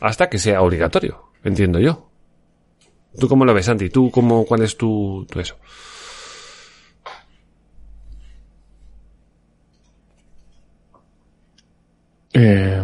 hasta 0.00 0.28
que 0.28 0.40
sea 0.40 0.60
obligatorio, 0.60 1.22
entiendo 1.44 1.78
yo. 1.78 2.08
¿Tú 3.16 3.28
cómo 3.28 3.44
lo 3.44 3.54
ves, 3.54 3.66
Santi? 3.66 3.90
¿Tú 3.90 4.10
cómo, 4.10 4.44
cuál 4.44 4.62
es 4.62 4.76
tu, 4.76 5.24
tu 5.30 5.38
eso? 5.38 5.54
Eh, 12.32 12.82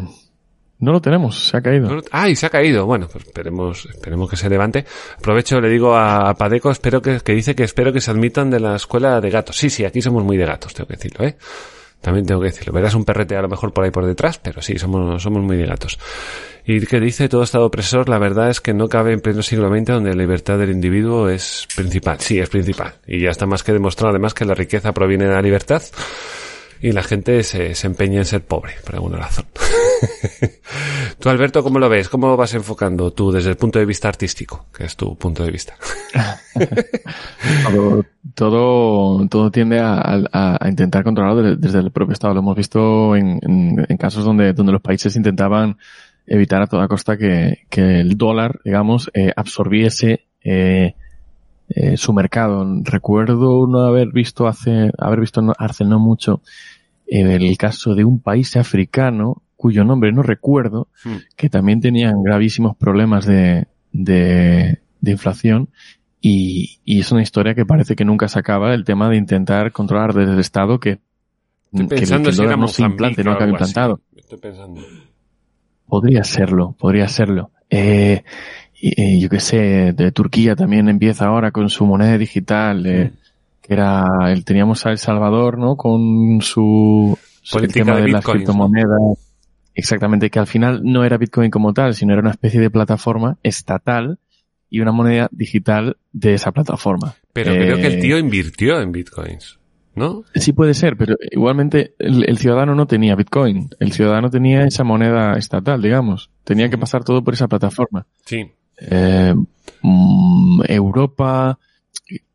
no 0.80 0.92
lo 0.92 1.00
tenemos, 1.00 1.48
se 1.48 1.56
ha 1.56 1.60
caído. 1.60 1.92
Lo- 1.92 2.02
¡Ay, 2.12 2.36
se 2.36 2.46
ha 2.46 2.50
caído! 2.50 2.86
Bueno, 2.86 3.08
pues 3.10 3.24
esperemos, 3.26 3.86
esperemos 3.86 4.30
que 4.30 4.36
se 4.36 4.48
levante. 4.48 4.84
Aprovecho, 5.16 5.60
le 5.60 5.68
digo 5.68 5.96
a 5.96 6.32
Padeco, 6.34 6.70
espero 6.70 7.02
que, 7.02 7.18
que 7.20 7.32
dice 7.34 7.54
que 7.54 7.64
espero 7.64 7.92
que 7.92 8.00
se 8.00 8.10
admitan 8.10 8.50
de 8.50 8.60
la 8.60 8.76
escuela 8.76 9.20
de 9.20 9.30
gatos. 9.30 9.56
Sí, 9.56 9.70
sí, 9.70 9.84
aquí 9.84 10.00
somos 10.02 10.22
muy 10.22 10.36
de 10.36 10.46
gatos, 10.46 10.74
tengo 10.74 10.86
que 10.88 10.94
decirlo, 10.94 11.26
¿eh? 11.26 11.36
También 12.00 12.24
tengo 12.26 12.40
que 12.40 12.46
decirlo. 12.46 12.72
Verás 12.72 12.94
un 12.94 13.04
perrete 13.04 13.34
a 13.36 13.42
lo 13.42 13.48
mejor 13.48 13.72
por 13.72 13.82
ahí 13.84 13.90
por 13.90 14.06
detrás, 14.06 14.38
pero 14.38 14.62
sí, 14.62 14.78
somos, 14.78 15.20
somos 15.20 15.42
muy 15.42 15.56
de 15.56 15.66
gatos. 15.66 15.98
Y 16.64 16.86
que 16.86 17.00
dice 17.00 17.28
todo 17.28 17.42
Estado 17.42 17.66
opresor, 17.66 18.08
la 18.08 18.18
verdad 18.20 18.50
es 18.50 18.60
que 18.60 18.72
no 18.72 18.88
cabe 18.88 19.12
en 19.14 19.20
pleno 19.20 19.42
siglo 19.42 19.68
XX 19.68 19.84
donde 19.86 20.10
la 20.10 20.22
libertad 20.22 20.58
del 20.58 20.70
individuo 20.70 21.28
es 21.28 21.66
principal. 21.74 22.20
Sí, 22.20 22.38
es 22.38 22.48
principal. 22.50 22.94
Y 23.04 23.22
ya 23.22 23.30
está 23.30 23.46
más 23.46 23.64
que 23.64 23.72
demostrado 23.72 24.10
además 24.10 24.32
que 24.32 24.44
la 24.44 24.54
riqueza 24.54 24.92
proviene 24.92 25.24
de 25.24 25.32
la 25.32 25.42
libertad 25.42 25.82
y 26.80 26.92
la 26.92 27.02
gente 27.02 27.42
se, 27.42 27.74
se 27.74 27.86
empeña 27.86 28.18
en 28.18 28.24
ser 28.24 28.44
pobre, 28.44 28.74
por 28.84 28.94
alguna 28.94 29.18
razón. 29.18 29.46
tú, 31.18 31.28
Alberto, 31.28 31.62
¿cómo 31.62 31.78
lo 31.78 31.88
ves? 31.88 32.08
¿Cómo 32.08 32.36
vas 32.36 32.54
enfocando 32.54 33.12
tú 33.12 33.32
desde 33.32 33.50
el 33.50 33.56
punto 33.56 33.78
de 33.78 33.86
vista 33.86 34.08
artístico? 34.08 34.66
Que 34.76 34.84
es 34.84 34.96
tu 34.96 35.16
punto 35.16 35.44
de 35.44 35.50
vista. 35.50 35.74
Todo, 38.34 39.26
todo, 39.28 39.50
tiende 39.50 39.80
a, 39.80 40.58
intentar 40.68 41.02
controlarlo 41.02 41.42
de- 41.42 41.56
desde 41.56 41.80
el 41.80 41.90
propio 41.90 42.12
Estado. 42.12 42.34
Lo 42.34 42.40
hemos 42.40 42.56
visto 42.56 43.16
en 43.16 43.40
casos 43.98 44.24
donde, 44.24 44.52
donde 44.52 44.72
los 44.72 44.82
países 44.82 45.16
intentaban 45.16 45.76
evitar 46.28 46.62
a 46.62 46.66
toda 46.66 46.88
costa 46.88 47.16
que, 47.16 47.64
que 47.70 48.00
el 48.00 48.16
dólar, 48.16 48.60
digamos, 48.64 49.10
eh, 49.14 49.32
absorbiese 49.34 50.26
eh, 50.44 50.94
eh, 51.68 51.96
su 51.96 52.12
mercado. 52.12 52.66
Recuerdo 52.82 53.66
no 53.66 53.80
haber 53.80 54.08
visto 54.12 54.46
hace, 54.46 54.90
haber 54.98 55.20
visto 55.20 55.42
hace 55.58 55.84
no 55.84 55.98
mucho 55.98 56.42
el 57.06 57.56
caso 57.56 57.94
de 57.94 58.04
un 58.04 58.20
país 58.20 58.56
africano 58.56 59.42
cuyo 59.56 59.82
nombre 59.82 60.12
no 60.12 60.22
recuerdo, 60.22 60.88
Hmm. 61.04 61.16
que 61.36 61.48
también 61.48 61.80
tenían 61.80 62.22
gravísimos 62.22 62.76
problemas 62.76 63.26
de, 63.26 63.66
de, 63.92 64.78
de 65.00 65.10
inflación 65.10 65.68
y, 66.20 66.78
y 66.84 67.00
es 67.00 67.10
una 67.12 67.22
historia 67.22 67.54
que 67.54 67.64
parece 67.66 67.96
que 67.96 68.04
nunca 68.04 68.28
se 68.28 68.38
acaba 68.38 68.74
el 68.74 68.84
tema 68.84 69.08
de 69.08 69.16
intentar 69.16 69.72
controlar 69.72 70.14
desde 70.14 70.32
el 70.32 70.38
Estado 70.40 70.78
que, 70.78 71.00
Estoy 71.72 71.88
que 71.88 71.94
el, 71.94 72.00
pensando 72.00 72.24
que 72.24 72.28
el 72.30 72.34
si 72.34 72.42
era 72.42 72.50
dólar 72.50 72.58
no 72.60 72.68
se 72.68 72.82
implante, 72.82 73.24
no 73.24 73.32
acabe 73.32 73.50
implantado. 73.50 74.00
Estoy 74.16 74.38
pensando. 74.38 74.80
Podría 75.86 76.22
serlo, 76.24 76.74
podría 76.78 77.08
serlo. 77.08 77.50
Eh, 77.70 78.22
y, 78.80 79.16
y 79.16 79.20
yo 79.20 79.28
qué 79.28 79.40
sé, 79.40 79.92
de 79.92 80.12
Turquía 80.12 80.54
también 80.54 80.88
empieza 80.88 81.26
ahora 81.26 81.50
con 81.50 81.68
su 81.68 81.84
moneda 81.86 82.16
digital, 82.16 82.86
eh, 82.86 83.12
que 83.60 83.74
era, 83.74 84.06
el, 84.28 84.44
teníamos 84.44 84.86
a 84.86 84.90
El 84.90 84.98
Salvador, 84.98 85.58
¿no? 85.58 85.76
Con 85.76 86.40
su, 86.40 87.18
el 87.44 87.50
Política 87.50 87.84
tema 87.84 87.96
de 87.96 88.02
de, 88.02 88.08
las 88.12 88.24
criptomonedas. 88.24 89.00
Exactamente, 89.74 90.30
que 90.30 90.38
al 90.38 90.46
final 90.46 90.80
no 90.82 91.04
era 91.04 91.18
Bitcoin 91.18 91.50
como 91.50 91.72
tal, 91.72 91.94
sino 91.94 92.12
era 92.12 92.20
una 92.20 92.32
especie 92.32 92.60
de 92.60 92.70
plataforma 92.70 93.38
estatal 93.42 94.18
y 94.70 94.80
una 94.80 94.92
moneda 94.92 95.28
digital 95.30 95.96
de 96.12 96.34
esa 96.34 96.52
plataforma. 96.52 97.14
Pero 97.32 97.52
Eh, 97.52 97.58
creo 97.58 97.76
que 97.76 97.86
el 97.86 98.00
tío 98.00 98.18
invirtió 98.18 98.80
en 98.80 98.92
bitcoins, 98.92 99.58
¿no? 99.94 100.24
Sí 100.34 100.52
puede 100.52 100.74
ser, 100.74 100.96
pero 100.96 101.14
igualmente 101.30 101.94
el, 101.98 102.28
el 102.28 102.38
ciudadano 102.38 102.74
no 102.74 102.86
tenía 102.86 103.14
Bitcoin. 103.14 103.70
El 103.78 103.92
ciudadano 103.92 104.30
tenía 104.30 104.64
esa 104.64 104.84
moneda 104.84 105.36
estatal, 105.38 105.80
digamos. 105.80 106.30
Tenía 106.44 106.68
que 106.68 106.78
pasar 106.78 107.04
todo 107.04 107.22
por 107.22 107.34
esa 107.34 107.48
plataforma. 107.48 108.06
Sí. 108.24 108.50
Eh, 108.80 109.34
mm, 109.82 110.62
Europa 110.68 111.58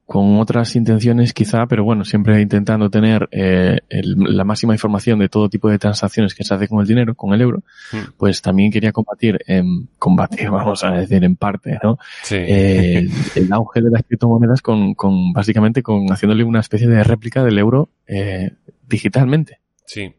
con 0.06 0.38
otras 0.40 0.76
intenciones 0.76 1.34
quizá, 1.34 1.66
pero 1.66 1.84
bueno, 1.86 2.04
siempre 2.04 2.40
intentando 2.42 2.90
tener 2.90 3.28
eh, 3.32 3.80
el- 3.90 4.16
la 4.36 4.44
máxima 4.44 4.74
información 4.74 5.18
de 5.18 5.30
todo 5.30 5.50
tipo 5.50 5.70
de 5.70 5.80
transacciones 5.80 6.36
que 6.36 6.44
se 6.44 6.54
hace 6.54 6.68
con 6.68 6.82
el 6.82 6.88
dinero, 6.88 7.16
con 7.16 7.34
el 7.34 7.42
euro, 7.42 7.64
Mm. 7.94 8.12
pues 8.18 8.42
también 8.42 8.70
quería 8.72 8.92
combatir, 8.92 9.40
en, 9.48 9.88
combatir, 9.98 10.50
vamos 10.52 10.84
a 10.84 10.92
decir 10.92 11.24
en 11.24 11.36
parte, 11.38 11.80
¿no? 11.82 11.98
Sí. 12.24 12.36
Eh, 12.36 12.98
el, 13.00 13.10
el 13.36 13.54
auge 13.54 13.82
de 13.82 13.90
las 13.90 14.04
criptomonedas 14.04 14.62
con, 14.62 14.94
con 14.94 15.32
básicamente 15.34 15.82
con 15.82 16.06
haciéndole 16.12 16.44
una 16.44 16.60
especie 16.60 16.88
de 16.88 17.04
réplica 17.04 17.44
del 17.44 17.58
euro 17.58 17.90
digitalmente. 18.88 19.60
sí. 19.86 20.14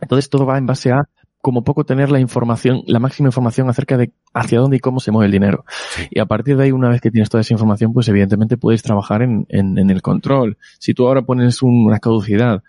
Entonces 0.00 0.30
todo 0.30 0.46
va 0.46 0.56
en 0.58 0.66
base 0.66 0.92
a 0.92 1.08
como 1.48 1.64
poco 1.64 1.84
tener 1.84 2.10
la 2.10 2.20
información, 2.20 2.82
la 2.86 2.98
máxima 2.98 3.28
información 3.28 3.70
acerca 3.70 3.96
de 3.96 4.12
hacia 4.34 4.60
dónde 4.60 4.76
y 4.76 4.80
cómo 4.80 5.00
se 5.00 5.10
mueve 5.12 5.24
el 5.26 5.32
dinero. 5.32 5.64
Y 6.10 6.20
a 6.20 6.26
partir 6.26 6.58
de 6.58 6.64
ahí, 6.64 6.72
una 6.72 6.90
vez 6.90 7.00
que 7.00 7.10
tienes 7.10 7.30
toda 7.30 7.40
esa 7.40 7.54
información, 7.54 7.94
pues 7.94 8.06
evidentemente 8.08 8.58
puedes 8.58 8.82
trabajar 8.82 9.22
en, 9.22 9.46
en, 9.48 9.78
en 9.78 9.88
el 9.88 10.02
control. 10.02 10.58
Si 10.78 10.92
tú 10.92 11.06
ahora 11.08 11.22
pones 11.22 11.62
un- 11.62 11.86
una 11.86 12.00
caducidad, 12.00 12.62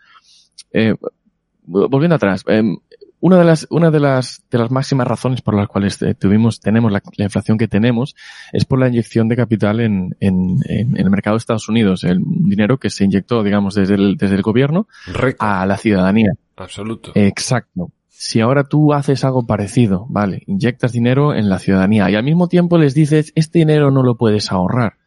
eh, 0.72 0.96
volviendo 1.66 2.16
atrás, 2.16 2.46
eh, 2.48 2.64
una 3.22 3.38
de 3.38 3.44
las, 3.44 3.68
una 3.70 3.92
de 3.92 4.00
las, 4.00 4.44
de 4.50 4.58
las 4.60 4.72
máximas 4.72 5.06
razones 5.06 5.42
por 5.42 5.54
las 5.54 5.68
cuales 5.68 6.02
eh, 6.02 6.16
tuvimos, 6.16 6.62
tenemos 6.62 6.90
la, 6.90 7.02
la 7.18 7.26
inflación 7.26 7.58
que 7.58 7.68
tenemos 7.68 8.16
es 8.54 8.64
por 8.64 8.80
la 8.80 8.88
inyección 8.88 9.28
de 9.28 9.36
capital 9.36 9.82
en, 9.82 10.16
en, 10.22 10.56
el 10.96 11.10
mercado 11.10 11.36
de 11.36 11.40
Estados 11.40 11.68
Unidos, 11.68 12.06
el 12.06 12.22
dinero 12.24 12.78
que 12.78 12.90
se 12.90 13.04
inyectó, 13.04 13.44
digamos, 13.44 13.76
desde 13.76 13.96
el, 13.96 14.16
desde 14.16 14.36
el 14.36 14.42
gobierno 14.42 14.88
a 15.40 15.66
la 15.66 15.76
ciudadanía. 15.76 16.32
Absoluto. 16.56 17.12
Exacto. 17.14 17.92
Si 18.22 18.42
ahora 18.42 18.66
tú 18.66 18.92
haces 18.92 19.24
algo 19.24 19.48
parecido, 19.48 20.06
vale, 20.10 20.44
inyectas 20.46 20.92
dinero 20.92 21.34
en 21.34 21.48
la 21.48 21.58
ciudadanía 21.58 22.12
y 22.12 22.16
al 22.16 22.24
mismo 22.26 22.50
tiempo 22.50 22.78
les 22.78 22.94
dices, 22.94 23.32
este 23.34 23.60
dinero 23.60 23.92
no 23.92 24.04
lo 24.04 24.18
puedes 24.18 24.52
ahorrar. 24.52 24.98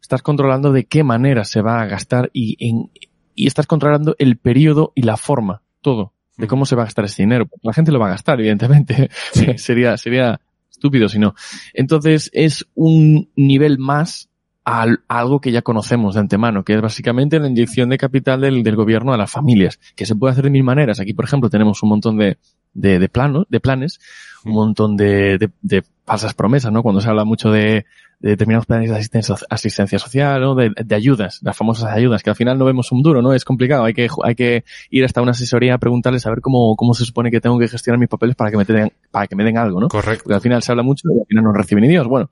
Estás 0.00 0.22
controlando 0.22 0.70
de 0.70 0.84
qué 0.84 1.02
manera 1.02 1.42
se 1.42 1.60
va 1.60 1.80
a 1.80 1.86
gastar 1.86 2.30
y, 2.32 2.56
en, 2.64 2.92
y 3.34 3.48
estás 3.48 3.66
controlando 3.66 4.14
el 4.20 4.36
periodo 4.36 4.92
y 4.94 5.02
la 5.02 5.16
forma, 5.16 5.62
todo, 5.80 6.12
de 6.36 6.46
cómo 6.46 6.64
se 6.64 6.76
va 6.76 6.82
a 6.82 6.84
gastar 6.84 7.06
ese 7.06 7.24
dinero. 7.24 7.48
La 7.62 7.72
gente 7.72 7.90
lo 7.90 7.98
va 7.98 8.06
a 8.06 8.10
gastar, 8.10 8.38
evidentemente. 8.38 9.10
Sí. 9.32 9.46
sería, 9.58 9.96
sería 9.96 10.40
estúpido 10.70 11.08
si 11.08 11.18
no. 11.18 11.34
Entonces 11.74 12.30
es 12.32 12.68
un 12.76 13.28
nivel 13.34 13.78
más 13.78 14.30
a 14.64 14.86
algo 15.08 15.40
que 15.40 15.50
ya 15.50 15.62
conocemos 15.62 16.14
de 16.14 16.20
antemano, 16.20 16.62
que 16.62 16.74
es 16.74 16.80
básicamente 16.80 17.40
la 17.40 17.48
inyección 17.48 17.88
de 17.88 17.98
capital 17.98 18.40
del, 18.40 18.62
del 18.62 18.76
gobierno 18.76 19.12
a 19.12 19.16
las 19.16 19.30
familias, 19.30 19.80
que 19.96 20.06
se 20.06 20.14
puede 20.14 20.32
hacer 20.32 20.44
de 20.44 20.50
mil 20.50 20.62
maneras. 20.62 21.00
Aquí, 21.00 21.14
por 21.14 21.24
ejemplo, 21.24 21.50
tenemos 21.50 21.82
un 21.82 21.88
montón 21.88 22.16
de, 22.16 22.38
de, 22.72 22.98
de 22.98 23.08
planos, 23.08 23.46
de 23.48 23.60
planes, 23.60 23.98
un 24.44 24.52
montón 24.52 24.96
de, 24.96 25.38
de, 25.38 25.50
de 25.62 25.82
falsas 26.04 26.34
promesas, 26.34 26.72
¿no? 26.72 26.82
Cuando 26.82 27.00
se 27.00 27.08
habla 27.08 27.24
mucho 27.24 27.50
de, 27.50 27.86
de 28.20 28.30
determinados 28.30 28.66
planes 28.66 28.88
de 28.88 28.96
asistencia, 28.96 29.34
asistencia 29.50 29.98
social, 29.98 30.40
¿no? 30.40 30.54
De, 30.54 30.70
de, 30.76 30.94
ayudas, 30.94 31.40
las 31.42 31.56
famosas 31.56 31.92
ayudas, 31.92 32.22
que 32.22 32.30
al 32.30 32.36
final 32.36 32.56
no 32.56 32.64
vemos 32.64 32.92
un 32.92 33.02
duro, 33.02 33.20
¿no? 33.20 33.32
Es 33.32 33.44
complicado, 33.44 33.84
hay 33.84 33.94
que, 33.94 34.08
hay 34.22 34.34
que 34.36 34.64
ir 34.90 35.04
hasta 35.04 35.22
una 35.22 35.32
asesoría 35.32 35.74
a 35.74 35.78
preguntarles 35.78 36.24
a 36.26 36.30
ver 36.30 36.40
cómo, 36.40 36.76
cómo 36.76 36.94
se 36.94 37.04
supone 37.04 37.32
que 37.32 37.40
tengo 37.40 37.58
que 37.58 37.66
gestionar 37.66 37.98
mis 37.98 38.08
papeles 38.08 38.36
para 38.36 38.52
que 38.52 38.56
me 38.56 38.64
den, 38.64 38.92
para 39.10 39.26
que 39.26 39.34
me 39.34 39.42
den 39.42 39.58
algo, 39.58 39.80
¿no? 39.80 39.88
Correcto. 39.88 40.22
Porque 40.22 40.34
al 40.34 40.40
final 40.40 40.62
se 40.62 40.70
habla 40.70 40.84
mucho 40.84 41.08
y 41.12 41.20
al 41.20 41.26
final 41.26 41.44
no 41.44 41.52
reciben 41.52 41.82
ni 41.82 41.88
Dios. 41.88 42.06
Bueno, 42.06 42.30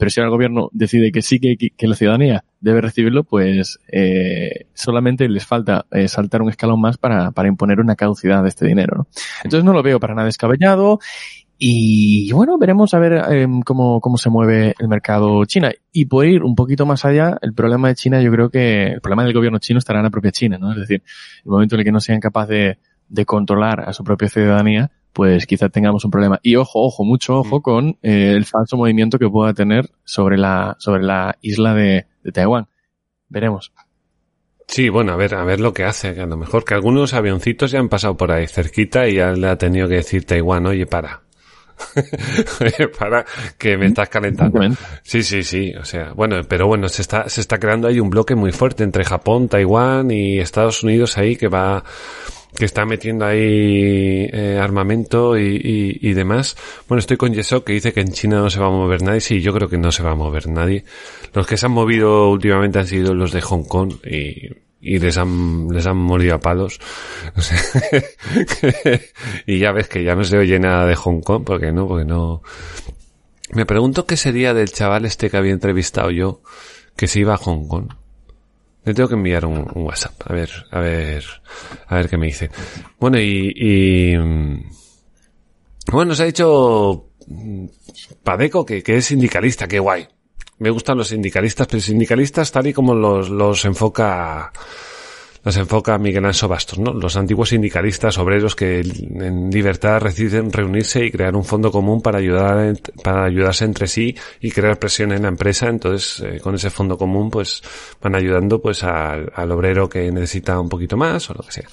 pero 0.00 0.10
si 0.10 0.18
el 0.18 0.30
gobierno 0.30 0.70
decide 0.72 1.12
que 1.12 1.20
sí 1.20 1.38
que, 1.38 1.86
la 1.86 1.94
ciudadanía 1.94 2.42
debe 2.58 2.80
recibirlo, 2.80 3.22
pues 3.22 3.78
eh, 3.92 4.64
solamente 4.72 5.28
les 5.28 5.44
falta 5.44 5.84
eh, 5.90 6.08
saltar 6.08 6.40
un 6.40 6.48
escalón 6.48 6.80
más 6.80 6.96
para, 6.96 7.32
para 7.32 7.48
imponer 7.48 7.80
una 7.80 7.96
caducidad 7.96 8.42
de 8.42 8.48
este 8.48 8.66
dinero. 8.66 8.96
¿no? 8.96 9.06
Entonces 9.44 9.62
no 9.62 9.74
lo 9.74 9.82
veo 9.82 10.00
para 10.00 10.14
nada 10.14 10.24
descabellado 10.24 11.00
y 11.58 12.32
bueno, 12.32 12.56
veremos 12.56 12.94
a 12.94 12.98
ver 12.98 13.22
eh, 13.30 13.46
cómo, 13.66 14.00
cómo 14.00 14.16
se 14.16 14.30
mueve 14.30 14.72
el 14.78 14.88
mercado 14.88 15.44
China. 15.44 15.70
Y 15.92 16.06
por 16.06 16.24
ir 16.24 16.44
un 16.44 16.54
poquito 16.54 16.86
más 16.86 17.04
allá, 17.04 17.36
el 17.42 17.52
problema 17.52 17.88
de 17.88 17.96
China, 17.96 18.22
yo 18.22 18.32
creo 18.32 18.48
que 18.48 18.86
el 18.86 19.02
problema 19.02 19.24
del 19.24 19.34
gobierno 19.34 19.58
chino 19.58 19.80
estará 19.80 19.98
en 19.98 20.04
la 20.04 20.10
propia 20.10 20.32
China, 20.32 20.56
¿no? 20.56 20.72
Es 20.72 20.78
decir, 20.78 21.02
el 21.44 21.50
momento 21.50 21.74
en 21.74 21.80
el 21.80 21.84
que 21.84 21.92
no 21.92 22.00
sean 22.00 22.20
capaces 22.20 22.78
de 23.10 23.26
controlar 23.26 23.86
a 23.86 23.92
su 23.92 24.02
propia 24.02 24.28
ciudadanía, 24.28 24.90
pues 25.12 25.46
quizá 25.46 25.68
tengamos 25.68 26.04
un 26.04 26.10
problema. 26.10 26.38
Y 26.42 26.56
ojo, 26.56 26.84
ojo, 26.84 27.04
mucho 27.04 27.38
ojo 27.38 27.62
con 27.62 27.98
eh, 28.02 28.32
el 28.36 28.44
falso 28.44 28.76
movimiento 28.76 29.18
que 29.18 29.28
pueda 29.28 29.52
tener 29.54 29.90
sobre 30.04 30.38
la, 30.38 30.76
sobre 30.78 31.02
la 31.02 31.36
isla 31.40 31.74
de, 31.74 32.06
de 32.22 32.32
Taiwán. 32.32 32.68
Veremos. 33.28 33.72
Sí, 34.70 34.88
bueno, 34.88 35.12
a 35.12 35.16
ver, 35.16 35.34
a 35.34 35.42
ver 35.42 35.58
lo 35.58 35.74
que 35.74 35.82
hace, 35.82 36.14
que 36.14 36.20
a 36.20 36.26
lo 36.26 36.36
mejor 36.36 36.64
que 36.64 36.74
algunos 36.74 37.12
avioncitos 37.12 37.72
ya 37.72 37.80
han 37.80 37.88
pasado 37.88 38.16
por 38.16 38.30
ahí 38.30 38.46
cerquita 38.46 39.08
y 39.08 39.16
ya 39.16 39.32
le 39.32 39.48
ha 39.48 39.58
tenido 39.58 39.88
que 39.88 39.96
decir 39.96 40.24
Taiwán, 40.24 40.64
oye, 40.66 40.86
para. 40.86 41.22
para 42.98 43.24
que 43.58 43.76
me 43.76 43.86
estás 43.86 44.08
calentando. 44.08 44.60
Sí, 45.02 45.24
sí, 45.24 45.42
sí. 45.42 45.72
O 45.74 45.84
sea, 45.84 46.12
bueno, 46.12 46.36
pero 46.48 46.68
bueno, 46.68 46.88
se 46.88 47.02
está, 47.02 47.28
se 47.28 47.40
está 47.40 47.58
creando 47.58 47.88
ahí 47.88 47.98
un 47.98 48.10
bloque 48.10 48.36
muy 48.36 48.52
fuerte 48.52 48.84
entre 48.84 49.04
Japón, 49.04 49.48
Taiwán 49.48 50.12
y 50.12 50.38
Estados 50.38 50.84
Unidos 50.84 51.18
ahí 51.18 51.34
que 51.34 51.48
va, 51.48 51.82
que 52.56 52.64
está 52.64 52.84
metiendo 52.84 53.24
ahí 53.24 54.28
eh, 54.32 54.58
armamento 54.60 55.38
y, 55.38 55.56
y, 55.56 56.08
y, 56.10 56.12
demás. 56.14 56.56
Bueno, 56.88 57.00
estoy 57.00 57.16
con 57.16 57.32
Yesok 57.32 57.64
que 57.64 57.72
dice 57.74 57.92
que 57.92 58.00
en 58.00 58.12
China 58.12 58.40
no 58.40 58.50
se 58.50 58.60
va 58.60 58.66
a 58.66 58.70
mover 58.70 59.02
nadie. 59.02 59.20
Sí, 59.20 59.40
yo 59.40 59.52
creo 59.52 59.68
que 59.68 59.78
no 59.78 59.92
se 59.92 60.02
va 60.02 60.12
a 60.12 60.16
mover 60.16 60.48
nadie. 60.48 60.84
Los 61.32 61.46
que 61.46 61.56
se 61.56 61.66
han 61.66 61.72
movido 61.72 62.30
últimamente 62.30 62.78
han 62.78 62.86
sido 62.86 63.14
los 63.14 63.32
de 63.32 63.40
Hong 63.40 63.64
Kong 63.64 63.94
y 64.04 64.48
y 64.80 64.98
les 64.98 65.18
han, 65.18 65.68
les 65.68 65.86
han 65.86 65.96
morido 65.98 66.34
a 66.34 66.40
palos. 66.40 66.80
Y 69.46 69.58
ya 69.58 69.72
ves 69.72 69.88
que 69.88 70.02
ya 70.02 70.14
no 70.14 70.24
se 70.24 70.38
oye 70.38 70.58
nada 70.58 70.86
de 70.86 70.94
Hong 70.94 71.20
Kong, 71.20 71.44
porque 71.44 71.72
no, 71.72 71.86
porque 71.86 72.04
no. 72.04 72.42
Me 73.52 73.66
pregunto 73.66 74.06
qué 74.06 74.16
sería 74.16 74.54
del 74.54 74.72
chaval 74.72 75.04
este 75.04 75.28
que 75.28 75.36
había 75.36 75.52
entrevistado 75.52 76.10
yo, 76.10 76.42
que 76.96 77.06
se 77.06 77.20
iba 77.20 77.34
a 77.34 77.38
Hong 77.38 77.66
Kong. 77.66 77.92
Le 78.84 78.94
tengo 78.94 79.08
que 79.08 79.14
enviar 79.14 79.44
un, 79.44 79.70
WhatsApp, 79.74 80.14
a 80.24 80.32
ver, 80.32 80.50
a 80.70 80.80
ver, 80.80 81.24
a 81.86 81.96
ver 81.96 82.08
qué 82.08 82.16
me 82.16 82.26
dice. 82.26 82.50
Bueno, 82.98 83.18
y, 83.20 83.52
y 83.54 84.16
bueno, 85.92 86.14
se 86.14 86.22
ha 86.22 86.26
dicho 86.26 87.10
Padeco 88.22 88.64
que, 88.64 88.82
que 88.82 88.96
es 88.96 89.04
sindicalista, 89.06 89.68
qué 89.68 89.78
guay 89.78 90.08
me 90.60 90.70
gustan 90.70 90.98
los 90.98 91.08
sindicalistas, 91.08 91.66
pero 91.66 91.80
sindicalistas 91.80 92.52
tal 92.52 92.66
y 92.66 92.72
como 92.72 92.94
los, 92.94 93.30
los 93.30 93.64
enfoca 93.64 94.52
los 95.42 95.56
enfoca 95.56 95.98
Miguel 95.98 96.24
Anso 96.24 96.48
Bastos, 96.48 96.78
¿no? 96.78 96.92
Los 96.92 97.16
antiguos 97.16 97.50
sindicalistas 97.50 98.18
obreros 98.18 98.54
que 98.54 98.80
en 98.80 99.50
libertad 99.50 100.02
deciden 100.02 100.52
reunirse 100.52 101.04
y 101.04 101.10
crear 101.10 101.34
un 101.34 101.44
fondo 101.44 101.70
común 101.70 102.02
para 102.02 102.18
ayudar, 102.18 102.74
para 103.02 103.24
ayudarse 103.24 103.64
entre 103.64 103.86
sí 103.86 104.14
y 104.40 104.50
crear 104.50 104.78
presión 104.78 105.12
en 105.12 105.22
la 105.22 105.28
empresa. 105.28 105.68
Entonces, 105.68 106.20
eh, 106.20 106.40
con 106.40 106.54
ese 106.54 106.70
fondo 106.70 106.98
común, 106.98 107.30
pues 107.30 107.62
van 108.02 108.14
ayudando, 108.14 108.60
pues 108.60 108.84
al 108.84 109.52
obrero 109.52 109.88
que 109.88 110.10
necesita 110.12 110.60
un 110.60 110.68
poquito 110.68 110.96
más 110.96 111.30
o 111.30 111.34
lo 111.34 111.42
que 111.42 111.52
sea 111.52 111.68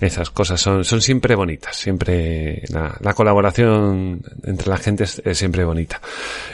esas 0.00 0.30
cosas 0.30 0.60
son, 0.60 0.84
son 0.84 1.00
siempre 1.00 1.34
bonitas, 1.34 1.76
siempre 1.76 2.62
la, 2.68 2.96
la 3.00 3.14
colaboración 3.14 4.22
entre 4.44 4.68
la 4.68 4.76
gente 4.76 5.04
es, 5.04 5.22
siempre 5.32 5.64
bonita. 5.64 6.00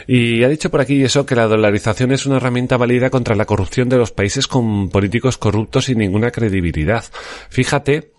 Y 0.07 0.43
ha 0.43 0.49
dicho 0.49 0.69
por 0.69 0.81
aquí 0.81 1.03
eso 1.03 1.25
que 1.25 1.35
la 1.35 1.47
dolarización 1.47 2.11
es 2.11 2.25
una 2.25 2.37
herramienta 2.37 2.77
válida 2.77 3.09
contra 3.09 3.35
la 3.35 3.45
corrupción 3.45 3.89
de 3.89 3.97
los 3.97 4.11
países 4.11 4.47
con 4.47 4.89
políticos 4.89 5.37
corruptos 5.37 5.85
sin 5.85 5.99
ninguna 5.99 6.31
credibilidad. 6.31 7.05
Fíjate 7.49 8.16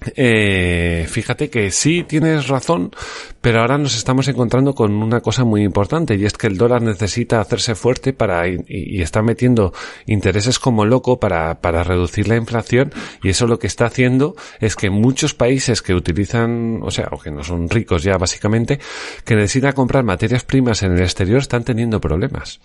eh, 0.00 1.06
fíjate 1.08 1.50
que 1.50 1.72
sí 1.72 2.04
tienes 2.04 2.46
razón, 2.46 2.92
pero 3.40 3.60
ahora 3.60 3.78
nos 3.78 3.96
estamos 3.96 4.28
encontrando 4.28 4.72
con 4.72 4.92
una 5.02 5.20
cosa 5.20 5.42
muy 5.42 5.64
importante 5.64 6.14
y 6.14 6.24
es 6.24 6.34
que 6.34 6.46
el 6.46 6.56
dólar 6.56 6.82
necesita 6.82 7.40
hacerse 7.40 7.74
fuerte 7.74 8.12
para 8.12 8.46
y, 8.46 9.02
está 9.02 9.22
metiendo 9.22 9.72
intereses 10.06 10.60
como 10.60 10.84
loco 10.84 11.18
para, 11.18 11.60
para 11.60 11.82
reducir 11.82 12.28
la 12.28 12.36
inflación 12.36 12.92
y 13.24 13.30
eso 13.30 13.48
lo 13.48 13.58
que 13.58 13.66
está 13.66 13.86
haciendo 13.86 14.36
es 14.60 14.76
que 14.76 14.88
muchos 14.88 15.34
países 15.34 15.82
que 15.82 15.94
utilizan, 15.94 16.80
o 16.82 16.92
sea, 16.92 17.08
o 17.10 17.18
que 17.18 17.32
no 17.32 17.42
son 17.42 17.68
ricos 17.68 18.04
ya 18.04 18.16
básicamente, 18.18 18.78
que 19.24 19.34
necesitan 19.34 19.72
comprar 19.72 20.04
materias 20.04 20.44
primas 20.44 20.84
en 20.84 20.92
el 20.92 21.00
exterior 21.00 21.40
están 21.40 21.64
teniendo 21.64 22.00
problemas 22.00 22.60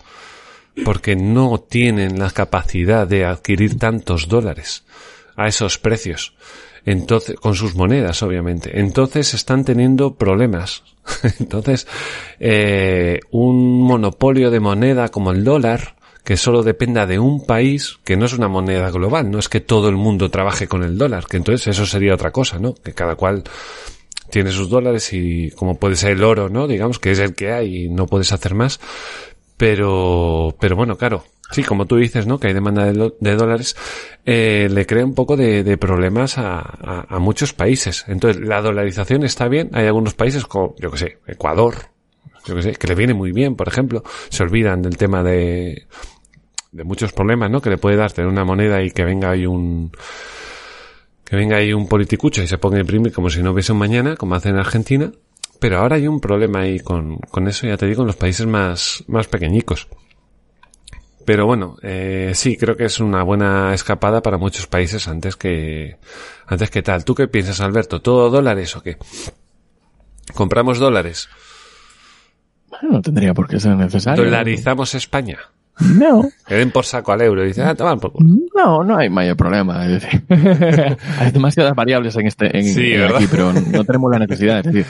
porque 0.84 1.14
no 1.14 1.58
tienen 1.58 2.18
la 2.18 2.30
capacidad 2.30 3.06
de 3.06 3.24
adquirir 3.24 3.78
tantos 3.78 4.28
dólares 4.28 4.84
a 5.36 5.46
esos 5.46 5.78
precios 5.78 6.34
entonces, 6.84 7.36
con 7.36 7.54
sus 7.54 7.74
monedas, 7.74 8.22
obviamente. 8.22 8.78
Entonces 8.78 9.34
están 9.34 9.64
teniendo 9.64 10.14
problemas. 10.14 10.82
Entonces, 11.38 11.86
eh, 12.40 13.20
un 13.30 13.82
monopolio 13.82 14.50
de 14.50 14.60
moneda 14.60 15.08
como 15.08 15.32
el 15.32 15.44
dólar, 15.44 15.96
que 16.24 16.36
solo 16.36 16.62
dependa 16.62 17.06
de 17.06 17.18
un 17.18 17.44
país, 17.44 17.98
que 18.04 18.16
no 18.16 18.24
es 18.24 18.32
una 18.32 18.48
moneda 18.48 18.90
global, 18.90 19.30
no 19.30 19.38
es 19.38 19.48
que 19.48 19.60
todo 19.60 19.88
el 19.88 19.96
mundo 19.96 20.30
trabaje 20.30 20.66
con 20.66 20.82
el 20.82 20.96
dólar, 20.96 21.26
que 21.26 21.36
entonces 21.36 21.66
eso 21.66 21.84
sería 21.84 22.14
otra 22.14 22.30
cosa, 22.30 22.58
¿no? 22.58 22.74
Que 22.74 22.92
cada 22.92 23.14
cual 23.14 23.44
tiene 24.30 24.50
sus 24.50 24.70
dólares 24.70 25.12
y 25.12 25.50
como 25.50 25.78
puede 25.78 25.96
ser 25.96 26.12
el 26.12 26.24
oro, 26.24 26.48
¿no? 26.48 26.66
Digamos 26.66 26.98
que 26.98 27.10
es 27.10 27.18
el 27.18 27.34
que 27.34 27.52
hay 27.52 27.84
y 27.84 27.88
no 27.88 28.06
puedes 28.06 28.32
hacer 28.32 28.54
más. 28.54 28.80
Pero, 29.56 30.54
pero 30.58 30.76
bueno, 30.76 30.96
claro, 30.96 31.24
Sí, 31.50 31.62
como 31.62 31.86
tú 31.86 31.96
dices, 31.96 32.26
¿no? 32.26 32.40
Que 32.40 32.48
hay 32.48 32.54
demanda 32.54 32.84
de, 32.84 33.12
de 33.20 33.36
dólares, 33.36 33.76
eh, 34.24 34.68
le 34.70 34.86
crea 34.86 35.04
un 35.04 35.14
poco 35.14 35.36
de, 35.36 35.62
de 35.62 35.76
problemas 35.76 36.38
a, 36.38 37.06
a, 37.08 37.18
muchos 37.18 37.52
países. 37.52 38.04
Entonces, 38.08 38.42
la 38.42 38.60
dolarización 38.62 39.24
está 39.24 39.46
bien. 39.46 39.70
Hay 39.72 39.86
algunos 39.86 40.14
países 40.14 40.46
como, 40.46 40.74
yo 40.78 40.90
que 40.90 40.98
sé, 40.98 41.18
Ecuador, 41.26 41.74
yo 42.46 42.56
que 42.56 42.62
sé, 42.62 42.72
que 42.72 42.86
le 42.86 42.94
viene 42.94 43.14
muy 43.14 43.30
bien, 43.30 43.56
por 43.56 43.68
ejemplo. 43.68 44.02
Se 44.30 44.42
olvidan 44.42 44.82
del 44.82 44.96
tema 44.96 45.22
de, 45.22 45.86
de 46.72 46.84
muchos 46.84 47.12
problemas, 47.12 47.50
¿no? 47.50 47.60
Que 47.60 47.70
le 47.70 47.78
puede 47.78 47.96
dar 47.96 48.10
tener 48.10 48.28
una 48.28 48.44
moneda 48.44 48.82
y 48.82 48.90
que 48.90 49.04
venga 49.04 49.30
ahí 49.30 49.46
un, 49.46 49.92
que 51.24 51.36
venga 51.36 51.58
ahí 51.58 51.72
un 51.72 51.86
politicucho 51.88 52.42
y 52.42 52.48
se 52.48 52.58
ponga 52.58 52.78
a 52.78 52.80
imprimir 52.80 53.12
como 53.12 53.30
si 53.30 53.42
no 53.42 53.52
hubiese 53.52 53.72
un 53.72 53.78
mañana, 53.78 54.16
como 54.16 54.34
hace 54.34 54.48
en 54.48 54.56
Argentina. 54.56 55.12
Pero 55.60 55.78
ahora 55.78 55.96
hay 55.96 56.06
un 56.06 56.20
problema 56.20 56.60
ahí 56.60 56.80
con, 56.80 57.16
con 57.16 57.48
eso, 57.48 57.66
ya 57.66 57.76
te 57.76 57.86
digo, 57.86 58.02
en 58.02 58.08
los 58.08 58.16
países 58.16 58.46
más, 58.46 59.04
más 59.06 59.28
pequeñicos. 59.28 59.88
Pero 61.24 61.46
bueno, 61.46 61.76
eh, 61.82 62.32
sí, 62.34 62.56
creo 62.56 62.76
que 62.76 62.84
es 62.84 63.00
una 63.00 63.22
buena 63.22 63.72
escapada 63.72 64.20
para 64.20 64.36
muchos 64.36 64.66
países 64.66 65.08
antes 65.08 65.36
que, 65.36 65.96
antes 66.46 66.70
que 66.70 66.82
tal. 66.82 67.04
¿Tú 67.04 67.14
qué 67.14 67.28
piensas, 67.28 67.60
Alberto? 67.60 68.02
¿Todo 68.02 68.28
dólares 68.28 68.76
o 68.76 68.82
qué? 68.82 68.98
¿Compramos 70.34 70.78
dólares? 70.78 71.28
Bueno, 72.68 72.96
no 72.96 73.02
tendría 73.02 73.32
por 73.32 73.48
qué 73.48 73.58
ser 73.58 73.76
necesario. 73.76 74.22
¿Dolarizamos 74.22 74.94
España? 74.94 75.38
No. 75.80 76.22
Que 76.46 76.54
den 76.54 76.70
por 76.70 76.84
saco 76.84 77.12
al 77.12 77.20
euro 77.22 77.44
y 77.44 77.48
dicen, 77.48 77.66
ah, 77.66 77.74
toman 77.74 77.98
por 77.98 78.12
culo. 78.12 78.28
No, 78.54 78.84
no 78.84 78.96
hay 78.96 79.10
mayor 79.10 79.36
problema. 79.36 79.84
Es 79.86 80.02
decir, 80.02 80.22
hay 81.18 81.30
demasiadas 81.32 81.74
variables 81.74 82.16
en 82.16 82.26
este, 82.26 82.56
en, 82.56 82.64
sí, 82.64 82.92
en 82.92 83.02
aquí, 83.02 83.26
pero 83.30 83.52
no 83.52 83.84
tenemos 83.84 84.10
la 84.10 84.18
necesidad. 84.20 84.64
Es 84.64 84.72
decir, 84.72 84.86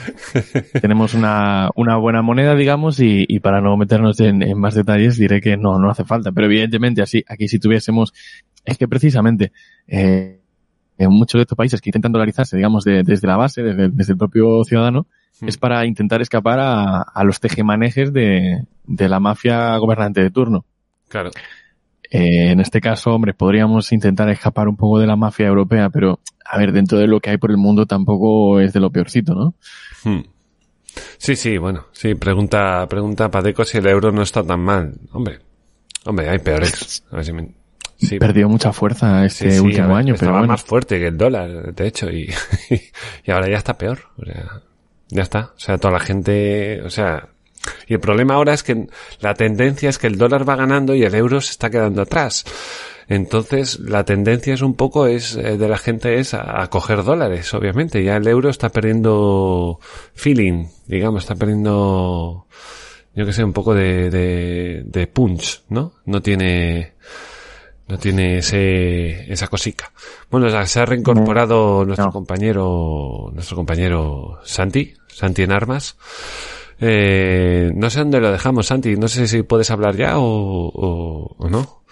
tenemos 0.81 1.13
una, 1.13 1.69
una 1.75 1.97
buena 1.97 2.21
moneda, 2.21 2.55
digamos, 2.55 2.99
y, 2.99 3.25
y 3.27 3.39
para 3.39 3.61
no 3.61 3.75
meternos 3.77 4.19
en, 4.19 4.43
en, 4.43 4.59
más 4.59 4.75
detalles 4.75 5.17
diré 5.17 5.41
que 5.41 5.57
no, 5.57 5.79
no 5.79 5.89
hace 5.89 6.03
falta. 6.03 6.31
Pero 6.31 6.45
evidentemente 6.45 7.01
así, 7.01 7.23
aquí 7.27 7.47
si 7.47 7.57
tuviésemos, 7.59 8.13
es 8.63 8.77
que 8.77 8.87
precisamente, 8.87 9.51
eh, 9.87 10.39
en 10.97 11.09
muchos 11.09 11.39
de 11.39 11.43
estos 11.43 11.57
países 11.57 11.81
que 11.81 11.89
intentan 11.89 12.11
dolarizarse, 12.11 12.57
digamos, 12.57 12.83
de, 12.83 13.03
desde 13.03 13.27
la 13.27 13.37
base, 13.37 13.63
desde, 13.63 13.89
desde 13.89 14.13
el 14.13 14.17
propio 14.17 14.63
ciudadano, 14.63 15.07
Hmm. 15.41 15.49
es 15.49 15.57
para 15.57 15.85
intentar 15.85 16.21
escapar 16.21 16.59
a, 16.59 17.01
a 17.01 17.23
los 17.23 17.39
tejemanejes 17.39 18.13
de, 18.13 18.65
de 18.85 19.09
la 19.09 19.19
mafia 19.19 19.75
gobernante 19.77 20.21
de 20.21 20.31
turno. 20.31 20.65
Claro. 21.07 21.31
Eh, 22.09 22.51
en 22.51 22.59
este 22.59 22.81
caso, 22.81 23.11
hombre, 23.11 23.33
podríamos 23.33 23.91
intentar 23.91 24.29
escapar 24.29 24.67
un 24.67 24.77
poco 24.77 24.99
de 24.99 25.07
la 25.07 25.15
mafia 25.15 25.47
europea, 25.47 25.89
pero 25.89 26.19
a 26.45 26.57
ver, 26.57 26.71
dentro 26.71 26.97
de 26.97 27.07
lo 27.07 27.19
que 27.19 27.31
hay 27.31 27.37
por 27.37 27.51
el 27.51 27.57
mundo 27.57 27.85
tampoco 27.85 28.59
es 28.59 28.73
de 28.73 28.79
lo 28.79 28.91
peorcito, 28.91 29.33
¿no? 29.33 29.55
Hmm. 30.03 30.23
Sí, 31.17 31.35
sí, 31.35 31.57
bueno, 31.57 31.87
sí, 31.91 32.15
pregunta, 32.15 32.87
pregunta 32.87 33.29
Padeco 33.29 33.65
si 33.65 33.79
el 33.79 33.87
euro 33.87 34.11
no 34.11 34.21
está 34.21 34.43
tan 34.43 34.61
mal. 34.61 34.93
Hombre, 35.11 35.39
hombre, 36.05 36.29
hay 36.29 36.39
peores. 36.39 37.03
A 37.11 37.17
ver 37.17 37.25
si 37.25 37.33
me... 37.33 37.49
sí. 37.97 38.17
Perdió 38.17 38.47
mucha 38.47 38.71
fuerza 38.71 39.25
este 39.25 39.51
sí, 39.51 39.57
sí, 39.57 39.63
último 39.63 39.89
ver, 39.89 39.97
año, 39.97 40.13
estaba 40.13 40.31
pero 40.31 40.39
bueno. 40.39 40.53
más 40.53 40.63
fuerte 40.63 40.99
que 40.99 41.07
el 41.07 41.17
dólar, 41.17 41.73
de 41.73 41.87
hecho, 41.87 42.09
y, 42.09 42.29
y 43.25 43.31
ahora 43.31 43.49
ya 43.49 43.57
está 43.57 43.77
peor. 43.77 43.99
O 44.17 44.25
sea, 44.25 44.61
ya 45.09 45.23
está. 45.23 45.51
O 45.55 45.59
sea, 45.59 45.77
toda 45.77 45.95
la 45.95 45.99
gente, 45.99 46.81
o 46.81 46.89
sea, 46.89 47.29
Y 47.87 47.93
el 47.93 47.99
problema 47.99 48.35
ahora 48.35 48.53
es 48.53 48.63
que 48.63 48.87
la 49.19 49.33
tendencia 49.33 49.89
es 49.89 49.97
que 49.97 50.07
el 50.07 50.17
dólar 50.17 50.47
va 50.47 50.55
ganando 50.55 50.95
y 50.95 51.03
el 51.03 51.15
euro 51.15 51.41
se 51.41 51.51
está 51.51 51.69
quedando 51.69 52.01
atrás. 52.01 52.45
Entonces, 53.07 53.79
la 53.79 54.03
tendencia 54.03 54.53
es 54.53 54.61
un 54.61 54.73
poco 54.73 55.05
es 55.05 55.35
eh, 55.35 55.57
de 55.57 55.67
la 55.67 55.77
gente 55.77 56.19
es 56.19 56.33
a, 56.33 56.67
coger 56.69 57.03
dólares, 57.03 57.53
obviamente. 57.53 58.03
Ya 58.03 58.15
el 58.17 58.27
euro 58.27 58.49
está 58.49 58.69
perdiendo 58.69 59.79
feeling, 60.13 60.67
digamos, 60.87 61.23
está 61.23 61.35
perdiendo, 61.35 62.47
yo 63.13 63.25
que 63.25 63.33
sé, 63.33 63.43
un 63.43 63.53
poco 63.53 63.75
de, 63.75 64.09
de, 64.09 64.83
de 64.85 65.07
punch, 65.07 65.63
¿no? 65.69 65.93
No 66.05 66.21
tiene, 66.21 66.93
no 67.87 67.99
tiene 67.99 68.39
ese, 68.39 69.31
esa 69.31 69.47
cosica. 69.47 69.91
Bueno, 70.31 70.49
se 70.65 70.79
ha 70.79 70.85
reincorporado 70.85 71.85
nuestro 71.85 72.11
compañero, 72.11 73.29
nuestro 73.33 73.55
compañero 73.55 74.39
Santi, 74.43 74.93
Santi 75.07 75.43
en 75.43 75.51
armas. 75.51 75.95
Eh, 76.79 77.71
no 77.73 77.89
sé 77.89 77.99
dónde 77.99 78.19
lo 78.19 78.31
dejamos, 78.31 78.67
Santi. 78.67 78.95
No 78.95 79.07
sé 79.07 79.27
si 79.27 79.43
puedes 79.43 79.71
hablar 79.71 79.95
ya 79.95 80.17
o, 80.17 81.35
o 81.37 81.49
no. 81.49 81.85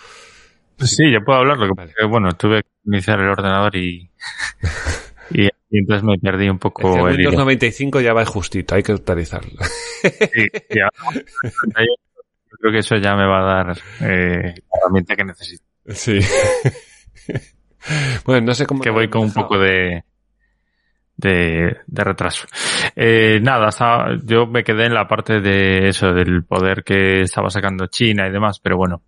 Sí, 0.79 1.11
yo 1.11 1.23
puedo 1.23 1.39
hablar. 1.39 1.57
Lo 1.57 1.73
que 1.75 2.05
bueno, 2.05 2.29
tuve 2.34 2.63
que 2.63 2.69
iniciar 2.86 3.19
el 3.19 3.29
ordenador 3.29 3.75
y, 3.75 4.09
y, 5.31 5.49
entonces 5.71 6.03
me 6.03 6.17
perdí 6.17 6.49
un 6.49 6.59
poco. 6.59 7.07
El, 7.07 7.17
Windows 7.17 7.36
95 7.36 8.01
ya 8.01 8.13
va 8.13 8.25
justito, 8.25 8.75
hay 8.75 8.84
que 8.84 8.93
actualizarlo. 8.93 9.63
Sí, 10.01 10.47
ya. 10.69 10.89
Yo 12.51 12.57
creo 12.59 12.71
que 12.71 12.79
eso 12.79 12.95
ya 12.97 13.15
me 13.15 13.25
va 13.25 13.39
a 13.39 13.63
dar 13.63 13.77
eh, 14.01 14.53
la 14.55 14.79
herramienta 14.79 15.15
que 15.15 15.25
necesito. 15.25 15.63
Sí. 15.89 16.19
bueno, 18.25 18.47
no 18.47 18.53
sé 18.53 18.65
cómo. 18.65 18.81
Que 18.81 18.91
voy 18.91 19.09
con 19.09 19.23
un 19.23 19.34
poco 19.34 19.57
de, 19.57 20.03
de, 21.18 21.78
de 21.88 22.03
retraso. 22.03 22.47
Eh, 22.95 23.39
nada, 23.41 23.70
yo 24.24 24.47
me 24.47 24.64
quedé 24.64 24.86
en 24.86 24.93
la 24.93 25.07
parte 25.07 25.39
de 25.41 25.88
eso, 25.88 26.14
del 26.14 26.43
poder 26.43 26.84
que 26.84 27.22
estaba 27.22 27.49
sacando 27.49 27.88
China 27.88 28.28
y 28.28 28.32
demás, 28.32 28.59
pero 28.59 28.78
bueno, 28.78 29.01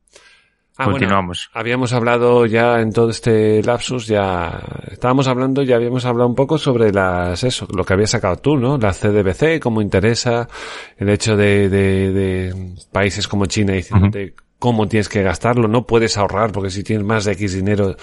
Ah, 0.78 0.84
Continuamos. 0.84 1.50
habíamos 1.54 1.94
hablado 1.94 2.46
ya 2.46 2.82
en 2.82 2.92
todo 2.92 3.10
este 3.10 3.64
lapsus, 3.64 4.08
ya 4.08 4.62
estábamos 4.92 5.26
hablando, 5.30 5.64
ya 5.64 5.78
habíamos 5.78 6.04
hablado 6.04 6.28
un 6.28 6.36
poco 6.36 6.58
sobre 6.58 6.92
las, 6.92 7.46
eso, 7.46 7.66
lo 7.74 7.86
que 7.86 7.94
había 7.94 8.08
sacado 8.08 8.36
tú, 8.36 8.58
¿no? 8.58 8.78
La 8.78 8.92
CDBC, 8.92 9.62
cómo 9.62 9.82
interesa 9.82 10.50
el 10.98 11.08
hecho 11.08 11.38
de, 11.38 11.70
de, 11.70 12.12
de 12.12 12.76
países 12.92 13.26
como 13.26 13.46
China 13.46 13.72
diciéndote 13.72 14.34
cómo 14.66 14.88
tienes 14.88 15.10
que 15.10 15.22
gastarlo, 15.22 15.68
no 15.68 15.86
puedes 15.86 16.18
ahorrar 16.18 16.52
porque 16.52 16.72
si 16.72 16.84
tienes 16.84 17.06
más 17.06 17.24
de 17.24 17.34
X 17.34 17.54
dinero, 17.54 17.96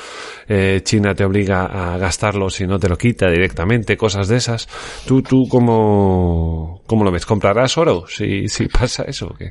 eh, 0.46 0.80
China 0.84 1.12
te 1.12 1.24
obliga 1.24 1.64
a 1.64 1.98
gastarlo 1.98 2.50
si 2.50 2.68
no 2.68 2.78
te 2.78 2.88
lo 2.88 2.96
quita 2.96 3.28
directamente, 3.28 3.96
cosas 3.96 4.28
de 4.28 4.36
esas. 4.36 4.68
¿Tú, 5.04 5.22
tú 5.22 5.48
cómo, 5.48 6.80
cómo 6.86 7.02
lo 7.02 7.10
ves? 7.10 7.26
¿Comprarás 7.26 7.76
oro 7.78 8.04
si, 8.06 8.46
si 8.46 8.68
pasa 8.68 9.02
eso? 9.08 9.26
¿o 9.26 9.34
qué? 9.34 9.50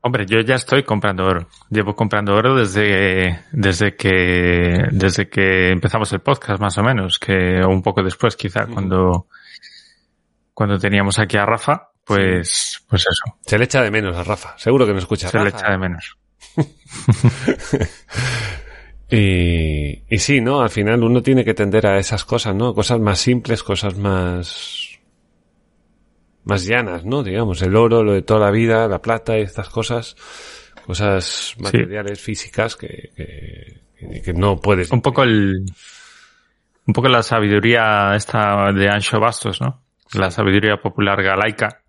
Hombre, 0.00 0.26
yo 0.26 0.40
ya 0.40 0.56
estoy 0.56 0.82
comprando 0.82 1.24
oro. 1.24 1.46
Llevo 1.70 1.94
comprando 1.94 2.34
oro 2.34 2.56
desde, 2.56 3.44
desde 3.52 3.94
que, 3.94 4.88
desde 4.90 5.28
que 5.28 5.70
empezamos 5.70 6.12
el 6.12 6.18
podcast, 6.18 6.60
más 6.60 6.76
o 6.78 6.82
menos, 6.82 7.20
que 7.20 7.60
un 7.64 7.80
poco 7.80 8.02
después, 8.02 8.34
quizá, 8.34 8.66
cuando, 8.66 9.28
cuando 10.52 10.78
teníamos 10.78 11.20
aquí 11.20 11.36
a 11.36 11.46
Rafa, 11.46 11.91
pues, 12.04 12.82
pues 12.88 13.02
eso. 13.02 13.38
Se 13.46 13.58
le 13.58 13.64
echa 13.64 13.82
de 13.82 13.90
menos 13.90 14.16
a 14.16 14.24
Rafa. 14.24 14.56
Seguro 14.58 14.86
que 14.86 14.92
no 14.92 14.98
escucha. 14.98 15.28
Se 15.28 15.38
le 15.38 15.50
echa 15.50 15.70
de 15.70 15.78
menos. 15.78 16.18
y, 19.10 20.14
y 20.14 20.18
sí, 20.18 20.40
¿no? 20.40 20.60
Al 20.60 20.70
final 20.70 21.02
uno 21.02 21.22
tiene 21.22 21.44
que 21.44 21.54
tender 21.54 21.86
a 21.86 21.98
esas 21.98 22.24
cosas, 22.24 22.54
¿no? 22.54 22.74
Cosas 22.74 23.00
más 23.00 23.18
simples, 23.18 23.62
cosas 23.62 23.96
más, 23.96 24.98
más 26.44 26.64
llanas, 26.64 27.04
¿no? 27.04 27.22
Digamos, 27.22 27.62
el 27.62 27.76
oro, 27.76 28.02
lo 28.02 28.12
de 28.12 28.22
toda 28.22 28.40
la 28.40 28.50
vida, 28.50 28.88
la 28.88 29.00
plata 29.00 29.38
y 29.38 29.42
estas 29.42 29.68
cosas, 29.68 30.16
cosas 30.86 31.54
materiales, 31.58 32.20
físicas 32.20 32.76
que, 32.76 33.10
que, 33.16 34.22
que, 34.22 34.32
no 34.32 34.60
puedes. 34.60 34.90
Un 34.90 35.02
poco 35.02 35.22
el, 35.22 35.64
un 36.86 36.94
poco 36.94 37.08
la 37.08 37.22
sabiduría 37.22 38.14
esta 38.16 38.72
de 38.72 38.88
Ancho 38.88 39.20
Bastos, 39.20 39.60
¿no? 39.60 39.82
La 40.14 40.30
sabiduría 40.30 40.76
popular 40.76 41.22
galaica. 41.22 41.81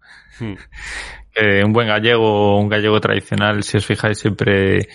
Un 1.65 1.73
buen 1.73 1.87
gallego, 1.87 2.59
un 2.59 2.69
gallego 2.69 3.01
tradicional, 3.01 3.63
si 3.63 3.77
os 3.77 3.85
fijáis, 3.85 4.19
siempre 4.19 4.87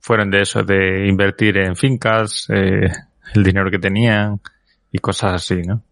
fueron 0.00 0.30
de 0.30 0.42
eso, 0.42 0.62
de 0.62 1.06
invertir 1.08 1.56
en 1.56 1.76
fincas, 1.76 2.46
eh, 2.50 2.88
el 3.34 3.42
dinero 3.42 3.70
que 3.70 3.78
tenían 3.78 4.40
y 4.92 4.98
cosas 4.98 5.34
así, 5.34 5.62
¿no? 5.62 5.82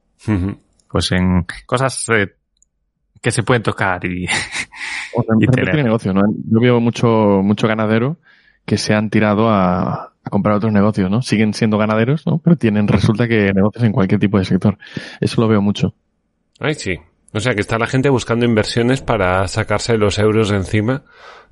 Pues 0.91 1.13
en 1.13 1.47
cosas 1.65 2.07
eh, 2.11 2.35
que 3.23 3.31
se 3.31 3.43
pueden 3.43 3.63
tocar 3.63 4.05
y, 4.05 4.27
y 5.41 5.47
tener. 5.47 5.85
negocio, 5.85 6.13
¿no? 6.13 6.23
Yo 6.29 6.61
veo 6.61 6.79
mucho, 6.79 7.09
mucho 7.43 7.67
ganadero 7.67 8.19
que 8.67 8.77
se 8.77 8.95
han 8.95 9.09
tirado 9.09 9.49
a, 9.49 10.13
a, 10.23 10.31
comprar 10.31 10.57
otros 10.57 10.73
negocios, 10.73 11.11
¿no? 11.11 11.23
Siguen 11.23 11.55
siendo 11.55 11.79
ganaderos, 11.79 12.27
¿no? 12.27 12.39
Pero 12.39 12.57
tienen, 12.57 12.89
resulta 12.89 13.27
que 13.27 13.53
negocios 13.55 13.85
en 13.85 13.93
cualquier 13.93 14.21
tipo 14.21 14.39
de 14.39 14.45
sector. 14.45 14.77
Eso 15.21 15.41
lo 15.41 15.49
veo 15.49 15.63
mucho. 15.63 15.95
Ay, 16.61 16.75
sí. 16.75 16.99
O 17.33 17.41
sea, 17.41 17.55
que 17.55 17.61
está 17.61 17.79
la 17.79 17.87
gente 17.87 18.09
buscando 18.09 18.45
inversiones 18.45 19.01
para 19.01 19.47
sacarse 19.49 19.97
los 19.97 20.19
euros 20.19 20.51
de 20.51 20.57
encima, 20.57 21.03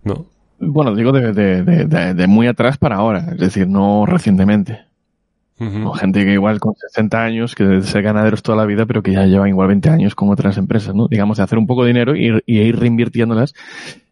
¿no? 0.05 0.26
Bueno, 0.59 0.95
digo 0.95 1.12
de, 1.12 1.33
de, 1.33 1.62
de, 1.62 2.14
de 2.14 2.26
muy 2.26 2.47
atrás 2.47 2.76
para 2.76 2.97
ahora, 2.97 3.31
es 3.33 3.39
decir, 3.39 3.66
no 3.66 4.05
recientemente. 4.07 4.91
O 5.61 5.93
gente 5.93 6.24
que 6.24 6.33
igual 6.33 6.59
con 6.59 6.74
60 6.74 7.22
años, 7.22 7.55
que 7.55 7.83
ser 7.83 8.03
ganaderos 8.03 8.43
toda 8.43 8.57
la 8.57 8.64
vida, 8.64 8.87
pero 8.87 9.03
que 9.03 9.12
ya 9.12 9.26
llevan 9.26 9.51
igual 9.51 9.68
20 9.68 9.91
años 9.91 10.14
con 10.14 10.31
otras 10.31 10.57
empresas, 10.57 10.95
¿no? 10.95 11.07
Digamos, 11.07 11.37
de 11.37 11.43
hacer 11.43 11.59
un 11.59 11.66
poco 11.66 11.83
de 11.83 11.89
dinero 11.89 12.16
y, 12.16 12.43
ir 12.47 12.78
reinvirtiéndolas 12.78 13.53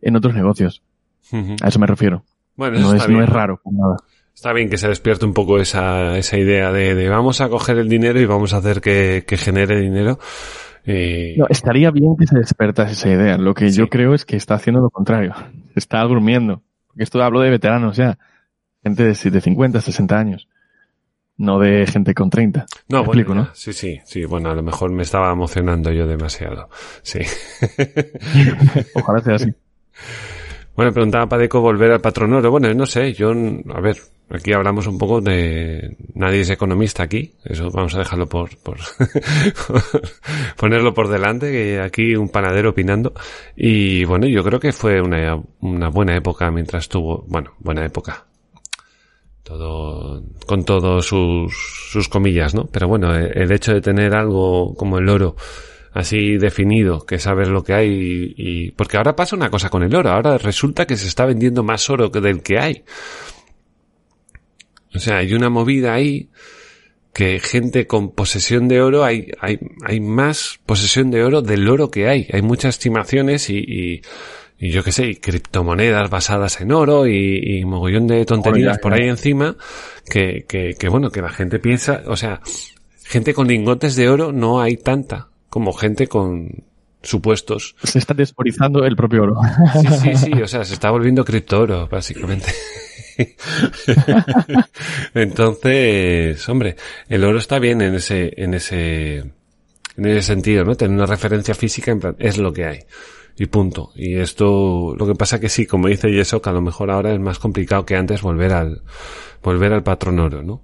en 0.03 0.17
otros 0.17 0.35
negocios. 0.35 0.83
A 1.63 1.69
eso 1.69 1.79
me 1.79 1.87
refiero. 1.87 2.23
Bueno, 2.55 2.79
no, 2.79 2.93
es, 2.93 3.09
no 3.09 3.23
es 3.23 3.29
raro, 3.31 3.63
nada. 3.65 3.97
Está 4.35 4.53
bien 4.53 4.69
que 4.69 4.77
se 4.77 4.89
despierte 4.89 5.25
un 5.25 5.33
poco 5.33 5.59
esa, 5.59 6.19
esa 6.19 6.37
idea 6.37 6.71
de, 6.71 6.95
de 6.95 7.09
vamos 7.09 7.41
a 7.41 7.49
coger 7.49 7.79
el 7.79 7.89
dinero 7.89 8.21
y 8.21 8.27
vamos 8.27 8.53
a 8.53 8.59
hacer 8.59 8.83
que, 8.83 9.25
que 9.27 9.39
genere 9.39 9.81
dinero. 9.81 10.19
No, 10.87 11.47
estaría 11.49 11.91
bien 11.91 12.17
que 12.17 12.27
se 12.27 12.39
despertase 12.39 12.93
esa 12.93 13.09
idea. 13.11 13.39
Lo 13.39 13.55
que 13.55 13.71
yo 13.71 13.89
creo 13.89 14.15
es 14.15 14.25
que 14.25 14.37
está 14.37 14.55
haciendo 14.55 14.81
lo 14.81 14.91
contrario. 14.91 15.35
Está 15.75 16.03
durmiendo. 16.03 16.63
Porque 16.89 17.05
esto 17.05 17.23
hablo 17.23 17.41
de 17.41 17.51
veteranos 17.51 17.97
ya. 17.97 18.19
Gente 18.83 19.05
de, 19.05 19.31
de 19.31 19.41
50, 19.41 19.81
60 19.81 20.19
años 20.19 20.49
no 21.39 21.61
de 21.61 21.87
gente 21.87 22.15
con 22.15 22.29
30. 22.29 22.67
No, 22.89 23.01
explico, 23.01 23.35
¿no? 23.35 23.49
Sí, 23.55 23.73
sí, 23.73 24.01
sí. 24.05 24.25
Bueno, 24.25 24.51
a 24.51 24.55
lo 24.55 24.63
mejor 24.63 24.91
me 24.91 25.05
estaba 25.05 25.33
emocionando 25.33 25.91
yo 25.93 26.07
demasiado. 26.07 26.69
Sí. 27.03 27.21
Ojalá 28.95 29.21
sea 29.21 29.37
así. 29.37 29.55
Bueno, 30.75 30.93
preguntaba 30.93 31.29
Padeco 31.29 31.61
volver 31.61 31.93
al 31.93 32.01
patronoro. 32.01 32.51
Bueno, 32.51 32.73
no 32.75 32.87
sé, 32.87 33.13
yo, 33.13 33.31
a 33.31 33.81
ver, 33.81 33.99
aquí 34.31 34.53
hablamos 34.53 34.87
un 34.87 34.99
poco 34.99 35.21
de, 35.21 35.97
nadie 36.15 36.41
es 36.41 36.51
economista 36.51 37.03
aquí, 37.03 37.35
eso 37.45 37.71
vamos 37.71 37.95
a 37.95 37.99
dejarlo 37.99 38.29
por, 38.29 38.57
por 38.59 38.79
ponerlo 40.57 40.95
por 40.95 41.09
delante, 41.09 41.51
que 41.51 41.81
aquí 41.81 42.15
un 42.17 42.29
panadero 42.29 42.71
opinando. 42.71 43.13
Y 43.57 44.05
bueno, 44.05 44.27
yo 44.27 44.43
creo 44.43 44.61
que 44.61 44.73
fue 44.73 45.01
una, 45.01 45.41
una 45.61 45.89
buena 45.89 46.17
época 46.17 46.51
mientras 46.51 46.85
estuvo, 46.85 47.25
bueno, 47.29 47.53
buena 47.59 47.85
época 47.85 48.25
todo 49.49 50.23
con 50.47 50.65
todos 50.65 51.07
sus, 51.07 51.55
sus 51.91 52.09
comillas, 52.09 52.55
¿no? 52.55 52.67
Pero 52.67 52.87
bueno, 52.87 53.17
eh, 53.17 53.33
el 53.35 53.51
hecho 53.51 53.73
de 53.73 53.81
tener 53.81 54.15
algo 54.15 54.75
como 54.75 54.99
el 54.99 55.09
oro 55.09 55.37
así 55.95 56.37
definido, 56.37 57.05
que 57.07 57.19
sabes 57.19 57.49
lo 57.49 57.65
que 57.65 57.73
hay 57.73 58.35
y, 58.37 58.71
porque 58.73 58.99
ahora 58.99 59.17
pasa 59.17 59.37
una 59.37 59.51
cosa 59.51 59.71
con 59.71 59.83
el 59.83 59.95
oro, 59.95 60.11
ahora 60.11 60.37
resulta 60.37 60.87
que 60.87 60.97
se 60.97 61.09
está 61.09 61.25
vendiendo 61.25 61.63
más 61.63 61.89
oro 61.89 62.11
que 62.11 62.21
del 62.21 62.43
que 62.43 62.59
hay. 62.59 62.85
O 64.99 65.01
sea, 65.01 65.19
hay 65.19 65.35
una 65.35 65.49
movida 65.49 65.95
ahí 65.95 66.29
que 67.13 67.41
gente 67.41 67.87
con 67.87 68.11
posesión 68.11 68.69
de 68.69 68.81
oro 68.81 69.05
hay, 69.05 69.33
hay, 69.41 69.59
hay 69.85 70.01
más 70.01 70.61
posesión 70.67 71.11
de 71.11 71.25
oro 71.25 71.43
del 71.43 71.69
oro 71.69 71.91
que 71.91 72.09
hay. 72.09 72.29
Hay 72.33 72.43
muchas 72.43 72.77
estimaciones 72.77 73.51
y 73.51 74.03
y 74.61 74.71
yo 74.71 74.83
qué 74.83 74.91
sé, 74.91 75.21
criptomonedas 75.21 76.11
basadas 76.11 76.61
en 76.61 76.73
oro 76.73 77.07
y, 77.07 77.61
y 77.61 77.65
mogollón 77.65 78.09
de 78.09 78.25
tonterías 78.25 78.79
por 78.79 78.93
ahí 78.93 79.09
encima 79.09 79.57
que, 80.11 80.45
que, 80.49 80.75
que, 80.77 80.89
bueno, 80.89 81.11
que 81.11 81.23
la 81.23 81.29
gente 81.29 81.61
piensa, 81.61 82.03
o 82.07 82.17
sea, 82.17 82.41
gente 83.05 83.35
con 83.35 83.47
lingotes 83.47 83.95
de 83.95 84.09
oro 84.09 84.33
no 84.33 84.61
hay 84.61 84.77
tanta 84.77 85.29
como 85.49 85.73
gente 85.73 86.09
con 86.09 86.65
supuestos. 87.03 87.77
Se 87.85 88.01
está 88.01 88.15
desporizando 88.15 88.85
el 88.85 88.97
propio 88.97 89.23
oro. 89.23 89.37
Sí, 89.81 89.87
sí, 89.87 90.17
sí, 90.17 90.33
o 90.43 90.49
sea, 90.49 90.65
se 90.65 90.75
está 90.75 90.91
volviendo 90.91 91.25
cripto 91.25 91.61
oro, 91.61 91.89
básicamente. 91.89 92.49
Entonces, 95.15 96.49
hombre, 96.49 96.77
el 97.09 97.25
oro 97.25 97.39
está 97.39 97.59
bien 97.59 97.81
en 97.83 97.95
ese, 97.95 98.33
en 98.37 98.55
ese, 98.55 99.17
en 99.19 100.07
ese 100.07 100.23
sentido, 100.23 100.65
¿no? 100.65 100.77
Tener 100.77 100.97
una 100.97 101.07
referencia 101.07 101.55
física 101.55 101.91
en 101.91 102.01
plan, 102.01 102.17
es 102.19 102.39
lo 102.39 102.53
que 102.53 102.65
hay 102.65 102.81
y 103.39 103.47
punto. 103.47 103.93
Y 103.95 104.17
esto, 104.17 104.95
lo 104.97 105.07
que 105.07 105.15
pasa 105.15 105.41
que 105.41 105.49
sí, 105.49 105.67
como 105.67 105.89
dice 105.89 106.11
Yeso, 106.11 106.43
que 106.43 106.51
a 106.51 106.53
lo 106.53 106.61
mejor 106.61 106.91
ahora 106.91 107.13
es 107.13 107.21
más 107.21 107.39
complicado 107.39 107.87
que 107.87 107.97
antes 107.97 108.23
volver 108.23 108.53
al, 108.53 108.83
volver 109.43 109.73
al 109.73 109.83
patrón 109.83 110.19
oro, 110.19 110.43
¿no? 110.43 110.63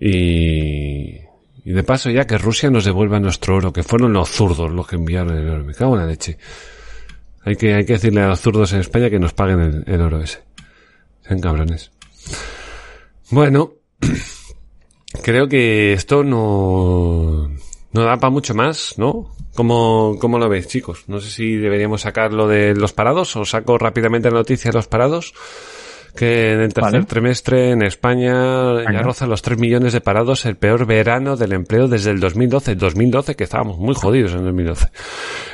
Y, 0.00 1.18
y 1.64 1.72
de 1.72 1.82
paso 1.84 2.10
ya 2.10 2.26
que 2.26 2.36
Rusia 2.36 2.70
nos 2.70 2.84
devuelva 2.84 3.20
nuestro 3.20 3.56
oro, 3.56 3.72
que 3.72 3.82
fueron 3.82 4.12
los 4.12 4.28
zurdos 4.28 4.70
los 4.72 4.86
que 4.86 4.96
enviaron 4.96 5.36
el 5.36 5.48
oro. 5.48 5.64
Me 5.64 5.74
cago 5.74 5.94
en 5.94 6.00
la 6.00 6.06
leche. 6.06 6.36
Hay 7.44 7.56
que, 7.56 7.74
hay 7.74 7.84
que 7.84 7.94
decirle 7.94 8.22
a 8.22 8.28
los 8.28 8.40
zurdos 8.40 8.72
en 8.72 8.80
España 8.80 9.08
que 9.08 9.18
nos 9.18 9.32
paguen 9.32 9.60
el, 9.60 9.84
el 9.86 10.00
oro 10.00 10.20
ese. 10.20 10.40
Sean 11.26 11.40
cabrones. 11.40 11.90
Bueno, 13.30 13.72
creo 15.22 15.48
que 15.48 15.92
esto 15.94 16.22
no, 16.22 17.50
no 17.92 18.02
da 18.02 18.18
para 18.18 18.30
mucho 18.30 18.54
más, 18.54 18.94
¿no? 18.98 19.34
¿Cómo, 19.54 20.16
¿Cómo 20.20 20.38
lo 20.38 20.48
veis, 20.48 20.68
chicos? 20.68 21.04
No 21.06 21.20
sé 21.20 21.30
si 21.30 21.56
deberíamos 21.56 22.02
sacar 22.02 22.32
lo 22.32 22.48
de 22.48 22.74
los 22.74 22.92
parados 22.92 23.36
o 23.36 23.44
saco 23.44 23.78
rápidamente 23.78 24.30
la 24.30 24.38
noticia 24.38 24.70
de 24.70 24.76
los 24.76 24.88
parados 24.88 25.32
que 26.14 26.52
en 26.52 26.60
el 26.60 26.72
tercer 26.72 26.92
Vale. 26.92 27.06
trimestre 27.06 27.70
en 27.70 27.82
España 27.82 28.32
ya 28.32 28.90
Venga. 28.90 29.02
roza 29.02 29.26
los 29.26 29.42
3 29.42 29.58
millones 29.58 29.92
de 29.92 30.00
parados, 30.00 30.46
el 30.46 30.56
peor 30.56 30.86
verano 30.86 31.36
del 31.36 31.52
empleo 31.52 31.88
desde 31.88 32.10
el 32.10 32.20
2012. 32.20 32.76
2012, 32.76 33.34
que 33.34 33.44
estábamos 33.44 33.78
muy 33.78 33.94
jodidos 33.94 34.32
en 34.34 34.44
2012. 34.44 34.86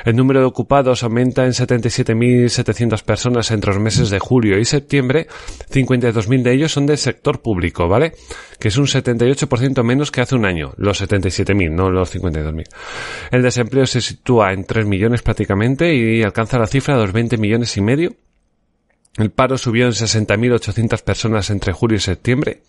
El 0.05 0.17
número 0.17 0.41
de 0.41 0.47
ocupados 0.47 1.03
aumenta 1.03 1.45
en 1.45 1.53
77.700 1.53 3.03
personas 3.03 3.51
entre 3.51 3.73
los 3.73 3.83
meses 3.83 4.11
de 4.11 4.19
julio 4.19 4.59
y 4.59 4.65
septiembre. 4.65 5.27
52.000 5.71 6.43
de 6.43 6.53
ellos 6.53 6.73
son 6.73 6.87
del 6.87 6.99
sector 6.99 7.41
público, 7.41 7.89
¿vale? 7.89 8.13
Que 8.59 8.69
es 8.69 8.77
un 8.77 8.87
78% 8.87 9.83
menos 9.83 10.11
que 10.11 10.21
hace 10.21 10.35
un 10.35 10.45
año. 10.45 10.73
Los 10.77 11.03
77.000, 11.03 11.71
no 11.71 11.91
los 11.91 12.15
52.000. 12.15 12.65
El 13.31 13.43
desempleo 13.43 13.87
se 13.87 14.01
sitúa 14.01 14.53
en 14.53 14.65
3 14.65 14.87
millones 14.87 15.23
prácticamente 15.23 15.95
y 15.95 16.23
alcanza 16.23 16.59
la 16.59 16.67
cifra 16.67 16.97
de 16.97 17.03
los 17.03 17.13
20 17.13 17.39
millones 17.39 17.77
y 17.77 17.81
medio. 17.81 18.11
El 19.17 19.31
paro 19.31 19.59
subió 19.59 19.87
en 19.87 19.93
60.800 19.93 21.03
personas 21.03 21.51
entre 21.51 21.73
julio 21.73 21.97
y 21.97 22.01
septiembre. 22.01 22.63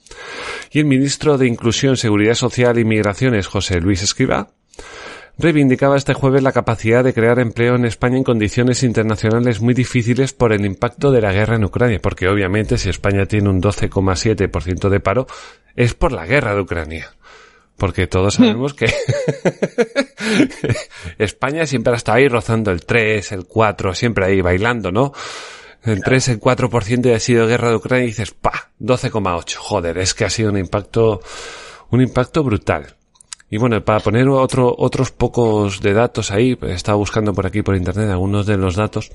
Y 0.71 0.79
el 0.79 0.85
ministro 0.85 1.37
de 1.37 1.47
Inclusión, 1.47 1.97
Seguridad 1.97 2.33
Social 2.33 2.79
y 2.79 2.85
Migraciones, 2.85 3.47
José 3.47 3.79
Luis 3.79 4.01
Escrivá, 4.01 4.49
reivindicaba 5.37 5.97
este 5.97 6.13
jueves 6.13 6.43
la 6.43 6.51
capacidad 6.51 7.03
de 7.03 7.13
crear 7.13 7.39
empleo 7.39 7.75
en 7.75 7.85
España 7.85 8.17
en 8.17 8.23
condiciones 8.23 8.83
internacionales 8.83 9.61
muy 9.61 9.73
difíciles 9.73 10.33
por 10.33 10.51
el 10.51 10.65
impacto 10.65 11.11
de 11.11 11.21
la 11.21 11.31
guerra 11.31 11.55
en 11.55 11.65
Ucrania, 11.65 11.99
porque 12.01 12.27
obviamente 12.27 12.77
si 12.77 12.89
España 12.89 13.25
tiene 13.25 13.49
un 13.49 13.61
12,7% 13.61 14.89
de 14.89 14.99
paro 14.99 15.27
es 15.75 15.93
por 15.93 16.11
la 16.11 16.25
guerra 16.25 16.55
de 16.55 16.61
Ucrania. 16.61 17.11
Porque 17.77 18.05
todos 18.05 18.35
sabemos 18.35 18.75
que 18.75 18.85
España 21.17 21.65
siempre 21.65 21.93
ha 21.93 21.95
estado 21.95 22.19
ahí 22.19 22.27
rozando 22.27 22.69
el 22.69 22.85
3, 22.85 23.31
el 23.31 23.45
4, 23.45 23.95
siempre 23.95 24.25
ahí 24.25 24.41
bailando, 24.41 24.91
¿no? 24.91 25.13
El 25.83 26.01
3, 26.03 26.27
el 26.29 26.39
4% 26.39 27.05
y 27.09 27.13
ha 27.13 27.19
sido 27.19 27.47
guerra 27.47 27.69
de 27.69 27.75
Ucrania 27.77 28.03
y 28.05 28.07
dices, 28.09 28.31
pa, 28.31 28.69
12,8. 28.79 29.55
Joder, 29.55 29.97
es 29.97 30.13
que 30.13 30.25
ha 30.25 30.29
sido 30.29 30.51
un 30.51 30.57
impacto, 30.57 31.21
un 31.89 32.01
impacto 32.01 32.43
brutal. 32.43 32.95
Y 33.49 33.57
bueno, 33.57 33.83
para 33.83 33.99
poner 33.99 34.27
otro, 34.29 34.73
otros 34.77 35.11
pocos 35.11 35.81
de 35.81 35.93
datos 35.93 36.31
ahí, 36.31 36.57
he 36.61 36.73
estado 36.73 36.97
buscando 36.97 37.33
por 37.33 37.45
aquí 37.45 37.61
por 37.63 37.75
internet 37.75 38.09
algunos 38.09 38.45
de 38.45 38.57
los 38.57 38.75
datos. 38.75 39.11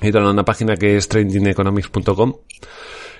He 0.00 0.08
ido 0.08 0.20
a 0.20 0.30
una 0.30 0.44
página 0.44 0.76
que 0.76 0.96
es 0.96 1.08
trendingeconomics.com 1.08 2.34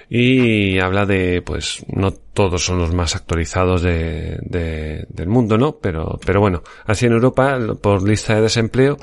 y 0.08 0.78
habla 0.80 1.06
de, 1.06 1.40
pues, 1.42 1.84
no 1.88 2.12
todos 2.12 2.64
son 2.64 2.78
los 2.78 2.92
más 2.94 3.16
actualizados 3.16 3.82
de, 3.82 4.38
de- 4.42 5.06
del 5.08 5.28
mundo, 5.28 5.56
¿no? 5.56 5.78
Pero, 5.78 6.18
pero 6.24 6.40
bueno, 6.40 6.62
así 6.84 7.06
en 7.06 7.12
Europa, 7.12 7.58
por 7.80 8.06
lista 8.06 8.34
de 8.34 8.42
desempleo, 8.42 8.98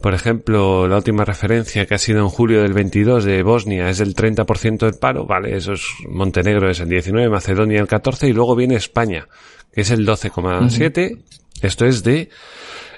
por 0.00 0.14
ejemplo, 0.14 0.86
la 0.86 0.96
última 0.96 1.24
referencia 1.24 1.86
que 1.86 1.94
ha 1.94 1.98
sido 1.98 2.20
en 2.20 2.28
julio 2.28 2.62
del 2.62 2.72
22 2.72 3.24
de 3.24 3.42
Bosnia 3.42 3.90
es 3.90 3.98
del 3.98 4.14
30% 4.14 4.78
del 4.78 4.94
paro, 4.94 5.26
vale, 5.26 5.56
eso 5.56 5.72
es 5.72 5.82
Montenegro 6.08 6.70
es 6.70 6.78
el 6.80 6.88
19, 6.88 7.28
Macedonia 7.28 7.80
el 7.80 7.88
14 7.88 8.28
y 8.28 8.32
luego 8.32 8.54
viene 8.54 8.76
España, 8.76 9.26
que 9.72 9.80
es 9.80 9.90
el 9.90 10.06
12,7, 10.06 11.20
esto 11.62 11.84
es 11.84 12.04
de 12.04 12.28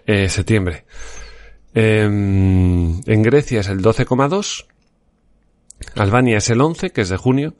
eh, 0.06 0.28
septiembre. 0.28 0.84
Em, 1.72 3.00
en 3.06 3.22
Grecia 3.22 3.60
es 3.60 3.68
el 3.68 3.80
12,2, 3.80 4.66
Albania 5.94 6.38
es 6.38 6.50
el 6.50 6.60
11, 6.60 6.90
que 6.90 7.00
es 7.00 7.08
de 7.08 7.16
junio, 7.16 7.54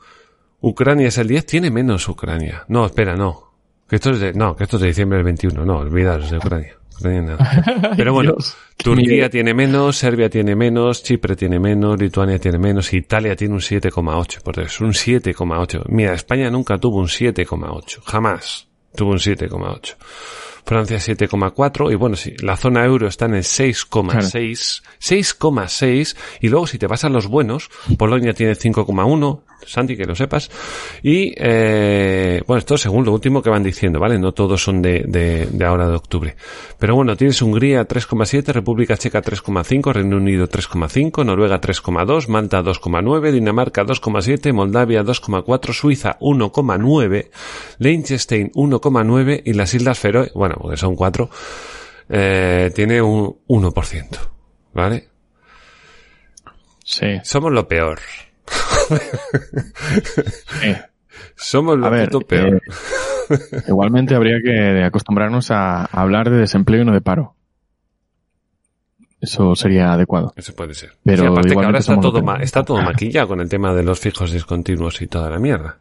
Ucrania 0.60 1.08
es 1.08 1.16
el 1.16 1.28
10, 1.28 1.46
tiene 1.46 1.70
menos 1.70 2.06
Ucrania. 2.08 2.64
No, 2.68 2.84
espera, 2.84 3.16
no. 3.16 3.49
Que 3.90 3.96
esto 3.96 4.10
es 4.10 4.20
de, 4.20 4.32
no, 4.32 4.54
que 4.54 4.62
esto 4.64 4.76
es 4.76 4.82
de 4.82 4.88
diciembre 4.88 5.16
del 5.16 5.24
21, 5.24 5.64
no, 5.64 5.78
olvidaros 5.78 6.30
de 6.30 6.36
Ucrania. 6.36 6.76
Ucrania 6.96 7.22
nada. 7.22 7.92
Pero 7.96 8.12
bueno, 8.12 8.34
Dios. 8.34 8.56
Turquía 8.76 9.28
tiene 9.28 9.52
menos, 9.52 9.96
Serbia 9.96 10.30
tiene 10.30 10.54
menos, 10.54 11.02
Chipre 11.02 11.34
tiene 11.34 11.58
menos, 11.58 12.00
Lituania 12.00 12.38
tiene 12.38 12.58
menos, 12.58 12.92
Italia 12.92 13.34
tiene 13.34 13.54
un 13.54 13.60
7,8, 13.60 14.42
por 14.42 14.60
eso, 14.60 14.84
un 14.84 14.92
7,8. 14.92 15.86
Mira, 15.88 16.14
España 16.14 16.48
nunca 16.50 16.78
tuvo 16.78 16.98
un 16.98 17.08
7,8, 17.08 18.00
jamás 18.04 18.68
tuvo 18.94 19.10
un 19.10 19.18
7,8. 19.18 19.96
Francia 20.64 20.98
7,4 20.98 21.90
y 21.90 21.96
bueno, 21.96 22.14
sí, 22.14 22.36
la 22.42 22.56
zona 22.56 22.84
euro 22.84 23.08
está 23.08 23.24
en 23.24 23.34
el 23.34 23.42
6,6, 23.42 24.82
6,6 25.00 26.16
y 26.40 26.48
luego 26.48 26.66
si 26.68 26.78
te 26.78 26.86
vas 26.86 27.02
a 27.04 27.08
los 27.08 27.26
buenos, 27.26 27.70
Polonia 27.98 28.34
tiene 28.34 28.52
5,1, 28.52 29.42
Santi, 29.66 29.96
que 29.96 30.04
lo 30.04 30.14
sepas, 30.14 30.50
y 31.02 31.32
eh, 31.36 32.42
bueno, 32.46 32.58
esto 32.58 32.76
según 32.78 33.04
lo 33.04 33.12
último 33.12 33.42
que 33.42 33.50
van 33.50 33.62
diciendo, 33.62 34.00
¿vale? 34.00 34.18
No 34.18 34.32
todos 34.32 34.62
son 34.62 34.82
de, 34.82 35.04
de, 35.06 35.46
de 35.46 35.64
ahora 35.64 35.88
de 35.88 35.96
octubre. 35.96 36.36
Pero 36.78 36.94
bueno, 36.94 37.16
tienes 37.16 37.40
Hungría 37.42 37.86
3,7, 37.86 38.52
República 38.52 38.96
Checa 38.96 39.22
3,5, 39.22 39.92
Reino 39.92 40.16
Unido 40.16 40.48
3,5, 40.48 41.24
Noruega 41.24 41.60
3,2, 41.60 42.28
Malta 42.28 42.62
2,9, 42.62 43.32
Dinamarca 43.32 43.84
2,7, 43.84 44.52
Moldavia 44.52 45.02
2,4, 45.02 45.72
Suiza 45.72 46.18
1,9, 46.20 47.30
Liechtenstein 47.78 48.50
1,9 48.52 49.42
y 49.44 49.52
las 49.52 49.74
Islas 49.74 49.98
Feroe, 49.98 50.30
bueno, 50.34 50.56
porque 50.60 50.76
son 50.76 50.94
cuatro, 50.94 51.30
eh, 52.08 52.70
tiene 52.74 53.00
un 53.00 53.36
1%, 53.46 54.18
¿vale? 54.74 55.08
Sí. 56.84 57.06
Somos 57.22 57.52
lo 57.52 57.68
peor. 57.68 58.00
Somos 61.36 61.78
lo 61.78 61.90
ver, 61.90 62.10
puto 62.10 62.26
peor. 62.26 62.56
eh, 62.56 62.60
igualmente 63.68 64.14
habría 64.14 64.36
que 64.44 64.82
acostumbrarnos 64.84 65.50
a, 65.50 65.82
a 65.84 66.00
hablar 66.02 66.28
de 66.30 66.36
desempleo 66.38 66.82
y 66.82 66.84
no 66.84 66.92
de 66.92 67.00
paro. 67.00 67.34
Eso 69.20 69.54
sería 69.54 69.92
adecuado. 69.92 70.32
Eso 70.36 70.54
puede 70.54 70.74
ser. 70.74 70.92
Pero 71.04 71.22
Sí, 71.22 71.28
aparte 71.28 71.54
que 71.54 71.64
ahora 71.64 71.78
está 71.78 72.00
todo, 72.00 72.22
ma- 72.22 72.38
está 72.42 72.62
todo 72.64 72.82
maquillado 72.82 73.28
con 73.28 73.40
el 73.40 73.48
tema 73.50 73.74
de 73.74 73.82
los 73.82 74.00
fijos 74.00 74.32
discontinuos 74.32 75.00
y 75.02 75.06
toda 75.08 75.28
la 75.30 75.38
mierda. 75.38 75.78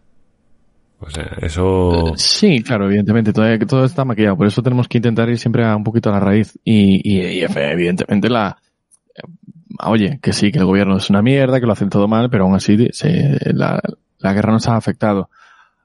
O 0.99 1.09
sea, 1.09 1.37
eso... 1.41 2.11
Sí, 2.17 2.61
claro, 2.61 2.87
evidentemente, 2.87 3.31
todo, 3.31 3.45
todo 3.59 3.85
está 3.85 4.03
maquillado. 4.03 4.35
Por 4.35 4.47
eso 4.47 4.61
tenemos 4.61 4.89
que 4.89 4.97
intentar 4.97 5.29
ir 5.29 5.39
siempre 5.39 5.65
a 5.65 5.73
un 5.77 5.85
poquito 5.85 6.09
a 6.09 6.13
la 6.13 6.19
raíz. 6.19 6.59
Y, 6.65 6.99
y, 7.09 7.21
y 7.39 7.43
evidentemente 7.55 8.29
la... 8.29 8.57
eh, 9.79 9.85
Oye, 9.87 10.19
que 10.21 10.33
sí, 10.33 10.51
que 10.51 10.59
el 10.59 10.65
gobierno 10.65 10.97
es 10.97 11.09
una 11.09 11.21
mierda, 11.21 11.59
que 11.59 11.65
lo 11.65 11.73
hacen 11.73 11.89
todo 11.89 12.07
mal, 12.07 12.29
pero 12.29 12.43
aún 12.45 12.55
así 12.55 12.89
se- 12.91 13.39
la, 13.53 13.79
la 14.19 14.33
guerra 14.33 14.51
nos 14.53 14.67
ha 14.67 14.75
afectado. 14.75 15.29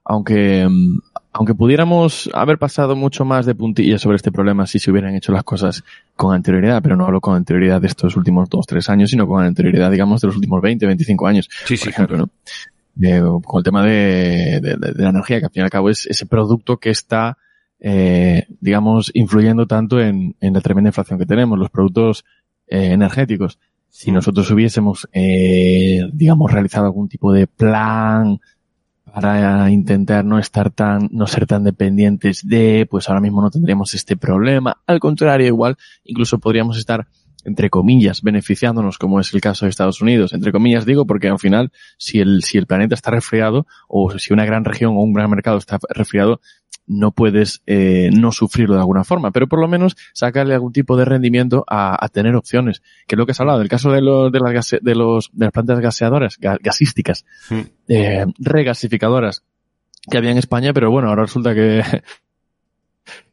Aunque, 0.04 0.66
mm, 0.68 0.98
aunque 1.32 1.54
pudiéramos 1.54 2.28
haber 2.34 2.58
pasado 2.58 2.94
mucho 2.94 3.24
más 3.24 3.46
de 3.46 3.54
puntillas 3.54 4.02
sobre 4.02 4.16
este 4.16 4.30
problema 4.30 4.66
si 4.66 4.78
se 4.78 4.90
hubieran 4.90 5.14
hecho 5.14 5.32
las 5.32 5.44
cosas 5.44 5.82
con 6.14 6.34
anterioridad, 6.34 6.82
pero 6.82 6.94
no 6.96 7.06
hablo 7.06 7.20
con 7.20 7.34
anterioridad 7.36 7.80
de 7.80 7.86
estos 7.88 8.14
últimos 8.16 8.48
dos, 8.50 8.66
tres 8.66 8.88
años, 8.90 9.10
sino 9.10 9.26
con 9.26 9.42
anterioridad, 9.42 9.90
digamos, 9.90 10.20
de 10.20 10.26
los 10.28 10.36
últimos 10.36 10.60
20, 10.60 10.86
25 10.86 11.26
años 11.26 11.48
Sí, 11.64 11.76
por 11.76 11.84
sí, 11.84 11.88
ejemplo, 11.90 12.16
claro. 12.16 12.26
¿no? 12.26 12.50
De- 12.96 13.40
con 13.44 13.58
el 13.58 13.64
tema 13.64 13.82
de, 13.82 14.60
de- 14.62 14.76
de- 14.76 14.92
de 14.92 15.02
la 15.02 15.08
energía, 15.10 15.38
que 15.40 15.46
al 15.46 15.50
fin 15.50 15.62
y 15.62 15.64
al 15.64 15.70
cabo 15.70 15.88
es 15.90 16.06
ese 16.06 16.26
producto 16.26 16.76
que 16.76 16.90
está, 16.90 17.38
eh, 17.80 18.46
digamos, 18.60 19.10
influyendo 19.14 19.66
tanto 19.66 20.00
en, 20.00 20.36
en 20.40 20.52
la 20.52 20.60
tremenda 20.60 20.90
inflación 20.90 21.18
que 21.18 21.26
tenemos, 21.26 21.58
los 21.58 21.70
productos 21.70 22.24
eh, 22.68 22.92
energéticos. 22.92 23.58
Si 23.96 24.10
nosotros 24.10 24.50
hubiésemos, 24.50 25.08
eh, 25.12 26.00
digamos, 26.12 26.50
realizado 26.50 26.86
algún 26.86 27.08
tipo 27.08 27.32
de 27.32 27.46
plan 27.46 28.40
para 29.04 29.70
intentar 29.70 30.24
no 30.24 30.40
estar 30.40 30.72
tan, 30.72 31.08
no 31.12 31.28
ser 31.28 31.46
tan 31.46 31.62
dependientes 31.62 32.40
de, 32.44 32.88
pues 32.90 33.08
ahora 33.08 33.20
mismo 33.20 33.40
no 33.40 33.52
tendríamos 33.52 33.94
este 33.94 34.16
problema. 34.16 34.78
Al 34.84 34.98
contrario, 34.98 35.46
igual, 35.46 35.76
incluso 36.02 36.40
podríamos 36.40 36.76
estar 36.76 37.06
entre 37.44 37.70
comillas, 37.70 38.22
beneficiándonos, 38.22 38.98
como 38.98 39.20
es 39.20 39.32
el 39.34 39.40
caso 39.40 39.64
de 39.66 39.70
Estados 39.70 40.00
Unidos. 40.00 40.32
Entre 40.32 40.52
comillas 40.52 40.84
digo 40.86 41.06
porque 41.06 41.28
al 41.28 41.38
final, 41.38 41.72
si 41.98 42.20
el, 42.20 42.42
si 42.42 42.58
el 42.58 42.66
planeta 42.66 42.94
está 42.94 43.10
resfriado, 43.10 43.66
o 43.88 44.10
si 44.18 44.32
una 44.32 44.44
gran 44.44 44.64
región 44.64 44.96
o 44.96 45.00
un 45.02 45.12
gran 45.12 45.30
mercado 45.30 45.58
está 45.58 45.78
resfriado, 45.90 46.40
no 46.86 47.12
puedes 47.12 47.62
eh, 47.66 48.10
no 48.12 48.30
sufrirlo 48.30 48.74
de 48.74 48.80
alguna 48.80 49.04
forma, 49.04 49.30
pero 49.30 49.46
por 49.48 49.58
lo 49.58 49.68
menos 49.68 49.96
sacarle 50.12 50.52
algún 50.54 50.72
tipo 50.72 50.96
de 50.98 51.06
rendimiento 51.06 51.64
a, 51.66 52.02
a 52.04 52.08
tener 52.10 52.34
opciones, 52.36 52.82
que 53.06 53.14
es 53.14 53.18
lo 53.18 53.24
que 53.24 53.32
has 53.32 53.40
hablado, 53.40 53.62
el 53.62 53.68
caso 53.70 53.90
de, 53.90 54.02
los 54.02 54.30
de, 54.30 54.40
las, 54.40 54.52
gase- 54.52 54.80
de, 54.82 54.94
los, 54.94 55.30
de 55.32 55.46
las 55.46 55.52
plantas 55.52 55.80
gaseadoras, 55.80 56.38
ga- 56.38 56.58
gasísticas, 56.62 57.24
Mm. 57.48 57.60
eh, 57.88 58.26
regasificadoras 58.38 59.44
que 60.10 60.18
había 60.18 60.30
en 60.32 60.36
España, 60.38 60.74
pero 60.74 60.90
bueno, 60.90 61.08
ahora 61.08 61.22
resulta 61.22 61.54
que 61.54 61.82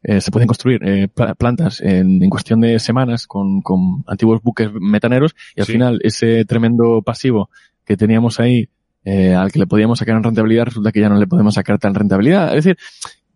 eh, 0.02 0.20
se 0.20 0.30
pueden 0.30 0.46
construir 0.46 0.80
eh, 0.84 1.08
pla- 1.08 1.34
plantas 1.34 1.80
en, 1.80 2.22
en 2.22 2.30
cuestión 2.30 2.60
de 2.60 2.78
semanas 2.78 3.26
con, 3.26 3.62
con 3.62 4.04
antiguos 4.06 4.42
buques 4.42 4.70
metaneros 4.72 5.34
y 5.56 5.60
al 5.60 5.66
Sí. 5.66 5.72
final 5.72 6.00
ese 6.02 6.44
tremendo 6.44 7.02
pasivo 7.02 7.50
que 7.84 7.96
teníamos 7.96 8.38
ahí 8.40 8.68
eh, 9.04 9.34
al 9.34 9.50
que 9.50 9.58
le 9.58 9.66
podíamos 9.66 9.98
sacar 9.98 10.16
en 10.16 10.22
rentabilidad 10.22 10.66
resulta 10.66 10.92
que 10.92 11.00
ya 11.00 11.08
no 11.08 11.18
le 11.18 11.26
podemos 11.26 11.54
sacar 11.54 11.78
tan 11.78 11.94
rentabilidad. 11.94 12.48
Es 12.56 12.64
decir, 12.64 12.76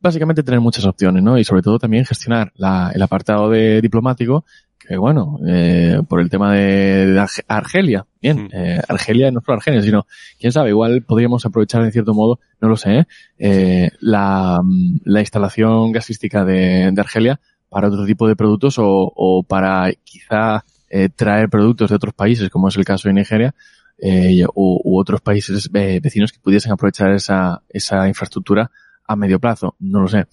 básicamente 0.00 0.42
tener 0.44 0.60
muchas 0.60 0.84
opciones, 0.84 1.22
¿no? 1.22 1.38
Y 1.38 1.44
sobre 1.44 1.62
todo 1.62 1.78
también 1.78 2.04
gestionar 2.04 2.52
la- 2.54 2.92
el 2.94 3.02
apartado 3.02 3.50
de 3.50 3.80
diplomático 3.80 4.44
que 4.78 4.96
bueno, 4.96 5.38
eh, 5.46 6.00
por 6.08 6.20
el 6.20 6.30
tema 6.30 6.52
de, 6.52 7.06
de 7.06 7.20
Arge- 7.20 7.44
Argelia. 7.48 8.06
Bien, 8.22 8.44
Mm. 8.44 8.48
eh, 8.52 8.80
Argelia 8.88 9.30
no 9.30 9.40
solo 9.40 9.56
Argelia, 9.58 9.82
sino, 9.82 10.06
quién 10.38 10.52
sabe, 10.52 10.70
igual 10.70 11.02
podríamos 11.02 11.44
aprovechar 11.46 11.82
en 11.82 11.92
cierto 11.92 12.14
modo, 12.14 12.38
no 12.60 12.68
lo 12.68 12.76
sé, 12.76 12.98
¿eh? 12.98 13.06
Eh, 13.38 13.90
la, 14.00 14.60
mm, 14.62 14.98
la 15.04 15.20
instalación 15.20 15.92
gasística 15.92 16.44
de, 16.44 16.90
de 16.92 17.00
Argelia 17.00 17.40
para 17.68 17.88
otro 17.88 18.06
tipo 18.06 18.28
de 18.28 18.36
productos 18.36 18.78
o, 18.78 19.12
o 19.14 19.42
para 19.42 19.92
quizá 20.04 20.64
eh, 20.88 21.08
traer 21.08 21.48
productos 21.48 21.90
de 21.90 21.96
otros 21.96 22.14
países, 22.14 22.48
como 22.50 22.68
es 22.68 22.76
el 22.76 22.84
caso 22.84 23.08
de 23.08 23.14
Nigeria, 23.14 23.54
eh, 23.98 24.44
u, 24.54 24.80
u 24.84 24.98
otros 25.00 25.20
países 25.20 25.70
vecinos 25.72 26.30
que 26.32 26.38
pudiesen 26.38 26.70
aprovechar 26.72 27.10
esa, 27.12 27.62
esa 27.68 28.06
infraestructura 28.06 28.70
a 29.08 29.16
medio 29.16 29.40
plazo, 29.40 29.74
no 29.80 30.00
lo 30.00 30.08
sé. 30.08 30.26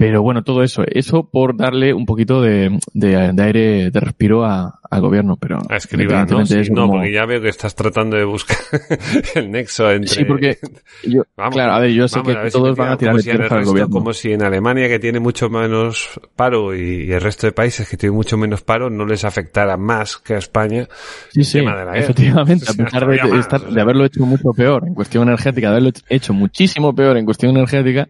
Pero 0.00 0.22
bueno, 0.22 0.42
todo 0.42 0.62
eso, 0.62 0.82
eso 0.90 1.28
por 1.30 1.54
darle 1.54 1.92
un 1.92 2.06
poquito 2.06 2.40
de, 2.40 2.80
de, 2.94 3.32
de 3.34 3.42
aire 3.42 3.90
de 3.90 4.00
respiro 4.00 4.46
a- 4.46 4.80
al 4.90 5.00
gobierno, 5.02 5.36
pero 5.36 5.58
A 5.68 5.76
escribir, 5.76 6.10
¿no? 6.10 6.46
Sí, 6.46 6.56
no, 6.70 6.82
como- 6.86 6.92
porque 6.94 7.12
ya 7.12 7.26
veo 7.26 7.42
que 7.42 7.50
estás 7.50 7.74
tratando 7.74 8.16
de 8.16 8.24
buscar 8.24 8.56
el 9.34 9.50
nexo 9.50 9.90
entre... 9.90 10.08
Sí, 10.08 10.24
porque 10.24 10.56
yo, 11.04 11.22
Vamos, 11.36 11.54
claro, 11.54 11.72
a 11.74 11.80
ver, 11.80 11.90
yo 11.90 12.08
sé 12.08 12.22
que 12.22 12.34
todos 12.50 12.74
van 12.78 12.92
a 12.92 12.96
tirar 12.96 13.14
de 13.16 13.22
si 13.22 13.28
el 13.30 13.38
resto- 13.40 13.62
gobierno. 13.62 13.92
Como 13.92 14.14
si 14.14 14.32
en 14.32 14.42
Alemania, 14.42 14.88
que 14.88 14.98
tiene 14.98 15.20
mucho 15.20 15.50
menos 15.50 16.08
paro, 16.34 16.74
y, 16.74 17.04
y 17.04 17.12
el 17.12 17.20
resto 17.20 17.46
de 17.46 17.52
países 17.52 17.86
que 17.86 17.98
tienen 17.98 18.16
mucho 18.16 18.38
menos 18.38 18.62
paro, 18.62 18.88
no 18.88 19.04
les 19.04 19.24
afectara 19.24 19.76
más 19.76 20.16
que 20.16 20.32
a 20.34 20.38
España. 20.38 20.88
Sí, 21.28 21.40
el 21.40 21.44
sí, 21.44 21.58
tema 21.58 21.72
de 21.76 21.84
la 21.84 21.92
guerra. 21.92 22.04
efectivamente, 22.04 22.64
a 22.70 22.72
pesar 22.84 23.06
de, 23.06 23.18
más, 23.22 23.46
estar- 23.46 23.68
de 23.70 23.80
haberlo 23.82 24.06
hecho 24.06 24.24
mucho 24.24 24.50
peor 24.56 24.82
en 24.86 24.94
cuestión 24.94 25.24
energética, 25.28 25.68
de 25.68 25.72
haberlo 25.76 25.90
hecho 26.08 26.32
muchísimo 26.32 26.94
peor 26.94 27.18
en 27.18 27.26
cuestión 27.26 27.54
energética, 27.54 28.08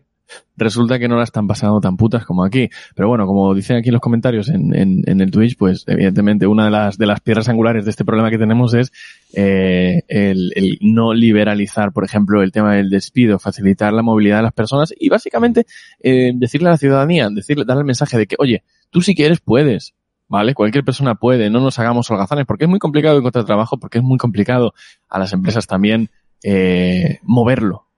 resulta 0.57 0.99
que 0.99 1.09
no 1.09 1.16
la 1.16 1.24
están 1.24 1.47
pasando 1.47 1.81
tan 1.81 1.97
putas 1.97 2.24
como 2.24 2.45
aquí. 2.45 2.68
Pero 2.95 3.09
bueno, 3.09 3.26
como 3.26 3.55
dicen 3.55 3.76
aquí 3.76 3.89
en 3.89 3.95
los 3.95 4.03
comentarios 4.03 4.49
en, 4.49 5.05
el 5.07 5.31
Twitch, 5.31 5.57
pues 5.57 5.85
evidentemente 5.87 6.47
una 6.47 6.64
de 6.66 6.70
las, 6.70 6.99
de 6.99 7.07
las 7.07 7.20
piedras 7.20 7.49
angulares 7.49 7.85
de 7.85 7.91
este 7.91 8.05
problema 8.05 8.31
que 8.31 8.39
tenemos 8.39 8.74
es 8.74 8.93
eh, 9.35 10.03
el, 10.09 10.53
el 10.55 10.78
no 10.81 11.14
liberalizar, 11.14 11.93
por 11.93 12.05
ejemplo, 12.05 12.43
el 12.43 12.53
tema 12.53 12.74
del 12.74 12.91
despido, 12.91 13.39
facilitar 13.39 13.93
la 13.93 14.03
movilidad 14.03 14.39
de 14.39 14.43
las 14.43 14.53
personas 14.53 14.93
y 14.99 15.09
básicamente 15.09 15.66
eh, 16.01 16.33
decirle 16.35 16.68
a 16.68 16.72
la 16.72 16.78
ciudadanía, 16.78 17.28
decirle, 17.31 17.64
darle 17.64 17.81
el 17.81 17.87
mensaje 17.87 18.18
de 18.18 18.26
que, 18.26 18.37
oye, 18.39 18.62
tú 18.91 19.03
si 19.03 19.14
quieres 19.14 19.41
puedes, 19.41 19.95
¿vale? 20.28 20.55
Cualquier 20.55 20.85
persona 20.85 21.14
puede, 21.14 21.51
no 21.51 21.61
nos 21.61 21.78
hagamos 21.78 22.11
holgazanes, 22.11 22.47
porque 22.47 22.64
es 22.64 22.70
muy 22.70 22.78
complicado 22.78 23.18
encontrar 23.18 23.45
trabajo, 23.45 23.78
porque 23.78 23.99
es 23.99 24.05
muy 24.05 24.18
complicado 24.18 24.74
a 25.09 25.18
las 25.18 25.33
empresas 25.33 25.66
también 25.66 26.11
eh, 26.43 27.18
moverlo. 27.22 27.89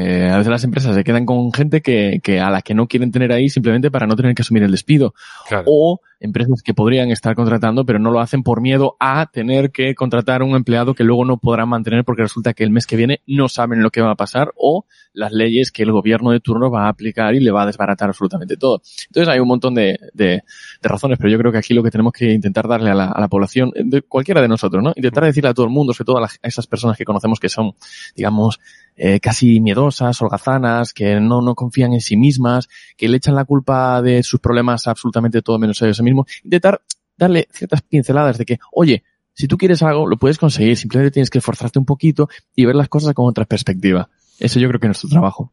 Eh, 0.00 0.30
a 0.30 0.36
veces 0.38 0.50
las 0.50 0.62
empresas 0.62 0.94
se 0.94 1.02
quedan 1.02 1.26
con 1.26 1.52
gente 1.52 1.82
que, 1.82 2.20
que 2.22 2.38
a 2.38 2.50
la 2.50 2.62
que 2.62 2.72
no 2.72 2.86
quieren 2.86 3.10
tener 3.10 3.32
ahí 3.32 3.48
simplemente 3.48 3.90
para 3.90 4.06
no 4.06 4.14
tener 4.14 4.32
que 4.34 4.42
asumir 4.42 4.62
el 4.62 4.70
despido. 4.70 5.12
Claro. 5.48 5.64
O 5.66 6.00
empresas 6.20 6.62
que 6.64 6.74
podrían 6.74 7.10
estar 7.10 7.34
contratando 7.34 7.84
pero 7.84 7.98
no 7.98 8.10
lo 8.10 8.20
hacen 8.20 8.42
por 8.42 8.60
miedo 8.60 8.96
a 8.98 9.26
tener 9.26 9.70
que 9.70 9.94
contratar 9.94 10.42
un 10.42 10.56
empleado 10.56 10.94
que 10.94 11.04
luego 11.04 11.24
no 11.24 11.38
podrán 11.38 11.68
mantener 11.68 12.04
porque 12.04 12.22
resulta 12.22 12.54
que 12.54 12.64
el 12.64 12.70
mes 12.70 12.86
que 12.86 12.96
viene 12.96 13.22
no 13.26 13.48
saben 13.48 13.82
lo 13.82 13.90
que 13.90 14.00
va 14.00 14.10
a 14.12 14.16
pasar 14.16 14.52
o 14.56 14.84
las 15.12 15.32
leyes 15.32 15.70
que 15.72 15.82
el 15.82 15.92
gobierno 15.92 16.30
de 16.30 16.40
turno 16.40 16.70
va 16.70 16.86
a 16.86 16.88
aplicar 16.88 17.34
y 17.34 17.40
le 17.40 17.50
va 17.50 17.62
a 17.62 17.66
desbaratar 17.66 18.08
absolutamente 18.08 18.56
todo. 18.56 18.82
Entonces 19.06 19.28
hay 19.32 19.40
un 19.40 19.48
montón 19.48 19.74
de, 19.74 19.98
de, 20.12 20.42
de 20.82 20.88
razones, 20.88 21.18
pero 21.18 21.30
yo 21.30 21.38
creo 21.38 21.52
que 21.52 21.58
aquí 21.58 21.74
lo 21.74 21.82
que 21.82 21.90
tenemos 21.90 22.12
que 22.12 22.32
intentar 22.32 22.68
darle 22.68 22.90
a 22.90 22.94
la, 22.94 23.06
a 23.06 23.20
la 23.20 23.28
población, 23.28 23.72
de 23.74 24.02
cualquiera 24.02 24.40
de 24.40 24.48
nosotros, 24.48 24.82
¿no? 24.82 24.92
Intentar 24.96 25.24
decirle 25.24 25.50
a 25.50 25.54
todo 25.54 25.66
el 25.66 25.72
mundo, 25.72 25.92
sobre 25.92 26.06
todo 26.06 26.18
a, 26.18 26.20
las- 26.22 26.38
esas 26.42 26.66
personas 26.66 26.96
que 26.96 27.04
conocemos 27.04 27.40
que 27.40 27.48
son, 27.48 27.72
digamos, 28.14 28.60
eh, 28.96 29.20
casi 29.20 29.60
miedosas, 29.60 30.20
holgazanas, 30.22 30.92
que 30.92 31.20
no, 31.20 31.40
no 31.42 31.54
confían 31.54 31.92
en 31.92 32.00
sí 32.00 32.16
mismas, 32.16 32.68
que 32.96 33.08
le 33.08 33.16
echan 33.18 33.34
la 33.36 33.44
culpa 33.44 34.02
de 34.02 34.22
sus 34.24 34.40
problemas 34.40 34.86
absolutamente 34.88 35.42
todo 35.42 35.58
menos 35.58 35.80
ellos 35.82 36.00
mismos, 36.08 36.26
intentar 36.44 36.80
darle 37.16 37.48
ciertas 37.52 37.82
pinceladas 37.82 38.38
de 38.38 38.44
que, 38.44 38.58
oye, 38.72 39.04
si 39.34 39.46
tú 39.46 39.56
quieres 39.56 39.82
algo, 39.82 40.06
lo 40.06 40.16
puedes 40.16 40.38
conseguir, 40.38 40.76
simplemente 40.76 41.12
tienes 41.12 41.30
que 41.30 41.38
esforzarte 41.38 41.78
un 41.78 41.84
poquito 41.84 42.28
y 42.56 42.64
ver 42.64 42.74
las 42.74 42.88
cosas 42.88 43.14
con 43.14 43.28
otra 43.28 43.44
perspectiva. 43.44 44.08
Eso 44.38 44.58
yo 44.58 44.68
creo 44.68 44.80
que 44.80 44.86
es 44.86 44.88
nuestro 44.88 45.10
trabajo. 45.10 45.52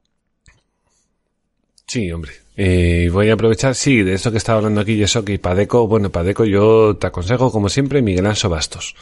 Sí, 1.87 2.11
hombre. 2.11 2.31
Eh, 2.57 3.09
voy 3.11 3.29
a 3.29 3.33
aprovechar, 3.33 3.75
sí, 3.75 4.01
de 4.01 4.13
eso 4.13 4.31
que 4.31 4.37
estaba 4.37 4.57
hablando 4.57 4.81
aquí, 4.81 4.95
Yesoki 4.95 5.33
y 5.33 5.37
Padeco. 5.37 5.87
Bueno, 5.87 6.09
Padeco, 6.09 6.45
yo 6.45 6.95
te 6.97 7.07
aconsejo, 7.07 7.51
como 7.51 7.69
siempre, 7.69 8.01
Miguel 8.01 8.25
Anso 8.25 8.49
Bastos. 8.49 8.95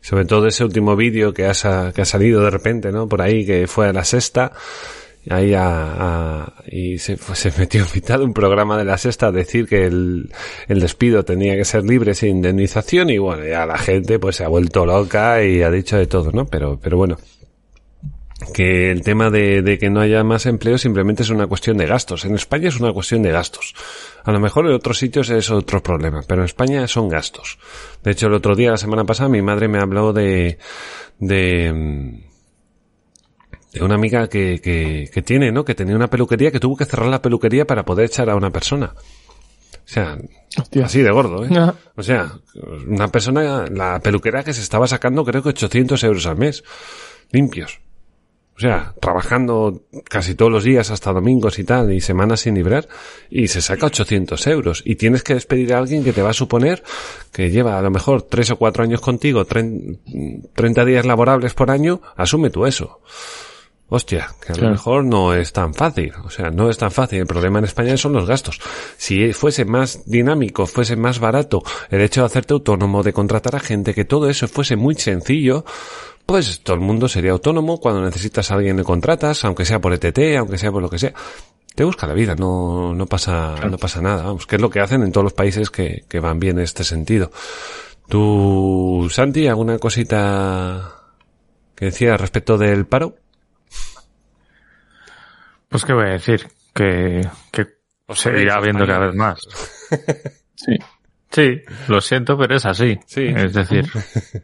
Sobre 0.00 0.24
todo 0.24 0.46
ese 0.46 0.64
último 0.64 0.94
vídeo 0.94 1.32
que 1.32 1.42
que 1.42 2.02
ha 2.02 2.04
salido 2.04 2.42
de 2.44 2.50
repente, 2.50 2.92
¿no? 2.92 3.08
Por 3.08 3.22
ahí, 3.22 3.44
que 3.46 3.66
fue 3.66 3.88
a 3.88 3.92
la 3.92 4.04
sexta. 4.04 4.52
Ahí 5.30 5.54
a, 5.54 6.42
a- 6.42 6.54
y 6.70 6.98
se, 6.98 7.16
fue- 7.16 7.36
se 7.36 7.52
metió 7.58 7.82
en 7.82 7.88
mitad 7.94 8.18
de 8.18 8.24
un 8.24 8.32
programa 8.34 8.76
de 8.78 8.84
la 8.84 8.96
sexta 8.98 9.26
a 9.28 9.32
decir 9.32 9.66
que 9.66 9.84
el, 9.84 10.30
el 10.68 10.80
despido 10.80 11.24
tenía 11.24 11.56
que 11.56 11.64
ser 11.64 11.84
libre 11.84 12.14
sin 12.14 12.36
indemnización 12.36 13.10
y 13.10 13.18
bueno, 13.18 13.44
ya 13.46 13.66
la 13.66 13.78
gente 13.78 14.18
pues 14.18 14.36
se 14.36 14.44
ha 14.44 14.48
vuelto 14.48 14.86
loca 14.86 15.42
y 15.44 15.62
ha 15.62 15.70
dicho 15.70 15.96
de 15.98 16.06
todo, 16.06 16.30
¿no? 16.32 16.46
Pero, 16.46 16.78
pero 16.80 16.96
bueno, 16.96 17.16
que 18.54 18.90
el 18.92 19.02
tema 19.02 19.30
de, 19.30 19.62
de 19.62 19.78
que 19.78 19.90
no 19.90 20.00
haya 20.00 20.22
más 20.22 20.46
empleo 20.46 20.78
simplemente 20.78 21.24
es 21.24 21.30
una 21.30 21.48
cuestión 21.48 21.76
de 21.76 21.86
gastos. 21.86 22.24
En 22.24 22.34
España 22.36 22.68
es 22.68 22.78
una 22.78 22.92
cuestión 22.92 23.22
de 23.22 23.32
gastos. 23.32 23.74
A 24.24 24.30
lo 24.32 24.38
mejor 24.40 24.66
en 24.66 24.72
otros 24.74 24.98
sitios 24.98 25.28
es 25.30 25.50
otro 25.50 25.82
problema, 25.82 26.20
pero 26.26 26.42
en 26.42 26.46
España 26.46 26.86
son 26.86 27.08
gastos. 27.08 27.58
De 28.04 28.12
hecho, 28.12 28.28
el 28.28 28.34
otro 28.34 28.54
día, 28.54 28.70
la 28.70 28.76
semana 28.76 29.04
pasada, 29.04 29.28
mi 29.28 29.42
madre 29.42 29.66
me 29.68 29.80
habló 29.80 30.12
de, 30.12 30.58
de, 31.18 32.22
de 33.72 33.82
una 33.82 33.94
amiga 33.96 34.28
que, 34.28 34.60
que, 34.62 35.10
que 35.12 35.22
tiene, 35.22 35.52
¿no? 35.52 35.64
Que 35.64 35.74
tenía 35.74 35.94
una 35.96 36.08
peluquería 36.08 36.50
que 36.50 36.60
tuvo 36.60 36.76
que 36.76 36.84
cerrar 36.84 37.08
la 37.08 37.22
peluquería 37.22 37.66
para 37.66 37.84
poder 37.84 38.06
echar 38.06 38.28
a 38.30 38.36
una 38.36 38.50
persona. 38.50 38.94
O 38.96 39.90
sea, 39.90 40.18
Hostia. 40.58 40.84
así 40.86 41.00
de 41.02 41.10
gordo, 41.10 41.44
¿eh? 41.44 41.48
O 41.96 42.02
sea, 42.02 42.32
una 42.86 43.08
persona, 43.08 43.66
la 43.70 44.00
peluquera 44.00 44.44
que 44.44 44.52
se 44.52 44.60
estaba 44.62 44.86
sacando 44.86 45.24
creo 45.24 45.42
que 45.42 45.48
800 45.50 46.02
euros 46.04 46.26
al 46.26 46.36
mes, 46.36 46.62
limpios. 47.30 47.80
O 48.56 48.60
sea, 48.60 48.92
trabajando 49.00 49.84
casi 50.10 50.34
todos 50.34 50.50
los 50.50 50.64
días 50.64 50.90
hasta 50.90 51.12
domingos 51.12 51.60
y 51.60 51.64
tal, 51.64 51.92
y 51.92 52.00
semanas 52.00 52.40
sin 52.40 52.56
librar, 52.56 52.88
y 53.30 53.46
se 53.46 53.62
saca 53.62 53.86
800 53.86 54.46
euros. 54.48 54.82
Y 54.84 54.96
tienes 54.96 55.22
que 55.22 55.34
despedir 55.34 55.72
a 55.72 55.78
alguien 55.78 56.02
que 56.02 56.12
te 56.12 56.22
va 56.22 56.30
a 56.30 56.34
suponer 56.34 56.82
que 57.32 57.50
lleva 57.50 57.78
a 57.78 57.82
lo 57.82 57.90
mejor 57.92 58.22
3 58.22 58.50
o 58.50 58.56
4 58.56 58.82
años 58.82 59.00
contigo, 59.00 59.46
tren- 59.46 60.00
30 60.54 60.84
días 60.84 61.06
laborables 61.06 61.54
por 61.54 61.70
año, 61.70 62.00
asume 62.16 62.50
tú 62.50 62.66
eso. 62.66 63.00
Hostia, 63.90 64.28
que 64.44 64.52
a 64.52 64.56
lo 64.56 64.70
mejor 64.70 65.02
no 65.04 65.32
es 65.32 65.52
tan 65.52 65.72
fácil. 65.72 66.12
O 66.24 66.28
sea, 66.28 66.50
no 66.50 66.68
es 66.68 66.76
tan 66.76 66.90
fácil. 66.90 67.20
El 67.20 67.26
problema 67.26 67.58
en 67.58 67.64
España 67.64 67.96
son 67.96 68.12
los 68.12 68.26
gastos. 68.26 68.60
Si 68.98 69.32
fuese 69.32 69.64
más 69.64 70.04
dinámico, 70.04 70.66
fuese 70.66 70.94
más 70.96 71.20
barato 71.20 71.62
el 71.88 72.02
hecho 72.02 72.20
de 72.20 72.26
hacerte 72.26 72.52
autónomo, 72.52 73.02
de 73.02 73.14
contratar 73.14 73.56
a 73.56 73.60
gente, 73.60 73.94
que 73.94 74.04
todo 74.04 74.28
eso 74.28 74.46
fuese 74.46 74.76
muy 74.76 74.94
sencillo, 74.96 75.64
pues 76.26 76.60
todo 76.60 76.74
el 76.74 76.82
mundo 76.82 77.08
sería 77.08 77.30
autónomo. 77.32 77.80
Cuando 77.80 78.02
necesitas 78.02 78.50
a 78.50 78.56
alguien 78.56 78.76
le 78.76 78.84
contratas, 78.84 79.42
aunque 79.46 79.64
sea 79.64 79.80
por 79.80 79.94
ETT, 79.94 80.36
aunque 80.38 80.58
sea 80.58 80.70
por 80.70 80.82
lo 80.82 80.90
que 80.90 80.98
sea. 80.98 81.14
Te 81.74 81.84
busca 81.84 82.06
la 82.06 82.12
vida, 82.12 82.34
no, 82.34 82.94
no 82.94 83.06
pasa, 83.06 83.54
no 83.70 83.78
pasa 83.78 84.02
nada. 84.02 84.24
Vamos, 84.24 84.46
que 84.46 84.56
es 84.56 84.62
lo 84.62 84.68
que 84.68 84.80
hacen 84.80 85.02
en 85.02 85.12
todos 85.12 85.24
los 85.24 85.32
países 85.32 85.70
que, 85.70 86.04
que 86.08 86.20
van 86.20 86.38
bien 86.38 86.58
en 86.58 86.64
este 86.64 86.84
sentido. 86.84 87.30
Tú, 88.06 89.08
Santi, 89.10 89.46
alguna 89.46 89.78
cosita 89.78 90.92
que 91.74 91.86
decía 91.86 92.16
respecto 92.18 92.58
del 92.58 92.84
paro? 92.84 93.14
Pues 95.68 95.84
qué 95.84 95.92
voy 95.92 96.06
a 96.06 96.12
decir, 96.12 96.46
que, 96.74 97.20
que 97.52 97.66
seguirá 98.14 98.56
habiendo 98.56 98.86
cada 98.86 99.06
vez 99.06 99.14
más. 99.14 99.40
Sí. 100.58 100.76
Sí, 101.30 101.62
lo 101.86 102.00
siento, 102.00 102.36
pero 102.36 102.56
es 102.56 102.66
así. 102.66 102.98
Sí. 103.06 103.26
Es 103.28 103.54
decir, 103.54 103.84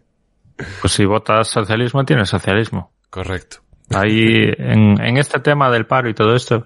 pues 0.81 0.93
si 0.93 1.05
votas 1.05 1.49
socialismo, 1.49 2.05
tienes 2.05 2.29
socialismo. 2.29 2.93
Correcto. 3.11 3.59
Ahí, 3.91 4.53
en, 4.59 5.01
en 5.03 5.17
este 5.17 5.41
tema 5.41 5.71
del 5.71 5.87
paro 5.87 6.09
y 6.09 6.15
todo 6.15 6.37
esto, 6.37 6.63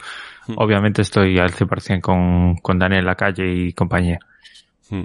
obviamente 0.57 1.01
estoy 1.01 1.39
al 1.39 1.53
100% 1.53 2.03
con, 2.03 2.57
con 2.57 2.79
Daniel 2.79 3.07
Lacalle 3.07 3.51
y 3.51 3.73
compañía. 3.73 4.19
Hmm. 4.91 5.05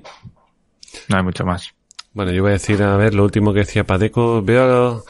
No 1.10 1.18
hay 1.18 1.24
mucho 1.24 1.46
más. 1.46 1.74
Bueno, 2.14 2.32
yo 2.32 2.44
voy 2.44 2.52
a 2.52 2.54
decir, 2.54 2.84
a 2.84 2.96
ver, 2.98 3.16
lo 3.16 3.24
último 3.24 3.54
que 3.54 3.60
decía 3.60 3.86
Padeco. 3.86 4.42
Veo, 4.42 5.04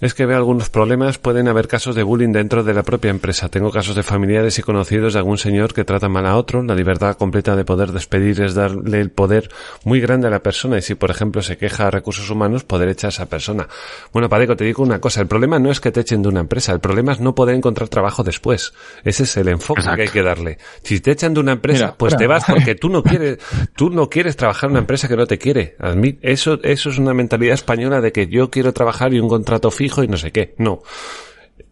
es 0.00 0.14
que 0.14 0.26
veo 0.26 0.36
algunos 0.36 0.68
problemas. 0.70 1.18
Pueden 1.18 1.48
haber 1.48 1.68
casos 1.68 1.94
de 1.94 2.02
bullying 2.02 2.32
dentro 2.32 2.64
de 2.64 2.74
la 2.74 2.82
propia 2.82 3.10
empresa. 3.10 3.48
Tengo 3.48 3.70
casos 3.70 3.96
de 3.96 4.02
familiares 4.02 4.58
y 4.58 4.62
conocidos 4.62 5.14
de 5.14 5.20
algún 5.20 5.38
señor 5.38 5.72
que 5.72 5.84
trata 5.84 6.08
mal 6.08 6.26
a 6.26 6.36
otro. 6.36 6.62
La 6.62 6.74
libertad 6.74 7.16
completa 7.16 7.56
de 7.56 7.64
poder 7.64 7.92
despedir 7.92 8.42
es 8.42 8.54
darle 8.54 9.00
el 9.00 9.10
poder 9.10 9.48
muy 9.84 10.00
grande 10.00 10.26
a 10.26 10.30
la 10.30 10.40
persona. 10.40 10.78
Y 10.78 10.82
si, 10.82 10.94
por 10.94 11.10
ejemplo, 11.10 11.42
se 11.42 11.56
queja 11.56 11.86
a 11.86 11.90
recursos 11.90 12.28
humanos, 12.28 12.64
poder 12.64 12.88
echar 12.88 13.08
a 13.08 13.10
esa 13.10 13.26
persona. 13.26 13.68
Bueno, 14.12 14.28
Padeco, 14.28 14.56
te 14.56 14.64
digo 14.64 14.82
una 14.82 15.00
cosa. 15.00 15.20
El 15.20 15.26
problema 15.26 15.58
no 15.58 15.70
es 15.70 15.80
que 15.80 15.92
te 15.92 16.00
echen 16.00 16.22
de 16.22 16.28
una 16.28 16.40
empresa. 16.40 16.72
El 16.72 16.80
problema 16.80 17.12
es 17.12 17.20
no 17.20 17.34
poder 17.34 17.54
encontrar 17.54 17.88
trabajo 17.88 18.22
después. 18.22 18.72
Ese 19.04 19.22
es 19.22 19.36
el 19.36 19.48
enfoque 19.48 19.80
Exacto. 19.80 19.96
que 19.96 20.02
hay 20.02 20.08
que 20.08 20.22
darle. 20.22 20.58
Si 20.82 21.00
te 21.00 21.12
echan 21.12 21.34
de 21.34 21.40
una 21.40 21.52
empresa, 21.52 21.84
Mira, 21.86 21.94
pues 21.96 22.16
te 22.16 22.26
vas 22.26 22.44
porque 22.46 22.74
tú 22.74 22.88
no 22.88 23.02
quieres, 23.04 23.38
tú 23.76 23.90
no 23.90 24.10
quieres 24.10 24.36
trabajar 24.36 24.68
en 24.68 24.72
una 24.72 24.80
empresa 24.80 25.08
que 25.08 25.16
no 25.16 25.26
te 25.26 25.38
quiere. 25.38 25.76
Admit, 25.78 26.18
eso, 26.22 26.58
eso 26.62 26.90
es 26.90 26.98
una 26.98 27.14
mentalidad 27.14 27.54
española 27.54 28.00
de 28.00 28.12
que 28.12 28.26
yo 28.26 28.50
quiero 28.50 28.72
trabajar 28.72 29.14
y 29.14 29.20
un 29.20 29.28
contrato 29.28 29.70
fijo 29.70 29.83
y 29.84 30.08
no 30.08 30.16
sé 30.16 30.32
qué. 30.32 30.54
No. 30.58 30.82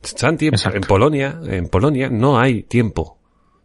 Santi, 0.02 0.48
Exacto. 0.48 0.78
en 0.78 0.84
Polonia, 0.84 1.40
en 1.44 1.68
Polonia 1.68 2.08
no 2.10 2.38
hay 2.38 2.62
tiempo. 2.62 3.18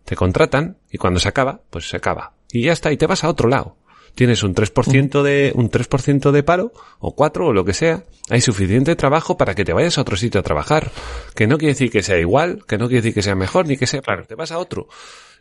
Te 0.06 0.16
contratan 0.16 0.78
y 0.92 0.98
cuando 0.98 1.20
se 1.20 1.28
acaba, 1.28 1.62
pues 1.70 1.90
se 1.90 1.98
acaba. 1.98 2.34
Y 2.52 2.64
ya 2.64 2.74
está, 2.74 2.92
y 2.92 2.98
te 2.98 3.08
vas 3.08 3.24
a 3.24 3.30
otro 3.30 3.50
lado. 3.50 3.76
tienes 4.16 4.42
un 4.42 4.56
3% 4.56 5.22
de, 5.22 5.52
un 5.54 5.70
3% 5.70 6.32
de 6.32 6.42
paro, 6.42 6.72
o 7.00 7.14
4, 7.14 7.48
o 7.48 7.54
lo 7.54 7.64
que 7.66 7.74
sea, 7.74 8.04
hay 8.30 8.42
suficiente 8.42 8.96
trabajo 8.96 9.38
para 9.38 9.54
que 9.54 9.64
te 9.64 9.74
vayas 9.74 9.98
a 9.98 10.02
otro 10.02 10.18
sitio 10.18 10.40
a 10.40 10.44
trabajar. 10.44 10.92
Que 11.36 11.46
no 11.46 11.58
quiere 11.58 11.74
decir 11.74 11.92
que 11.92 12.02
sea 12.02 12.18
igual, 12.18 12.64
que 12.68 12.78
no 12.78 12.88
quiere 12.88 13.02
decir 13.02 13.14
que 13.14 13.22
sea 13.22 13.36
mejor, 13.36 13.68
ni 13.68 13.78
que 13.78 13.86
sea, 13.86 14.02
claro, 14.02 14.26
te 14.26 14.34
vas 14.34 14.52
a 14.52 14.58
otro. 14.58 14.88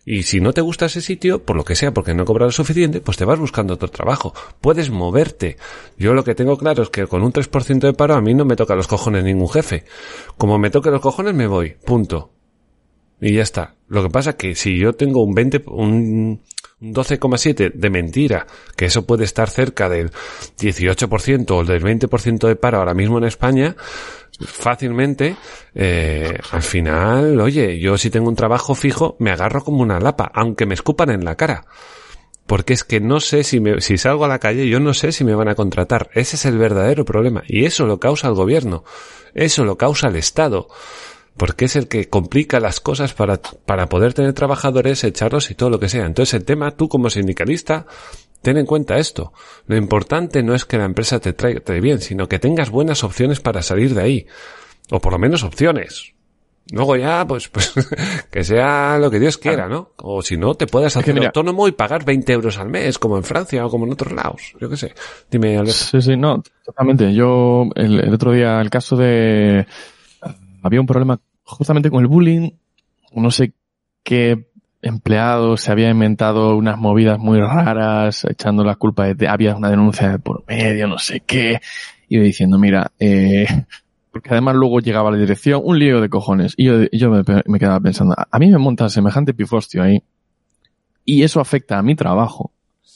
Y 0.08 0.22
si 0.22 0.40
no 0.40 0.52
te 0.52 0.60
gusta 0.60 0.86
ese 0.86 1.00
sitio, 1.00 1.44
por 1.44 1.56
lo 1.56 1.64
que 1.64 1.74
sea, 1.74 1.92
porque 1.92 2.14
no 2.14 2.24
cobras 2.24 2.46
lo 2.46 2.52
suficiente, 2.52 3.00
pues 3.00 3.16
te 3.16 3.24
vas 3.24 3.40
buscando 3.40 3.74
otro 3.74 3.88
trabajo. 3.88 4.32
Puedes 4.60 4.88
moverte. 4.88 5.56
Yo 5.98 6.14
lo 6.14 6.22
que 6.22 6.36
tengo 6.36 6.56
claro 6.56 6.84
es 6.84 6.90
que 6.90 7.08
con 7.08 7.24
un 7.24 7.32
3% 7.32 7.80
de 7.80 7.92
paro 7.92 8.14
a 8.14 8.20
mí 8.20 8.32
no 8.32 8.44
me 8.44 8.54
toca 8.54 8.76
los 8.76 8.86
cojones 8.86 9.24
ningún 9.24 9.48
jefe. 9.48 9.84
Como 10.38 10.60
me 10.60 10.70
toque 10.70 10.92
los 10.92 11.00
cojones 11.00 11.34
me 11.34 11.48
voy. 11.48 11.74
Punto. 11.84 12.30
Y 13.20 13.34
ya 13.34 13.42
está. 13.42 13.74
Lo 13.88 14.04
que 14.04 14.10
pasa 14.10 14.30
es 14.30 14.36
que 14.36 14.54
si 14.54 14.78
yo 14.78 14.92
tengo 14.92 15.24
un 15.24 15.34
20, 15.34 15.64
un 15.66 16.40
12,7 16.80 17.72
de 17.72 17.90
mentira, 17.90 18.46
que 18.76 18.84
eso 18.84 19.06
puede 19.06 19.24
estar 19.24 19.50
cerca 19.50 19.88
del 19.88 20.12
18% 20.56 21.50
o 21.50 21.64
del 21.64 21.82
20% 21.82 22.46
de 22.46 22.54
paro 22.54 22.78
ahora 22.78 22.94
mismo 22.94 23.18
en 23.18 23.24
España, 23.24 23.74
fácilmente, 24.40 25.36
eh, 25.74 26.38
al 26.50 26.62
final, 26.62 27.40
oye, 27.40 27.78
yo 27.78 27.96
si 27.96 28.10
tengo 28.10 28.28
un 28.28 28.36
trabajo 28.36 28.74
fijo, 28.74 29.16
me 29.18 29.30
agarro 29.30 29.62
como 29.62 29.82
una 29.82 30.00
lapa, 30.00 30.30
aunque 30.34 30.66
me 30.66 30.74
escupan 30.74 31.10
en 31.10 31.24
la 31.24 31.36
cara. 31.36 31.66
Porque 32.46 32.74
es 32.74 32.84
que 32.84 33.00
no 33.00 33.18
sé 33.18 33.42
si 33.42 33.58
me, 33.58 33.80
si 33.80 33.98
salgo 33.98 34.24
a 34.24 34.28
la 34.28 34.38
calle, 34.38 34.68
yo 34.68 34.78
no 34.78 34.94
sé 34.94 35.10
si 35.10 35.24
me 35.24 35.34
van 35.34 35.48
a 35.48 35.56
contratar. 35.56 36.10
Ese 36.14 36.36
es 36.36 36.44
el 36.44 36.58
verdadero 36.58 37.04
problema. 37.04 37.42
Y 37.48 37.64
eso 37.64 37.86
lo 37.86 37.98
causa 37.98 38.28
el 38.28 38.34
gobierno. 38.34 38.84
Eso 39.34 39.64
lo 39.64 39.76
causa 39.76 40.08
el 40.08 40.16
Estado. 40.16 40.68
Porque 41.36 41.64
es 41.64 41.74
el 41.74 41.88
que 41.88 42.08
complica 42.08 42.60
las 42.60 42.78
cosas 42.78 43.14
para, 43.14 43.40
para 43.66 43.88
poder 43.88 44.14
tener 44.14 44.32
trabajadores, 44.32 45.02
echarlos 45.02 45.50
y 45.50 45.56
todo 45.56 45.70
lo 45.70 45.80
que 45.80 45.88
sea. 45.88 46.06
Entonces 46.06 46.34
el 46.34 46.44
tema, 46.44 46.70
tú 46.70 46.88
como 46.88 47.10
sindicalista, 47.10 47.86
Ten 48.42 48.56
en 48.56 48.66
cuenta 48.66 48.96
esto. 48.98 49.32
Lo 49.66 49.76
importante 49.76 50.42
no 50.42 50.54
es 50.54 50.64
que 50.64 50.78
la 50.78 50.84
empresa 50.84 51.20
te 51.20 51.32
traiga 51.32 51.60
bien, 51.80 52.00
sino 52.00 52.28
que 52.28 52.38
tengas 52.38 52.70
buenas 52.70 53.02
opciones 53.04 53.40
para 53.40 53.62
salir 53.62 53.94
de 53.94 54.02
ahí. 54.02 54.26
O 54.90 55.00
por 55.00 55.12
lo 55.12 55.18
menos 55.18 55.42
opciones. 55.42 56.14
Luego 56.72 56.96
ya, 56.96 57.26
pues, 57.26 57.48
pues 57.52 57.72
que 58.30 58.44
sea 58.44 58.98
lo 58.98 59.10
que 59.10 59.20
Dios 59.20 59.38
quiera, 59.38 59.68
¿no? 59.68 59.90
O 59.98 60.22
si 60.22 60.36
no, 60.36 60.54
te 60.54 60.66
puedes 60.66 60.96
hacer 60.96 61.16
autónomo 61.24 61.68
y 61.68 61.72
pagar 61.72 62.04
20 62.04 62.32
euros 62.32 62.58
al 62.58 62.68
mes, 62.68 62.98
como 62.98 63.16
en 63.16 63.24
Francia 63.24 63.64
o 63.64 63.70
como 63.70 63.86
en 63.86 63.92
otros 63.92 64.12
lados. 64.12 64.54
Yo 64.60 64.68
qué 64.68 64.76
sé. 64.76 64.94
Dime, 65.30 65.56
Alberto. 65.56 65.72
Sí, 65.72 66.02
sí, 66.02 66.16
no, 66.16 66.42
totalmente. 66.64 67.14
Yo, 67.14 67.64
el, 67.74 68.00
el 68.00 68.14
otro 68.14 68.32
día, 68.32 68.60
el 68.60 68.70
caso 68.70 68.96
de... 68.96 69.66
Había 70.62 70.80
un 70.80 70.86
problema 70.86 71.20
justamente 71.44 71.90
con 71.90 72.00
el 72.00 72.08
bullying. 72.08 72.50
No 73.12 73.30
sé 73.30 73.52
qué 74.02 74.48
empleado 74.82 75.56
se 75.56 75.72
había 75.72 75.90
inventado 75.90 76.56
unas 76.56 76.78
movidas 76.78 77.18
muy 77.18 77.40
raras, 77.40 78.24
echando 78.28 78.64
la 78.64 78.76
culpa 78.76 79.12
de, 79.12 79.28
había 79.28 79.56
una 79.56 79.70
denuncia 79.70 80.18
por 80.18 80.44
medio, 80.46 80.86
no 80.86 80.98
sé 80.98 81.20
qué, 81.20 81.60
y 82.08 82.18
diciendo, 82.18 82.58
mira, 82.58 82.92
eh, 82.98 83.46
porque 84.12 84.30
además 84.30 84.56
luego 84.56 84.80
llegaba 84.80 85.08
a 85.08 85.12
la 85.12 85.18
dirección, 85.18 85.60
un 85.64 85.78
lío 85.78 86.00
de 86.00 86.08
cojones, 86.08 86.54
y 86.56 86.64
yo, 86.64 86.84
yo 86.92 87.10
me, 87.10 87.58
quedaba 87.58 87.80
pensando, 87.80 88.14
a 88.16 88.38
mí 88.38 88.50
me 88.50 88.58
monta 88.58 88.88
semejante 88.88 89.34
pifostio 89.34 89.82
ahí, 89.82 90.02
y 91.04 91.22
eso 91.22 91.40
afecta 91.40 91.78
a 91.78 91.82
mi 91.82 91.94
trabajo. 91.94 92.52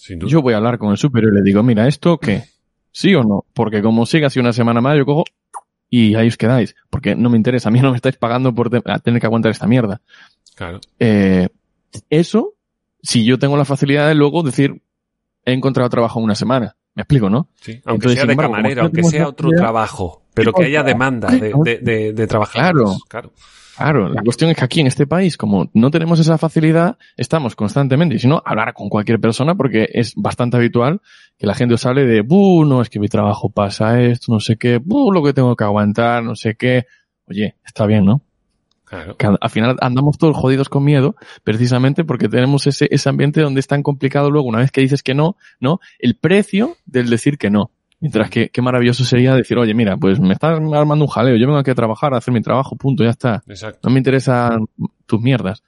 Yo 0.09 0.43
voy 0.43 0.55
a 0.55 0.57
hablar 0.57 0.79
con 0.79 0.91
el 0.91 0.97
superior 0.97 1.33
y 1.33 1.37
le 1.37 1.43
digo, 1.43 1.63
mira, 1.63 1.87
¿esto 1.87 2.19
qué? 2.19 2.43
¿Sí 2.91 3.15
o 3.15 3.23
no? 3.23 3.45
Porque 3.55 3.81
como 3.81 4.07
siga 4.07 4.27
así 4.27 4.41
una 4.41 4.53
semana 4.53 4.81
más, 4.81 4.97
yo 4.99 5.07
cojo 5.07 5.23
y 5.91 6.15
ahí 6.15 6.29
os 6.29 6.37
quedáis. 6.37 6.75
Porque 6.89 7.15
no 7.15 7.29
me 7.29 7.37
interesa. 7.37 7.69
A 7.69 7.73
mí 7.73 7.81
no 7.81 7.91
me 7.91 7.97
estáis 7.97 8.17
pagando 8.17 8.55
por 8.55 8.71
tener 8.71 9.21
que 9.21 9.27
aguantar 9.27 9.51
esta 9.51 9.67
mierda. 9.67 10.01
Claro. 10.55 10.81
Eh, 10.99 11.49
eso, 12.09 12.55
si 13.03 13.25
yo 13.25 13.39
tengo 13.39 13.57
la 13.57 13.65
facilidad 13.65 14.09
de 14.09 14.15
luego 14.15 14.43
decir, 14.43 14.83
he 15.45 15.53
encontrado 15.53 15.89
trabajo 15.91 16.19
en 16.19 16.25
una 16.25 16.35
semana. 16.35 16.77
Me 16.95 17.03
explico, 17.03 17.31
¿no? 17.31 17.49
Sí, 17.61 17.81
aunque 17.85 18.11
sea 18.11 18.27
de 18.27 18.37
camarero, 18.37 18.83
aunque 18.83 19.05
sea 19.05 19.29
otro 19.29 19.51
trabajo, 19.51 20.25
pero 20.35 20.53
que 20.53 20.65
haya 20.65 20.83
demanda 20.83 21.29
de, 21.29 21.53
de, 21.81 22.13
de, 22.13 22.27
Claro, 22.27 22.97
claro. 23.09 23.33
Claro, 23.77 24.11
la 24.11 24.21
cuestión 24.23 24.51
es 24.51 24.59
que 24.59 24.65
aquí 24.65 24.81
en 24.81 24.89
este 24.89 25.07
país, 25.07 25.39
como 25.39 25.71
no 25.73 25.91
tenemos 25.91 26.21
esa 26.21 26.37
facilidad, 26.37 26.99
estamos 27.17 27.57
constantemente, 27.57 28.17
y 28.17 28.19
si 28.19 28.29
no, 28.29 28.43
hablar 28.45 28.75
con 28.75 28.91
cualquier 28.91 29.19
persona, 29.19 29.55
porque 29.55 29.89
es 29.95 30.13
bastante 30.17 30.59
habitual 30.59 31.01
que 31.39 31.47
la 31.47 31.55
gente 31.55 31.77
os 31.77 31.87
hable 31.87 32.05
de, 32.05 32.21
buh, 32.21 32.67
no, 32.67 32.83
es 32.83 32.91
que 32.91 33.01
mi 33.01 33.09
trabajo 33.09 33.49
pasa 33.49 33.99
esto, 34.03 34.33
no 34.33 34.41
sé 34.41 34.57
qué, 34.57 34.77
buh, 34.77 35.11
lo 35.13 35.23
que 35.23 35.33
tengo 35.33 35.57
que 35.57 35.65
aguantar, 35.65 36.23
no 36.23 36.37
sé 36.37 36.57
qué. 36.57 36.85
Oye, 37.27 37.57
está 37.65 37.87
bien, 37.87 38.05
¿no? 38.05 38.21
Al 38.91 39.51
final 39.51 39.77
andamos 39.81 40.19
todos 40.19 40.37
jodidos 40.37 40.69
con 40.69 40.85
miedo, 40.85 41.17
precisamente 41.45 42.05
porque 42.05 42.29
tenemos 42.29 42.67
ese, 42.67 42.89
ese 42.91 43.09
ambiente 43.09 43.41
donde 43.41 43.61
es 43.61 43.67
tan 43.67 43.83
complicado 43.83 44.31
luego, 44.31 44.49
una 44.49 44.59
vez 44.59 44.71
que 44.73 44.81
dices 44.81 45.03
que 45.03 45.15
no, 45.15 45.37
¿no? 45.61 45.81
El 45.99 46.17
precio 46.17 46.77
del 46.87 47.09
decir 47.09 47.39
que 47.39 47.51
no. 47.51 47.71
Mientras 48.01 48.31
que 48.31 48.49
qué 48.49 48.63
maravilloso 48.63 49.05
sería 49.05 49.35
decir, 49.35 49.59
oye, 49.59 49.75
mira, 49.75 49.97
pues 49.99 50.19
me 50.19 50.33
estás 50.33 50.59
armando 50.59 51.05
un 51.05 51.11
jaleo, 51.11 51.37
yo 51.37 51.47
vengo 51.47 51.59
aquí 51.59 51.71
a 51.71 51.75
trabajar, 51.75 52.15
a 52.15 52.17
hacer 52.17 52.33
mi 52.33 52.41
trabajo, 52.41 52.75
punto, 52.77 53.05
ya 53.05 53.11
está. 53.11 53.43
No 53.83 53.91
me 53.91 53.99
interesan 53.99 54.67
tus 55.07 55.21
mierdas. 55.21 55.63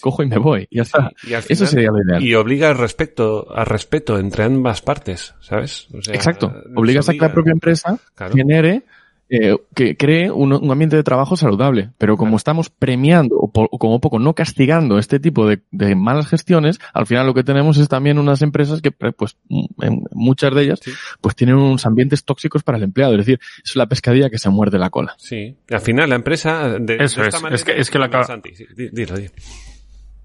Cojo 0.00 0.22
y 0.22 0.26
me 0.26 0.38
voy, 0.38 0.68
ya 0.70 0.82
está. 0.82 1.10
Eso 1.48 1.66
sería 1.66 1.90
lo 1.90 2.02
ideal. 2.02 2.24
Y 2.24 2.34
obliga 2.34 2.70
al 2.70 2.78
respeto, 2.78 3.46
al 3.54 3.66
respeto 3.66 4.18
entre 4.18 4.44
ambas 4.44 4.80
partes, 4.80 5.34
¿sabes? 5.40 5.88
Exacto. 6.08 6.52
Obligas 6.74 7.08
a 7.08 7.12
que 7.12 7.18
la 7.18 7.32
propia 7.32 7.52
empresa 7.52 7.98
genere 8.32 8.84
eh, 9.28 9.56
que 9.74 9.96
cree 9.96 10.30
un, 10.30 10.52
ambiente 10.52 10.94
de 10.94 11.02
trabajo 11.02 11.36
saludable. 11.36 11.90
Pero 11.98 12.16
como 12.16 12.36
estamos 12.36 12.70
premiando 12.70 13.36
o, 13.36 13.50
como 13.78 14.00
poco 14.00 14.18
no 14.18 14.34
castigando 14.34 14.98
este 14.98 15.18
tipo 15.18 15.48
de, 15.48 15.60
malas 15.96 16.28
gestiones, 16.28 16.78
al 16.94 17.06
final 17.06 17.26
lo 17.26 17.34
que 17.34 17.42
tenemos 17.42 17.76
es 17.78 17.88
también 17.88 18.18
unas 18.18 18.42
empresas 18.42 18.80
que, 18.80 18.92
pues, 18.92 19.36
en 19.48 20.04
muchas 20.12 20.54
de 20.54 20.62
ellas, 20.62 20.80
pues 21.20 21.34
tienen 21.34 21.56
unos 21.56 21.84
ambientes 21.86 22.24
tóxicos 22.24 22.62
para 22.62 22.78
el 22.78 22.84
empleado. 22.84 23.14
Es 23.14 23.18
decir, 23.18 23.40
es 23.64 23.74
la 23.74 23.86
pescadilla 23.86 24.30
que 24.30 24.38
se 24.38 24.48
muerde 24.50 24.78
la 24.78 24.90
cola. 24.90 25.14
Sí. 25.18 25.56
al 25.70 25.80
final 25.80 26.08
la 26.08 26.16
empresa 26.16 26.78
de, 26.78 26.96
Eso 26.96 27.24
es, 27.24 27.34
es 27.50 27.64
que, 27.64 27.78
es 27.78 27.90
que 27.90 27.98
lo 27.98 28.04
acaba... 28.04 28.40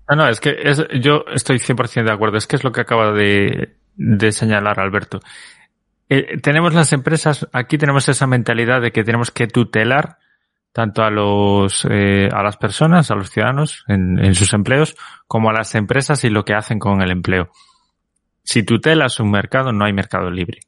No, 0.10 0.16
no, 0.18 0.28
es 0.28 0.40
que 0.42 0.56
es, 0.62 0.84
yo 1.02 1.24
estoy 1.34 1.58
100% 1.58 2.04
de 2.04 2.12
acuerdo. 2.12 2.38
Es 2.38 2.46
que 2.46 2.58
es 2.58 2.64
lo 2.64 2.72
que 2.72 2.82
acaba 2.82 3.14
de, 3.14 3.78
de 3.96 4.32
señalar 4.32 4.80
Alberto. 4.80 5.22
Eh, 6.14 6.42
tenemos 6.42 6.74
las 6.74 6.92
empresas, 6.92 7.48
aquí 7.54 7.78
tenemos 7.78 8.10
esa 8.10 8.28
mentalidad 8.28 8.82
de 8.82 8.92
que 8.92 9.06
tenemos 9.06 9.32
que 9.32 9.48
tutelar 9.48 10.18
tanto 10.74 11.04
a 11.04 11.10
los 11.10 11.88
eh, 11.90 12.28
a 12.30 12.44
las 12.44 12.58
personas, 12.58 13.10
a 13.12 13.16
los 13.16 13.30
ciudadanos 13.30 13.86
en, 13.88 14.20
en, 14.20 14.36
sus 14.36 14.52
empleos, 14.52 14.98
como 15.26 15.50
a 15.50 15.54
las 15.54 15.74
empresas 15.74 16.26
y 16.26 16.30
lo 16.30 16.44
que 16.44 16.54
hacen 16.54 16.80
con 16.80 17.02
el 17.02 17.12
empleo. 17.12 17.50
Si 18.44 18.64
tutelas 18.64 19.22
un 19.22 19.32
mercado, 19.32 19.72
no 19.72 19.86
hay 19.86 19.94
mercado 19.94 20.30
libre. 20.30 20.60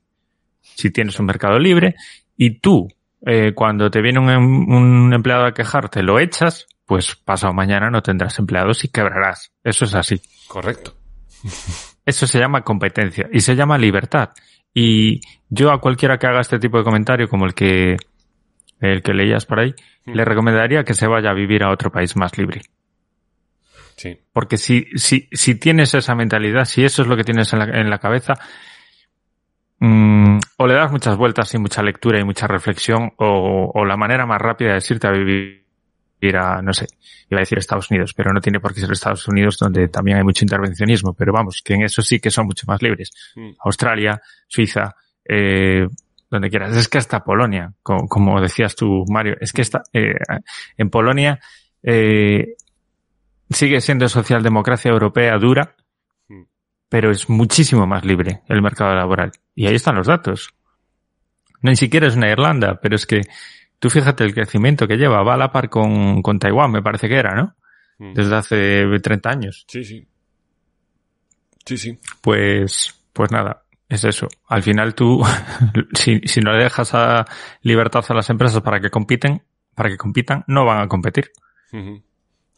Si 0.61 0.91
tienes 0.91 1.19
un 1.19 1.25
mercado 1.25 1.59
libre 1.59 1.95
y 2.37 2.59
tú, 2.59 2.87
eh, 3.25 3.51
cuando 3.53 3.91
te 3.91 4.01
viene 4.01 4.19
un, 4.19 4.29
em, 4.29 4.69
un 4.69 5.13
empleado 5.13 5.45
a 5.45 5.53
quejarte, 5.53 6.03
lo 6.03 6.21
echas, 6.21 6.67
pues 6.85 7.17
pasado 7.17 7.51
mañana 7.51 7.89
no 7.89 8.01
tendrás 8.01 8.39
empleados 8.39 8.85
y 8.85 8.87
quebrarás. 8.87 9.51
Eso 9.61 9.83
es 9.83 9.93
así. 9.93 10.21
Correcto. 10.47 10.95
Eso 12.05 12.27
se 12.27 12.39
llama 12.39 12.61
competencia 12.61 13.27
y 13.29 13.41
se 13.41 13.57
llama 13.57 13.77
libertad. 13.77 14.29
Y 14.73 15.21
yo 15.49 15.71
a 15.71 15.79
cualquiera 15.79 16.17
que 16.17 16.27
haga 16.27 16.41
este 16.41 16.59
tipo 16.59 16.77
de 16.77 16.83
comentario, 16.83 17.27
como 17.27 17.45
el 17.45 17.53
que, 17.53 17.97
el 18.79 19.01
que 19.03 19.13
leías 19.13 19.45
por 19.45 19.59
ahí, 19.59 19.73
mm. 20.05 20.11
le 20.11 20.25
recomendaría 20.25 20.83
que 20.83 20.93
se 20.93 21.07
vaya 21.07 21.29
a 21.29 21.33
vivir 21.33 21.63
a 21.63 21.71
otro 21.71 21.91
país 21.91 22.15
más 22.15 22.37
libre. 22.37 22.61
Sí. 23.95 24.17
Porque 24.33 24.57
si, 24.57 24.87
si, 24.95 25.29
si 25.31 25.55
tienes 25.59 25.93
esa 25.93 26.15
mentalidad, 26.15 26.65
si 26.65 26.83
eso 26.83 27.03
es 27.03 27.07
lo 27.07 27.15
que 27.15 27.23
tienes 27.23 27.53
en 27.53 27.59
la, 27.59 27.65
en 27.65 27.89
la 27.89 27.99
cabeza, 27.99 28.33
mmm, 29.79 30.39
o 30.57 30.67
le 30.67 30.73
das 30.73 30.91
muchas 30.91 31.15
vueltas 31.15 31.53
y 31.53 31.59
mucha 31.59 31.83
lectura 31.83 32.19
y 32.19 32.23
mucha 32.23 32.47
reflexión, 32.47 33.11
o, 33.17 33.71
o 33.73 33.85
la 33.85 33.95
manera 33.95 34.25
más 34.25 34.41
rápida 34.41 34.73
de 34.73 34.83
irte 34.89 35.07
a 35.07 35.11
vivir 35.11 35.62
ir 36.27 36.37
a, 36.37 36.61
no 36.61 36.73
sé, 36.73 36.87
iba 37.29 37.39
a 37.39 37.41
decir 37.41 37.57
Estados 37.57 37.89
Unidos, 37.91 38.13
pero 38.13 38.31
no 38.33 38.39
tiene 38.39 38.59
por 38.59 38.73
qué 38.73 38.81
ser 38.81 38.91
Estados 38.91 39.27
Unidos 39.27 39.57
donde 39.57 39.87
también 39.87 40.17
hay 40.17 40.23
mucho 40.23 40.45
intervencionismo, 40.45 41.13
pero 41.13 41.33
vamos, 41.33 41.61
que 41.63 41.73
en 41.73 41.83
eso 41.83 42.01
sí 42.01 42.19
que 42.19 42.31
son 42.31 42.45
mucho 42.45 42.65
más 42.67 42.81
libres. 42.81 43.11
Mm. 43.35 43.51
Australia, 43.63 44.21
Suiza, 44.47 44.95
eh, 45.25 45.87
donde 46.29 46.49
quieras. 46.49 46.75
Es 46.75 46.87
que 46.87 46.97
hasta 46.97 47.23
Polonia, 47.23 47.73
como, 47.83 48.41
decías 48.41 48.75
tú, 48.75 49.05
Mario, 49.07 49.35
es 49.39 49.53
que 49.53 49.61
está, 49.61 49.83
eh, 49.93 50.15
en 50.77 50.89
Polonia 50.89 51.39
eh, 51.81 52.55
sigue 53.49 53.81
siendo 53.81 54.07
socialdemocracia 54.09 54.91
europea 54.91 55.37
dura, 55.37 55.75
mm. 56.27 56.43
pero 56.89 57.11
es 57.11 57.29
muchísimo 57.29 57.85
más 57.85 58.03
libre 58.05 58.41
el 58.47 58.61
mercado 58.61 58.95
laboral. 58.95 59.31
Y 59.55 59.67
ahí 59.67 59.75
están 59.75 59.95
los 59.95 60.07
datos. 60.07 60.53
No 61.61 61.69
ni 61.69 61.77
siquiera 61.77 62.07
es 62.07 62.15
una 62.15 62.29
Irlanda, 62.29 62.79
pero 62.81 62.95
es 62.95 63.05
que 63.05 63.21
Tú 63.83 63.89
fíjate 63.89 64.23
el 64.23 64.33
crecimiento 64.33 64.87
que 64.87 64.95
lleva, 64.95 65.23
va 65.23 65.33
a 65.33 65.37
la 65.37 65.51
par 65.51 65.67
con, 65.67 66.21
con 66.21 66.39
Taiwán, 66.39 66.71
me 66.71 66.81
parece 66.81 67.09
que 67.09 67.17
era, 67.17 67.35
¿no? 67.35 67.53
Mm. 67.97 68.13
Desde 68.13 68.33
hace 68.33 68.85
30 68.97 69.29
años. 69.29 69.65
Sí, 69.67 69.83
sí. 69.83 70.07
Sí, 71.65 71.77
sí. 71.77 71.99
Pues, 72.21 72.97
pues 73.11 73.29
nada, 73.33 73.65
es 73.89 74.05
eso. 74.05 74.29
Al 74.47 74.63
final 74.63 74.95
tú, 74.95 75.21
si, 75.95 76.21
si 76.23 76.39
no 76.39 76.53
le 76.53 76.63
dejas 76.63 76.93
a 76.93 77.25
libertad 77.61 78.05
a 78.07 78.13
las 78.13 78.29
empresas 78.29 78.61
para 78.61 78.79
que 78.79 78.89
compiten, 78.89 79.43
para 79.75 79.89
que 79.89 79.97
compitan, 79.97 80.45
no 80.47 80.63
van 80.63 80.79
a 80.79 80.87
competir. 80.87 81.31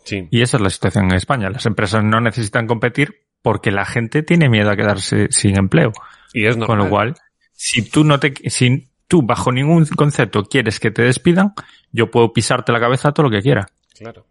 Sí. 0.03 0.27
Y 0.30 0.43
esa 0.43 0.57
es 0.57 0.61
la 0.61 0.69
situación 0.69 1.06
en 1.06 1.15
España. 1.15 1.49
Las 1.49 1.65
empresas 1.65 2.03
no 2.03 2.22
necesitan 2.22 2.68
competir 2.68 3.23
porque 3.41 3.72
la 3.72 3.85
gente 3.85 4.22
tiene 4.22 4.47
miedo 4.47 4.69
a 4.69 4.76
quedarse 4.76 5.30
sin 5.31 5.57
empleo. 5.57 5.91
Y 6.34 6.45
es 6.45 6.56
Con 6.56 6.77
lo 6.77 6.88
cual, 6.88 7.15
si 7.52 7.89
tú 7.89 8.03
no 8.03 8.19
te, 8.19 8.31
si 8.52 8.91
tú 9.07 9.22
bajo 9.22 9.52
ningún 9.52 9.86
concepto 9.86 10.44
quieres 10.44 10.80
que 10.80 10.91
te 10.91 11.03
despidan, 11.03 11.53
yo 11.91 12.11
puedo 12.11 12.34
pisarte 12.34 12.72
la 12.72 12.80
cabeza 12.80 13.11
todo 13.11 13.26
lo 13.26 13.32
que 13.32 13.41
quiera. 13.41 13.68
Claro. 13.98 14.26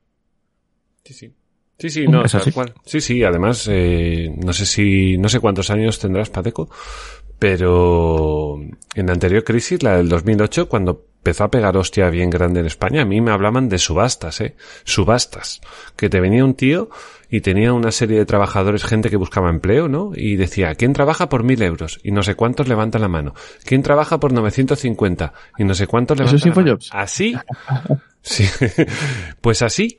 Sí, 1.05 1.15
sí. 1.15 1.35
Sí, 1.79 1.91
sí, 1.91 2.07
no, 2.07 2.23
tal 2.23 2.53
cual. 2.53 2.73
Sí, 2.85 3.01
sí, 3.01 3.25
además, 3.25 3.69
eh, 3.71 4.33
no 4.37 4.53
sé 4.53 4.65
si, 4.65 5.19
no 5.19 5.29
sé 5.29 5.41
cuántos 5.41 5.71
años 5.71 5.99
tendrás, 5.99 6.31
Pateco, 6.31 6.71
pero 7.39 8.61
en 8.95 9.07
la 9.07 9.13
anterior 9.13 9.43
crisis, 9.43 9.83
la 9.83 9.97
del 9.97 10.09
2008, 10.09 10.69
cuando 10.69 11.07
empezó 11.17 11.45
a 11.45 11.51
pegar 11.51 11.77
hostia 11.77 12.11
bien 12.11 12.31
grande 12.31 12.61
en 12.61 12.67
España, 12.67 13.03
a 13.03 13.05
mí 13.05 13.21
me 13.21 13.33
hablaban 13.33 13.69
de 13.69 13.79
subastas, 13.79 14.41
eh, 14.41 14.55
subastas, 14.85 15.61
que 15.97 16.09
te 16.09 16.21
venía 16.21 16.45
un 16.45 16.55
tío 16.55 16.91
y 17.35 17.41
tenía 17.41 17.73
una 17.73 17.91
serie 17.91 18.17
de 18.17 18.27
trabajadores, 18.27 18.85
gente 18.85 19.11
que 19.11 19.17
buscaba 19.17 19.51
empleo, 19.51 19.89
¿no? 19.89 20.13
Y 20.15 20.37
decía, 20.37 20.73
¿quién 20.77 20.93
trabaja 20.93 21.29
por 21.29 21.43
mil 21.43 21.61
euros? 21.63 21.99
Y 22.05 22.13
no 22.13 22.23
sé 22.23 22.37
cuántos 22.37 22.69
levantan 22.69 23.01
la 23.01 23.09
mano. 23.09 23.35
¿Quién 23.65 23.83
trabaja 23.83 24.21
por 24.21 24.33
950? 24.33 25.33
Y 25.59 25.65
no 25.65 25.75
sé 25.75 25.89
cuántos 25.89 26.21
¿Eso 26.21 26.37
levantan 26.37 26.65
la 26.65 26.73
mano. 26.73 26.79
Así. 26.93 27.35
Sí. 28.21 28.45
Pues 29.41 29.63
así, 29.63 29.99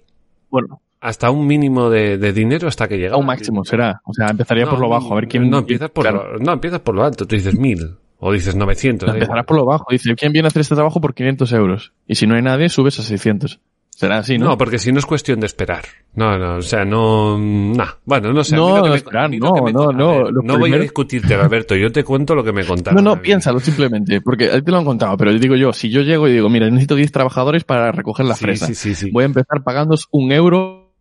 Bueno, 0.49 0.81
hasta 1.01 1.29
un 1.29 1.45
mínimo 1.45 1.89
de, 1.89 2.17
de 2.17 2.31
dinero 2.31 2.69
hasta 2.69 2.87
que 2.87 2.97
llega 2.97 3.15
a 3.15 3.17
un 3.17 3.25
máximo 3.25 3.65
será. 3.65 4.01
O 4.05 4.13
sea, 4.13 4.27
empezaría 4.29 4.65
por 4.65 4.79
lo 4.79 4.87
bajo, 4.87 5.11
a 5.11 5.15
ver 5.17 5.27
quién... 5.27 5.49
No, 5.49 5.57
empiezas 5.57 5.91
por, 5.91 6.03
claro, 6.03 6.37
lo, 6.37 6.39
no, 6.39 6.53
empiezas 6.53 6.79
por 6.79 6.95
lo 6.95 7.03
alto. 7.03 7.27
Tú 7.27 7.35
dices 7.35 7.59
mil 7.59 7.97
o 8.17 8.31
dices 8.31 8.55
900. 8.55 9.07
da 9.07 9.13
empezarás 9.13 9.45
por 9.45 9.57
lo 9.57 9.65
bajo. 9.65 9.87
Dice, 9.91 10.15
¿quién 10.15 10.31
viene 10.31 10.47
a 10.47 10.49
hacer 10.49 10.61
este 10.61 10.75
trabajo 10.75 11.01
por 11.01 11.13
500 11.13 11.51
euros? 11.51 11.91
Y 12.07 12.15
si 12.15 12.27
no 12.27 12.35
hay 12.35 12.41
nadie, 12.41 12.69
subes 12.69 12.97
a 12.97 13.03
600. 13.03 13.59
Será 13.97 14.17
así, 14.17 14.37
¿no? 14.37 14.47
No, 14.47 14.57
porque 14.57 14.77
si 14.77 14.91
no 14.91 14.99
es 14.99 15.05
cuestión 15.05 15.39
de 15.39 15.45
esperar. 15.45 15.85
No, 16.15 16.37
no, 16.37 16.57
o 16.57 16.61
sea, 16.61 16.83
no, 16.83 17.37
nah. 17.39 17.91
Bueno, 18.03 18.33
no 18.33 18.43
sé. 18.43 18.53
No, 18.53 18.83
me- 18.83 18.95
esperar, 18.97 19.29
no, 19.31 19.53
me- 19.63 19.71
no, 19.71 19.91
no, 19.93 20.23
ver, 20.25 20.33
no 20.43 20.59
voy 20.59 20.73
a 20.73 20.77
discutirte, 20.79 21.33
Alberto. 21.33 21.77
Yo 21.77 21.89
te 21.93 22.03
cuento 22.03 22.35
lo 22.35 22.43
que 22.43 22.51
me 22.51 22.65
contaron. 22.65 23.01
No, 23.01 23.15
no, 23.15 23.21
piénsalo 23.21 23.57
simplemente, 23.61 24.19
porque 24.19 24.49
a 24.51 24.55
ti 24.55 24.63
te 24.63 24.71
lo 24.71 24.79
han 24.79 24.83
contado, 24.85 25.15
pero 25.15 25.31
digo 25.39 25.55
yo, 25.55 25.71
si 25.71 25.89
yo 25.89 26.01
llego 26.01 26.27
y 26.27 26.33
digo, 26.33 26.49
mira, 26.49 26.65
necesito 26.69 26.95
10 26.95 27.09
trabajadores 27.13 27.63
para 27.63 27.93
recoger 27.93 28.25
la 28.25 28.35
Sí, 28.35 28.43
fresa, 28.43 28.65
sí, 28.67 28.75
sí, 28.75 28.95
sí. 28.95 29.11
voy 29.11 29.23
a 29.23 29.27
empezar 29.27 29.63
pagándoos 29.63 30.09
un 30.11 30.29
euro 30.33 30.91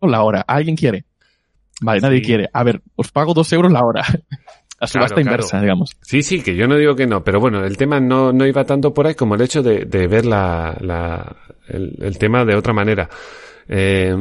la 0.00 0.22
hora. 0.22 0.42
¿Alguien 0.46 0.76
quiere? 0.76 1.06
Vale, 1.80 2.00
nadie 2.00 2.18
Sí. 2.18 2.24
quiere. 2.24 2.48
A 2.52 2.62
ver, 2.62 2.82
os 2.94 3.10
pago 3.10 3.34
dos 3.34 3.52
euros 3.52 3.72
la 3.72 3.84
hora. 3.84 4.04
La 4.84 4.88
subasta 4.88 5.14
claro. 5.16 5.30
inversa, 5.30 5.60
digamos. 5.60 5.96
Sí, 6.02 6.22
sí, 6.22 6.42
que 6.42 6.54
yo 6.54 6.66
no 6.66 6.76
digo 6.76 6.94
que 6.94 7.06
no, 7.06 7.22
pero 7.24 7.40
bueno, 7.40 7.64
el 7.64 7.76
tema 7.76 8.00
no, 8.00 8.32
no 8.32 8.46
iba 8.46 8.64
tanto 8.64 8.92
por 8.94 9.06
ahí 9.06 9.14
como 9.14 9.34
el 9.34 9.40
hecho 9.42 9.62
de, 9.62 9.84
de 9.84 10.06
ver 10.06 10.24
la, 10.26 10.76
la, 10.80 11.36
el, 11.68 11.96
el 12.00 12.18
tema 12.18 12.44
de 12.44 12.54
otra 12.56 12.72
manera. 12.72 13.08
Eh, 13.68 14.14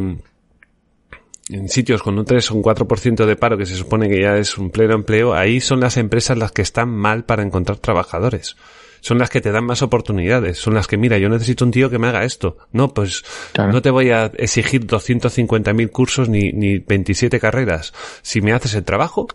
en 1.49 1.67
sitios 1.69 2.01
con 2.01 2.17
un 2.17 2.25
3 2.25 2.51
o 2.51 2.55
un 2.55 2.63
4% 2.63 3.25
de 3.25 3.35
paro, 3.35 3.57
que 3.57 3.65
se 3.65 3.75
supone 3.75 4.07
que 4.07 4.21
ya 4.21 4.37
es 4.37 4.57
un 4.57 4.69
pleno 4.69 4.93
empleo, 4.95 5.33
ahí 5.33 5.59
son 5.59 5.79
las 5.81 5.97
empresas 5.97 6.37
las 6.37 6.51
que 6.51 6.61
están 6.61 6.89
mal 6.89 7.25
para 7.25 7.43
encontrar 7.43 7.77
trabajadores. 7.79 8.55
Son 9.01 9.17
las 9.17 9.29
que 9.29 9.41
te 9.41 9.51
dan 9.51 9.65
más 9.65 9.81
oportunidades. 9.81 10.57
Son 10.57 10.73
las 10.73 10.87
que, 10.87 10.95
mira, 10.95 11.17
yo 11.17 11.27
necesito 11.27 11.65
un 11.65 11.71
tío 11.71 11.89
que 11.89 11.99
me 11.99 12.07
haga 12.07 12.23
esto. 12.23 12.55
No, 12.71 12.93
pues 12.93 13.25
Claro. 13.51 13.73
no 13.73 13.81
te 13.81 13.89
voy 13.89 14.11
a 14.11 14.27
exigir 14.37 14.87
250.000 14.87 15.89
cursos 15.91 16.29
ni, 16.29 16.53
ni 16.53 16.77
27 16.79 17.37
carreras. 17.41 17.93
Si 18.21 18.39
me 18.39 18.53
haces 18.53 18.75
el 18.75 18.85
trabajo, 18.85 19.27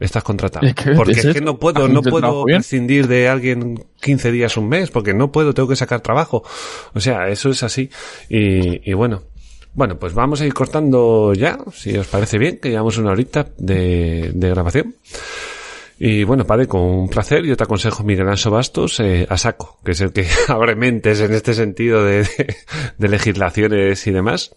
estás 0.00 0.22
contratado. 0.22 0.66
Es 0.66 0.74
que 0.74 0.92
porque 0.92 1.12
es 1.12 1.24
es, 1.24 1.34
que 1.34 1.40
no 1.40 1.58
puedo, 1.58 1.88
no 1.88 2.02
puedo 2.02 2.44
prescindir 2.44 3.08
de 3.08 3.28
alguien 3.28 3.84
15 4.00 4.32
días, 4.32 4.56
un 4.56 4.68
mes, 4.68 4.90
porque 4.90 5.14
no 5.14 5.32
puedo, 5.32 5.54
tengo 5.54 5.68
que 5.68 5.76
sacar 5.76 6.00
trabajo. 6.00 6.42
O 6.94 7.00
sea, 7.00 7.28
eso 7.28 7.50
es 7.50 7.62
así. 7.62 7.90
Y, 8.28 8.90
y 8.90 8.94
bueno. 8.94 9.22
Bueno, 9.74 9.96
pues 9.96 10.12
vamos 10.12 10.40
a 10.40 10.46
ir 10.46 10.54
cortando 10.54 11.34
ya, 11.34 11.58
si 11.72 11.96
os 11.96 12.06
parece 12.08 12.36
bien, 12.38 12.58
que 12.58 12.70
llevamos 12.70 12.98
una 12.98 13.12
horita 13.12 13.46
de, 13.58 14.32
de 14.34 14.48
grabación. 14.48 14.96
Y 16.00 16.24
bueno, 16.24 16.44
padre, 16.46 16.66
con 16.66 16.80
un 16.80 17.08
placer, 17.08 17.44
yo 17.44 17.56
te 17.56 17.64
aconsejo 17.64 18.02
Miguel 18.02 18.28
Anso 18.28 18.50
Bastos 18.50 18.98
eh, 19.00 19.26
a 19.28 19.36
saco, 19.36 19.78
que 19.84 19.92
es 19.92 20.00
el 20.00 20.12
que 20.12 20.26
abre 20.48 20.76
mentes 20.76 21.20
en 21.20 21.32
este 21.32 21.54
sentido 21.54 22.04
de, 22.04 22.22
de, 22.22 22.56
de 22.96 23.08
legislaciones 23.08 24.06
y 24.06 24.10
demás. 24.10 24.52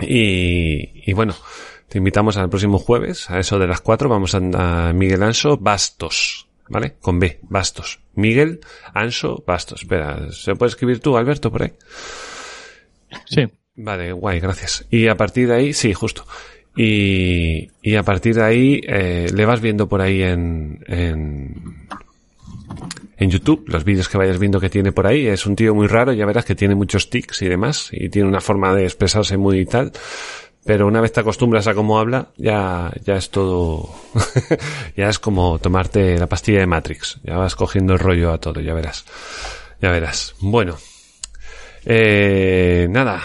Y, 0.00 1.10
y 1.10 1.12
bueno, 1.12 1.34
te 1.90 1.98
invitamos 1.98 2.38
al 2.38 2.48
próximo 2.48 2.78
jueves, 2.78 3.28
a 3.28 3.38
eso 3.38 3.58
de 3.58 3.66
las 3.66 3.82
cuatro, 3.82 4.08
vamos 4.08 4.34
a, 4.34 4.38
a 4.88 4.92
Miguel 4.94 5.22
Anso 5.22 5.58
Bastos, 5.58 6.48
¿vale? 6.68 6.94
Con 7.00 7.18
B, 7.18 7.40
Bastos. 7.42 8.00
Miguel 8.14 8.60
Anso 8.94 9.44
Bastos. 9.46 9.82
Espera, 9.82 10.32
¿se 10.32 10.54
puede 10.54 10.70
escribir 10.70 11.00
tú, 11.00 11.16
Alberto, 11.16 11.50
por 11.50 11.64
ahí? 11.64 11.72
Sí. 13.26 13.46
Vale, 13.82 14.12
guay, 14.12 14.40
gracias. 14.40 14.84
Y 14.90 15.08
a 15.08 15.16
partir 15.16 15.48
de 15.48 15.54
ahí, 15.54 15.72
sí, 15.72 15.94
justo. 15.94 16.26
Y, 16.76 17.70
y 17.80 17.94
a 17.94 18.02
partir 18.02 18.34
de 18.34 18.42
ahí 18.42 18.80
eh, 18.86 19.28
le 19.32 19.46
vas 19.46 19.60
viendo 19.60 19.88
por 19.88 20.02
ahí 20.02 20.22
en, 20.22 20.84
en, 20.86 21.88
en 23.16 23.30
YouTube, 23.30 23.64
los 23.68 23.84
vídeos 23.84 24.08
que 24.08 24.18
vayas 24.18 24.38
viendo 24.38 24.60
que 24.60 24.68
tiene 24.68 24.92
por 24.92 25.06
ahí. 25.06 25.26
Es 25.26 25.46
un 25.46 25.56
tío 25.56 25.74
muy 25.74 25.86
raro, 25.86 26.12
ya 26.12 26.26
verás 26.26 26.44
que 26.44 26.54
tiene 26.54 26.74
muchos 26.74 27.08
tics 27.08 27.40
y 27.40 27.48
demás, 27.48 27.88
y 27.92 28.10
tiene 28.10 28.28
una 28.28 28.42
forma 28.42 28.74
de 28.74 28.84
expresarse 28.84 29.38
muy 29.38 29.64
tal. 29.64 29.92
Pero 30.64 30.86
una 30.86 31.00
vez 31.00 31.12
te 31.12 31.20
acostumbras 31.20 31.66
a 31.66 31.74
cómo 31.74 31.98
habla, 31.98 32.28
ya, 32.36 32.92
ya 33.04 33.16
es 33.16 33.30
todo, 33.30 33.88
ya 34.96 35.08
es 35.08 35.18
como 35.18 35.58
tomarte 35.58 36.18
la 36.18 36.26
pastilla 36.26 36.60
de 36.60 36.66
Matrix. 36.66 37.18
Ya 37.22 37.36
vas 37.36 37.56
cogiendo 37.56 37.94
el 37.94 37.98
rollo 37.98 38.32
a 38.32 38.38
todo, 38.38 38.60
ya 38.60 38.74
verás. 38.74 39.04
Ya 39.80 39.90
verás. 39.90 40.34
Bueno. 40.40 40.76
Eh, 41.84 42.86
nada. 42.90 43.22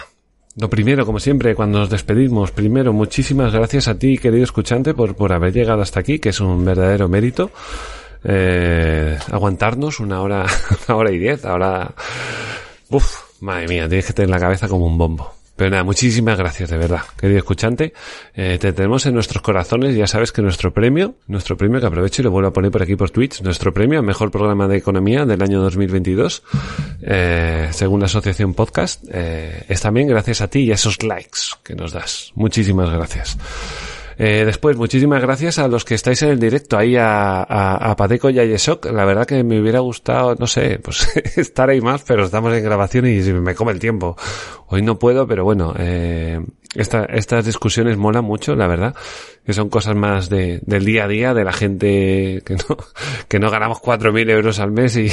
Lo 0.58 0.70
primero, 0.70 1.06
como 1.06 1.20
siempre, 1.20 1.54
cuando 1.54 1.80
nos 1.80 1.90
despedimos, 1.90 2.52
primero, 2.52 2.94
muchísimas 2.94 3.52
gracias 3.52 3.90
a 3.90 4.00
ti, 4.00 4.18
querido 4.18 4.46
escuchante, 4.46 4.94
por, 4.94 5.14
por 5.16 5.34
haber 5.34 5.52
llegado 5.52 5.82
hasta 5.82 6.00
aquí, 6.00 6.20
que 6.20 6.30
es 6.30 6.40
un 6.40 6.64
verdadero 6.64 7.10
mérito. 7.10 7.52
Eh, 8.24 9.20
aguantarnos 9.30 10.00
una 10.00 10.22
hora, 10.22 10.46
una 10.88 10.98
hora 10.98 11.12
y 11.12 11.18
diez, 11.18 11.44
ahora, 11.44 11.94
uf, 12.90 13.42
madre 13.42 13.68
mía, 13.68 13.90
tienes 13.90 14.08
que 14.08 14.14
tener 14.14 14.30
la 14.30 14.40
cabeza 14.40 14.70
como 14.70 14.86
un 14.88 14.98
bombo. 14.98 15.35
Pero 15.56 15.70
nada, 15.70 15.84
muchísimas 15.84 16.38
gracias, 16.38 16.70
de 16.70 16.78
verdad, 16.78 17.02
querido 17.18 17.38
escuchante. 17.38 17.94
Eh, 18.34 18.58
te 18.60 18.74
tenemos 18.74 19.06
en 19.06 19.14
nuestros 19.14 19.42
corazones, 19.42 19.96
ya 19.96 20.06
sabes 20.06 20.34
que 20.34 20.42
nuestro 20.42 20.74
premio, 20.74 21.16
nuestro 21.28 21.56
premio 21.56 21.80
que 21.80 21.88
aprovecho 21.88 22.22
y 22.22 22.26
lo 22.26 22.32
vuelvo 22.32 22.50
a 22.50 22.54
poner 22.54 22.72
por 22.72 22.84
aquí 22.84 22.96
por 22.96 23.10
Twitch, 23.10 23.42
nuestro 23.42 23.74
premio 23.74 24.00
al 24.00 24.06
mejor 24.06 24.32
programa 24.32 24.68
de 24.68 24.78
economía 24.78 25.26
del 25.26 25.42
año 25.42 25.62
2022, 25.62 26.44
eh, 27.04 27.70
según 27.72 28.02
la 28.02 28.08
Asociación 28.08 28.54
Podcast, 28.54 29.06
eh, 29.10 29.64
es 29.70 29.80
también 29.80 30.10
gracias 30.10 30.42
a 30.42 30.50
ti 30.50 30.60
y 30.60 30.72
a 30.72 30.76
esos 30.76 31.02
likes 31.04 31.40
que 31.64 31.74
nos 31.74 31.94
das. 31.94 32.32
Muchísimas 32.36 32.90
gracias. 32.90 33.38
Eh, 34.18 34.44
después, 34.46 34.78
muchísimas 34.78 35.22
gracias 35.22 35.60
a 35.60 35.68
los 35.68 35.84
que 35.84 35.96
estáis 35.96 36.22
en 36.24 36.30
el 36.30 36.40
directo, 36.40 36.78
ahí 36.78 36.96
a, 36.96 37.42
a, 37.42 37.96
Pateco 37.96 38.30
y 38.30 38.40
a 38.40 38.46
Yesok. 38.46 38.86
La 38.86 39.06
verdad 39.06 39.26
que 39.26 39.44
me 39.44 39.60
hubiera 39.60 39.80
gustado, 39.80 40.36
no 40.36 40.48
sé, 40.48 40.80
pues 40.80 41.08
estar 41.38 41.70
ahí 41.70 41.82
más, 41.82 42.04
pero 42.04 42.26
estamos 42.26 42.54
en 42.54 42.64
grabación 42.64 43.08
y 43.08 43.22
me 43.34 43.56
come 43.56 43.74
el 43.74 43.80
tiempo. 43.80 44.16
Hoy 44.68 44.82
no 44.82 44.98
puedo, 44.98 45.28
pero 45.28 45.44
bueno, 45.44 45.74
eh, 45.78 46.40
esta, 46.76 47.06
estas 47.06 47.46
discusiones 47.46 47.98
molan 47.98 48.24
mucho, 48.24 48.56
la 48.56 48.68
verdad, 48.68 48.96
que 49.46 49.54
son 49.54 49.70
cosas 49.70 49.96
más 49.96 50.30
de, 50.30 50.60
del 50.66 50.86
día 50.86 51.06
a 51.06 51.08
día, 51.08 51.34
de 51.34 51.44
la 51.44 51.54
gente 51.54 52.42
que 52.46 52.56
no, 52.56 52.78
que 53.28 53.40
no 53.40 53.52
ganamos 53.52 53.80
4.000 53.80 54.30
euros 54.32 54.60
al 54.60 54.72
mes 54.72 54.96
y, 54.98 55.12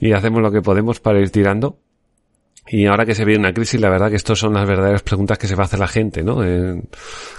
y 0.00 0.12
hacemos 0.12 0.40
lo 0.42 0.52
que 0.52 0.62
podemos 0.62 1.00
para 1.00 1.20
ir 1.20 1.30
tirando. 1.30 1.78
Y 2.66 2.86
ahora 2.86 3.04
que 3.04 3.14
se 3.14 3.24
viene 3.24 3.40
una 3.40 3.52
crisis, 3.52 3.80
la 3.80 3.90
verdad 3.90 4.08
que 4.08 4.16
estas 4.16 4.38
son 4.38 4.54
las 4.54 4.66
verdaderas 4.66 5.02
preguntas 5.02 5.36
que 5.38 5.46
se 5.46 5.54
va 5.54 5.64
a 5.64 5.66
hacer 5.66 5.78
la 5.78 5.88
gente, 5.88 6.22
¿no? 6.22 6.40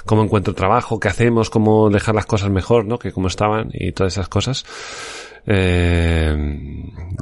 ¿Cómo 0.05 0.23
encuentro 0.23 0.53
trabajo? 0.53 0.99
¿Qué 0.99 1.07
hacemos? 1.07 1.49
¿Cómo 1.49 1.89
dejar 1.89 2.13
las 2.13 2.27
cosas 2.27 2.51
mejor, 2.51 2.85
¿no? 2.85 2.99
Que 2.99 3.11
como 3.11 3.27
estaban 3.27 3.69
y 3.73 3.91
todas 3.91 4.13
esas 4.13 4.29
cosas. 4.29 4.65
Eh, 5.47 6.35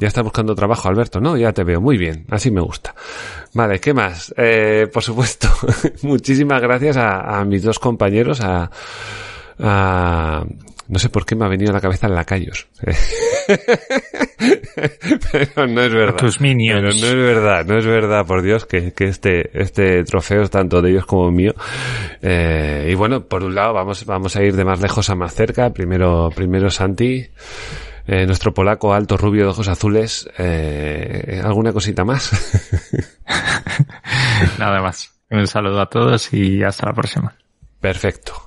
ya 0.00 0.08
está 0.08 0.22
buscando 0.22 0.54
trabajo, 0.54 0.88
Alberto, 0.88 1.20
¿no? 1.20 1.36
Ya 1.36 1.52
te 1.52 1.64
veo. 1.64 1.80
Muy 1.80 1.96
bien. 1.96 2.26
Así 2.30 2.50
me 2.50 2.60
gusta. 2.60 2.94
Vale, 3.54 3.80
¿qué 3.80 3.94
más? 3.94 4.34
Eh, 4.36 4.88
por 4.92 5.02
supuesto, 5.02 5.48
muchísimas 6.02 6.60
gracias 6.60 6.96
a, 6.96 7.44
mis 7.44 7.62
dos 7.62 7.78
compañeros, 7.78 8.40
a, 8.40 8.70
no 10.88 10.98
sé 10.98 11.08
por 11.08 11.24
qué 11.24 11.34
me 11.34 11.44
ha 11.44 11.48
venido 11.48 11.70
a 11.70 11.74
la 11.74 11.80
cabeza 11.80 12.08
lacayos. 12.08 12.68
Pero 15.32 15.66
no 15.66 15.80
es 15.80 15.92
verdad. 15.92 16.16
tus 16.16 16.40
minions. 16.40 16.80
Pero 16.80 16.88
no 16.88 17.06
es 17.06 17.14
verdad, 17.14 17.64
no 17.64 17.78
es 17.78 17.86
verdad, 17.86 18.26
por 18.26 18.42
Dios, 18.42 18.66
que, 18.66 18.92
que 18.92 19.04
este, 19.04 19.50
este 19.60 20.04
trofeo 20.04 20.42
es 20.42 20.50
tanto 20.50 20.82
de 20.82 20.90
ellos 20.90 21.06
como 21.06 21.30
mío. 21.30 21.54
Eh, 22.20 22.88
y 22.90 22.94
bueno, 22.94 23.24
por 23.24 23.42
un 23.44 23.54
lado 23.54 23.72
vamos, 23.72 24.04
vamos 24.04 24.36
a 24.36 24.42
ir 24.42 24.54
de 24.56 24.64
más 24.64 24.80
lejos 24.80 25.08
a 25.10 25.14
más 25.14 25.34
cerca. 25.34 25.70
Primero, 25.70 26.30
primero 26.34 26.70
Santi, 26.70 27.26
eh, 28.06 28.26
nuestro 28.26 28.52
polaco 28.52 28.92
alto, 28.92 29.16
rubio 29.16 29.44
de 29.44 29.50
ojos 29.50 29.68
azules. 29.68 30.28
Eh, 30.38 31.40
¿Alguna 31.42 31.72
cosita 31.72 32.04
más? 32.04 32.30
Nada 34.58 34.82
más. 34.82 35.10
Un 35.30 35.46
saludo 35.46 35.80
a 35.80 35.86
todos 35.86 36.32
y 36.32 36.62
hasta 36.62 36.86
la 36.86 36.92
próxima. 36.92 37.34
Perfecto. 37.80 38.43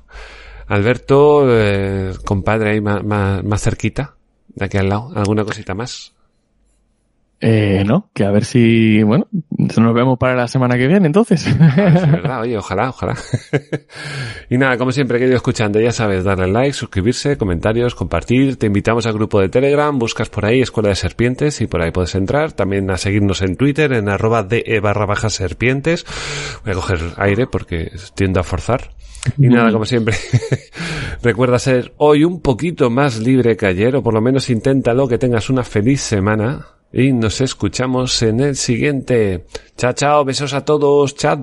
Alberto, 0.68 1.46
eh, 1.50 2.14
compadre 2.26 2.72
ahí 2.72 2.82
más, 2.82 3.04
más, 3.04 3.44
más 3.44 3.62
cerquita, 3.62 4.16
de 4.50 4.66
aquí 4.66 4.78
al 4.78 4.90
lado. 4.90 5.12
¿Alguna 5.16 5.44
cosita 5.44 5.74
más? 5.74 6.14
Eh, 7.40 7.84
no, 7.86 8.10
que 8.14 8.26
a 8.26 8.32
ver 8.32 8.46
si, 8.46 9.04
bueno, 9.04 9.28
nos 9.52 9.94
vemos 9.94 10.18
para 10.18 10.36
la 10.36 10.48
semana 10.48 10.76
que 10.76 10.88
viene 10.88 11.06
entonces. 11.06 11.46
Es 11.46 12.12
verdad, 12.12 12.42
oye, 12.42 12.58
ojalá, 12.58 12.90
ojalá. 12.90 13.16
y 14.50 14.58
nada, 14.58 14.78
como 14.78 14.92
siempre, 14.92 15.20
querido 15.20 15.36
escuchante, 15.36 15.84
ya 15.84 15.92
sabes, 15.92 16.24
darle 16.24 16.48
like, 16.48 16.74
suscribirse, 16.74 17.38
comentarios, 17.38 17.94
compartir. 17.94 18.58
Te 18.58 18.66
invitamos 18.66 19.06
al 19.06 19.14
grupo 19.14 19.40
de 19.40 19.50
Telegram, 19.50 19.98
buscas 20.00 20.30
por 20.30 20.46
ahí 20.46 20.62
Escuela 20.62 20.90
de 20.90 20.96
Serpientes 20.96 21.62
y 21.62 21.68
por 21.68 21.84
ahí 21.84 21.92
puedes 21.92 22.16
entrar. 22.16 22.54
También 22.54 22.90
a 22.90 22.98
seguirnos 22.98 23.44
en 23.44 23.56
Twitter, 23.56 23.94
en 23.94 24.10
arroba 24.10 24.42
de 24.42 24.80
barra 24.82 25.06
baja 25.06 25.30
serpientes. 25.30 26.08
Voy 26.64 26.72
a 26.72 26.76
coger 26.76 27.00
aire 27.18 27.46
porque 27.46 27.92
tiendo 28.16 28.40
a 28.40 28.44
forzar. 28.44 28.90
Y 29.38 29.48
nada, 29.48 29.72
como 29.72 29.86
siempre, 29.86 30.16
recuerda 31.22 31.60
ser 31.60 31.94
hoy 31.98 32.24
un 32.24 32.42
poquito 32.42 32.90
más 32.90 33.20
libre 33.20 33.58
que 33.58 33.68
ayer, 33.68 33.96
o 33.96 34.04
por 34.04 34.14
lo 34.14 34.22
menos 34.22 34.50
inténtalo, 34.50 35.08
que 35.08 35.18
tengas 35.18 35.50
una 35.50 35.64
feliz 35.64 36.02
semana. 36.02 36.66
Y 36.92 37.12
nos 37.12 37.42
escuchamos 37.42 38.22
en 38.22 38.40
el 38.40 38.56
siguiente. 38.56 39.46
Chao, 39.76 39.94
chao, 39.94 40.24
besos 40.26 40.54
a 40.54 40.64
todos, 40.64 41.16
chao. 41.16 41.38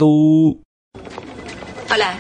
Hola, 1.93 2.17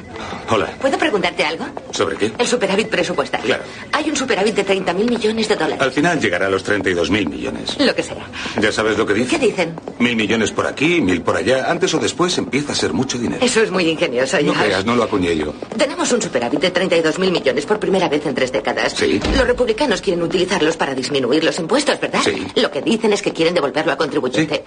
Hola. 0.50 0.66
¿puedo 0.80 0.98
preguntarte 0.98 1.44
algo? 1.44 1.64
¿Sobre 1.90 2.16
qué? 2.16 2.32
El 2.38 2.46
superávit 2.46 2.88
presupuestario. 2.88 3.46
Claro. 3.46 3.62
Hay 3.92 4.10
un 4.10 4.16
superávit 4.16 4.54
de 4.54 4.66
30.000 4.66 4.94
millones 5.08 5.48
de 5.48 5.54
dólares. 5.56 5.80
Al 5.80 5.92
final 5.92 6.20
llegará 6.20 6.46
a 6.46 6.50
los 6.50 6.62
32 6.62 7.10
mil 7.10 7.28
millones. 7.28 7.78
Lo 7.78 7.94
que 7.94 8.02
sea. 8.02 8.26
¿Ya 8.60 8.70
sabes 8.72 8.98
lo 8.98 9.06
que 9.06 9.14
¿Qué 9.14 9.20
dice? 9.20 9.38
dicen? 9.38 9.74
Mil 9.98 10.16
millones 10.16 10.50
por 10.52 10.66
aquí, 10.66 11.00
mil 11.00 11.22
por 11.22 11.36
allá. 11.36 11.70
Antes 11.70 11.94
o 11.94 11.98
después 11.98 12.36
empieza 12.38 12.72
a 12.72 12.74
ser 12.74 12.92
mucho 12.92 13.18
dinero. 13.18 13.44
Eso 13.44 13.62
es 13.62 13.70
muy 13.70 13.88
ingenioso. 13.88 14.38
No 14.42 14.52
creas, 14.52 14.84
no 14.84 14.94
lo 14.96 15.04
acuñé 15.04 15.36
yo. 15.36 15.54
Tenemos 15.76 16.10
un 16.12 16.20
superávit 16.20 16.60
de 16.60 16.72
32.000 16.72 17.30
millones 17.30 17.66
por 17.66 17.78
primera 17.78 18.08
vez 18.08 18.26
en 18.26 18.34
tres 18.34 18.52
décadas. 18.52 18.92
Sí. 18.92 19.20
Los 19.36 19.46
republicanos 19.46 20.00
quieren 20.00 20.22
utilizarlos 20.22 20.76
para 20.76 20.94
disminuir 20.94 21.44
los 21.44 21.58
impuestos, 21.58 21.98
¿verdad? 22.00 22.20
Sí. 22.24 22.46
Lo 22.56 22.70
que 22.70 22.82
dicen 22.82 23.12
es 23.12 23.22
que 23.22 23.32
quieren 23.32 23.54
devolverlo 23.54 23.92
al 23.92 23.98
contribuyente. 23.98 24.64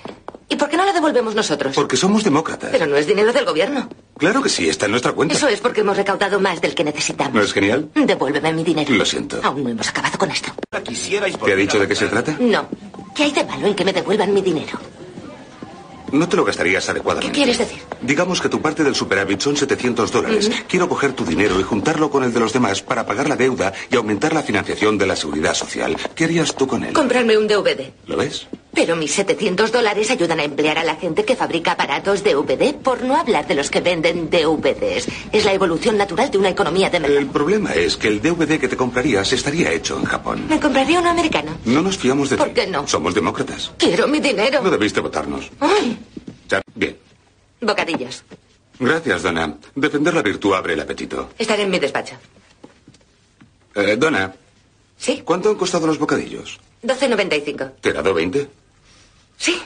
¿Y 0.49 0.55
por 0.55 0.69
qué 0.69 0.77
no 0.77 0.85
lo 0.85 0.93
devolvemos 0.93 1.35
nosotros? 1.35 1.75
Porque 1.75 1.97
somos 1.97 2.23
demócratas. 2.23 2.69
Pero 2.71 2.85
no 2.85 2.95
es 2.95 3.05
dinero 3.05 3.33
del 3.33 3.45
gobierno. 3.45 3.89
Claro 4.17 4.41
que 4.41 4.49
sí, 4.49 4.69
está 4.69 4.85
en 4.85 4.91
nuestra 4.91 5.11
cuenta. 5.11 5.35
Eso 5.35 5.47
es 5.49 5.59
porque 5.59 5.81
hemos 5.81 5.97
recaudado 5.97 6.39
más 6.39 6.61
del 6.61 6.73
que 6.73 6.83
necesitamos. 6.85 7.33
¿No 7.33 7.41
es 7.41 7.51
genial? 7.51 7.89
Devuélveme 7.93 8.53
mi 8.53 8.63
dinero. 8.63 8.93
Lo 8.93 9.05
siento. 9.05 9.39
Aún 9.43 9.63
no 9.63 9.69
hemos 9.69 9.89
acabado 9.89 10.17
con 10.17 10.31
esto. 10.31 10.51
¿Te 10.69 11.51
ha 11.51 11.55
dicho 11.55 11.79
de 11.79 11.87
qué 11.87 11.95
se 11.95 12.07
trata? 12.07 12.37
No. 12.39 12.67
¿Qué 13.13 13.23
hay 13.23 13.31
de 13.31 13.43
malo 13.43 13.67
en 13.67 13.75
que 13.75 13.83
me 13.83 13.91
devuelvan 13.91 14.33
mi 14.33 14.41
dinero? 14.41 14.79
No 16.11 16.29
te 16.29 16.37
lo 16.37 16.45
gastarías 16.45 16.87
adecuadamente. 16.87 17.29
¿Qué 17.31 17.35
quieres 17.35 17.57
decir? 17.57 17.79
Digamos 18.01 18.39
que 18.39 18.47
tu 18.47 18.61
parte 18.61 18.83
del 18.83 18.95
superávit 18.95 19.41
son 19.41 19.57
700 19.57 20.11
dólares. 20.11 20.49
Quiero 20.67 20.87
coger 20.87 21.11
tu 21.11 21.25
dinero 21.25 21.59
y 21.59 21.63
juntarlo 21.63 22.09
con 22.09 22.23
el 22.23 22.31
de 22.33 22.39
los 22.39 22.53
demás 22.53 22.81
para 22.81 23.05
pagar 23.05 23.27
la 23.27 23.35
deuda 23.35 23.73
y 23.91 23.97
aumentar 23.97 24.33
la 24.33 24.43
financiación 24.43 24.97
de 24.97 25.05
la 25.05 25.17
seguridad 25.17 25.53
social. 25.53 25.97
¿Qué 26.15 26.23
harías 26.23 26.55
tú 26.55 26.65
con 26.65 26.83
él? 26.85 26.93
Comprarme 26.93 27.37
un 27.37 27.47
DVD. 27.47 27.91
¿Lo 28.05 28.15
ves? 28.15 28.47
Pero 28.77 28.95
mis 28.95 29.11
700 29.11 29.71
dólares 29.71 30.11
ayudan 30.11 30.39
a 30.39 30.43
emplear 30.43 30.77
a 30.77 30.83
la 30.83 30.95
gente 30.97 31.25
que 31.25 31.35
fabrica 31.35 31.71
aparatos 31.71 32.23
DVD, 32.23 32.75
por 32.75 33.01
no 33.01 33.15
hablar 33.17 33.47
de 33.47 33.55
los 33.55 33.71
que 33.71 33.81
venden 33.81 34.29
DVDs. 34.29 35.07
Es 35.31 35.45
la 35.45 35.53
evolución 35.53 35.97
natural 35.97 36.29
de 36.29 36.37
una 36.37 36.49
economía 36.49 36.91
de 36.91 36.99
mercado. 36.99 37.19
El 37.19 37.25
problema 37.25 37.73
es 37.73 37.97
que 37.97 38.07
el 38.07 38.21
DVD 38.21 38.59
que 38.59 38.67
te 38.67 38.77
comprarías 38.77 39.33
estaría 39.33 39.71
hecho 39.71 39.97
en 39.97 40.05
Japón. 40.05 40.45
Me 40.47 40.59
compraría 40.59 40.99
uno 40.99 41.09
americano. 41.09 41.57
No 41.65 41.81
nos 41.81 41.97
fiamos 41.97 42.29
de 42.29 42.37
¿Por 42.37 42.49
ti. 42.49 42.53
qué 42.53 42.67
no? 42.67 42.87
Somos 42.87 43.15
demócratas. 43.15 43.71
Quiero 43.79 44.07
mi 44.07 44.19
dinero. 44.19 44.61
No 44.61 44.69
debiste 44.69 44.99
votarnos. 44.99 45.49
Ay, 45.59 45.97
Bien. 46.75 46.95
bocadillos. 47.59 48.23
Gracias, 48.79 49.23
Donna. 49.23 49.57
Defender 49.73 50.13
la 50.13 50.21
virtud 50.21 50.53
abre 50.53 50.73
el 50.73 50.79
apetito. 50.81 51.31
Estaré 51.39 51.63
en 51.63 51.71
mi 51.71 51.79
despacho. 51.79 52.13
Eh, 53.73 53.95
Donna, 53.97 54.35
¿Sí? 54.99 55.23
¿cuánto 55.25 55.49
han 55.49 55.55
costado 55.55 55.87
los 55.87 55.97
bocadillos? 55.97 56.59
12.95. 56.83 57.71
¿Te 57.81 57.89
he 57.89 57.93
dado 57.93 58.13
20? 58.13 58.47
Sí. 59.37 59.61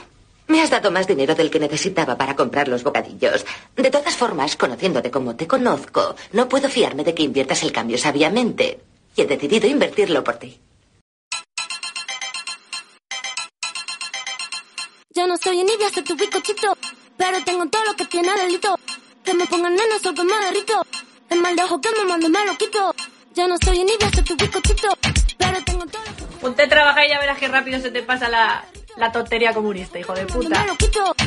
Me 0.48 0.60
has 0.60 0.70
dado 0.70 0.90
más 0.90 1.06
dinero 1.06 1.34
del 1.34 1.50
que 1.50 1.58
necesitaba 1.58 2.16
para 2.16 2.36
comprar 2.36 2.68
los 2.68 2.82
bocadillos. 2.82 3.44
De 3.74 3.90
todas 3.90 4.14
formas, 4.14 4.56
conociéndote 4.56 5.10
como 5.10 5.34
te 5.34 5.46
conozco, 5.46 6.14
no 6.32 6.48
puedo 6.48 6.68
fiarme 6.68 7.04
de 7.04 7.14
que 7.14 7.22
inviertas 7.22 7.62
el 7.62 7.72
cambio 7.72 7.96
sabiamente. 7.96 8.80
Y 9.16 9.22
he 9.22 9.26
decidido 9.26 9.66
invertirlo 9.66 10.22
por 10.22 10.36
ti. 10.36 10.60
Yo 15.14 15.26
no 15.26 15.36
soy 15.36 15.60
envidia, 15.60 15.90
soy 15.90 16.02
tu 16.02 16.16
bizcochito. 16.16 16.76
Pero 17.16 17.44
tengo 17.44 17.66
todo 17.68 17.84
lo 17.84 17.94
que 17.94 18.04
tiene 18.06 18.32
delito. 18.34 18.78
Que 19.24 19.34
me 19.34 19.46
pongan 19.46 19.74
nena, 19.74 19.98
soy 20.02 20.14
que 20.14 20.24
me 20.24 20.44
derrito. 20.46 20.82
El 21.30 21.40
mal 21.40 21.54
de 21.56 21.62
ojo 21.62 21.80
que 21.80 21.90
me 21.90 22.04
mando 22.04 22.28
me 22.28 22.44
lo 22.44 22.56
quito. 22.56 22.94
Yo 23.34 23.48
no 23.48 23.56
soy 23.64 23.80
envidia, 23.80 24.10
soy 24.12 24.24
tu 24.24 24.36
bizcochito. 24.36 24.88
Pero 25.38 25.64
tengo 25.64 25.86
todo 25.86 26.02
lo 26.04 26.16
que 26.16 26.22
Ponte 26.40 26.62
a 26.62 26.68
trabajar 26.68 27.06
y 27.06 27.10
ya 27.10 27.20
verás 27.20 27.38
qué 27.38 27.48
rápido 27.48 27.80
se 27.80 27.90
te 27.90 28.02
pasa 28.02 28.28
la, 28.28 28.64
la 28.96 29.12
tontería 29.12 29.52
comunista, 29.52 29.98
hijo 29.98 30.14
de 30.14 30.26
puta. 30.26 30.60
a. 30.60 31.22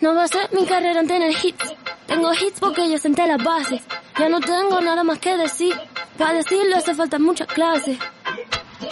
No 0.00 0.14
va 0.14 0.24
a 0.24 0.28
ser 0.28 0.48
mi 0.52 0.64
carrera 0.64 1.00
en 1.00 1.08
tener 1.08 1.32
hits. 1.42 1.74
Tengo 2.06 2.32
hits 2.32 2.60
porque 2.60 2.88
yo 2.88 2.98
senté 2.98 3.26
las 3.26 3.42
bases. 3.42 3.82
Ya 4.16 4.28
no 4.28 4.38
tengo 4.38 4.80
nada 4.80 5.02
más 5.02 5.18
que 5.18 5.36
decir. 5.36 5.74
Para 6.16 6.34
decirlo 6.34 6.76
hace 6.76 6.94
falta 6.94 7.18
muchas 7.18 7.48
clases. 7.48 7.98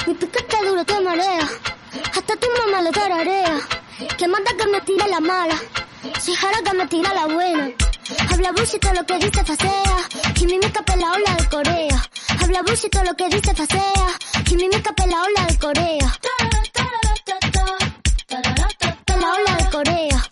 Mi 0.04 0.14
piquete 0.14 0.56
duro 0.66 0.84
te 0.84 1.00
marea. 1.00 1.48
Hasta 2.12 2.36
tu 2.36 2.48
mamá 2.58 2.82
lo 2.82 2.90
tararea. 2.90 3.56
Que 4.18 4.26
manda 4.26 4.50
que 4.58 4.66
me 4.66 4.80
tire 4.80 5.08
la 5.08 5.20
mala. 5.20 5.56
Si 6.18 6.34
jara 6.34 6.58
que 6.64 6.72
me 6.76 6.86
tira 6.88 7.14
la 7.14 7.26
buena. 7.26 7.70
Habla 8.32 8.50
bullshit 8.52 8.80
todo 8.80 8.94
lo 8.94 9.06
que 9.06 9.18
dice 9.18 9.44
facea. 9.44 9.98
Y 10.40 10.46
mi 10.46 10.58
mica 10.58 10.82
la 10.96 11.12
ola 11.12 11.36
de 11.36 11.48
Corea. 11.48 12.02
Habla 12.42 12.62
bullshit 12.62 12.90
todo 12.90 13.04
lo 13.04 13.14
que 13.14 13.28
dice 13.28 13.54
facea. 13.54 14.08
Y 14.50 14.56
mi 14.56 14.68
mica 14.68 14.92
la 15.06 15.22
ola 15.22 15.46
de 15.46 15.58
Corea. 15.58 16.18
La 19.20 19.32
ola 19.34 19.56
de 19.56 19.70
Corea. 19.70 20.22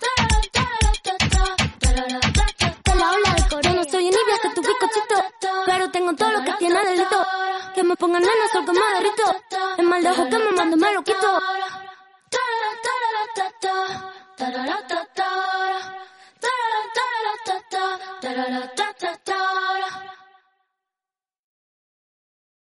Pero 5.66 5.90
tengo 5.90 6.14
todo 6.14 6.30
lo 6.32 6.44
que 6.44 6.52
tiene 6.54 6.82
delito. 6.84 7.26
Que 7.74 7.82
me 7.82 7.96
pongan 7.96 8.22
nena, 8.22 8.48
sol 8.52 8.64
que 8.64 8.72
me 8.72 8.80
derrito. 8.94 9.36
El 9.78 9.86
mal 9.86 10.02
de 10.02 10.10
ojo 10.10 10.28
que 10.28 10.38
me 10.38 10.50
mando 10.52 10.76
me 10.76 10.92
lo 10.92 11.02
quito. 11.02 11.40